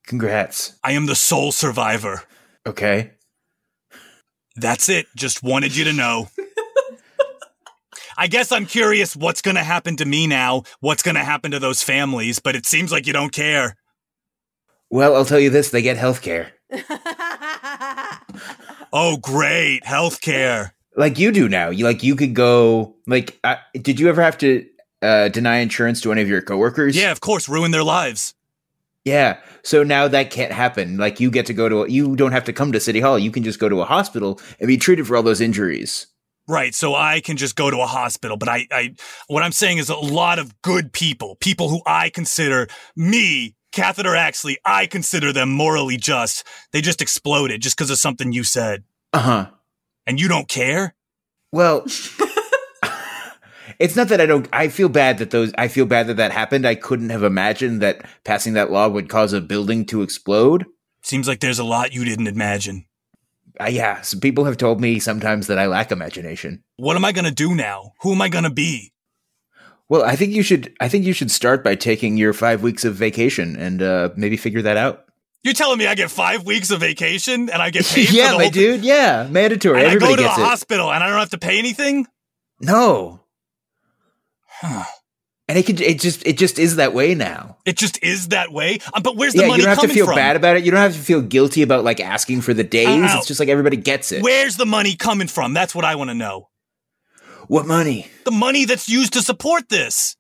Congrats. 0.06 0.78
I 0.84 0.92
am 0.92 1.08
the 1.08 1.16
sole 1.16 1.52
survivor. 1.52 2.22
Okay. 2.68 3.12
That's 4.56 4.88
it. 4.90 5.08
Just 5.16 5.42
wanted 5.44 5.76
you 5.76 5.86
to 5.86 5.94
know. 5.94 6.30
I 8.18 8.28
guess 8.28 8.52
I'm 8.52 8.66
curious 8.66 9.16
what's 9.16 9.42
going 9.42 9.56
to 9.56 9.64
happen 9.64 9.98
to 9.98 10.06
me 10.06 10.26
now, 10.28 10.64
what's 10.80 11.04
going 11.04 11.16
to 11.16 11.24
happen 11.24 11.52
to 11.52 11.60
those 11.60 11.84
families, 11.84 12.40
but 12.40 12.56
it 12.56 12.66
seems 12.66 12.92
like 12.92 13.08
you 13.08 13.14
don't 13.14 13.34
care. 13.34 13.76
Well, 14.90 15.16
I'll 15.16 15.26
tell 15.26 15.40
you 15.40 15.50
this: 15.50 15.72
they 15.72 15.82
get 15.82 15.98
health 15.98 16.22
care, 16.22 16.54
Oh, 18.94 19.18
great. 19.18 19.84
Health 19.86 20.22
care. 20.22 20.74
like 20.96 21.20
you 21.20 21.32
do 21.34 21.50
now. 21.50 21.70
You 21.70 21.84
like 21.84 22.04
you 22.04 22.16
could 22.16 22.34
go. 22.34 22.96
Like, 23.08 23.38
I, 23.44 23.58
did 23.74 24.00
you 24.00 24.08
ever 24.08 24.22
have 24.22 24.38
to 24.38 24.66
uh, 25.02 25.30
deny 25.30 25.58
insurance 25.58 26.02
to 26.02 26.12
any 26.12 26.22
of 26.22 26.28
your 26.30 26.42
coworkers? 26.42 26.96
Yeah, 26.96 27.12
of 27.12 27.22
course, 27.22 27.48
ruin 27.50 27.72
their 27.72 27.84
lives. 27.84 28.34
Yeah. 29.04 29.38
So 29.64 29.84
now 29.84 30.08
that 30.08 30.32
can't 30.32 30.52
happen. 30.52 30.98
Like, 30.98 31.20
you 31.20 31.30
get 31.30 31.46
to 31.48 31.54
go 31.54 31.70
to. 31.70 31.92
You 31.92 32.16
don't 32.16 32.32
have 32.32 32.46
to 32.46 32.54
come 32.54 32.72
to 32.72 32.80
City 32.80 33.00
Hall. 33.00 33.20
You 33.20 33.32
can 33.32 33.44
just 33.44 33.60
go 33.60 33.70
to 33.70 33.82
a 33.82 33.86
hospital 33.86 34.40
and 34.60 34.68
be 34.68 34.78
treated 34.78 35.06
for 35.08 35.16
all 35.16 35.24
those 35.24 35.42
injuries. 35.42 36.08
Right, 36.48 36.76
so 36.76 36.94
I 36.94 37.22
can 37.22 37.38
just 37.38 37.56
go 37.56 37.72
to 37.72 37.80
a 37.82 37.88
hospital, 37.88 38.38
but 38.38 38.48
I, 38.48 38.68
I, 38.70 38.94
what 39.26 39.42
I'm 39.42 39.52
saying 39.52 39.80
is 39.80 39.90
a 39.90 39.96
lot 39.96 40.38
of 40.38 40.62
good 40.62 40.94
people, 40.94 41.38
people 41.40 41.70
who 41.70 41.82
I 41.88 42.12
consider 42.12 42.68
me, 42.96 43.56
Catheter 43.72 44.12
Axley, 44.12 44.58
I 44.64 44.86
consider 44.86 45.34
them 45.34 45.50
morally 45.50 45.98
just. 45.98 46.46
They 46.72 46.82
just 46.82 47.02
exploded 47.02 47.64
just 47.64 47.76
because 47.76 47.90
of 47.90 47.98
something 47.98 48.32
you 48.32 48.44
said, 48.44 48.84
Uh 49.12 49.20
huh. 49.22 49.48
and 50.06 50.20
you 50.20 50.28
don't 50.28 50.48
care. 50.48 50.94
Well, 51.52 51.88
it's 53.80 53.96
not 53.96 54.08
that 54.10 54.22
I 54.22 54.26
don't. 54.26 54.48
I 54.54 54.68
feel 54.68 54.90
bad 54.90 55.18
that 55.20 55.32
those. 55.32 55.52
I 55.58 55.68
feel 55.68 55.86
bad 55.86 56.08
that 56.08 56.18
that 56.18 56.32
happened. 56.32 56.66
I 56.68 56.76
couldn't 56.76 57.10
have 57.10 57.24
imagined 57.24 57.82
that 57.82 58.06
passing 58.24 58.54
that 58.54 58.72
law 58.72 58.88
would 58.88 59.10
cause 59.10 59.34
a 59.34 59.42
building 59.42 59.86
to 59.88 60.02
explode. 60.02 60.66
Seems 61.02 61.28
like 61.28 61.40
there's 61.40 61.60
a 61.60 61.64
lot 61.64 61.94
you 61.94 62.04
didn't 62.06 62.28
imagine. 62.28 62.86
Uh, 63.60 63.66
yeah, 63.66 64.02
some 64.02 64.20
people 64.20 64.46
have 64.46 64.58
told 64.58 64.82
me 64.82 65.00
sometimes 65.00 65.48
that 65.48 65.58
I 65.60 65.68
lack 65.68 65.92
imagination. 65.92 66.64
What 66.78 66.96
am 66.96 67.06
I 67.06 67.12
gonna 67.12 67.32
do 67.32 67.56
now? 67.56 67.94
Who 68.02 68.12
am 68.12 68.22
I 68.22 68.30
gonna 68.30 68.50
be? 68.50 68.92
Well, 69.88 70.04
I 70.04 70.16
think 70.16 70.34
you 70.34 70.42
should. 70.42 70.74
I 70.82 70.90
think 70.90 71.06
you 71.06 71.14
should 71.14 71.32
start 71.32 71.64
by 71.64 71.76
taking 71.76 72.18
your 72.18 72.34
five 72.34 72.64
weeks 72.64 72.84
of 72.84 72.96
vacation 72.96 73.56
and 73.56 73.82
uh, 73.82 74.10
maybe 74.16 74.36
figure 74.36 74.62
that 74.64 74.78
out. 74.78 75.06
You're 75.44 75.54
telling 75.54 75.78
me 75.78 75.86
I 75.86 75.94
get 75.94 76.10
five 76.10 76.44
weeks 76.44 76.72
of 76.72 76.80
vacation 76.80 77.52
and 77.52 77.62
I 77.62 77.70
get 77.70 77.86
paid? 77.94 78.08
for 78.08 78.14
yeah, 78.16 78.32
my 78.36 78.50
dude. 78.50 78.84
Yeah, 78.84 79.28
mandatory. 79.30 79.80
And 79.84 79.92
I 79.92 79.96
go 79.98 80.16
to 80.16 80.22
the 80.24 80.28
it. 80.28 80.32
hospital 80.32 80.92
and 80.92 81.04
I 81.04 81.08
don't 81.08 81.20
have 81.20 81.30
to 81.30 81.38
pay 81.38 81.60
anything. 81.60 82.08
No. 82.60 83.22
And 85.48 85.60
it 85.60 85.66
could. 85.68 85.80
It 85.80 86.00
just. 86.00 86.26
It 86.26 86.38
just 86.40 86.58
is 86.58 86.78
that 86.78 86.94
way 86.96 87.14
now. 87.14 87.58
It 87.66 87.78
just 87.78 88.02
is 88.04 88.30
that 88.30 88.52
way. 88.52 88.80
Um, 88.94 89.04
but 89.04 89.16
where's 89.16 89.34
the 89.34 89.42
yeah, 89.42 89.48
money 89.48 89.62
you 89.62 89.68
don't 89.68 89.78
have 89.78 89.88
to 89.88 89.94
feel 89.94 90.08
from? 90.08 90.16
bad 90.16 90.36
about 90.36 90.58
it. 90.58 90.64
You 90.66 90.72
don't 90.72 90.80
have 90.80 90.94
to 90.96 91.00
feel 91.00 91.22
guilty 91.22 91.62
about 91.62 91.84
like 91.84 92.00
asking 92.00 92.42
for 92.42 92.54
the 92.54 92.64
days. 92.64 92.88
Ow. 92.88 93.18
It's 93.20 93.28
just 93.28 93.40
like 93.40 93.50
everybody 93.50 93.78
gets 93.78 94.12
it. 94.12 94.24
Where's 94.24 94.58
the 94.58 94.66
money 94.66 94.96
coming 94.96 95.28
from? 95.28 95.54
That's 95.54 95.76
what 95.76 95.86
I 95.86 95.96
want 95.96 96.10
to 96.10 96.16
know. 96.16 96.50
What 97.48 97.68
money? 97.68 98.08
The 98.24 98.32
money 98.32 98.66
that's 98.66 98.90
used 98.90 99.14
to 99.14 99.22
support 99.22 99.70
this. 99.70 100.16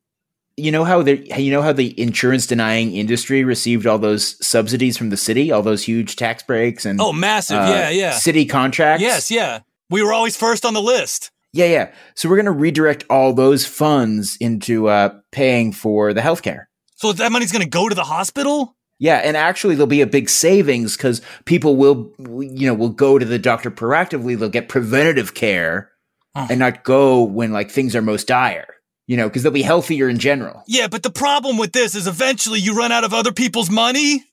You 0.57 0.71
know 0.71 0.83
how 0.83 1.01
the 1.01 1.17
you 1.37 1.51
know 1.51 1.63
how 1.63 1.73
the 1.73 1.99
insurance 1.99 2.45
denying 2.45 2.95
industry 2.95 3.43
received 3.43 3.87
all 3.87 3.97
those 3.97 4.45
subsidies 4.45 4.95
from 4.95 5.09
the 5.09 5.17
city, 5.17 5.51
all 5.51 5.63
those 5.63 5.83
huge 5.83 6.15
tax 6.15 6.43
breaks 6.43 6.85
and 6.85 7.01
Oh, 7.01 7.11
massive. 7.11 7.57
uh, 7.57 7.65
yeah, 7.67 7.89
yeah. 7.89 8.11
city 8.11 8.45
contracts. 8.45 9.01
Yes, 9.01 9.31
yeah. 9.31 9.61
We 9.89 10.01
were 10.03 10.13
always 10.13 10.37
first 10.37 10.65
on 10.65 10.73
the 10.75 10.81
list. 10.81 11.31
Yeah, 11.55 11.67
yeah. 11.67 11.91
So 12.15 12.27
we're 12.27 12.35
going 12.35 12.45
to 12.47 12.51
redirect 12.51 13.05
all 13.09 13.31
those 13.33 13.65
funds 13.65 14.37
into 14.41 14.89
uh, 14.89 15.17
paying 15.31 15.71
for 15.71 16.13
the 16.13 16.19
healthcare. 16.19 16.65
So 16.97 17.13
that 17.13 17.31
money's 17.31 17.51
going 17.53 17.63
to 17.63 17.69
go 17.69 17.87
to 17.87 17.95
the 17.95 18.03
hospital? 18.03 18.75
Yeah, 18.99 19.17
and 19.17 19.37
actually 19.37 19.75
there'll 19.75 19.87
be 19.87 20.01
a 20.01 20.07
big 20.07 20.29
savings 20.29 20.97
because 20.97 21.21
people 21.45 21.75
will, 21.77 22.11
you 22.19 22.67
know, 22.67 22.73
will 22.73 22.89
go 22.89 23.17
to 23.17 23.25
the 23.25 23.39
doctor 23.39 23.71
proactively. 23.71 24.37
They'll 24.37 24.49
get 24.49 24.69
preventative 24.69 25.33
care 25.33 25.91
Oh. 26.37 26.45
and 26.49 26.59
not 26.59 26.83
go 26.83 27.23
when 27.23 27.53
like 27.53 27.71
things 27.71 27.95
are 27.95 28.01
most 28.01 28.27
dire. 28.27 28.67
You 29.07 29.15
know, 29.15 29.29
because 29.29 29.43
they'll 29.43 29.51
be 29.53 29.61
healthier 29.61 30.09
in 30.09 30.17
general. 30.19 30.63
Yeah, 30.67 30.87
but 30.89 31.03
the 31.03 31.09
problem 31.11 31.57
with 31.57 31.71
this 31.71 31.95
is 31.95 32.07
eventually 32.07 32.59
you 32.59 32.75
run 32.75 32.91
out 32.91 33.03
of 33.05 33.13
other 33.13 33.31
people's 33.31 33.69
money. 33.69 34.25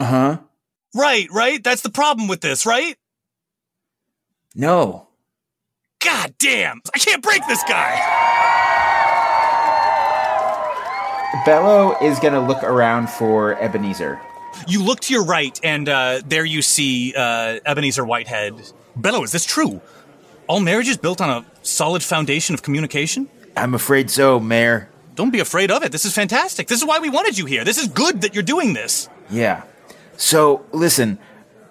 Uh 0.00 0.04
huh. 0.06 0.38
Right, 0.94 1.28
right? 1.30 1.62
That's 1.62 1.82
the 1.82 1.90
problem 1.90 2.26
with 2.26 2.40
this, 2.40 2.66
right? 2.66 2.96
No. 4.56 5.06
God 6.00 6.34
damn. 6.38 6.80
I 6.94 6.98
can't 6.98 7.22
break 7.22 7.46
this 7.46 7.62
guy. 7.64 7.96
Bello 11.44 11.96
is 12.02 12.18
going 12.18 12.34
to 12.34 12.40
look 12.40 12.62
around 12.62 13.10
for 13.10 13.54
Ebenezer. 13.62 14.20
You 14.66 14.82
look 14.82 15.00
to 15.00 15.12
your 15.12 15.24
right, 15.24 15.58
and 15.62 15.88
uh, 15.88 16.20
there 16.26 16.44
you 16.44 16.62
see 16.62 17.14
uh, 17.16 17.60
Ebenezer 17.64 18.04
Whitehead. 18.04 18.54
Bello, 18.96 19.22
is 19.22 19.32
this 19.32 19.44
true? 19.44 19.80
All 20.48 20.60
marriages 20.60 20.96
built 20.96 21.20
on 21.20 21.30
a 21.30 21.46
solid 21.62 22.02
foundation 22.02 22.54
of 22.54 22.62
communication? 22.62 23.28
I'm 23.56 23.74
afraid 23.74 24.10
so, 24.10 24.40
Mayor. 24.40 24.88
Don't 25.14 25.30
be 25.30 25.40
afraid 25.40 25.70
of 25.70 25.82
it. 25.82 25.92
This 25.92 26.04
is 26.04 26.14
fantastic. 26.14 26.66
This 26.66 26.80
is 26.80 26.86
why 26.86 26.98
we 26.98 27.10
wanted 27.10 27.36
you 27.38 27.46
here. 27.46 27.64
This 27.64 27.78
is 27.78 27.88
good 27.88 28.22
that 28.22 28.34
you're 28.34 28.42
doing 28.42 28.72
this. 28.72 29.08
Yeah. 29.30 29.64
So 30.16 30.64
listen, 30.72 31.18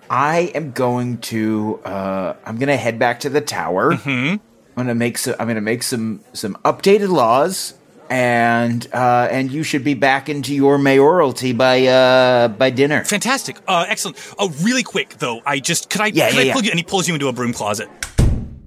I 0.10 0.52
am 0.56 0.72
going 0.72 1.20
to 1.20 1.80
uh 1.86 2.36
I'm 2.46 2.58
gonna 2.58 2.78
head 2.78 2.98
back 2.98 3.20
to 3.22 3.30
the 3.30 3.42
tower. 3.42 3.94
Mm-hmm. 3.94 4.36
I'm 4.36 4.40
gonna 4.76 4.96
make 4.96 5.18
some 5.18 5.36
I'm 5.40 5.48
gonna 5.48 5.62
make 5.62 5.84
some 5.84 6.22
some 6.34 6.56
updated 6.66 7.10
laws 7.10 7.76
and 8.10 8.88
uh 8.92 9.28
and 9.30 9.52
you 9.52 9.62
should 9.62 9.84
be 9.84 9.94
back 9.94 10.30
into 10.30 10.56
your 10.56 10.78
mayoralty 10.80 11.54
by 11.56 11.86
uh 11.86 12.48
by 12.48 12.72
dinner. 12.72 13.04
Fantastic. 13.04 13.58
Uh, 13.68 13.86
excellent. 13.88 14.18
Oh, 14.40 14.50
really 14.62 14.84
quick 14.84 15.10
though. 15.20 15.42
I 15.46 15.60
just 15.60 15.90
could 15.90 16.02
I? 16.02 16.08
Yeah, 16.08 16.30
could 16.30 16.36
yeah, 16.36 16.42
I 16.42 16.46
yeah. 16.46 16.54
pull 16.54 16.64
you? 16.64 16.72
And 16.72 16.80
he 16.80 16.84
pulls 16.84 17.08
you 17.08 17.14
into 17.14 17.28
a 17.28 17.34
broom 17.34 17.54
closet. 17.54 17.90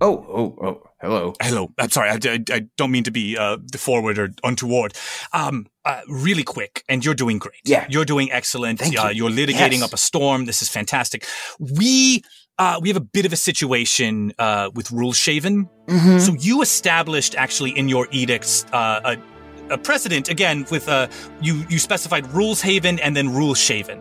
Oh, 0.00 0.26
oh, 0.28 0.58
oh. 0.60 0.90
Hello. 1.02 1.34
Hello. 1.42 1.72
I'm 1.78 1.90
sorry. 1.90 2.10
I, 2.10 2.18
I, 2.24 2.38
I 2.50 2.60
don't 2.78 2.92
mean 2.92 3.02
to 3.04 3.10
be 3.10 3.36
uh, 3.36 3.58
forward 3.76 4.18
or 4.18 4.28
untoward. 4.44 4.94
Um, 5.32 5.66
uh, 5.84 6.00
really 6.08 6.44
quick, 6.44 6.84
and 6.88 7.04
you're 7.04 7.14
doing 7.16 7.38
great. 7.38 7.60
Yeah. 7.64 7.86
you're 7.90 8.04
doing 8.04 8.30
excellent. 8.30 8.78
Thank 8.78 8.96
uh, 8.98 9.08
you. 9.08 9.24
You're 9.28 9.30
litigating 9.36 9.80
Yes. 9.80 9.82
up 9.82 9.92
a 9.92 9.96
storm. 9.96 10.44
This 10.46 10.62
is 10.62 10.68
fantastic. 10.68 11.26
We. 11.58 12.22
Uh, 12.58 12.78
we 12.82 12.88
have 12.90 12.96
a 12.98 13.00
bit 13.00 13.24
of 13.26 13.32
a 13.32 13.36
situation 13.36 14.32
uh, 14.38 14.70
with 14.74 14.92
Rule 14.92 15.12
Shaven. 15.14 15.68
Mhm. 15.88 16.20
So 16.20 16.34
you 16.38 16.62
established 16.62 17.34
actually 17.34 17.70
in 17.76 17.88
your 17.88 18.06
edicts 18.12 18.64
uh, 18.72 19.00
a, 19.16 19.72
a 19.74 19.78
precedent 19.78 20.28
again 20.28 20.66
with 20.70 20.86
uh, 20.88 21.08
you 21.40 21.64
you 21.70 21.78
specified 21.78 22.26
Rules 22.32 22.60
Haven 22.60 23.00
and 23.00 23.16
then 23.16 23.32
Rule 23.34 23.54
Shaven. 23.54 24.00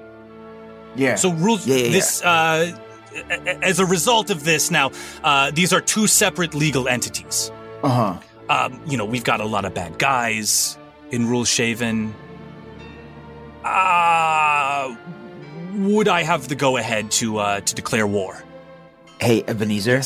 Yeah. 0.97 1.15
So 1.15 1.31
rules. 1.31 1.65
Yeah, 1.65 1.77
yeah, 1.77 1.83
yeah. 1.85 1.91
this 1.91 2.21
uh, 2.23 2.27
a- 2.27 2.73
a- 2.75 2.90
as 3.61 3.79
a 3.79 3.85
result 3.85 4.29
of 4.29 4.43
this, 4.43 4.71
now 4.71 4.91
uh, 5.23 5.51
these 5.51 5.73
are 5.73 5.81
two 5.81 6.07
separate 6.07 6.53
legal 6.53 6.87
entities. 6.87 7.51
Uh-huh. 7.83 8.17
Um, 8.49 8.81
you 8.85 8.97
know, 8.97 9.05
we've 9.05 9.23
got 9.23 9.39
a 9.41 9.45
lot 9.45 9.65
of 9.65 9.73
bad 9.73 9.97
guys 9.97 10.77
in 11.11 11.27
Rule 11.27 11.45
Shaven. 11.45 12.13
Uh, 13.63 14.95
would 15.75 16.07
I 16.07 16.23
have 16.23 16.47
the 16.47 16.55
go 16.55 16.77
ahead 16.77 17.11
to 17.11 17.37
uh, 17.39 17.59
to 17.61 17.75
declare 17.75 18.07
war? 18.07 18.43
Hey, 19.19 19.43
Ebenezer. 19.47 20.01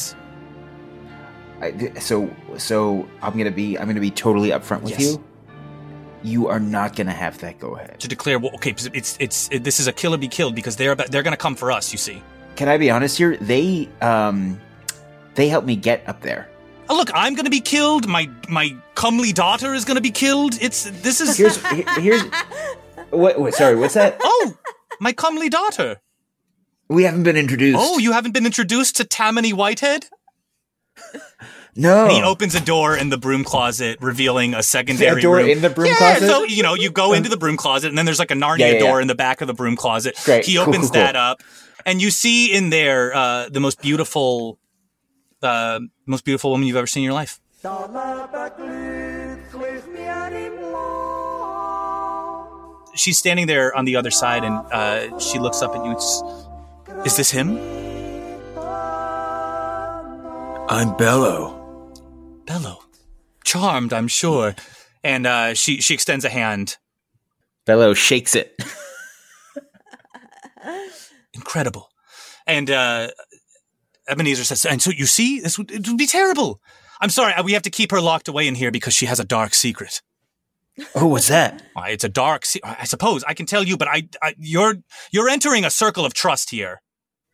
I, 1.61 1.93
so 1.99 2.29
so 2.57 3.07
I'm 3.21 3.37
gonna 3.37 3.51
be 3.51 3.77
I'm 3.79 3.87
gonna 3.87 3.99
be 4.01 4.11
totally 4.11 4.49
upfront 4.49 4.81
with 4.81 4.99
Yes. 4.99 5.13
you. 5.13 5.23
you 6.23 6.47
are 6.49 6.59
not 6.59 6.95
going 6.95 7.07
to 7.07 7.13
have 7.13 7.37
that 7.39 7.59
go 7.59 7.75
ahead. 7.77 7.99
To 7.99 8.07
declare, 8.07 8.39
well, 8.39 8.51
okay, 8.55 8.71
it's 8.93 9.15
it's 9.19 9.47
it, 9.51 9.63
this 9.63 9.79
is 9.79 9.87
a 9.87 9.93
kill 9.93 10.13
or 10.13 10.17
be 10.17 10.27
killed 10.27 10.53
because 10.55 10.75
they're 10.75 10.91
about, 10.91 11.11
they're 11.11 11.23
going 11.23 11.33
to 11.37 11.37
come 11.37 11.55
for 11.55 11.71
us. 11.71 11.91
You 11.91 11.97
see. 11.99 12.21
Can 12.55 12.69
I 12.69 12.77
be 12.77 12.89
honest 12.89 13.17
here? 13.17 13.37
They 13.37 13.89
um 14.01 14.59
they 15.35 15.49
helped 15.49 15.67
me 15.67 15.75
get 15.75 16.07
up 16.07 16.21
there. 16.21 16.49
Oh, 16.87 16.95
look, 16.95 17.09
I'm 17.13 17.33
going 17.33 17.45
to 17.45 17.51
be 17.51 17.61
killed. 17.61 18.07
My 18.07 18.29
my 18.47 18.75
comely 18.93 19.33
daughter 19.33 19.73
is 19.73 19.85
going 19.85 19.95
to 19.95 20.01
be 20.01 20.11
killed. 20.11 20.55
It's 20.61 20.83
this 21.01 21.19
is 21.19 21.35
Here's 21.37 21.57
here's 21.97 22.23
what, 23.09 23.53
sorry, 23.53 23.75
what's 23.75 23.93
that? 23.95 24.17
oh, 24.23 24.57
my 24.99 25.11
comely 25.13 25.49
daughter. 25.49 26.01
We 26.87 27.03
haven't 27.03 27.23
been 27.23 27.37
introduced. 27.37 27.79
Oh, 27.81 27.97
you 27.97 28.11
haven't 28.11 28.33
been 28.33 28.45
introduced 28.45 28.97
to 28.97 29.03
Tammany 29.03 29.53
Whitehead? 29.53 30.05
no. 31.75 32.03
And 32.05 32.11
he 32.11 32.21
opens 32.21 32.53
a 32.53 32.61
door 32.61 32.95
in 32.95 33.09
the 33.09 33.17
broom 33.17 33.43
closet, 33.43 33.97
revealing 34.01 34.53
a 34.53 34.61
secondary 34.61 35.19
A 35.19 35.21
door 35.21 35.37
room. 35.37 35.49
in 35.49 35.61
the 35.61 35.69
broom 35.71 35.87
yeah, 35.87 35.97
closet? 35.97 36.27
So 36.27 36.43
you 36.43 36.61
know, 36.61 36.75
you 36.75 36.91
go 36.91 37.13
into 37.13 37.29
the 37.29 37.37
broom 37.37 37.57
closet, 37.57 37.89
and 37.89 37.97
then 37.97 38.05
there's 38.05 38.19
like 38.19 38.31
a 38.31 38.35
Narnia 38.35 38.59
Yeah, 38.59 38.71
yeah, 38.73 38.79
door 38.79 39.01
in 39.01 39.07
the 39.07 39.15
back 39.15 39.41
of 39.41 39.47
the 39.47 39.53
broom 39.53 39.75
closet. 39.75 40.15
Great. 40.23 40.45
He 40.45 40.57
opens 40.59 40.77
cool, 40.77 40.83
cool. 40.83 41.01
that 41.01 41.15
up, 41.15 41.41
and 41.85 42.01
you 42.01 42.09
see 42.09 42.51
in 42.51 42.69
there 42.69 43.13
uh, 43.15 43.49
the 43.49 43.59
most 43.59 43.81
beautiful, 43.81 44.59
uh, 45.41 45.79
most 46.05 46.25
beautiful 46.25 46.51
woman 46.51 46.67
you've 46.67 46.75
ever 46.75 46.87
seen 46.87 47.01
in 47.01 47.05
your 47.05 47.13
life. 47.13 47.39
She's 52.95 53.17
standing 53.17 53.47
there 53.47 53.75
on 53.75 53.85
the 53.85 53.95
other 53.97 54.11
side, 54.11 54.43
and 54.43 54.55
uh, 54.71 55.19
she 55.19 55.37
looks 55.37 55.61
up 55.61 55.75
at 55.75 55.85
you. 55.85 55.91
It's, 55.91 56.23
Is 57.05 57.17
this 57.17 57.31
him? 57.31 57.57
I'm 60.67 60.95
Bello. 60.97 61.91
Bello. 62.45 62.79
Charmed, 63.43 63.93
I'm 63.93 64.07
sure. 64.07 64.55
And 65.03 65.27
uh, 65.27 65.53
she 65.53 65.81
she 65.81 65.93
extends 65.93 66.25
a 66.25 66.29
hand. 66.29 66.77
Bello 67.65 67.93
shakes 67.93 68.33
it. 68.33 68.55
Incredible. 71.45 71.89
And 72.47 72.71
uh, 72.71 73.09
Ebenezer 74.07 74.43
says, 74.43 74.65
and 74.65 74.81
so 74.81 74.89
you 74.89 75.05
see, 75.05 75.39
this 75.39 75.57
would, 75.57 75.71
it 75.71 75.87
would 75.87 75.97
be 75.97 76.07
terrible. 76.07 76.59
I'm 76.99 77.09
sorry, 77.09 77.33
uh, 77.33 77.43
we 77.43 77.53
have 77.53 77.61
to 77.63 77.69
keep 77.69 77.91
her 77.91 78.01
locked 78.01 78.27
away 78.27 78.47
in 78.47 78.55
here 78.55 78.71
because 78.71 78.93
she 78.93 79.05
has 79.05 79.19
a 79.19 79.23
dark 79.23 79.53
secret. 79.53 80.01
Oh, 80.95 81.07
what's 81.07 81.27
that? 81.27 81.61
It's 81.87 82.03
a 82.03 82.09
dark. 82.09 82.45
Se- 82.45 82.61
I 82.63 82.85
suppose 82.85 83.23
I 83.27 83.33
can 83.33 83.45
tell 83.45 83.63
you, 83.63 83.77
but 83.77 83.87
I, 83.87 84.09
I, 84.21 84.33
you're 84.37 84.75
you're 85.11 85.29
entering 85.29 85.63
a 85.63 85.69
circle 85.69 86.03
of 86.05 86.13
trust 86.13 86.49
here. 86.49 86.81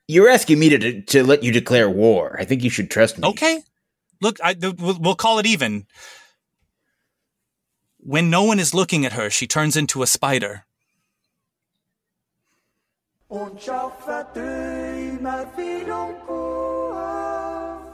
You're 0.07 0.29
asking 0.29 0.59
me 0.59 0.69
to 0.69 1.01
to 1.01 1.23
let 1.23 1.41
you 1.41 1.51
declare 1.51 1.89
war. 1.89 2.35
I 2.39 2.45
think 2.45 2.63
you 2.63 2.69
should 2.69 2.91
trust 2.91 3.17
me. 3.17 3.27
Okay, 3.29 3.61
look, 4.19 4.39
I, 4.43 4.55
we'll, 4.59 4.97
we'll 4.99 5.15
call 5.15 5.39
it 5.39 5.45
even. 5.45 5.85
When 7.97 8.29
no 8.29 8.43
one 8.43 8.59
is 8.59 8.73
looking 8.73 9.05
at 9.05 9.13
her, 9.13 9.29
she 9.29 9.47
turns 9.47 9.77
into 9.77 10.03
a 10.03 10.07
spider. 10.07 10.65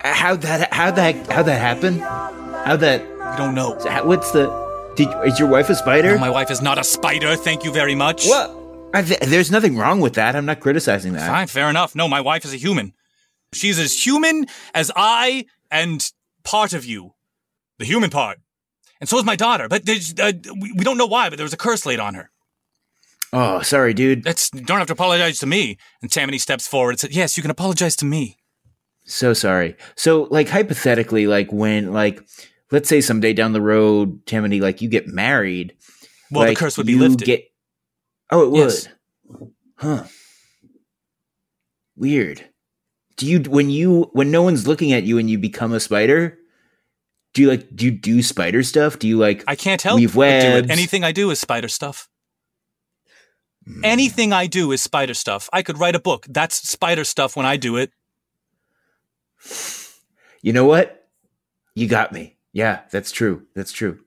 How 0.04 0.36
that 0.36 0.74
how 0.74 0.90
that 0.92 1.32
how 1.32 1.44
that 1.44 1.60
happen? 1.60 2.00
How 2.00 2.76
that 2.78 3.02
We 3.04 3.38
don't 3.38 3.54
know. 3.54 3.78
so 3.80 3.88
how- 3.90 4.06
what's 4.06 4.32
the 4.32 4.48
did 4.96 5.10
is 5.26 5.38
your 5.38 5.48
wife 5.48 5.70
a 5.70 5.76
spider? 5.76 6.14
No, 6.14 6.18
my 6.18 6.32
wife 6.32 6.50
is 6.50 6.62
not 6.62 6.80
a 6.80 6.84
spider. 6.84 7.36
Thank 7.36 7.64
you 7.64 7.72
very 7.72 7.94
much. 7.94 8.26
What? 8.26 8.50
I 8.96 9.04
th- 9.04 9.20
there's 9.20 9.52
nothing 9.52 9.78
wrong 9.78 10.00
with 10.02 10.14
that. 10.16 10.36
I'm 10.36 10.46
not 10.48 10.60
criticizing 10.60 11.14
that. 11.14 11.28
Fine, 11.30 11.48
fair 11.48 11.70
enough. 11.70 11.94
No, 11.96 12.08
my 12.08 12.22
wife 12.22 12.44
is 12.44 12.52
a 12.54 12.58
human. 12.58 12.94
She's 13.54 13.78
as 13.78 13.94
human 13.94 14.48
as 14.74 14.92
I 14.96 15.46
and 15.70 16.10
part 16.44 16.74
of 16.74 16.84
you, 16.84 17.14
the 17.78 17.86
human 17.86 18.10
part. 18.10 18.40
And 19.00 19.08
so 19.08 19.20
is 19.20 19.24
my 19.24 19.36
daughter. 19.36 19.68
But 19.68 19.86
there's, 19.86 20.16
uh, 20.20 20.32
we, 20.60 20.72
we 20.72 20.84
don't 20.84 20.98
know 20.98 21.06
why, 21.06 21.30
but 21.30 21.36
there 21.38 21.46
was 21.46 21.54
a 21.54 21.58
curse 21.58 21.86
laid 21.86 22.00
on 22.00 22.16
her. 22.16 22.32
Oh, 23.34 23.62
sorry, 23.62 23.94
dude. 23.94 24.24
That's 24.24 24.50
you 24.54 24.62
don't 24.62 24.78
have 24.78 24.88
to 24.88 24.94
apologize 24.94 25.40
to 25.40 25.46
me. 25.46 25.78
And 26.02 26.12
Tammany 26.12 26.38
steps 26.38 26.68
forward 26.68 26.92
and 26.92 27.00
says, 27.00 27.16
"Yes, 27.16 27.38
you 27.38 27.42
can 27.42 27.52
apologize 27.52 27.96
to 27.98 28.06
me." 28.06 28.38
So 29.06 29.34
sorry. 29.34 29.76
So 29.96 30.28
like 30.30 30.50
hypothetically, 30.50 31.28
like 31.28 31.52
when 31.52 31.94
like 31.94 32.22
let's 32.72 32.90
say 32.90 33.02
someday 33.02 33.34
down 33.34 33.54
the 33.54 33.62
road, 33.62 34.26
Tammany, 34.26 34.60
like 34.60 34.82
you 34.82 34.90
get 34.90 35.08
married. 35.08 35.76
Well, 36.32 36.48
the 36.48 36.56
curse 36.56 36.78
would 36.78 36.88
be 36.88 36.96
lifted. 36.96 37.26
Get, 37.26 37.46
oh, 38.32 38.44
it 38.44 38.52
would. 38.52 38.60
Yes. 38.60 38.88
Huh. 39.76 40.04
Weird. 41.96 42.50
Do 43.16 43.26
you 43.26 43.40
when 43.42 43.70
you 43.70 44.10
when 44.14 44.30
no 44.30 44.44
one's 44.44 44.68
looking 44.68 44.94
at 44.94 45.04
you 45.04 45.18
and 45.18 45.30
you 45.30 45.38
become 45.38 45.74
a 45.74 45.80
spider? 45.80 46.38
Do 47.34 47.42
you 47.42 47.50
like 47.50 47.76
do 47.76 47.86
you 47.86 47.92
do 47.92 48.22
spider 48.22 48.62
stuff? 48.64 49.00
Do 49.00 49.08
you 49.08 49.18
like 49.18 49.44
I 49.48 49.56
can't 49.56 49.82
help 49.82 50.00
weave 50.00 50.16
webs? 50.16 50.66
it. 50.66 50.72
Anything 50.72 51.04
I 51.04 51.12
do 51.12 51.30
is 51.32 51.40
spider 51.40 51.68
stuff. 51.68 52.10
Hmm. 53.68 53.84
Anything 53.84 54.32
I 54.32 54.48
do 54.48 54.72
is 54.72 54.82
spider 54.82 55.14
stuff. 55.14 55.50
I 55.52 55.62
could 55.62 55.78
write 55.78 55.96
a 55.96 56.00
book. 56.00 56.26
That's 56.30 56.56
spider 56.70 57.04
stuff 57.04 57.36
when 57.36 57.46
I 57.46 57.58
do 57.58 57.76
it. 57.76 57.92
You 60.42 60.54
know 60.54 60.66
what? 60.66 61.08
You 61.76 61.88
got 61.88 62.12
me. 62.14 62.38
Yeah, 62.54 62.82
that's 62.92 63.12
true. 63.12 63.46
That's 63.56 63.72
true. 63.72 64.00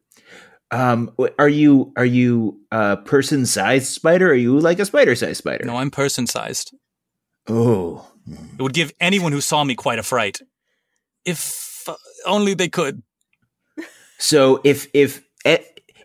Um, 0.71 1.13
are 1.39 1.49
you 1.49 1.93
are 1.97 2.05
you 2.05 2.61
a 2.71 2.97
person 2.97 3.45
sized 3.45 3.87
spider? 3.93 4.29
Or 4.29 4.33
are 4.33 4.35
you 4.35 4.59
like 4.59 4.79
a 4.79 4.85
spider 4.87 5.15
sized 5.15 5.39
spider? 5.39 5.65
No, 5.65 5.77
I'm 5.77 5.91
person 5.91 6.27
sized. 6.27 6.75
Oh, 7.49 8.07
It 8.27 8.63
would 8.63 8.73
give 8.75 8.93
anyone 9.01 9.33
who 9.33 9.41
saw 9.41 9.65
me 9.65 9.75
quite 9.75 9.99
a 9.99 10.03
fright. 10.05 10.41
If 11.25 11.85
uh, 11.89 11.95
only 12.25 12.55
they 12.55 12.69
could. 12.69 13.03
so 14.19 14.61
if 14.65 14.87
if 14.95 15.23
eh, 15.45 15.59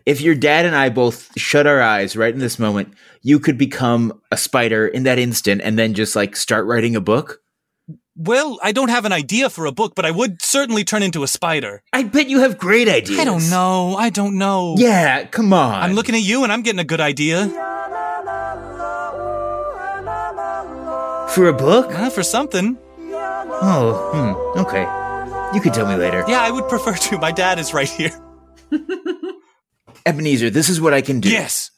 if 0.06 0.20
your 0.20 0.34
dad 0.36 0.64
and 0.64 0.74
I 0.74 0.88
both 0.88 1.30
shut 1.36 1.66
our 1.66 1.82
eyes 1.82 2.16
right 2.16 2.32
in 2.32 2.40
this 2.40 2.58
moment, 2.58 2.94
you 3.22 3.40
could 3.40 3.58
become 3.58 4.20
a 4.30 4.36
spider 4.36 4.86
in 4.86 5.02
that 5.02 5.18
instant, 5.18 5.60
and 5.62 5.78
then 5.78 5.94
just 5.94 6.14
like 6.16 6.36
start 6.36 6.64
writing 6.66 6.94
a 6.96 7.00
book. 7.00 7.42
Well, 8.18 8.58
I 8.62 8.72
don't 8.72 8.88
have 8.88 9.04
an 9.04 9.12
idea 9.12 9.50
for 9.50 9.66
a 9.66 9.72
book, 9.72 9.94
but 9.94 10.06
I 10.06 10.10
would 10.10 10.40
certainly 10.40 10.84
turn 10.84 11.02
into 11.02 11.22
a 11.22 11.28
spider. 11.28 11.82
I 11.92 12.04
bet 12.04 12.30
you 12.30 12.40
have 12.40 12.56
great 12.56 12.88
ideas. 12.88 13.18
I 13.18 13.24
don't 13.24 13.50
know. 13.50 13.94
I 13.96 14.08
don't 14.08 14.38
know. 14.38 14.76
Yeah, 14.78 15.26
come 15.26 15.52
on. 15.52 15.82
I'm 15.82 15.92
looking 15.92 16.14
at 16.14 16.22
you 16.22 16.42
and 16.42 16.50
I'm 16.50 16.62
getting 16.62 16.80
a 16.80 16.84
good 16.84 17.00
idea. 17.00 17.46
for 21.36 21.48
a 21.48 21.52
book. 21.52 21.92
Uh, 21.92 22.08
for 22.08 22.22
something. 22.22 22.78
Oh, 22.98 24.54
hmm. 24.54 24.60
Okay. 24.60 24.86
You 25.54 25.60
could 25.60 25.74
tell 25.74 25.86
me 25.86 25.96
later. 25.96 26.24
Yeah, 26.26 26.40
I 26.40 26.50
would 26.50 26.66
prefer 26.66 26.94
to. 26.94 27.18
My 27.18 27.30
dad 27.30 27.58
is 27.58 27.74
right 27.74 27.88
here. 27.88 28.12
Ebenezer, 30.06 30.50
this 30.50 30.68
is 30.68 30.80
what 30.80 30.94
I 30.94 31.02
can 31.02 31.20
do. 31.20 31.30
Yes. 31.30 31.70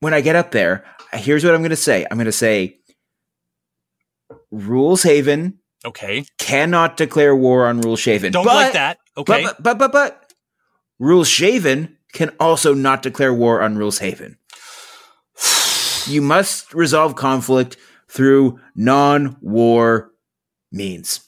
When 0.00 0.12
I 0.12 0.20
get 0.20 0.36
up 0.36 0.50
there, 0.50 0.84
here's 1.12 1.44
what 1.44 1.54
I'm 1.54 1.60
going 1.60 1.70
to 1.70 1.76
say. 1.76 2.06
I'm 2.10 2.16
going 2.16 2.26
to 2.26 2.32
say, 2.32 2.78
Rules 4.50 5.02
Haven 5.02 5.58
Okay. 5.84 6.24
cannot 6.38 6.96
declare 6.96 7.34
war 7.34 7.66
on 7.66 7.80
Rules 7.80 8.00
Shaven. 8.00 8.32
Don't 8.32 8.44
but, 8.44 8.54
like 8.54 8.72
that. 8.72 8.98
Okay. 9.16 9.44
But, 9.44 9.62
but, 9.62 9.78
but, 9.78 9.92
but, 9.92 10.32
Rules 10.98 11.28
Shaven 11.28 11.96
can 12.12 12.30
also 12.40 12.74
not 12.74 13.02
declare 13.02 13.32
war 13.32 13.62
on 13.62 13.76
Rules 13.76 13.98
Haven. 13.98 14.36
You 16.06 16.22
must 16.22 16.72
resolve 16.72 17.14
conflict 17.14 17.76
through 18.08 18.58
non-war 18.74 20.10
means. 20.72 21.20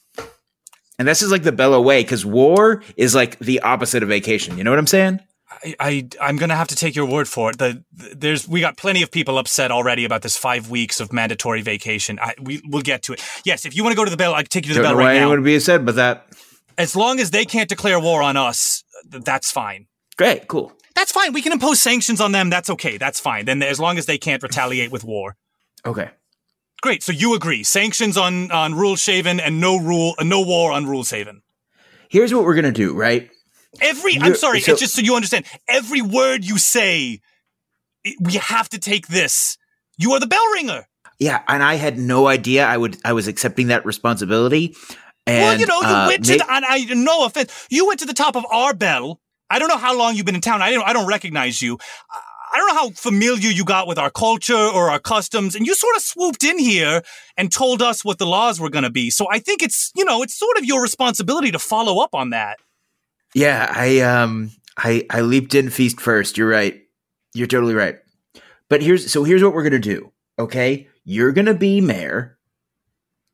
And 0.99 1.07
this 1.07 1.21
is 1.21 1.31
like 1.31 1.43
the 1.43 1.53
Bello 1.53 1.81
way, 1.81 2.03
because 2.03 2.25
war 2.25 2.83
is 2.97 3.15
like 3.15 3.39
the 3.39 3.61
opposite 3.61 4.03
of 4.03 4.09
vacation. 4.09 4.57
You 4.57 4.65
know 4.65 4.71
what 4.71 4.79
I'm 4.79 4.87
saying? 4.87 5.21
I, 5.65 5.75
I 5.81 6.09
I'm 6.21 6.37
gonna 6.37 6.57
have 6.57 6.69
to 6.69 6.77
take 6.77 6.95
your 6.97 7.07
word 7.07 7.29
for 7.29 7.51
it. 7.51 7.59
The, 7.59 7.83
the 7.93 8.15
there's 8.15 8.49
we 8.49 8.61
got 8.61 8.77
plenty 8.77 9.03
of 9.03 9.11
people 9.11 9.39
upset 9.39 9.71
already 9.71 10.05
about 10.05 10.23
this 10.23 10.37
five 10.37 10.71
weeks 10.71 11.01
of 11.01 11.13
mandatory 11.13 11.63
vacation. 11.63 12.19
I, 12.21 12.35
we 12.41 12.61
we'll 12.67 12.83
get 12.83 13.03
to 13.05 13.13
it. 13.15 13.23
Yes, 13.45 13.65
if 13.65 13.77
you 13.77 13.83
want 13.83 13.93
to 13.93 13.97
go 13.97 14.05
to 14.05 14.11
the 14.11 14.17
bell, 14.17 14.35
I 14.35 14.43
can 14.43 14.49
take 14.49 14.67
you 14.67 14.75
to 14.75 14.79
the 14.79 14.83
Don't 14.83 14.93
bell 14.93 14.99
know 14.99 15.05
why 15.05 15.09
right 15.09 15.15
now. 15.15 15.21
anyone 15.23 15.39
would 15.41 15.45
be 15.45 15.57
upset 15.57 15.81
about 15.81 15.95
that. 15.97 16.27
As 16.79 16.97
long 16.97 17.21
as 17.21 17.31
they 17.31 17.45
can't 17.45 17.69
declare 17.69 18.01
war 18.01 18.23
on 18.23 18.37
us, 18.37 18.83
that's 19.09 19.51
fine. 19.51 19.87
Great, 20.17 20.49
cool. 20.49 20.73
That's 20.95 21.13
fine. 21.13 21.33
We 21.33 21.43
can 21.43 21.53
impose 21.53 21.81
sanctions 21.81 22.21
on 22.21 22.33
them. 22.33 22.51
That's 22.51 22.71
okay. 22.71 22.99
That's 22.99 23.19
fine. 23.21 23.45
Then 23.47 23.63
as 23.63 23.81
long 23.81 23.99
as 23.99 24.07
they 24.07 24.19
can't 24.19 24.43
retaliate 24.43 24.91
with 24.93 25.05
war. 25.05 25.37
Okay. 25.87 26.11
Great. 26.83 27.03
So 27.03 27.13
you 27.13 27.35
agree? 27.35 27.63
Sanctions 27.63 28.17
on 28.17 28.51
on 28.51 28.75
Rule 28.75 28.97
Shaven 28.97 29.39
and 29.41 29.61
no 29.61 29.79
rule, 29.79 30.15
uh, 30.19 30.25
no 30.25 30.43
war 30.43 30.73
on 30.73 30.87
Rule 30.87 31.05
Shaven. 31.05 31.43
Here's 32.09 32.35
what 32.35 32.45
we're 32.45 32.55
gonna 32.55 32.73
do, 32.73 32.95
right? 32.95 33.31
Every, 33.81 34.19
I'm 34.21 34.35
sorry, 34.35 34.61
so- 34.61 34.73
it's 34.73 34.81
just 34.81 34.95
so 34.95 35.03
you 35.03 35.15
understand. 35.17 35.47
Every 35.69 36.03
word 36.03 36.45
you 36.45 36.59
say, 36.59 37.21
it, 38.05 38.17
we 38.21 38.35
have 38.35 38.69
to 38.71 38.79
take 38.79 39.09
this. 39.09 39.57
You 39.99 40.13
are 40.13 40.21
the 40.21 40.27
bell 40.27 40.45
ringer. 40.55 40.87
Yeah, 41.19 41.43
and 41.47 41.63
I 41.63 41.75
had 41.75 41.99
no 41.99 42.27
idea 42.27 42.67
I 42.67 42.77
would 42.77 42.97
I 43.05 43.13
was 43.13 43.29
accepting 43.29 43.69
that 43.69 43.87
responsibility. 43.87 44.75
And 45.27 45.43
well, 45.43 45.61
you 45.61 45.67
know, 45.67 45.81
you 45.81 45.87
uh, 45.87 46.07
went 46.09 46.25
to, 46.25 46.33
and 46.51 46.65
I, 46.67 46.85
no 46.95 47.25
offense, 47.25 47.69
you 47.71 47.87
went 47.87 48.01
to 48.01 48.07
the 48.07 48.15
top 48.15 48.35
of 48.35 48.45
our 48.51 48.75
bell. 48.75 49.21
I 49.49 49.61
don't 49.61 49.69
know 49.69 49.77
how 49.77 49.97
long 49.97 50.17
you've 50.17 50.27
been 50.27 50.35
in 50.35 50.41
town. 50.41 50.63
I 50.63 50.73
don't, 50.73 50.83
I 50.87 50.93
don't 50.93 51.07
recognize 51.07 51.63
you. 51.63 51.79
I 52.11 52.57
don't 52.57 52.67
know 52.69 52.75
how 52.75 52.91
familiar 52.91 53.51
you 53.51 53.65
got 53.65 53.87
with 53.87 53.99
our 53.99 54.11
culture 54.11 54.57
or 54.57 54.91
our 54.91 54.99
customs, 54.99 55.55
and 55.55 55.65
you 55.67 55.75
sort 55.75 55.95
of 55.97 56.03
swooped 56.03 56.43
in 56.43 56.59
here 56.59 57.03
and 57.37 57.53
told 57.53 57.81
us 57.83 58.05
what 58.05 58.19
the 58.19 58.27
laws 58.27 58.59
were 58.61 58.69
going 58.71 58.83
to 58.85 58.91
be. 58.91 59.09
So 59.11 59.27
I 59.31 59.39
think 59.39 59.63
it's, 59.63 59.91
you 59.95 60.05
know, 60.05 60.23
it's 60.23 60.35
sort 60.35 60.59
of 60.59 60.65
your 60.65 60.83
responsibility 60.83 61.51
to 61.53 61.59
follow 61.59 62.03
up 62.03 62.15
on 62.15 62.31
that. 62.31 62.59
Yeah, 63.35 63.73
I 63.75 64.01
um 64.01 64.51
I 64.77 65.07
I 65.11 65.21
leaped 65.23 65.55
in 65.55 65.71
feast 65.71 66.01
first. 66.01 66.37
You're 66.39 66.49
right. 66.49 66.81
You're 67.35 67.47
totally 67.47 67.75
right. 67.75 67.97
But 68.69 68.83
here's 68.83 69.11
so 69.11 69.25
here's 69.25 69.43
what 69.43 69.55
we're 69.55 69.63
gonna 69.65 69.79
do. 69.79 70.13
Okay, 70.39 70.89
you're 71.05 71.33
gonna 71.33 71.55
be 71.55 71.81
mayor. 71.81 72.39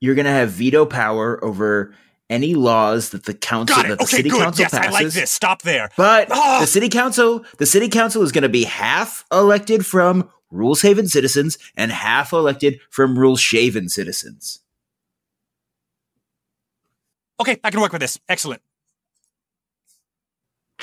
You're 0.01 0.15
gonna 0.15 0.31
have 0.33 0.51
veto 0.51 0.87
power 0.87 1.43
over 1.45 1.95
any 2.31 2.55
laws 2.55 3.11
that 3.11 3.25
the 3.25 3.33
council 3.35 3.77
that 3.83 3.87
the 3.99 4.05
Okay, 4.05 4.17
city 4.19 4.29
good. 4.31 4.41
council 4.43 4.63
Yes, 4.63 4.75
I 4.75 4.91
like 4.91 5.09
this. 5.09 5.31
Stop 5.31 5.63
there. 5.63 5.89
But 5.97 6.29
Ah! 6.31 6.59
the 6.61 6.67
city 6.67 6.89
council, 6.91 7.45
the 7.57 7.65
city 7.67 7.89
council 7.89 8.23
is 8.23 8.33
going 8.33 8.43
to 8.43 8.51
be 8.51 8.65
half 8.65 9.25
elected 9.33 9.87
from 9.87 10.29
rules 10.51 10.83
haven 10.83 11.09
citizens 11.09 11.57
and 11.75 11.91
half 11.91 12.33
elected 12.35 12.81
from 12.91 13.19
rules 13.19 13.41
shaven 13.41 13.89
citizens. 13.89 14.61
Okay, 17.41 17.59
I 17.65 17.71
can 17.71 17.81
work 17.81 17.93
with 17.93 18.01
this. 18.03 18.19
Excellent. 18.29 18.61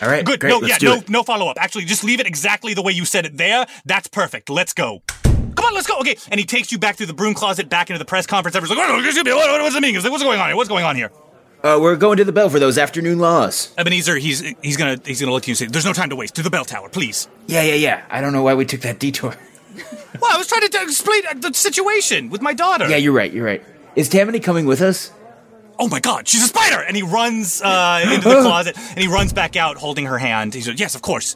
All 0.01 0.09
right, 0.09 0.25
Good. 0.25 0.41
great. 0.41 0.49
no, 0.49 0.57
let's 0.57 0.81
yeah, 0.83 0.89
no, 0.89 0.95
it. 0.97 1.09
no 1.09 1.23
follow 1.23 1.47
up. 1.47 1.57
Actually, 1.59 1.85
just 1.85 2.03
leave 2.03 2.19
it 2.19 2.27
exactly 2.27 2.73
the 2.73 2.81
way 2.81 2.91
you 2.91 3.05
said 3.05 3.25
it 3.25 3.37
there. 3.37 3.65
That's 3.85 4.07
perfect. 4.09 4.49
Let's 4.49 4.73
go. 4.73 5.01
Come 5.23 5.65
on, 5.67 5.73
let's 5.73 5.87
go. 5.87 5.97
Okay, 5.99 6.17
and 6.29 6.39
he 6.39 6.45
takes 6.45 6.71
you 6.71 6.77
back 6.77 6.97
through 6.97 7.05
the 7.05 7.13
broom 7.13 7.33
closet, 7.33 7.69
back 7.69 7.89
into 7.89 7.99
the 7.99 8.05
press 8.05 8.27
conference. 8.27 8.55
Everyone's 8.57 8.77
like, 8.77 8.89
what, 8.89 9.03
what, 9.03 9.35
what, 9.51 9.61
what's 9.61 9.75
the 9.75 9.81
meaning? 9.81 10.01
What's 10.03 10.23
going 10.23 10.39
on 10.39 10.47
here? 10.47 10.55
What's 10.57 10.69
going 10.69 10.83
on 10.83 10.95
here? 10.97 11.11
Uh, 11.63 11.79
we're 11.81 11.95
going 11.95 12.17
to 12.17 12.25
the 12.25 12.31
bell 12.33 12.49
for 12.49 12.59
those 12.59 12.77
afternoon 12.77 13.17
laws. 13.19 13.73
Ebenezer, 13.77 14.17
he's 14.17 14.41
he's 14.61 14.77
gonna 14.77 14.99
he's 15.03 15.19
gonna 15.19 15.31
look 15.31 15.43
at 15.43 15.47
you 15.47 15.51
and 15.53 15.57
say, 15.57 15.65
"There's 15.65 15.85
no 15.85 15.93
time 15.93 16.09
to 16.09 16.15
waste. 16.15 16.35
To 16.35 16.43
the 16.43 16.49
bell 16.51 16.65
tower, 16.65 16.89
please." 16.89 17.27
Yeah, 17.47 17.63
yeah, 17.63 17.73
yeah. 17.73 18.05
I 18.09 18.21
don't 18.21 18.33
know 18.33 18.43
why 18.43 18.53
we 18.53 18.65
took 18.65 18.81
that 18.81 18.99
detour. 18.99 19.33
Well, 20.21 20.33
I 20.33 20.37
was 20.37 20.47
trying 20.47 20.61
to 20.69 20.81
explain 20.81 21.23
uh, 21.29 21.33
the 21.33 21.53
situation 21.53 22.29
with 22.29 22.41
my 22.41 22.53
daughter. 22.53 22.87
Yeah, 22.89 22.95
you're 22.95 23.11
right. 23.11 23.31
You're 23.33 23.43
right. 23.45 23.61
Is 23.97 24.07
Tammany 24.07 24.39
coming 24.39 24.65
with 24.65 24.79
us? 24.81 25.11
Oh 25.79 25.87
my 25.87 25.99
god, 25.99 26.27
she's 26.27 26.43
a 26.43 26.47
spider! 26.47 26.81
And 26.81 26.95
he 26.95 27.03
runs 27.03 27.61
uh, 27.61 28.01
into 28.13 28.29
the 28.29 28.41
closet 28.41 28.77
and 28.77 28.99
he 28.99 29.07
runs 29.07 29.33
back 29.33 29.55
out 29.55 29.77
holding 29.77 30.05
her 30.05 30.17
hand. 30.17 30.53
He 30.53 30.61
says, 30.61 30.79
Yes, 30.79 30.95
of 30.95 31.01
course. 31.01 31.35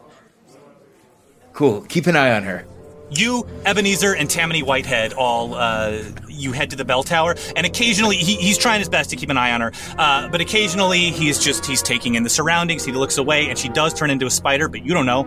Cool. 1.54 1.82
Keep 1.82 2.08
an 2.08 2.16
eye 2.16 2.32
on 2.32 2.44
her. 2.44 2.66
You, 3.12 3.46
Ebenezer, 3.66 4.14
and 4.14 4.30
Tammany 4.30 4.62
Whitehead 4.62 5.14
all 5.14 5.56
uh, 5.56 6.04
you 6.28 6.52
head 6.52 6.70
to 6.70 6.76
the 6.76 6.86
bell 6.86 7.02
tower, 7.02 7.36
and 7.56 7.66
occasionally 7.66 8.18
he, 8.18 8.36
he's 8.36 8.58
trying 8.58 8.80
his 8.80 8.88
best 8.88 9.10
to 9.10 9.16
keep 9.16 9.30
an 9.30 9.38
eye 9.38 9.52
on 9.52 9.62
her, 9.62 9.72
uh, 9.98 10.30
but 10.30 10.42
occasionally 10.42 11.10
he's 11.10 11.40
just 11.40 11.66
he's 11.66 11.82
taking 11.82 12.14
in 12.14 12.22
the 12.22 12.30
surroundings. 12.30 12.86
He 12.86 12.92
looks 12.92 13.18
away, 13.18 13.50
and 13.50 13.58
she 13.58 13.68
does 13.68 13.96
turn 13.96 14.12
into 14.12 14.28
a 14.28 14.30
spider, 14.30 14.70
but 14.70 14.86
you 14.86 14.94
don't 14.94 15.08
know. 15.08 15.24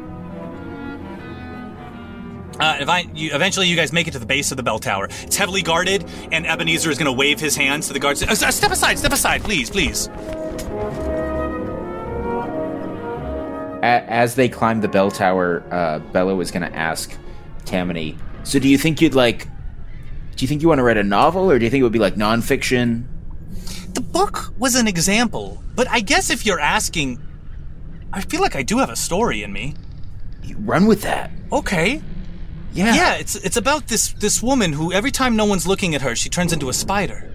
Uh, 2.63 2.77
if 2.79 2.89
I, 2.89 3.01
you, 3.13 3.35
eventually, 3.35 3.67
you 3.67 3.75
guys 3.75 3.93
make 3.93 4.07
it 4.07 4.13
to 4.13 4.21
the 4.21 4.27
base 4.27 4.53
of 4.53 4.57
the 4.57 4.63
bell 4.63 4.79
tower. 4.79 5.07
It's 5.23 5.35
heavily 5.35 5.63
guarded, 5.63 6.05
and 6.31 6.47
Ebenezer 6.47 6.93
is 6.93 6.97
going 6.97 7.13
to 7.13 7.13
wave 7.13 7.41
his 7.41 7.57
hands 7.57 7.89
to 7.89 7.93
the 7.93 7.99
guards. 7.99 8.23
Uh, 8.23 8.53
step 8.53 8.71
aside, 8.71 9.01
step 9.01 9.11
aside, 9.13 9.43
please, 9.43 9.69
please. 9.69 10.09
As 13.83 14.37
they 14.37 14.49
climb 14.49 14.81
the 14.81 14.87
bell 14.87 15.11
tower, 15.11 15.65
uh, 15.73 15.99
Bello 16.13 16.37
was 16.37 16.53
going 16.53 16.63
to 16.63 16.73
ask 16.73 17.13
Tammany, 17.65 18.17
"So, 18.45 18.61
do 18.61 18.69
you 18.69 18.79
think 18.79 19.01
you'd 19.01 19.17
like? 19.17 19.49
Do 20.37 20.45
you 20.45 20.47
think 20.47 20.63
you 20.63 20.69
want 20.69 20.79
to 20.79 20.85
write 20.85 20.99
a 20.99 21.03
novel, 21.03 21.51
or 21.51 21.59
do 21.59 21.65
you 21.65 21.71
think 21.71 21.81
it 21.81 21.85
would 21.85 21.93
be 21.93 21.99
like 21.99 22.15
nonfiction?" 22.15 23.07
The 23.95 24.03
book 24.03 24.55
was 24.57 24.77
an 24.77 24.87
example, 24.87 25.65
but 25.75 25.89
I 25.91 25.99
guess 25.99 26.31
if 26.31 26.47
you're 26.47 26.61
asking, 26.61 27.21
I 28.13 28.21
feel 28.21 28.41
like 28.41 28.55
I 28.55 28.63
do 28.63 28.79
have 28.79 28.89
a 28.89 28.95
story 28.95 29.43
in 29.43 29.53
me. 29.53 29.75
Run 30.59 30.87
with 30.87 31.03
that. 31.03 31.33
Okay. 31.51 32.01
Yeah. 32.73 32.95
Yeah, 32.95 33.15
it's 33.15 33.37
it's 33.37 33.57
about 33.57 33.89
this 33.89 34.13
this 34.13 34.43
woman 34.43 34.73
who 34.73 34.93
every 34.93 35.11
time 35.11 35.37
no 35.37 35.45
one's 35.45 35.67
looking 35.67 35.95
at 35.95 36.03
her, 36.03 36.17
she 36.17 36.29
turns 36.29 36.53
into 36.53 36.69
a 36.69 36.73
spider. 36.73 37.29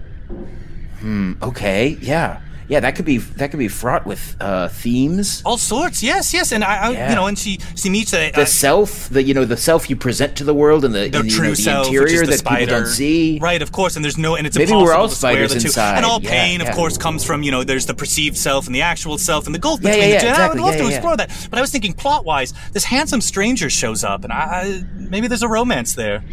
Hmm. 1.00 1.34
Okay. 1.42 1.98
Yeah. 2.02 2.42
Yeah. 2.68 2.80
That 2.82 2.96
could 2.96 3.06
be 3.06 3.18
that 3.18 3.50
could 3.52 3.60
be 3.60 3.68
fraught 3.68 4.06
with 4.06 4.36
uh, 4.42 4.68
themes. 4.70 5.42
All 5.46 5.58
sorts. 5.58 6.04
Yes, 6.04 6.34
yes, 6.34 6.52
and 6.52 6.64
I, 6.64 6.76
I 6.78 6.92
Yeah. 6.92 7.10
you 7.10 7.16
know, 7.16 7.28
and 7.28 7.38
she 7.40 7.60
she 7.76 7.90
meets 7.90 8.14
a, 8.14 8.32
The 8.32 8.42
a- 8.42 8.46
self, 8.46 9.10
the 9.10 9.24
you 9.24 9.34
know, 9.34 9.46
the 9.46 9.58
self 9.58 9.90
you 9.90 9.96
present 9.96 10.36
to 10.38 10.44
the 10.44 10.54
world, 10.54 10.84
and 10.86 10.94
the, 10.94 11.10
the 11.10 11.20
and, 11.20 11.30
true 11.30 11.46
know, 11.46 11.50
the 11.52 11.56
self, 11.56 11.88
interior 11.88 12.04
which 12.04 12.14
is 12.14 12.22
the 12.22 12.28
that 12.28 12.38
spider. 12.40 12.66
people 12.66 12.80
don't 12.82 12.88
see. 12.88 13.40
Right, 13.42 13.62
of 13.62 13.72
course, 13.72 13.96
and 13.96 14.04
there's 14.04 14.18
no, 14.18 14.36
and 14.36 14.46
it's 14.46 14.58
Maybe 14.58 14.72
we're 14.74 14.94
all 14.94 15.10
spiders 15.10 15.54
inside. 15.54 15.98
And 15.98 16.06
all 16.06 16.22
Yeah, 16.22 16.30
pain, 16.30 16.60
yeah. 16.60 16.68
of 16.70 16.76
course, 16.76 16.98
comes 16.98 17.24
from 17.24 17.44
you 17.44 17.52
know, 17.52 17.64
there's 17.64 17.86
the 17.86 17.94
perceived 17.94 18.38
self 18.38 18.66
and 18.68 18.76
the 18.76 18.82
actual 18.82 19.18
self, 19.18 19.46
and 19.46 19.56
the 19.56 19.60
gulf 19.60 19.82
between 19.82 20.02
yeah, 20.02 20.16
the 20.16 20.20
two. 20.22 20.28
And 20.28 20.36
I 20.38 20.48
would 20.50 20.60
love 20.60 20.76
to 20.76 20.88
explore 20.88 21.16
that, 21.18 21.48
but 21.50 21.58
I 21.58 21.62
was 21.62 21.72
thinking 21.72 21.94
plot 21.94 22.26
wise, 22.26 22.54
this 22.74 22.84
handsome 22.84 23.22
stranger 23.22 23.70
shows 23.70 24.04
up, 24.04 24.24
and 24.24 24.34
I, 24.34 24.38
I 24.38 24.84
maybe 24.96 25.28
there's 25.28 25.44
a 25.44 25.48
romance 25.50 25.94
there. 25.96 26.24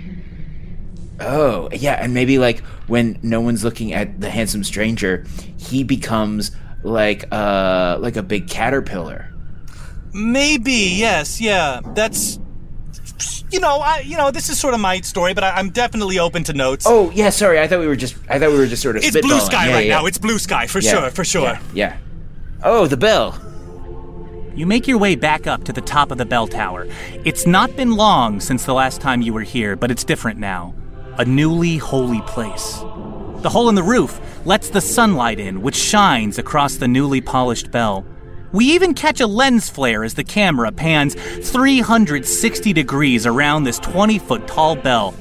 Oh, 1.20 1.68
yeah, 1.72 1.94
and 1.94 2.12
maybe 2.12 2.38
like 2.38 2.60
when 2.88 3.18
no 3.22 3.40
one's 3.40 3.62
looking 3.64 3.92
at 3.92 4.20
the 4.20 4.30
handsome 4.30 4.64
stranger, 4.64 5.24
he 5.56 5.84
becomes 5.84 6.50
like 6.82 7.24
uh 7.32 7.96
like 8.00 8.16
a 8.16 8.22
big 8.22 8.48
caterpillar. 8.48 9.32
Maybe 10.12 10.72
yes, 10.72 11.40
yeah. 11.40 11.80
That's 11.94 12.38
you 13.50 13.60
know, 13.60 13.78
I 13.78 14.00
you 14.00 14.16
know, 14.16 14.30
this 14.30 14.48
is 14.48 14.58
sort 14.58 14.74
of 14.74 14.80
my 14.80 15.00
story, 15.02 15.34
but 15.34 15.44
I, 15.44 15.50
I'm 15.50 15.70
definitely 15.70 16.18
open 16.18 16.42
to 16.44 16.52
notes. 16.52 16.84
Oh, 16.88 17.10
yeah, 17.12 17.30
sorry. 17.30 17.60
I 17.60 17.68
thought 17.68 17.80
we 17.80 17.86
were 17.86 17.96
just 17.96 18.16
I 18.28 18.38
thought 18.38 18.50
we 18.50 18.58
were 18.58 18.66
just 18.66 18.82
sort 18.82 18.96
of 18.96 19.04
It's 19.04 19.20
blue 19.20 19.40
sky 19.40 19.68
Yeah, 19.68 19.74
right 19.74 19.86
yeah. 19.86 19.98
now. 20.00 20.06
It's 20.06 20.18
blue 20.18 20.38
sky 20.38 20.66
for 20.66 20.80
Yeah, 20.80 20.90
sure, 20.90 21.10
for 21.10 21.24
sure. 21.24 21.42
Yeah, 21.44 21.60
yeah. 21.74 21.96
Oh, 22.62 22.86
the 22.86 22.96
bell. 22.96 23.40
You 24.56 24.66
make 24.66 24.86
your 24.86 24.98
way 24.98 25.16
back 25.16 25.46
up 25.46 25.64
to 25.64 25.72
the 25.72 25.80
top 25.80 26.10
of 26.12 26.18
the 26.18 26.24
bell 26.24 26.46
tower. 26.46 26.86
It's 27.24 27.46
not 27.46 27.74
been 27.76 27.92
long 27.96 28.40
since 28.40 28.64
the 28.64 28.74
last 28.74 29.00
time 29.00 29.20
you 29.20 29.32
were 29.32 29.42
here, 29.42 29.74
but 29.74 29.90
it's 29.90 30.04
different 30.04 30.38
now. 30.38 30.74
A 31.16 31.24
newly 31.24 31.76
holy 31.76 32.22
place. 32.22 32.78
The 33.42 33.48
hole 33.48 33.68
in 33.68 33.76
the 33.76 33.84
roof 33.84 34.20
lets 34.44 34.70
the 34.70 34.80
sunlight 34.80 35.38
in, 35.38 35.62
which 35.62 35.76
shines 35.76 36.38
across 36.38 36.74
the 36.74 36.88
newly 36.88 37.20
polished 37.20 37.70
bell. 37.70 38.04
We 38.52 38.72
even 38.72 38.94
catch 38.94 39.20
a 39.20 39.28
lens 39.28 39.70
flare 39.70 40.02
as 40.02 40.14
the 40.14 40.24
camera 40.24 40.72
pans 40.72 41.14
360 41.14 42.72
degrees 42.72 43.26
around 43.26 43.62
this 43.62 43.78
20 43.78 44.18
foot 44.18 44.48
tall 44.48 44.74
bell. 44.74 45.14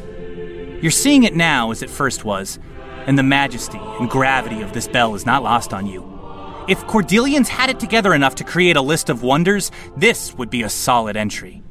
You're 0.81 0.89
seeing 0.89 1.23
it 1.23 1.35
now 1.35 1.69
as 1.69 1.83
it 1.83 1.91
first 1.91 2.25
was, 2.25 2.57
and 3.05 3.15
the 3.17 3.23
majesty 3.23 3.79
and 3.79 4.09
gravity 4.09 4.61
of 4.63 4.73
this 4.73 4.87
bell 4.87 5.13
is 5.13 5.27
not 5.27 5.43
lost 5.43 5.73
on 5.73 5.85
you. 5.85 6.01
If 6.67 6.85
Cordelians 6.87 7.49
had 7.49 7.69
it 7.69 7.79
together 7.79 8.13
enough 8.13 8.35
to 8.35 8.43
create 8.43 8.77
a 8.77 8.81
list 8.81 9.09
of 9.09 9.21
wonders, 9.21 9.69
this 9.95 10.33
would 10.35 10.49
be 10.49 10.63
a 10.63 10.69
solid 10.69 11.15
entry. 11.15 11.62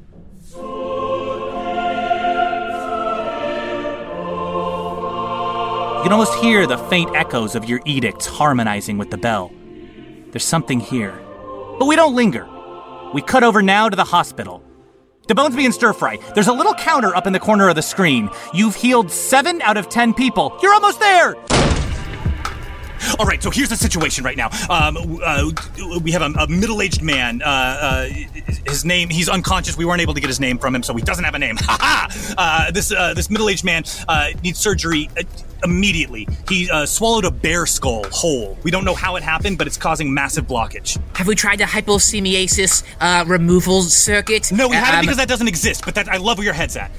You 6.03 6.07
can 6.07 6.15
almost 6.15 6.35
hear 6.43 6.67
the 6.67 6.79
faint 6.79 7.15
echoes 7.15 7.55
of 7.55 7.69
your 7.69 7.81
edicts 7.85 8.27
harmonizing 8.27 8.99
with 8.99 9.13
the 9.13 9.17
bell. 9.17 9.53
There's 10.33 10.45
something 10.45 10.81
here. 10.81 11.13
But 11.79 11.87
we 11.87 11.95
don't 11.95 12.17
linger. 12.17 12.45
We 13.15 13.23
cut 13.23 13.45
over 13.45 13.63
now 13.63 13.89
to 13.89 13.95
the 13.95 14.03
hospital. 14.03 14.65
The 15.29 15.37
bones 15.37 15.55
being 15.55 15.71
stir 15.71 15.93
fry. 15.93 16.19
There's 16.35 16.49
a 16.49 16.53
little 16.53 16.75
counter 16.75 17.15
up 17.15 17.29
in 17.29 17.33
the 17.33 17.39
corner 17.39 17.69
of 17.69 17.77
the 17.77 17.83
screen. 17.83 18.31
You've 18.53 18.75
healed 18.75 19.13
seven 19.13 19.63
out 19.63 19.77
of 19.77 19.91
ten 19.91 20.13
people. 20.13 20.59
You're 20.61 20.75
almost 20.75 20.99
there! 20.99 21.37
All 23.19 23.27
right, 23.27 23.43
so 23.43 23.51
here's 23.51 23.69
the 23.69 23.77
situation 23.77 24.25
right 24.25 24.37
now. 24.37 24.49
Um, 24.71 25.21
uh, 25.25 25.51
we 26.03 26.13
have 26.13 26.23
a, 26.23 26.33
a 26.39 26.49
middle-aged 26.49 27.03
man. 27.03 27.43
Uh, 27.43 27.47
uh, 27.47 28.09
his 28.67 28.85
name, 28.85 29.09
he's 29.09 29.29
unconscious. 29.29 29.77
We 29.77 29.85
weren't 29.85 30.01
able 30.01 30.15
to 30.15 30.21
get 30.21 30.29
his 30.29 30.41
name 30.41 30.59
from 30.59 30.75
him, 30.75 30.83
so 30.83 30.95
he 30.95 31.03
doesn't 31.03 31.25
have 31.25 31.35
a 31.35 31.39
name. 31.39 31.57
Ha 31.63 31.79
ha! 31.81 32.35
Uh, 32.37 32.71
this 32.71 32.93
uh, 32.93 33.15
this 33.15 33.31
middle-aged 33.31 33.65
man 33.65 33.85
uh, 34.09 34.29
needs 34.43 34.59
surgery 34.59 35.09
uh, 35.19 35.23
immediately. 35.65 36.27
He 36.49 36.69
uh, 36.71 36.87
swallowed 36.87 37.25
a 37.25 37.31
bear 37.31 37.67
skull 37.67 38.05
whole. 38.11 38.59
We 38.63 38.71
don't 38.71 38.85
know 38.85 38.95
how 38.95 39.17
it 39.17 39.23
happened, 39.23 39.59
but 39.59 39.67
it's 39.67 39.77
causing 39.77 40.13
massive 40.13 40.47
blockage. 40.47 41.01
Have 41.17 41.29
we 41.29 41.35
tried 41.35 41.61
the 41.61 41.65
hyposemiasis 41.65 42.83
uh, 43.01 43.25
removal 43.27 43.83
circuit? 43.83 44.51
No, 44.53 44.69
we 44.69 44.77
haven't 44.77 44.97
Um, 44.97 45.01
because 45.03 45.17
that 45.19 45.29
doesn't 45.29 45.49
exist. 45.49 45.85
But 45.85 45.95
that 45.95 46.09
I 46.09 46.17
love 46.17 46.39
where 46.39 46.45
your 46.45 46.55
head's 46.55 46.77
at. 46.77 46.91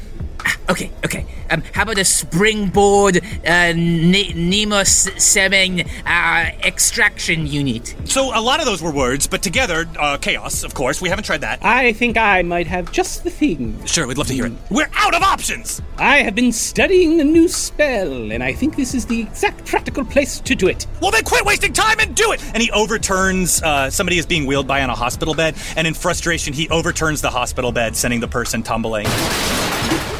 Okay, 0.70 0.91
okay. 1.03 1.26
Um, 1.49 1.61
how 1.74 1.84
about 1.84 1.98
a 1.98 2.06
springboard 2.06 3.18
uh, 3.45 3.74
ne- 3.76 4.34
Nemo 4.34 4.84
Semen 4.84 5.82
uh, 6.06 6.52
extraction 6.64 7.45
unit? 7.45 7.94
So 8.06 8.32
a 8.34 8.40
lot 8.40 8.60
of 8.60 8.65
those 8.65 8.82
were 8.82 8.91
words, 8.91 9.28
but 9.28 9.44
together, 9.44 9.86
uh, 9.99 10.18
chaos. 10.18 10.64
Of 10.64 10.74
course, 10.74 11.02
we 11.02 11.10
haven't 11.10 11.26
tried 11.26 11.41
that. 11.41 11.64
I 11.64 11.91
think 11.94 12.18
I 12.18 12.44
might 12.44 12.68
have 12.68 12.91
just 12.91 13.26
the 13.26 13.30
thing. 13.30 13.86
Sure, 13.86 14.07
we'd 14.07 14.18
love 14.18 14.28
to 14.28 14.34
hear 14.34 14.45
it. 14.45 14.53
We're 14.72 14.90
out 14.95 15.14
of 15.14 15.22
options. 15.22 15.82
I 15.98 16.18
have 16.24 16.34
been 16.34 16.53
studying 16.53 17.20
a 17.20 17.26
new 17.26 17.49
spell, 17.49 18.32
and 18.32 18.41
I 18.41 18.53
think 18.53 18.78
this 18.78 18.94
is 18.94 19.06
the 19.06 19.22
exact 19.22 19.65
practical 19.65 20.06
place 20.06 20.40
to 20.40 20.56
do 20.56 20.70
it. 20.70 20.88
Well, 21.02 21.11
then 21.11 21.24
quit 21.24 21.45
wasting 21.45 21.74
time 21.74 21.99
and 21.99 22.15
do 22.15 22.32
it! 22.32 22.41
And 22.53 22.64
he 22.64 22.72
overturns, 22.72 23.61
uh, 23.61 23.90
somebody 23.90 24.18
is 24.18 24.26
being 24.26 24.45
wheeled 24.45 24.68
by 24.68 24.82
on 24.82 24.90
a 24.90 24.95
hospital 24.95 25.34
bed, 25.34 25.56
and 25.76 25.86
in 25.86 25.94
frustration, 25.94 26.53
he 26.53 26.70
overturns 26.70 27.22
the 27.22 27.30
hospital 27.30 27.74
bed, 27.74 27.98
sending 27.98 28.22
the 28.22 28.30
person 28.30 28.64
tumbling. 28.64 29.07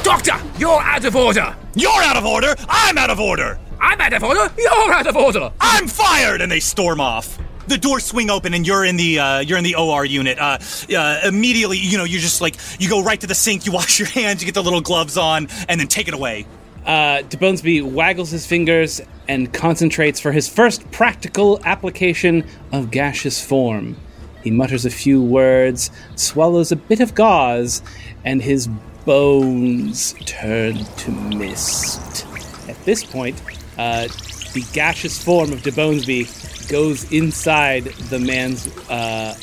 Doctor, 0.04 0.34
you're 0.60 0.82
out 0.82 1.06
of 1.06 1.16
order! 1.16 1.56
You're 1.76 1.90
out 1.90 2.18
of 2.18 2.26
order! 2.26 2.56
I'm 2.68 2.98
out 2.98 3.10
of 3.10 3.22
order! 3.22 3.58
I'm 3.80 4.02
out 4.02 4.12
of 4.12 4.22
order! 4.22 4.54
You're 4.58 4.94
out 4.94 5.08
of 5.08 5.16
order! 5.16 5.50
I'm 5.62 5.88
fired! 5.88 6.42
And 6.42 6.52
they 6.52 6.60
storm 6.60 7.00
off. 7.00 7.40
The 7.68 7.78
doors 7.78 8.04
swing 8.04 8.30
open, 8.30 8.54
and 8.54 8.68
you're 8.68 8.84
in 8.84 8.98
the 8.98 9.20
uh, 9.20 9.40
you're 9.40 9.58
in 9.58 9.64
the 9.64 9.76
OR 9.76 10.04
unit. 10.04 10.38
Uh, 10.38 10.58
uh, 10.94 11.22
immediately, 11.24 11.78
you 11.78 11.98
know, 11.98 12.04
you're 12.04 12.20
just 12.20 12.42
like 12.42 12.58
you 12.80 12.90
go 12.90 13.02
right 13.02 13.20
to 13.22 13.28
the 13.28 13.34
sink, 13.34 13.66
you 13.66 13.72
wash 13.72 13.98
your 14.00 14.10
hands, 14.10 14.42
you 14.42 14.46
get 14.46 14.56
the 14.56 14.64
little 14.64 14.82
gloves 14.82 15.16
on, 15.18 15.48
and 15.70 15.80
then 15.80 15.88
take 15.88 16.10
it 16.10 16.14
away. 16.14 16.46
Uh, 16.86 17.24
DeBonesby 17.30 17.82
waggles 17.82 18.30
his 18.30 18.46
fingers 18.46 19.00
and 19.30 19.54
concentrates 19.54 20.20
for 20.20 20.34
his 20.34 20.50
first 20.50 20.92
practical 20.92 21.62
application 21.64 22.46
of 22.74 22.92
gaseous 22.92 23.44
form. 23.44 23.96
He 24.44 24.52
mutters 24.52 24.84
a 24.84 24.90
few 24.90 25.24
words, 25.24 25.92
swallows 26.16 26.74
a 26.74 26.76
bit 26.76 27.00
of 27.00 27.16
gauze, 27.16 27.82
and 28.26 28.42
his 28.42 28.68
bones 29.06 30.16
turn 30.26 30.86
to 30.86 31.12
mist. 31.12 32.26
At 32.70 32.82
this 32.86 33.04
point, 33.04 33.42
uh, 33.78 34.08
the 34.54 34.66
gaseous 34.74 35.22
form 35.22 35.52
of 35.52 35.62
DeBonesby 35.62 36.70
goes 36.70 37.12
inside 37.12 37.86
the 38.10 38.20
man's 38.20 38.68
uh, 38.90 39.36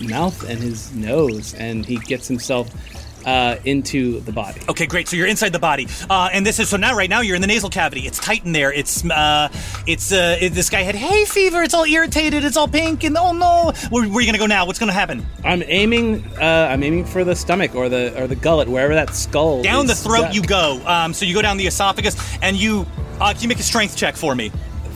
mouth 0.00 0.48
and 0.48 0.58
his 0.58 0.94
nose, 0.94 1.54
and 1.54 1.84
he 1.84 1.96
gets 1.96 2.28
himself 2.28 2.70
uh, 3.24 3.56
into 3.64 4.20
the 4.20 4.32
body. 4.32 4.60
Okay, 4.68 4.86
great. 4.86 5.08
So 5.08 5.16
you're 5.16 5.26
inside 5.26 5.52
the 5.52 5.58
body, 5.58 5.86
uh, 6.08 6.30
and 6.32 6.44
this 6.46 6.58
is 6.58 6.68
so 6.68 6.76
now. 6.76 6.94
Right 6.96 7.10
now, 7.10 7.20
you're 7.20 7.36
in 7.36 7.42
the 7.42 7.46
nasal 7.46 7.70
cavity. 7.70 8.06
It's 8.06 8.18
tight 8.18 8.44
in 8.44 8.52
there. 8.52 8.72
It's 8.72 9.04
uh, 9.04 9.48
it's 9.86 10.12
uh, 10.12 10.38
it, 10.40 10.50
this 10.50 10.70
guy 10.70 10.82
had 10.82 10.94
hay 10.94 11.24
fever. 11.24 11.62
It's 11.62 11.74
all 11.74 11.84
irritated. 11.84 12.44
It's 12.44 12.56
all 12.56 12.68
pink, 12.68 13.04
and 13.04 13.16
oh 13.16 13.32
no, 13.32 13.72
where, 13.90 14.08
where 14.08 14.18
are 14.18 14.20
you 14.20 14.26
gonna 14.26 14.38
go 14.38 14.46
now? 14.46 14.66
What's 14.66 14.78
gonna 14.78 14.92
happen? 14.92 15.26
I'm 15.44 15.62
aiming. 15.66 16.24
Uh, 16.38 16.68
I'm 16.70 16.82
aiming 16.82 17.04
for 17.04 17.24
the 17.24 17.34
stomach 17.34 17.74
or 17.74 17.88
the 17.88 18.20
or 18.20 18.26
the 18.26 18.36
gullet, 18.36 18.68
wherever 18.68 18.94
that 18.94 19.14
skull. 19.14 19.62
Down 19.62 19.86
the 19.86 19.94
throat 19.94 20.20
stuck. 20.20 20.34
you 20.34 20.42
go. 20.42 20.82
Um, 20.86 21.14
so 21.14 21.24
you 21.24 21.34
go 21.34 21.42
down 21.42 21.56
the 21.56 21.66
esophagus, 21.66 22.16
and 22.42 22.56
you 22.56 22.86
uh, 23.20 23.32
can 23.32 23.42
you 23.42 23.48
make 23.48 23.60
a 23.60 23.64
strength 23.64 23.96
check 23.96 24.16
for 24.16 24.34
me? 24.34 24.50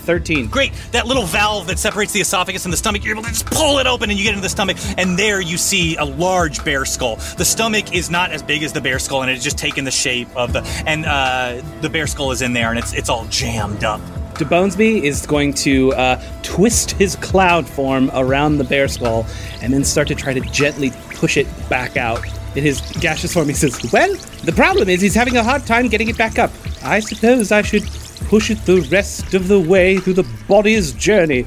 13. 0.04 0.48
Great. 0.48 0.72
That 0.92 1.06
little 1.06 1.24
valve 1.24 1.66
that 1.66 1.78
separates 1.78 2.12
the 2.12 2.20
esophagus 2.20 2.64
and 2.64 2.72
the 2.72 2.76
stomach, 2.76 3.04
you're 3.04 3.14
able 3.14 3.24
to 3.24 3.30
just 3.30 3.46
pull 3.46 3.78
it 3.78 3.86
open 3.86 4.10
and 4.10 4.18
you 4.18 4.24
get 4.24 4.34
into 4.34 4.42
the 4.42 4.48
stomach, 4.48 4.76
and 4.98 5.18
there 5.18 5.40
you 5.40 5.56
see 5.56 5.96
a 5.96 6.04
large 6.04 6.64
bear 6.64 6.84
skull. 6.84 7.16
The 7.36 7.44
stomach 7.44 7.94
is 7.94 8.10
not 8.10 8.30
as 8.30 8.42
big 8.42 8.62
as 8.62 8.72
the 8.72 8.80
bear 8.80 8.98
skull, 8.98 9.22
and 9.22 9.30
it's 9.30 9.44
just 9.44 9.58
taken 9.58 9.84
the 9.84 9.90
shape 9.90 10.28
of 10.36 10.52
the 10.52 10.62
and 10.86 11.04
uh, 11.04 11.60
the 11.80 11.88
bear 11.88 12.06
skull 12.06 12.30
is 12.30 12.42
in 12.42 12.52
there, 12.52 12.70
and 12.70 12.78
it's 12.78 12.92
it's 12.92 13.08
all 13.08 13.26
jammed 13.26 13.84
up. 13.84 14.00
DeBonesby 14.34 15.02
is 15.02 15.26
going 15.26 15.54
to 15.54 15.92
uh, 15.92 16.20
twist 16.42 16.90
his 16.92 17.14
cloud 17.16 17.68
form 17.68 18.10
around 18.14 18.58
the 18.58 18.64
bear 18.64 18.88
skull 18.88 19.26
and 19.62 19.72
then 19.72 19.84
start 19.84 20.08
to 20.08 20.14
try 20.16 20.34
to 20.34 20.40
gently 20.40 20.90
push 21.10 21.36
it 21.36 21.46
back 21.68 21.96
out. 21.96 22.24
In 22.56 22.62
his 22.62 22.80
gaseous 23.00 23.32
form, 23.32 23.48
he 23.48 23.54
says, 23.54 23.92
Well, 23.92 24.14
the 24.42 24.52
problem 24.52 24.88
is 24.88 25.00
he's 25.00 25.14
having 25.14 25.36
a 25.36 25.42
hard 25.42 25.66
time 25.66 25.88
getting 25.88 26.08
it 26.08 26.18
back 26.18 26.38
up. 26.38 26.50
I 26.82 27.00
suppose 27.00 27.52
I 27.52 27.62
should 27.62 27.84
push 28.24 28.50
it 28.50 28.58
the 28.64 28.80
rest 28.90 29.34
of 29.34 29.48
the 29.48 29.60
way 29.60 29.98
through 29.98 30.14
the 30.14 30.26
body's 30.48 30.92
journey. 30.92 31.46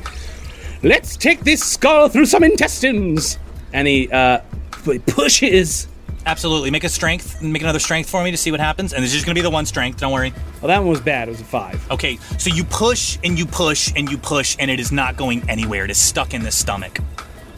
Let's 0.83 1.17
take 1.17 1.41
this 1.41 1.63
skull 1.63 2.09
through 2.09 2.25
some 2.25 2.43
intestines. 2.43 3.39
And 3.73 3.87
he 3.87 4.09
uh, 4.11 4.39
pu- 4.71 4.99
pushes. 4.99 5.87
Absolutely. 6.25 6.71
Make 6.71 6.83
a 6.83 6.89
strength. 6.89 7.41
Make 7.41 7.61
another 7.61 7.79
strength 7.79 8.09
for 8.09 8.23
me 8.23 8.31
to 8.31 8.37
see 8.37 8.51
what 8.51 8.59
happens. 8.59 8.93
And 8.93 9.03
this 9.03 9.11
is 9.11 9.15
just 9.15 9.25
going 9.25 9.35
to 9.35 9.39
be 9.39 9.43
the 9.43 9.49
one 9.49 9.65
strength. 9.65 9.99
Don't 9.99 10.11
worry. 10.11 10.33
Well, 10.61 10.67
that 10.67 10.79
one 10.79 10.89
was 10.89 11.01
bad. 11.01 11.27
It 11.27 11.31
was 11.31 11.41
a 11.41 11.45
five. 11.45 11.89
Okay, 11.91 12.17
so 12.37 12.53
you 12.53 12.63
push 12.63 13.17
and 13.23 13.37
you 13.37 13.45
push 13.45 13.91
and 13.95 14.09
you 14.09 14.17
push, 14.17 14.55
and 14.59 14.69
it 14.69 14.79
is 14.79 14.91
not 14.91 15.15
going 15.15 15.49
anywhere. 15.49 15.85
It 15.85 15.91
is 15.91 15.97
stuck 15.97 16.33
in 16.33 16.43
the 16.43 16.51
stomach. 16.51 16.99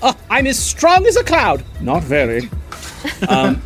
Oh, 0.02 0.16
I'm 0.30 0.48
as 0.48 0.58
strong 0.58 1.06
as 1.08 1.18
a 1.18 1.24
cloud. 1.24 1.64
Not 1.82 2.04
very. 2.04 2.50
um, 3.28 3.62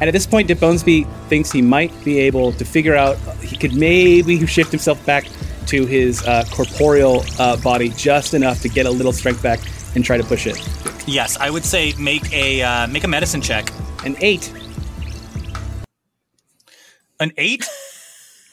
and 0.00 0.04
at 0.04 0.12
this 0.12 0.26
point, 0.26 0.48
DeBonesby 0.48 1.08
thinks 1.28 1.50
he 1.52 1.62
might 1.62 1.92
be 2.04 2.18
able 2.18 2.52
to 2.52 2.64
figure 2.64 2.94
out 2.94 3.16
he 3.40 3.56
could 3.56 3.74
maybe 3.74 4.44
shift 4.46 4.70
himself 4.70 5.04
back 5.06 5.26
to 5.66 5.86
his 5.86 6.22
uh, 6.26 6.44
corporeal 6.50 7.24
uh, 7.38 7.56
body 7.58 7.88
just 7.90 8.34
enough 8.34 8.60
to 8.62 8.68
get 8.68 8.86
a 8.86 8.90
little 8.90 9.12
strength 9.12 9.42
back 9.42 9.60
and 9.94 10.04
try 10.04 10.16
to 10.16 10.24
push 10.24 10.46
it. 10.46 10.58
Yes, 11.06 11.36
I 11.38 11.50
would 11.50 11.64
say 11.64 11.92
make 11.98 12.32
a 12.32 12.62
uh, 12.62 12.86
make 12.88 13.04
a 13.04 13.08
medicine 13.08 13.40
check. 13.40 13.70
An 14.04 14.16
eight. 14.20 14.52
An 17.20 17.32
eight. 17.38 17.66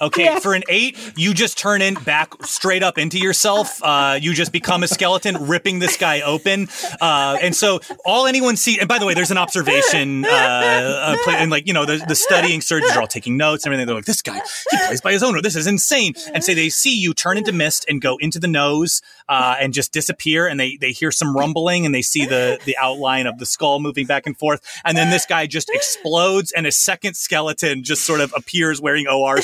Okay, 0.02 0.40
for 0.40 0.56
an 0.56 0.64
eight, 0.68 0.98
you 1.16 1.34
just 1.36 1.60
turn 1.60 1.82
in 1.82 1.94
back 1.94 2.34
straight 2.44 2.82
up 2.82 2.98
into 2.98 3.20
yourself. 3.20 3.80
Uh, 3.84 4.18
you 4.20 4.34
just 4.34 4.52
become 4.52 4.82
a 4.82 4.88
skeleton, 4.88 5.48
ripping 5.48 5.78
this 5.78 5.96
guy 5.96 6.22
open. 6.22 6.68
Uh, 7.00 7.38
and 7.40 7.56
so 7.56 7.80
all 8.04 8.26
anyone 8.26 8.58
see, 8.58 8.80
and 8.80 8.90
by 8.90 8.98
the 8.98 9.06
way, 9.06 9.14
there's 9.14 9.30
an 9.30 9.38
observation, 9.38 10.26
uh, 10.26 10.28
uh, 10.28 11.18
play, 11.24 11.36
and 11.36 11.52
like 11.52 11.68
you 11.68 11.74
know, 11.74 11.86
the, 11.86 12.04
the 12.08 12.16
studying 12.16 12.62
surgeons 12.62 12.94
are 12.94 13.02
all 13.02 13.08
taking 13.08 13.38
notes 13.38 13.64
and 13.64 13.72
everything. 13.72 13.86
They're 13.86 13.96
like, 13.96 14.06
this 14.06 14.24
guy, 14.24 14.40
he 14.72 14.78
plays 14.88 15.02
by 15.02 15.12
his 15.12 15.22
own 15.22 15.34
rule. 15.34 15.44
This 15.44 15.56
is 15.56 15.68
insane. 15.68 16.14
And 16.34 16.44
so 16.44 16.56
they 16.56 16.70
see 16.70 16.98
you 16.98 17.14
turn 17.14 17.38
into 17.38 17.52
mist 17.52 17.86
and 17.88 18.02
go 18.02 18.18
into 18.18 18.40
the 18.40 18.48
nose 18.48 19.04
uh, 19.30 19.58
and 19.60 19.72
just 19.72 19.94
disappear. 19.94 20.48
And 20.48 20.60
they 20.60 20.78
they 20.78 20.94
hear 20.94 21.12
some 21.12 21.38
rumbling 21.38 21.86
and 21.86 21.94
they 21.94 22.02
see 22.02 22.26
the 22.26 22.60
the 22.66 22.76
outline 22.78 23.28
of 23.28 23.38
the 23.38 23.46
skull 23.46 23.80
moving 23.80 24.08
back 24.08 24.26
and 24.26 24.36
forth. 24.36 24.62
And 24.84 24.98
then 24.98 25.12
this 25.12 25.28
guy 25.28 25.46
just 25.46 25.70
explodes, 25.70 26.52
and 26.52 26.66
a 26.66 26.72
second 26.72 27.16
skeleton 27.16 27.84
just 27.84 28.04
sort 28.04 28.20
of 28.20 28.34
appears 28.36 28.82
wearing 28.82 29.08
OR 29.08 29.42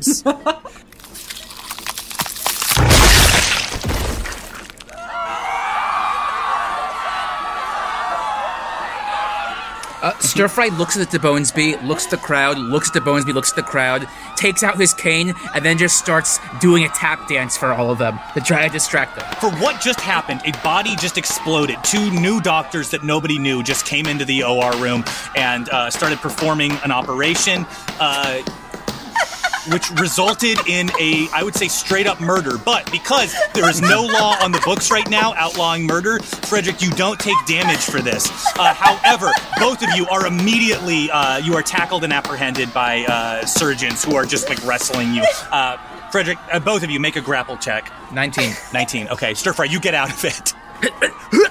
scrubs. 0.00 0.24
Uh, 10.02 10.18
Stir 10.20 10.48
Fry 10.48 10.68
looks 10.68 10.96
at 10.96 11.08
DeBonesby, 11.08 11.86
looks 11.86 12.06
at 12.06 12.10
the 12.10 12.16
crowd, 12.16 12.56
looks 12.56 12.88
at 12.88 13.02
DeBonesby, 13.02 13.34
looks 13.34 13.50
at 13.50 13.56
the 13.56 13.62
crowd, 13.62 14.08
takes 14.34 14.62
out 14.62 14.78
his 14.78 14.94
cane, 14.94 15.34
and 15.54 15.62
then 15.62 15.76
just 15.76 15.98
starts 15.98 16.38
doing 16.58 16.84
a 16.84 16.88
tap 16.88 17.28
dance 17.28 17.54
for 17.54 17.72
all 17.72 17.90
of 17.90 17.98
them 17.98 18.18
to 18.32 18.40
try 18.40 18.66
to 18.66 18.72
distract 18.72 19.16
them. 19.16 19.26
For 19.40 19.50
what 19.62 19.78
just 19.82 20.00
happened, 20.00 20.40
a 20.46 20.52
body 20.62 20.96
just 20.96 21.18
exploded. 21.18 21.76
Two 21.84 22.10
new 22.12 22.40
doctors 22.40 22.90
that 22.92 23.04
nobody 23.04 23.38
knew 23.38 23.62
just 23.62 23.84
came 23.84 24.06
into 24.06 24.24
the 24.24 24.42
OR 24.42 24.74
room 24.76 25.04
and 25.36 25.68
uh, 25.68 25.90
started 25.90 26.18
performing 26.20 26.72
an 26.82 26.90
operation. 26.90 27.66
Uh, 28.00 28.42
which 29.68 29.90
resulted 29.92 30.58
in 30.66 30.90
a, 31.00 31.28
I 31.32 31.42
would 31.42 31.54
say, 31.54 31.68
straight 31.68 32.06
up 32.06 32.20
murder. 32.20 32.58
But 32.58 32.90
because 32.90 33.34
there 33.54 33.68
is 33.68 33.80
no 33.80 34.02
law 34.04 34.36
on 34.42 34.52
the 34.52 34.60
books 34.64 34.90
right 34.90 35.08
now 35.08 35.34
outlawing 35.36 35.86
murder, 35.86 36.18
Frederick, 36.20 36.82
you 36.82 36.90
don't 36.90 37.18
take 37.18 37.36
damage 37.46 37.80
for 37.80 38.00
this. 38.00 38.28
Uh, 38.56 38.74
however, 38.74 39.30
both 39.58 39.82
of 39.82 39.90
you 39.94 40.06
are 40.08 40.26
immediately, 40.26 41.10
uh, 41.10 41.38
you 41.38 41.54
are 41.54 41.62
tackled 41.62 42.04
and 42.04 42.12
apprehended 42.12 42.72
by 42.72 43.04
uh, 43.04 43.44
surgeons 43.44 44.04
who 44.04 44.16
are 44.16 44.24
just 44.24 44.48
like 44.48 44.64
wrestling 44.64 45.14
you. 45.14 45.24
Uh, 45.50 45.76
Frederick, 46.10 46.38
uh, 46.52 46.58
both 46.58 46.82
of 46.82 46.90
you 46.90 46.98
make 46.98 47.16
a 47.16 47.20
grapple 47.20 47.56
check. 47.56 47.90
19. 48.12 48.52
19. 48.72 49.08
Okay, 49.08 49.34
Stir 49.34 49.52
Fry, 49.52 49.66
you 49.66 49.80
get 49.80 49.94
out 49.94 50.10
of 50.10 50.24
it. 50.24 50.54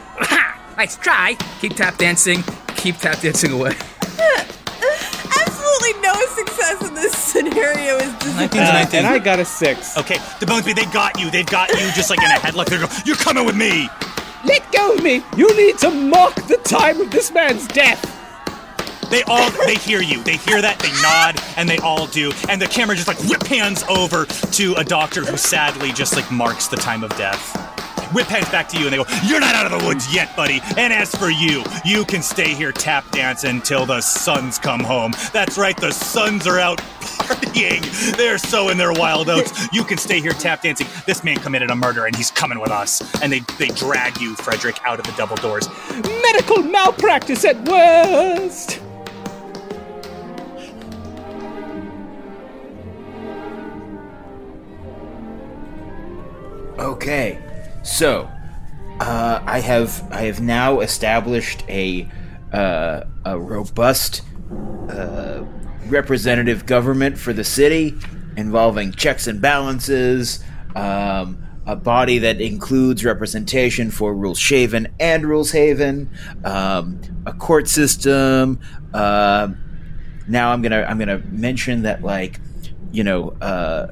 Nice 0.80 0.96
try. 0.96 1.36
Keep 1.60 1.76
tap 1.76 1.98
dancing. 1.98 2.42
Keep 2.78 3.00
tap 3.00 3.20
dancing 3.20 3.52
away. 3.52 3.76
Absolutely 5.80 6.02
no 6.02 6.26
success 6.28 6.88
in 6.88 6.94
this 6.94 7.14
scenario 7.14 7.98
is 7.98 8.12
just 8.14 8.38
Uh, 8.38 8.98
and 8.98 9.08
I 9.08 9.20
got 9.20 9.40
a 9.40 9.46
six. 9.46 9.98
Okay, 9.98 10.16
DeBonesby, 10.40 10.76
they 10.76 10.86
got 10.86 11.20
you. 11.20 11.32
They've 11.32 11.46
got 11.46 11.70
you 11.70 11.92
just 11.94 12.10
like 12.10 12.20
in 12.20 12.26
a 12.26 12.36
headlock. 12.36 12.66
They're 12.66 12.80
going, 12.80 12.92
you're 13.06 13.16
coming 13.16 13.46
with 13.46 13.56
me. 13.56 13.90
Let 14.44 14.72
go 14.72 14.94
of 14.94 15.04
me! 15.04 15.22
You 15.36 15.54
need 15.56 15.78
to 15.80 15.92
mark 15.92 16.36
the 16.48 16.58
time 16.58 17.02
of 17.02 17.12
this 17.12 17.32
man's 17.32 17.68
death! 17.68 18.16
They 19.10 19.24
all 19.24 19.50
they 19.66 19.76
hear 19.76 20.02
you. 20.02 20.24
They 20.24 20.38
hear 20.38 20.62
that, 20.62 20.80
they 20.80 20.92
nod, 21.02 21.42
and 21.58 21.68
they 21.68 21.78
all 21.78 22.08
do. 22.08 22.32
And 22.48 22.62
the 22.62 22.68
camera 22.68 22.96
just 22.96 23.08
like 23.08 23.20
whip 23.24 23.44
hands 23.44 23.84
over 23.90 24.26
to 24.26 24.74
a 24.76 24.84
doctor 24.84 25.26
who 25.26 25.36
sadly 25.36 25.92
just 25.92 26.16
like 26.16 26.30
marks 26.32 26.68
the 26.68 26.78
time 26.78 27.04
of 27.04 27.10
death. 27.18 27.69
Whip 28.14 28.28
hands 28.28 28.50
back 28.50 28.68
to 28.70 28.78
you 28.78 28.86
and 28.86 28.94
they 28.94 28.98
go, 28.98 29.06
You're 29.26 29.40
not 29.40 29.56
out 29.56 29.72
of 29.72 29.80
the 29.80 29.86
woods 29.86 30.14
yet, 30.14 30.36
buddy. 30.36 30.62
And 30.78 30.92
as 30.92 31.14
for 31.16 31.30
you, 31.30 31.64
you 31.86 32.06
can 32.06 32.22
stay 32.22 32.54
here 32.54 32.72
tap 32.72 33.10
dancing 33.12 33.50
until 33.50 33.86
the 33.86 34.02
suns 34.02 34.58
come 34.58 34.80
home. 34.80 35.14
That's 35.34 35.58
right, 35.58 35.76
the 35.78 35.92
suns 35.92 36.48
are 36.48 36.60
out 36.60 36.80
partying. 37.00 38.18
They're 38.18 38.38
so 38.38 38.70
in 38.70 38.78
their 38.78 38.94
wild 38.94 39.30
oats. 39.30 39.54
You 39.72 39.84
can 39.84 39.98
stay 39.98 40.20
here 40.20 40.32
tap 40.32 40.64
dancing. 40.64 40.88
This 41.06 41.24
man 41.24 41.36
committed 41.38 41.70
a 41.70 41.76
murder 41.76 42.06
and 42.06 42.16
he's 42.16 42.32
coming 42.32 42.60
with 42.60 42.72
us. 42.72 43.02
And 43.22 43.32
they, 43.32 43.40
they 43.60 43.68
drag 43.68 44.20
you, 44.20 44.36
Frederick, 44.36 44.80
out 44.84 45.00
of 45.00 45.06
the 45.06 45.12
double 45.12 45.36
doors. 45.36 45.68
Medical 46.22 46.64
malpractice 46.64 47.46
at 47.46 47.64
worst! 47.68 48.82
Okay, 56.80 57.38
so 57.90 58.30
uh, 59.00 59.42
I 59.46 59.60
have 59.60 60.06
I 60.12 60.24
have 60.24 60.42
now 60.42 60.82
established 60.82 61.64
a 61.70 62.10
uh, 62.52 63.04
a 63.26 63.40
robust 63.40 64.22
uh, 64.90 65.44
representative 65.88 66.66
government 66.66 67.18
for 67.18 67.34
the 67.34 67.44
city 67.44 67.96
involving 68.38 68.92
checks 68.92 69.28
and 69.28 69.42
balances, 69.42 70.44
um, 70.76 71.44
a 71.66 71.76
body 71.76 72.20
that 72.20 72.40
includes 72.40 73.04
representation 73.04 73.92
for 73.92 74.14
Rules 74.14 74.40
Shaven 74.40 74.88
and 75.00 75.26
Rules 75.26 75.52
Haven, 75.52 76.10
um, 76.44 77.02
a 77.26 77.34
court 77.34 77.68
system. 77.68 78.60
Uh, 78.94 79.50
now 80.28 80.52
I'm 80.52 80.62
gonna 80.62 80.86
I'm 80.88 81.00
gonna 81.00 81.20
mention 81.30 81.84
that 81.84 82.04
like 82.04 82.40
you 82.92 83.04
know. 83.04 83.92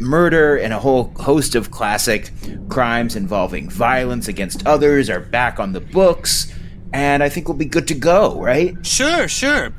Murder 0.00 0.56
and 0.56 0.72
a 0.72 0.78
whole 0.78 1.12
host 1.16 1.54
of 1.54 1.70
classic 1.70 2.30
crimes 2.68 3.16
involving 3.16 3.68
violence 3.68 4.28
against 4.28 4.66
others 4.66 5.10
are 5.10 5.20
back 5.20 5.58
on 5.58 5.72
the 5.72 5.80
books, 5.80 6.52
and 6.92 7.22
I 7.22 7.28
think 7.28 7.48
we'll 7.48 7.56
be 7.56 7.64
good 7.64 7.88
to 7.88 7.94
go, 7.94 8.40
right? 8.40 8.74
Sure, 8.86 9.26
sure. 9.28 9.72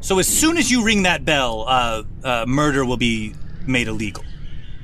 So 0.00 0.18
as 0.18 0.26
soon 0.28 0.56
as 0.58 0.70
you 0.70 0.84
ring 0.84 1.04
that 1.04 1.24
bell, 1.24 1.64
uh, 1.66 2.02
uh, 2.24 2.44
murder 2.46 2.84
will 2.84 2.96
be 2.96 3.34
made 3.66 3.88
illegal. 3.88 4.24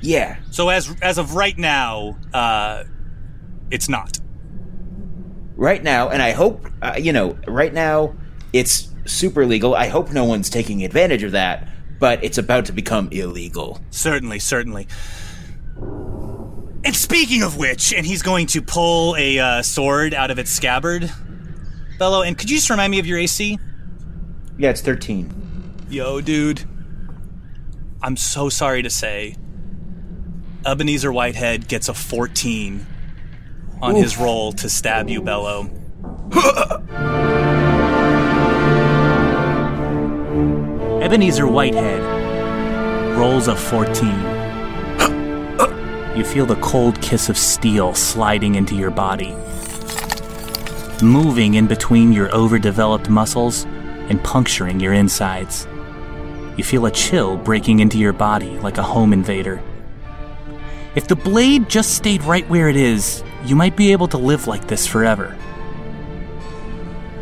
Yeah. 0.00 0.38
So 0.50 0.68
as 0.68 0.94
as 1.02 1.18
of 1.18 1.34
right 1.34 1.56
now, 1.58 2.16
uh, 2.32 2.84
it's 3.70 3.88
not. 3.88 4.18
right 5.56 5.82
now, 5.82 6.08
and 6.08 6.22
I 6.22 6.32
hope 6.32 6.66
uh, 6.82 6.94
you 6.98 7.12
know, 7.12 7.38
right 7.46 7.72
now 7.72 8.14
it's 8.52 8.88
super 9.06 9.46
legal. 9.46 9.74
I 9.74 9.88
hope 9.88 10.10
no 10.12 10.24
one's 10.24 10.50
taking 10.50 10.84
advantage 10.84 11.22
of 11.22 11.32
that, 11.32 11.68
but 12.02 12.24
it's 12.24 12.36
about 12.36 12.64
to 12.64 12.72
become 12.72 13.08
illegal. 13.12 13.80
Certainly, 13.90 14.40
certainly. 14.40 14.88
And 16.84 16.96
speaking 16.96 17.44
of 17.44 17.56
which, 17.56 17.94
and 17.94 18.04
he's 18.04 18.22
going 18.22 18.48
to 18.48 18.60
pull 18.60 19.14
a 19.14 19.38
uh, 19.38 19.62
sword 19.62 20.12
out 20.12 20.32
of 20.32 20.38
its 20.40 20.50
scabbard. 20.50 21.12
Bello, 22.00 22.22
and 22.22 22.36
could 22.36 22.50
you 22.50 22.56
just 22.56 22.68
remind 22.70 22.90
me 22.90 22.98
of 22.98 23.06
your 23.06 23.18
AC? 23.18 23.56
Yeah, 24.58 24.70
it's 24.70 24.80
thirteen. 24.80 25.32
Yo, 25.90 26.20
dude. 26.20 26.64
I'm 28.02 28.16
so 28.16 28.48
sorry 28.48 28.82
to 28.82 28.90
say. 28.90 29.36
Ebenezer 30.66 31.12
Whitehead 31.12 31.68
gets 31.68 31.88
a 31.88 31.94
14 31.94 32.84
on 33.80 33.94
his 33.94 34.18
roll 34.18 34.50
to 34.54 34.68
stab 34.68 35.08
you, 35.08 35.22
Bello. 35.22 35.70
Ebenezer 41.02 41.48
Whitehead 41.48 42.00
rolls 43.18 43.48
a 43.48 43.56
14. 43.56 44.08
You 46.16 46.24
feel 46.24 46.46
the 46.46 46.60
cold 46.62 47.02
kiss 47.02 47.28
of 47.28 47.36
steel 47.36 47.92
sliding 47.92 48.54
into 48.54 48.76
your 48.76 48.92
body, 48.92 49.34
moving 51.04 51.54
in 51.54 51.66
between 51.66 52.12
your 52.12 52.32
overdeveloped 52.32 53.08
muscles 53.08 53.64
and 53.64 54.22
puncturing 54.22 54.78
your 54.78 54.92
insides. 54.92 55.66
You 56.56 56.62
feel 56.62 56.86
a 56.86 56.90
chill 56.92 57.36
breaking 57.36 57.80
into 57.80 57.98
your 57.98 58.12
body 58.12 58.60
like 58.60 58.78
a 58.78 58.84
home 58.84 59.12
invader. 59.12 59.60
If 60.94 61.08
the 61.08 61.16
blade 61.16 61.68
just 61.68 61.94
stayed 61.96 62.22
right 62.22 62.48
where 62.48 62.68
it 62.68 62.76
is, 62.76 63.24
you 63.44 63.56
might 63.56 63.76
be 63.76 63.90
able 63.90 64.06
to 64.06 64.18
live 64.18 64.46
like 64.46 64.68
this 64.68 64.86
forever. 64.86 65.36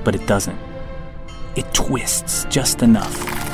But 0.04 0.14
it 0.14 0.26
doesn't. 0.26 0.58
It 1.56 1.72
twists 1.72 2.44
just 2.50 2.82
enough. 2.82 3.49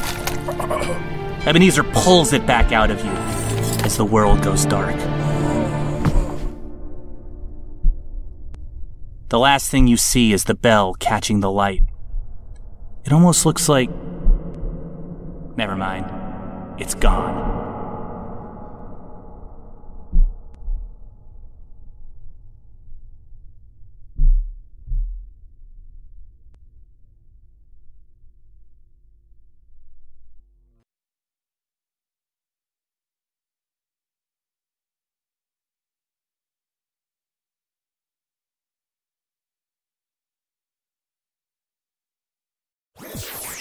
Ebenezer 1.46 1.84
pulls 1.84 2.32
it 2.32 2.44
back 2.46 2.72
out 2.72 2.90
of 2.90 3.04
you 3.04 3.10
as 3.84 3.96
the 3.96 4.04
world 4.04 4.42
goes 4.42 4.64
dark. 4.66 4.96
The 9.28 9.38
last 9.38 9.70
thing 9.70 9.86
you 9.86 9.96
see 9.96 10.32
is 10.32 10.44
the 10.44 10.54
bell 10.54 10.94
catching 10.94 11.40
the 11.40 11.50
light. 11.50 11.82
It 13.04 13.12
almost 13.12 13.44
looks 13.44 13.68
like. 13.68 13.90
Never 15.56 15.76
mind. 15.76 16.06
It's 16.80 16.94
gone. 16.94 17.65